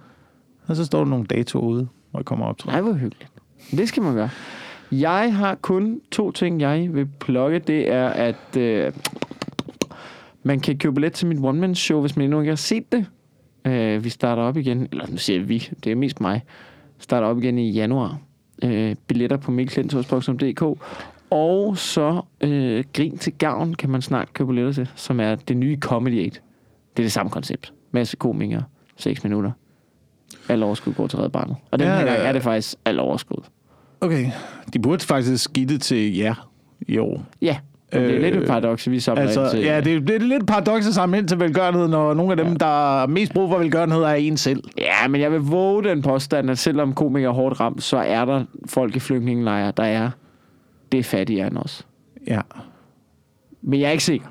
Og 0.66 0.76
så 0.76 0.84
står 0.84 0.98
der 0.98 1.10
nogle 1.10 1.26
datoer 1.26 1.62
ude, 1.62 1.88
hvor 2.10 2.20
jeg 2.20 2.24
kommer 2.24 2.46
op. 2.46 2.66
Nej, 2.66 2.80
hvor 2.80 2.92
hyggeligt. 2.92 3.30
Det 3.70 3.88
skal 3.88 4.02
man 4.02 4.14
gøre. 4.14 4.30
Jeg 4.92 5.36
har 5.36 5.54
kun 5.54 6.00
to 6.10 6.30
ting, 6.30 6.60
jeg 6.60 6.94
vil 6.94 7.08
plukke. 7.20 7.58
Det 7.58 7.92
er, 7.92 8.08
at 8.08 8.56
øh, 8.56 8.92
man 10.42 10.60
kan 10.60 10.78
købe 10.78 10.94
billet 10.94 11.12
til 11.12 11.26
mit 11.26 11.38
one-man-show, 11.42 12.00
hvis 12.00 12.16
man 12.16 12.24
endnu 12.24 12.40
ikke 12.40 12.50
har 12.50 12.56
set 12.56 12.92
det. 12.92 13.06
Øh, 13.64 14.04
vi 14.04 14.08
starter 14.08 14.42
op 14.42 14.56
igen, 14.56 14.88
eller 14.92 15.06
nu 15.10 15.16
siger 15.16 15.40
vi, 15.40 15.68
det 15.84 15.92
er 15.92 15.96
mest 15.96 16.20
mig. 16.20 16.42
Starter 16.98 17.26
op 17.26 17.38
igen 17.38 17.58
i 17.58 17.70
januar. 17.70 18.18
Øh, 18.64 18.96
billetter 19.06 19.36
på 19.36 19.50
mikkelklintorsbox.dk. 19.50 20.62
Og 21.30 21.78
så 21.78 22.20
øh, 22.40 22.84
Grin 22.92 23.18
til 23.18 23.32
Gavn 23.32 23.74
kan 23.74 23.90
man 23.90 24.02
snart 24.02 24.32
købe 24.34 24.46
billetter 24.46 24.72
til, 24.72 24.88
som 24.94 25.20
er 25.20 25.34
det 25.34 25.56
nye 25.56 25.78
Comedy 25.80 26.26
8. 26.26 26.40
Det 26.96 27.02
er 27.02 27.04
det 27.04 27.12
samme 27.12 27.30
koncept. 27.30 27.72
Masse 27.92 28.16
komikere. 28.16 28.62
6 28.96 29.24
minutter. 29.24 29.50
Al 30.48 30.62
overskud 30.62 30.92
går 30.92 31.06
til 31.06 31.18
Red 31.18 31.30
Barnet. 31.30 31.56
Og 31.70 31.78
den 31.78 31.88
Ja, 31.88 31.96
her 31.96 32.04
gang 32.04 32.18
er 32.18 32.32
det 32.32 32.42
faktisk 32.42 32.74
al 32.84 33.00
overskud. 33.00 33.42
Okay. 34.00 34.26
De 34.72 34.78
burde 34.78 35.04
faktisk 35.04 35.52
give 35.52 35.66
det 35.66 35.82
til 35.82 36.16
jer 36.16 36.48
i 36.80 36.98
år. 36.98 37.24
Ja, 37.42 37.56
det 37.92 38.00
er 38.00 38.14
Øh, 38.14 38.20
lidt 38.20 38.36
et 38.36 38.46
paradoks, 38.46 38.86
at 38.86 38.90
vi 38.92 39.00
samler 39.00 39.22
Altså, 39.22 39.40
ind 39.42 39.50
til... 39.50 39.60
ja, 39.60 39.80
det 39.80 39.94
er, 39.96 40.00
det 40.00 40.14
er 40.14 40.18
lidt 40.20 40.46
paradoks 40.46 40.86
at 40.88 40.94
samle 40.94 41.18
ind 41.18 41.28
til 41.28 41.40
velgørenhed, 41.40 41.88
når 41.88 42.14
nogle 42.14 42.30
af 42.32 42.36
dem, 42.36 42.46
ja. 42.46 42.54
der 42.54 43.02
er 43.02 43.06
mest 43.06 43.32
brug 43.34 43.50
for 43.50 43.58
velgørenhed, 43.58 44.02
er 44.02 44.14
en 44.14 44.36
selv. 44.36 44.62
Ja, 44.78 45.08
men 45.08 45.20
jeg 45.20 45.32
vil 45.32 45.40
våge 45.40 45.84
den 45.84 46.02
påstand, 46.02 46.50
at 46.50 46.58
selvom 46.58 46.94
komikere 46.94 47.30
er 47.30 47.34
hårdt 47.34 47.60
ramt, 47.60 47.82
så 47.82 47.96
er 47.96 48.24
der 48.24 48.44
folk 48.66 48.96
i 48.96 48.98
flygtningelejre, 48.98 49.72
der 49.76 49.82
er 49.84 50.10
det 50.92 51.00
er 51.00 51.04
fattigere 51.04 51.46
end 51.46 51.56
os. 51.58 51.86
Ja. 52.26 52.40
Men 53.62 53.80
jeg 53.80 53.86
er 53.86 53.90
ikke 53.92 54.04
sikker. 54.04 54.26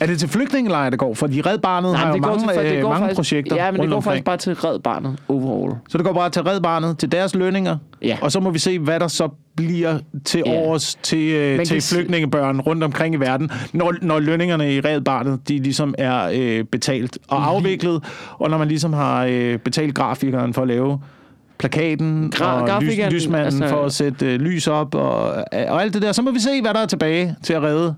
Er 0.00 0.06
det 0.06 0.18
til 0.18 0.28
flygtningelejre, 0.28 0.90
der 0.90 0.96
går? 0.96 1.14
Fordi 1.14 1.40
Red 1.40 1.58
Barnet 1.58 1.96
har 1.96 2.08
jo 2.08 2.14
det 2.14 2.22
går 2.22 2.28
mange, 2.30 2.52
til, 2.52 2.64
det 2.64 2.76
øh, 2.76 2.82
går 2.82 2.88
mange 2.88 3.00
faktisk, 3.04 3.16
projekter 3.16 3.56
Ja, 3.56 3.70
men 3.70 3.80
det 3.80 3.88
går 3.88 3.96
omkring. 3.96 4.24
faktisk 4.24 4.24
bare 4.24 4.36
til 4.36 4.54
Red 4.70 4.78
Barnet 4.80 5.16
overall. 5.28 5.78
Så 5.88 5.98
det 5.98 6.06
går 6.06 6.12
bare 6.12 6.30
til 6.30 6.42
Red 6.42 6.60
Barnet, 6.60 6.98
til 6.98 7.12
deres 7.12 7.34
lønninger, 7.34 7.76
Ja. 8.02 8.18
og 8.22 8.32
så 8.32 8.40
må 8.40 8.50
vi 8.50 8.58
se, 8.58 8.78
hvad 8.78 9.00
der 9.00 9.08
så 9.08 9.28
bliver 9.56 9.98
til 10.24 10.42
Ja. 10.46 10.60
års 10.60 10.94
til, 10.94 11.32
øh, 11.32 11.64
til 11.66 11.82
flygtningebørn 11.82 12.60
rundt 12.60 12.84
omkring 12.84 13.14
i 13.14 13.18
verden, 13.18 13.50
når, 13.72 13.94
når 14.02 14.18
lønningerne 14.18 14.74
i 14.74 14.80
Red 14.80 15.00
Barnet, 15.00 15.48
de 15.48 15.58
ligesom 15.58 15.94
er 15.98 16.30
øh, 16.34 16.64
betalt 16.64 17.18
og 17.28 17.46
afviklet, 17.46 18.04
og 18.32 18.50
når 18.50 18.58
man 18.58 18.68
ligesom 18.68 18.92
har 18.92 19.24
øh, 19.30 19.58
betalt 19.58 19.94
grafikeren 19.94 20.54
for 20.54 20.62
at 20.62 20.68
lave 20.68 21.00
plakaten, 21.58 22.32
Gra- 22.34 22.72
og 22.72 22.82
lys, 22.82 22.98
lysmanden 23.10 23.46
altså- 23.62 23.68
for 23.68 23.84
at 23.84 23.92
sætte 23.92 24.34
øh, 24.34 24.40
lys 24.40 24.66
op, 24.66 24.94
og, 24.94 25.30
og 25.52 25.82
alt 25.82 25.94
det 25.94 26.02
der. 26.02 26.12
Så 26.12 26.22
må 26.22 26.30
vi 26.30 26.40
se, 26.40 26.60
hvad 26.62 26.74
der 26.74 26.80
er 26.80 26.86
tilbage 26.86 27.36
til 27.42 27.52
at 27.52 27.62
redde, 27.62 27.94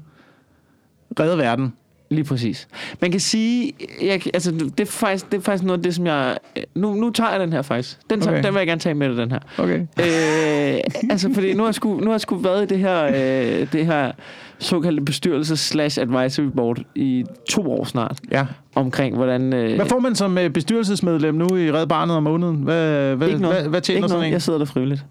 redde 1.20 1.38
verden. 1.38 1.72
Lige 2.11 2.24
præcis. 2.24 2.68
Man 3.00 3.11
kan 3.11 3.20
sige, 3.20 3.72
jeg, 4.02 4.20
altså, 4.34 4.50
det, 4.50 4.80
er 4.80 4.84
faktisk, 4.90 5.32
det 5.32 5.38
er 5.38 5.42
faktisk 5.42 5.64
noget 5.64 5.78
af 5.78 5.82
det, 5.82 5.94
som 5.94 6.06
jeg... 6.06 6.38
Nu, 6.74 6.94
nu 6.94 7.11
tager 7.11 7.30
jeg 7.30 7.40
den 7.40 7.52
her 7.52 7.62
faktisk. 7.62 7.98
Den, 8.11 8.22
okay. 8.22 8.42
Den 8.42 8.54
vil 8.54 8.58
jeg 8.61 8.66
gerne 8.66 8.80
tage 8.80 8.94
med 8.94 9.08
dig, 9.08 9.16
den 9.16 9.30
her. 9.32 9.38
Okay. 9.58 9.78
Øh, 9.80 10.80
altså, 11.11 11.30
fordi 11.34 11.52
nu 11.52 11.58
har 11.62 11.66
jeg 11.68 11.74
sgu, 11.74 12.00
nu 12.00 12.04
har 12.06 12.12
jeg 12.12 12.20
sgu 12.20 12.34
været 12.36 12.62
i 12.62 12.66
det 12.66 12.78
her, 12.78 13.04
øh, 13.04 13.66
det 13.72 13.86
her 13.86 14.12
såkaldte 14.58 15.02
bestyrelses 15.04 15.61
slash 15.61 16.00
advisory 16.00 16.44
board 16.56 16.78
i 16.94 17.24
to 17.50 17.72
år 17.72 17.84
snart, 17.84 18.18
Ja. 18.32 18.46
omkring 18.74 19.16
hvordan... 19.16 19.52
Øh, 19.52 19.76
Hvad 19.76 19.86
får 19.86 19.98
man 19.98 20.14
som 20.14 20.38
øh, 20.38 20.50
bestyrelsesmedlem 20.50 21.34
nu 21.34 21.56
i 21.56 21.72
Red 21.72 21.86
Barnet 21.86 22.16
om 22.16 22.22
måneden? 22.22 22.56
Hvad, 22.56 23.16
hvad, 23.16 23.28
ikke 23.28 23.40
noget. 23.42 23.61
hvad, 23.61 23.68
hvad 23.70 23.80
tjener 23.80 23.96
ikke 23.98 24.08
sådan 24.08 24.16
noget. 24.18 24.26
en? 24.26 24.32
Jeg 24.32 24.42
sidder 24.42 24.58
der 24.58 24.66
frivilligt. 24.66 25.04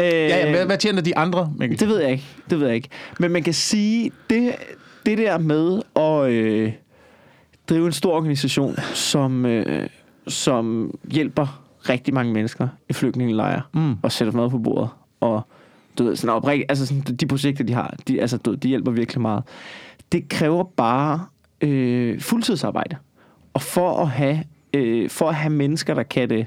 Øh, 0.00 0.04
Ja, 0.06 0.38
ja, 0.46 0.50
hvad, 0.50 0.66
hvad 0.66 0.78
tjener 0.78 1.02
de 1.02 1.18
andre? 1.18 1.52
Mikkel? 1.58 1.80
Det 1.80 1.88
ved 1.88 2.00
jeg 2.00 2.10
ikke. 2.10 2.24
Det 2.50 2.60
ved 2.60 2.66
jeg 2.66 2.76
ikke. 2.76 2.88
Men 3.18 3.30
man 3.32 3.42
kan 3.42 3.54
sige, 3.54 4.10
det, 4.30 4.52
det 5.06 5.18
der 5.18 5.38
med 5.38 5.82
at 5.96 6.30
øh, 6.32 6.72
drive 7.68 7.86
en 7.86 7.92
stor 7.92 8.16
organisation, 8.16 8.76
som, 8.94 9.46
øh, 9.46 9.88
som 10.28 10.94
hjælper 11.12 11.62
rigtig 11.88 12.14
mange 12.14 12.32
mennesker 12.32 12.68
i 12.88 12.92
flygtningelejre, 12.92 13.62
Mm. 13.74 13.94
og 14.02 14.12
sætter 14.12 14.34
mad 14.34 14.50
på 14.50 14.58
bordet, 14.58 14.88
og 15.20 15.42
du 15.98 16.04
ved, 16.04 16.16
sådan 16.16 16.36
oprig, 16.36 16.64
altså 16.68 16.86
sådan, 16.86 17.02
de 17.02 17.26
projekter, 17.26 17.64
de 17.64 17.72
har, 17.72 17.94
de, 18.08 18.20
altså, 18.20 18.36
du, 18.36 18.50
ved, 18.50 18.58
de 18.58 18.68
hjælper 18.68 18.90
virkelig 18.90 19.20
meget. 19.22 19.42
Det 20.12 20.28
kræver 20.28 20.64
bare 20.64 21.26
øh, 21.60 22.20
fuldtidsarbejde. 22.20 22.96
Og 23.54 23.62
for 23.62 23.96
at 24.02 24.08
have, 24.08 24.44
øh, 24.74 25.10
for 25.10 25.28
at 25.28 25.34
have 25.34 25.52
mennesker, 25.52 25.94
der 25.94 26.02
kan 26.02 26.30
det, 26.30 26.46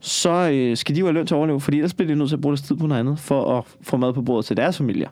så 0.00 0.50
øh, 0.52 0.76
skal 0.76 0.94
de 0.94 1.00
jo 1.00 1.06
have 1.06 1.14
løn 1.14 1.26
til 1.26 1.34
at 1.34 1.36
overleve, 1.38 1.60
fordi 1.60 1.76
ellers 1.76 1.94
bliver 1.94 2.08
de 2.08 2.14
nødt 2.16 2.28
til 2.28 2.36
at 2.36 2.40
bruge 2.40 2.52
deres 2.52 2.62
tid 2.66 2.76
på 2.76 2.86
noget 2.86 3.00
andet, 3.00 3.18
for 3.18 3.58
at 3.58 3.64
få 3.82 3.96
mad 3.96 4.12
på 4.12 4.22
bordet 4.22 4.44
til 4.44 4.56
deres 4.56 4.76
familier. 4.78 5.08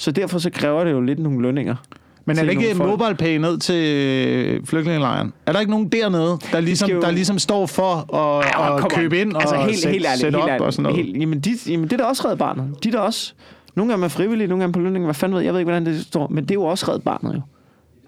Så 0.00 0.10
derfor 0.10 0.38
så 0.38 0.50
kræver 0.50 0.84
det 0.84 0.90
jo 0.90 1.00
lidt 1.00 1.18
nogle 1.18 1.42
lønninger. 1.42 1.76
Men 2.24 2.38
er 2.38 2.42
der 2.44 2.50
ikke 2.50 2.74
mobile 2.74 3.14
pay 3.14 3.36
ned 3.36 3.58
til 3.58 3.96
øh, 3.96 4.66
flygtningelejren? 4.66 5.32
Er 5.46 5.52
der 5.52 5.60
ikke 5.60 5.70
nogen 5.70 5.88
dernede, 5.88 6.38
der 6.52 6.60
ligesom, 6.60 6.90
jo- 6.90 7.00
der 7.00 7.10
ligesom 7.10 7.38
står 7.38 7.66
for 7.66 8.14
at, 8.16 8.44
Ja, 8.46 8.76
at 8.84 8.92
købe 8.92 9.20
ind 9.20 9.32
og 9.32 9.40
altså, 9.40 9.56
helt, 9.56 9.78
sætte, 9.78 9.92
helt 9.92 10.06
ærligt, 10.06 10.20
sætte 10.20 10.38
helt 10.38 10.42
op 10.42 10.48
ærligt, 10.48 10.66
og 10.66 10.72
sådan 10.72 10.82
noget? 10.82 11.04
Helt, 11.04 11.20
jamen, 11.20 11.40
de, 11.40 11.50
jamen, 11.68 11.84
det 11.84 11.92
er 11.92 11.96
da 11.96 12.04
også 12.04 12.28
Red 12.28 12.36
Barnet. 12.36 12.84
De 12.84 12.88
er 12.88 12.92
da 12.92 12.98
også... 12.98 13.32
Nogle 13.74 13.92
af 13.92 13.96
dem 13.96 14.04
er 14.04 14.08
frivillige, 14.08 14.48
nogle 14.48 14.64
af 14.64 14.68
dem 14.68 14.72
på 14.72 14.80
lønning. 14.80 15.04
Hvad 15.04 15.14
fanden 15.14 15.34
ved 15.34 15.40
jeg? 15.40 15.46
Jeg 15.46 15.54
ved 15.54 15.60
ikke, 15.60 15.70
hvordan 15.70 15.86
det 15.86 16.00
står. 16.00 16.28
Men 16.28 16.44
det 16.44 16.50
er 16.50 16.54
jo 16.54 16.64
også 16.64 16.92
Red 16.92 16.98
Barnet 16.98 17.34
jo. 17.34 17.40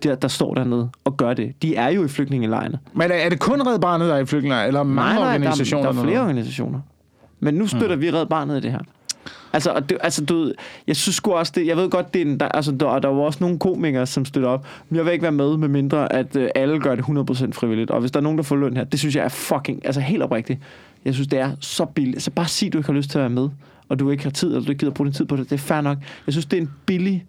Der, 0.03 0.15
der 0.15 0.29
står 0.29 0.55
dernede 0.55 0.89
og 1.05 1.17
gør 1.17 1.35
det. 1.35 1.53
De 1.63 1.77
er 1.77 1.89
jo 1.89 2.05
i 2.05 2.09
flygtningelejrene. 2.09 2.79
Men 2.95 3.11
er, 3.11 3.15
er 3.15 3.29
det 3.29 3.41
kun 3.41 3.63
Red 3.63 3.79
Barnet, 3.79 4.09
der 4.09 4.15
er 4.15 4.19
i 4.19 4.27
flygtningelejren, 4.27 4.69
eller 4.69 4.83
mange 4.83 5.21
organisationer? 5.21 5.85
Der, 5.85 5.93
der 5.93 5.99
er 5.99 6.03
flere 6.03 6.15
eller 6.15 6.23
organisationer. 6.23 6.81
Men 7.41 7.55
nu 7.55 7.67
støtter 7.67 7.97
mm. 7.97 8.03
vi 8.03 8.11
Red 8.11 8.27
Barnet 8.27 8.57
i 8.57 8.61
det 8.61 8.71
her. 8.71 8.81
Altså, 9.53 9.71
og 9.71 9.89
det, 9.89 9.99
altså 10.01 10.25
du 10.25 10.35
ved, 10.39 10.55
jeg 10.87 10.97
synes 10.97 11.17
sgu 11.17 11.33
også 11.33 11.53
det, 11.55 11.67
jeg 11.67 11.77
ved 11.77 11.91
godt, 11.91 12.15
det 12.15 12.23
er 12.23 12.27
en, 12.27 12.41
der, 12.41 12.49
altså, 12.49 12.73
der, 12.73 12.99
der 12.99 13.09
var 13.09 13.23
også 13.23 13.39
nogle 13.41 13.59
komikere, 13.59 14.07
som 14.07 14.25
støtter 14.25 14.49
op, 14.49 14.67
men 14.89 14.97
jeg 14.97 15.05
vil 15.05 15.13
ikke 15.13 15.23
være 15.23 15.33
med, 15.33 15.57
med 15.57 15.69
mindre, 15.69 16.13
at 16.13 16.37
øh, 16.37 16.51
alle 16.55 16.81
gør 16.81 16.95
det 16.95 17.03
100% 17.03 17.53
frivilligt. 17.53 17.91
Og 17.91 18.01
hvis 18.01 18.11
der 18.11 18.21
er 18.21 18.23
nogen, 18.23 18.39
der 18.39 18.45
får 18.45 18.57
løn 18.57 18.77
her, 18.77 18.85
det 18.85 18.99
synes 18.99 19.17
jeg 19.17 19.25
er 19.25 19.29
fucking, 19.29 19.87
altså 19.87 20.01
helt 20.01 20.23
oprigtigt. 20.23 20.61
Jeg 21.05 21.15
synes, 21.15 21.29
det 21.29 21.39
er 21.39 21.51
så 21.61 21.85
billigt. 21.85 22.23
så 22.23 22.31
bare 22.31 22.49
sig, 22.49 22.73
du 22.73 22.79
ikke 22.79 22.87
har 22.87 22.97
lyst 22.97 23.11
til 23.11 23.19
at 23.19 23.23
være 23.23 23.31
med, 23.31 23.49
og 23.89 23.99
du 23.99 24.11
ikke 24.11 24.23
har 24.23 24.31
tid, 24.31 24.49
eller 24.49 24.61
du 24.61 24.71
ikke 24.71 24.81
gider 24.81 24.93
bruge 24.93 25.07
din 25.07 25.15
tid 25.15 25.25
på 25.25 25.37
det. 25.37 25.51
Det 25.51 25.55
er 25.55 25.59
fair 25.59 25.81
nok. 25.81 25.99
Jeg 26.27 26.33
synes, 26.35 26.47
det 26.47 26.57
er 26.57 26.61
en 26.61 26.73
billig 26.87 27.27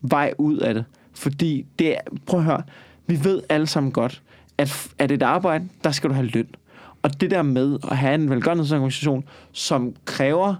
vej 0.00 0.34
ud 0.38 0.56
af 0.56 0.74
det. 0.74 0.84
Fordi 1.14 1.66
det 1.78 1.94
er, 1.94 2.00
prøv 2.26 2.40
at 2.40 2.46
høre, 2.46 2.62
vi 3.06 3.24
ved 3.24 3.42
alle 3.48 3.66
sammen 3.66 3.92
godt, 3.92 4.22
at, 4.58 4.88
at 4.98 5.10
et 5.10 5.22
arbejde, 5.22 5.68
der 5.84 5.90
skal 5.90 6.10
du 6.10 6.14
have 6.14 6.26
løn. 6.26 6.46
Og 7.02 7.20
det 7.20 7.30
der 7.30 7.42
med 7.42 7.78
at 7.90 7.96
have 7.96 8.14
en 8.14 8.30
velgørenhedsorganisation, 8.30 9.24
som 9.52 9.94
kræver, 10.04 10.54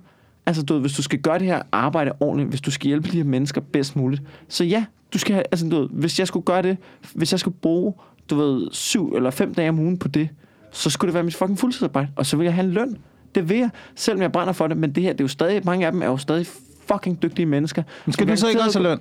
altså 0.51 0.63
du 0.63 0.73
ved, 0.75 0.81
hvis 0.81 0.93
du 0.93 1.03
skal 1.03 1.19
gøre 1.19 1.39
det 1.39 1.47
her 1.47 1.63
arbejde 1.73 2.13
ordentligt, 2.21 2.49
hvis 2.49 2.61
du 2.61 2.71
skal 2.71 2.87
hjælpe 2.87 3.11
de 3.11 3.17
her 3.17 3.25
mennesker 3.25 3.61
bedst 3.61 3.97
muligt, 3.97 4.23
så 4.49 4.65
ja, 4.65 4.85
du 5.13 5.19
skal 5.19 5.35
have, 5.35 5.45
altså 5.53 5.69
du 5.69 5.81
ved, 5.81 5.89
hvis 5.93 6.19
jeg 6.19 6.27
skulle 6.27 6.45
gøre 6.45 6.63
det, 6.63 6.77
hvis 7.15 7.33
jeg 7.33 7.41
skulle 7.41 7.57
bruge, 7.63 7.95
du 8.31 8.37
ved, 8.37 8.69
syv 8.73 9.13
eller 9.17 9.31
fem 9.31 9.55
dage 9.55 9.69
om 9.69 9.79
ugen 9.79 9.99
på 9.99 10.09
det, 10.09 10.29
så 10.73 10.91
skulle 10.91 11.09
det 11.09 11.15
være 11.15 11.25
mit 11.25 11.35
fucking 11.35 11.59
fuldtidsarbejde, 11.59 12.09
og 12.17 12.27
så 12.27 12.37
vil 12.37 12.45
jeg 12.45 12.55
have 12.55 12.65
en 12.65 12.73
løn. 12.73 12.97
Det 13.35 13.49
vil 13.49 13.59
jeg, 13.59 13.71
selvom 13.95 14.23
jeg 14.23 14.33
brænder 14.33 14.53
for 14.53 14.67
det, 14.67 14.77
men 14.77 14.93
det 14.93 15.03
her, 15.03 15.13
det 15.13 15.21
er 15.21 15.25
jo 15.25 15.29
stadig, 15.29 15.63
mange 15.65 15.87
af 15.87 15.93
dem 15.93 16.03
er 16.03 16.07
jo 16.07 16.17
stadig 16.17 16.47
fucking 16.87 17.23
dygtige 17.23 17.47
mennesker. 17.47 17.83
Men 18.07 18.13
skal 18.13 18.29
du 18.29 18.37
så 18.37 18.49
ikke 18.49 18.61
også 18.61 18.79
have 18.79 18.89
løn? 18.89 18.99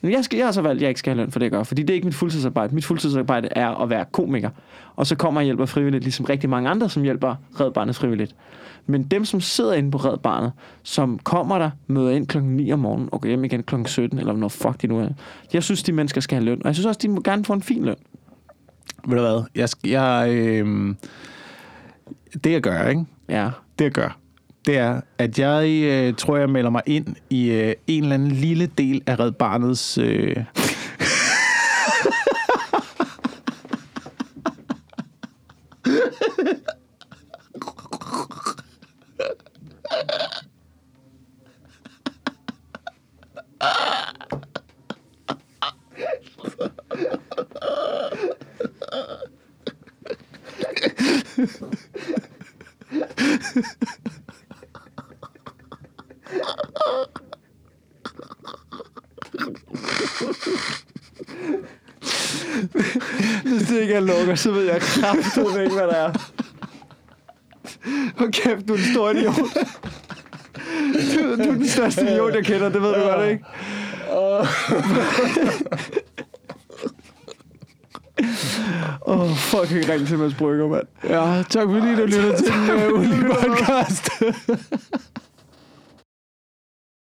Men 0.00 0.12
jeg, 0.12 0.24
skal, 0.24 0.36
jeg 0.36 0.46
har 0.46 0.52
så 0.52 0.62
valgt, 0.62 0.78
at 0.78 0.82
jeg 0.82 0.88
ikke 0.88 0.98
skal 0.98 1.10
have 1.10 1.22
løn 1.22 1.30
for 1.30 1.38
det, 1.38 1.44
jeg 1.44 1.50
gør. 1.50 1.62
Fordi 1.62 1.82
det 1.82 1.90
er 1.90 1.94
ikke 1.94 2.06
mit 2.06 2.14
fuldtidsarbejde. 2.14 2.74
Mit 2.74 2.84
fuldtidsarbejde 2.84 3.48
er 3.50 3.68
at 3.68 3.90
være 3.90 4.04
komiker. 4.12 4.50
Og 4.96 5.06
så 5.06 5.16
kommer 5.16 5.40
jeg 5.40 5.44
og 5.44 5.46
hjælper 5.46 5.66
frivilligt, 5.66 6.04
ligesom 6.04 6.24
rigtig 6.24 6.50
mange 6.50 6.70
andre, 6.70 6.88
som 6.88 7.02
hjælper 7.02 7.34
Red 7.60 7.70
Barnet 7.70 7.96
frivilligt. 7.96 8.34
Men 8.86 9.02
dem, 9.02 9.24
som 9.24 9.40
sidder 9.40 9.72
inde 9.72 9.90
på 9.90 9.98
Red 9.98 10.18
Barnet, 10.18 10.52
som 10.82 11.18
kommer 11.18 11.58
der, 11.58 11.70
møder 11.86 12.10
ind 12.10 12.26
klokken 12.26 12.56
9 12.56 12.72
om 12.72 12.78
morgenen, 12.78 13.08
og 13.12 13.20
går 13.20 13.28
hjem 13.28 13.44
igen 13.44 13.62
klokken 13.62 13.86
17, 13.86 14.18
eller 14.18 14.32
når 14.32 14.48
fuck 14.48 14.82
de 14.82 14.86
nu 14.86 14.98
er. 14.98 15.08
Jeg 15.52 15.62
synes, 15.62 15.82
de 15.82 15.92
mennesker 15.92 16.20
skal 16.20 16.36
have 16.36 16.44
løn. 16.44 16.58
Og 16.58 16.66
jeg 16.66 16.74
synes 16.74 16.86
også, 16.86 17.00
de 17.02 17.08
må 17.08 17.20
gerne 17.20 17.44
få 17.44 17.52
en 17.52 17.62
fin 17.62 17.84
løn. 17.84 17.96
Ved 19.06 19.16
du 19.16 19.22
hvad? 19.22 19.42
Jeg, 19.54 19.68
jeg, 19.84 20.28
øh, 20.32 20.94
det 22.44 22.52
jeg 22.52 22.60
gør, 22.60 22.88
ikke? 22.88 23.04
Ja. 23.28 23.50
Det 23.78 23.84
jeg 23.84 23.92
gør, 23.92 24.18
det 24.66 24.76
er, 24.76 25.00
at 25.18 25.38
jeg 25.38 25.68
øh, 25.68 26.14
tror, 26.14 26.36
jeg 26.36 26.50
melder 26.50 26.70
mig 26.70 26.82
ind 26.86 27.06
i 27.30 27.50
øh, 27.50 27.74
en 27.86 28.02
eller 28.02 28.14
anden 28.14 28.30
lille 28.30 28.66
del 28.66 29.02
af 29.06 29.20
Red 29.20 29.32
Barnets... 29.32 29.98
Øh, 29.98 30.36
Hvis 63.42 63.70
er 64.30 64.36
lukker, 64.36 64.36
så 64.36 64.50
ved 64.50 64.64
jeg 64.64 64.80
kraftigt 64.80 65.62
ikke, 65.62 65.74
hvad 65.74 65.86
der 65.86 65.94
er. 65.94 66.12
Hvor 68.16 68.26
kæft, 68.32 68.68
du 68.68 68.72
er 68.72 68.78
en 68.78 68.84
stor 68.92 69.10
idiot. 69.10 69.36
Du, 71.14 71.36
du 71.44 71.50
er 71.50 71.54
den 71.54 71.68
største 71.68 72.02
idiot, 72.02 72.34
jeg 72.34 72.44
kender, 72.44 72.68
det 72.68 72.82
ved 72.82 72.94
du 72.94 73.00
godt, 73.00 73.30
ikke? 73.30 73.44
Åh, 79.06 79.20
oh, 79.20 79.36
fucking 79.36 79.88
ring 79.88 80.06
til 80.06 80.18
Mads 80.18 80.34
Brygger, 80.34 80.68
mand. 80.68 80.86
ja, 81.04 81.42
tak 81.50 81.64
fordi 81.64 81.94
du 81.94 82.06
lytter 82.06 82.36
til 82.36 82.46
den 82.46 82.92
ulige 82.92 83.24
podcast. 83.40 84.10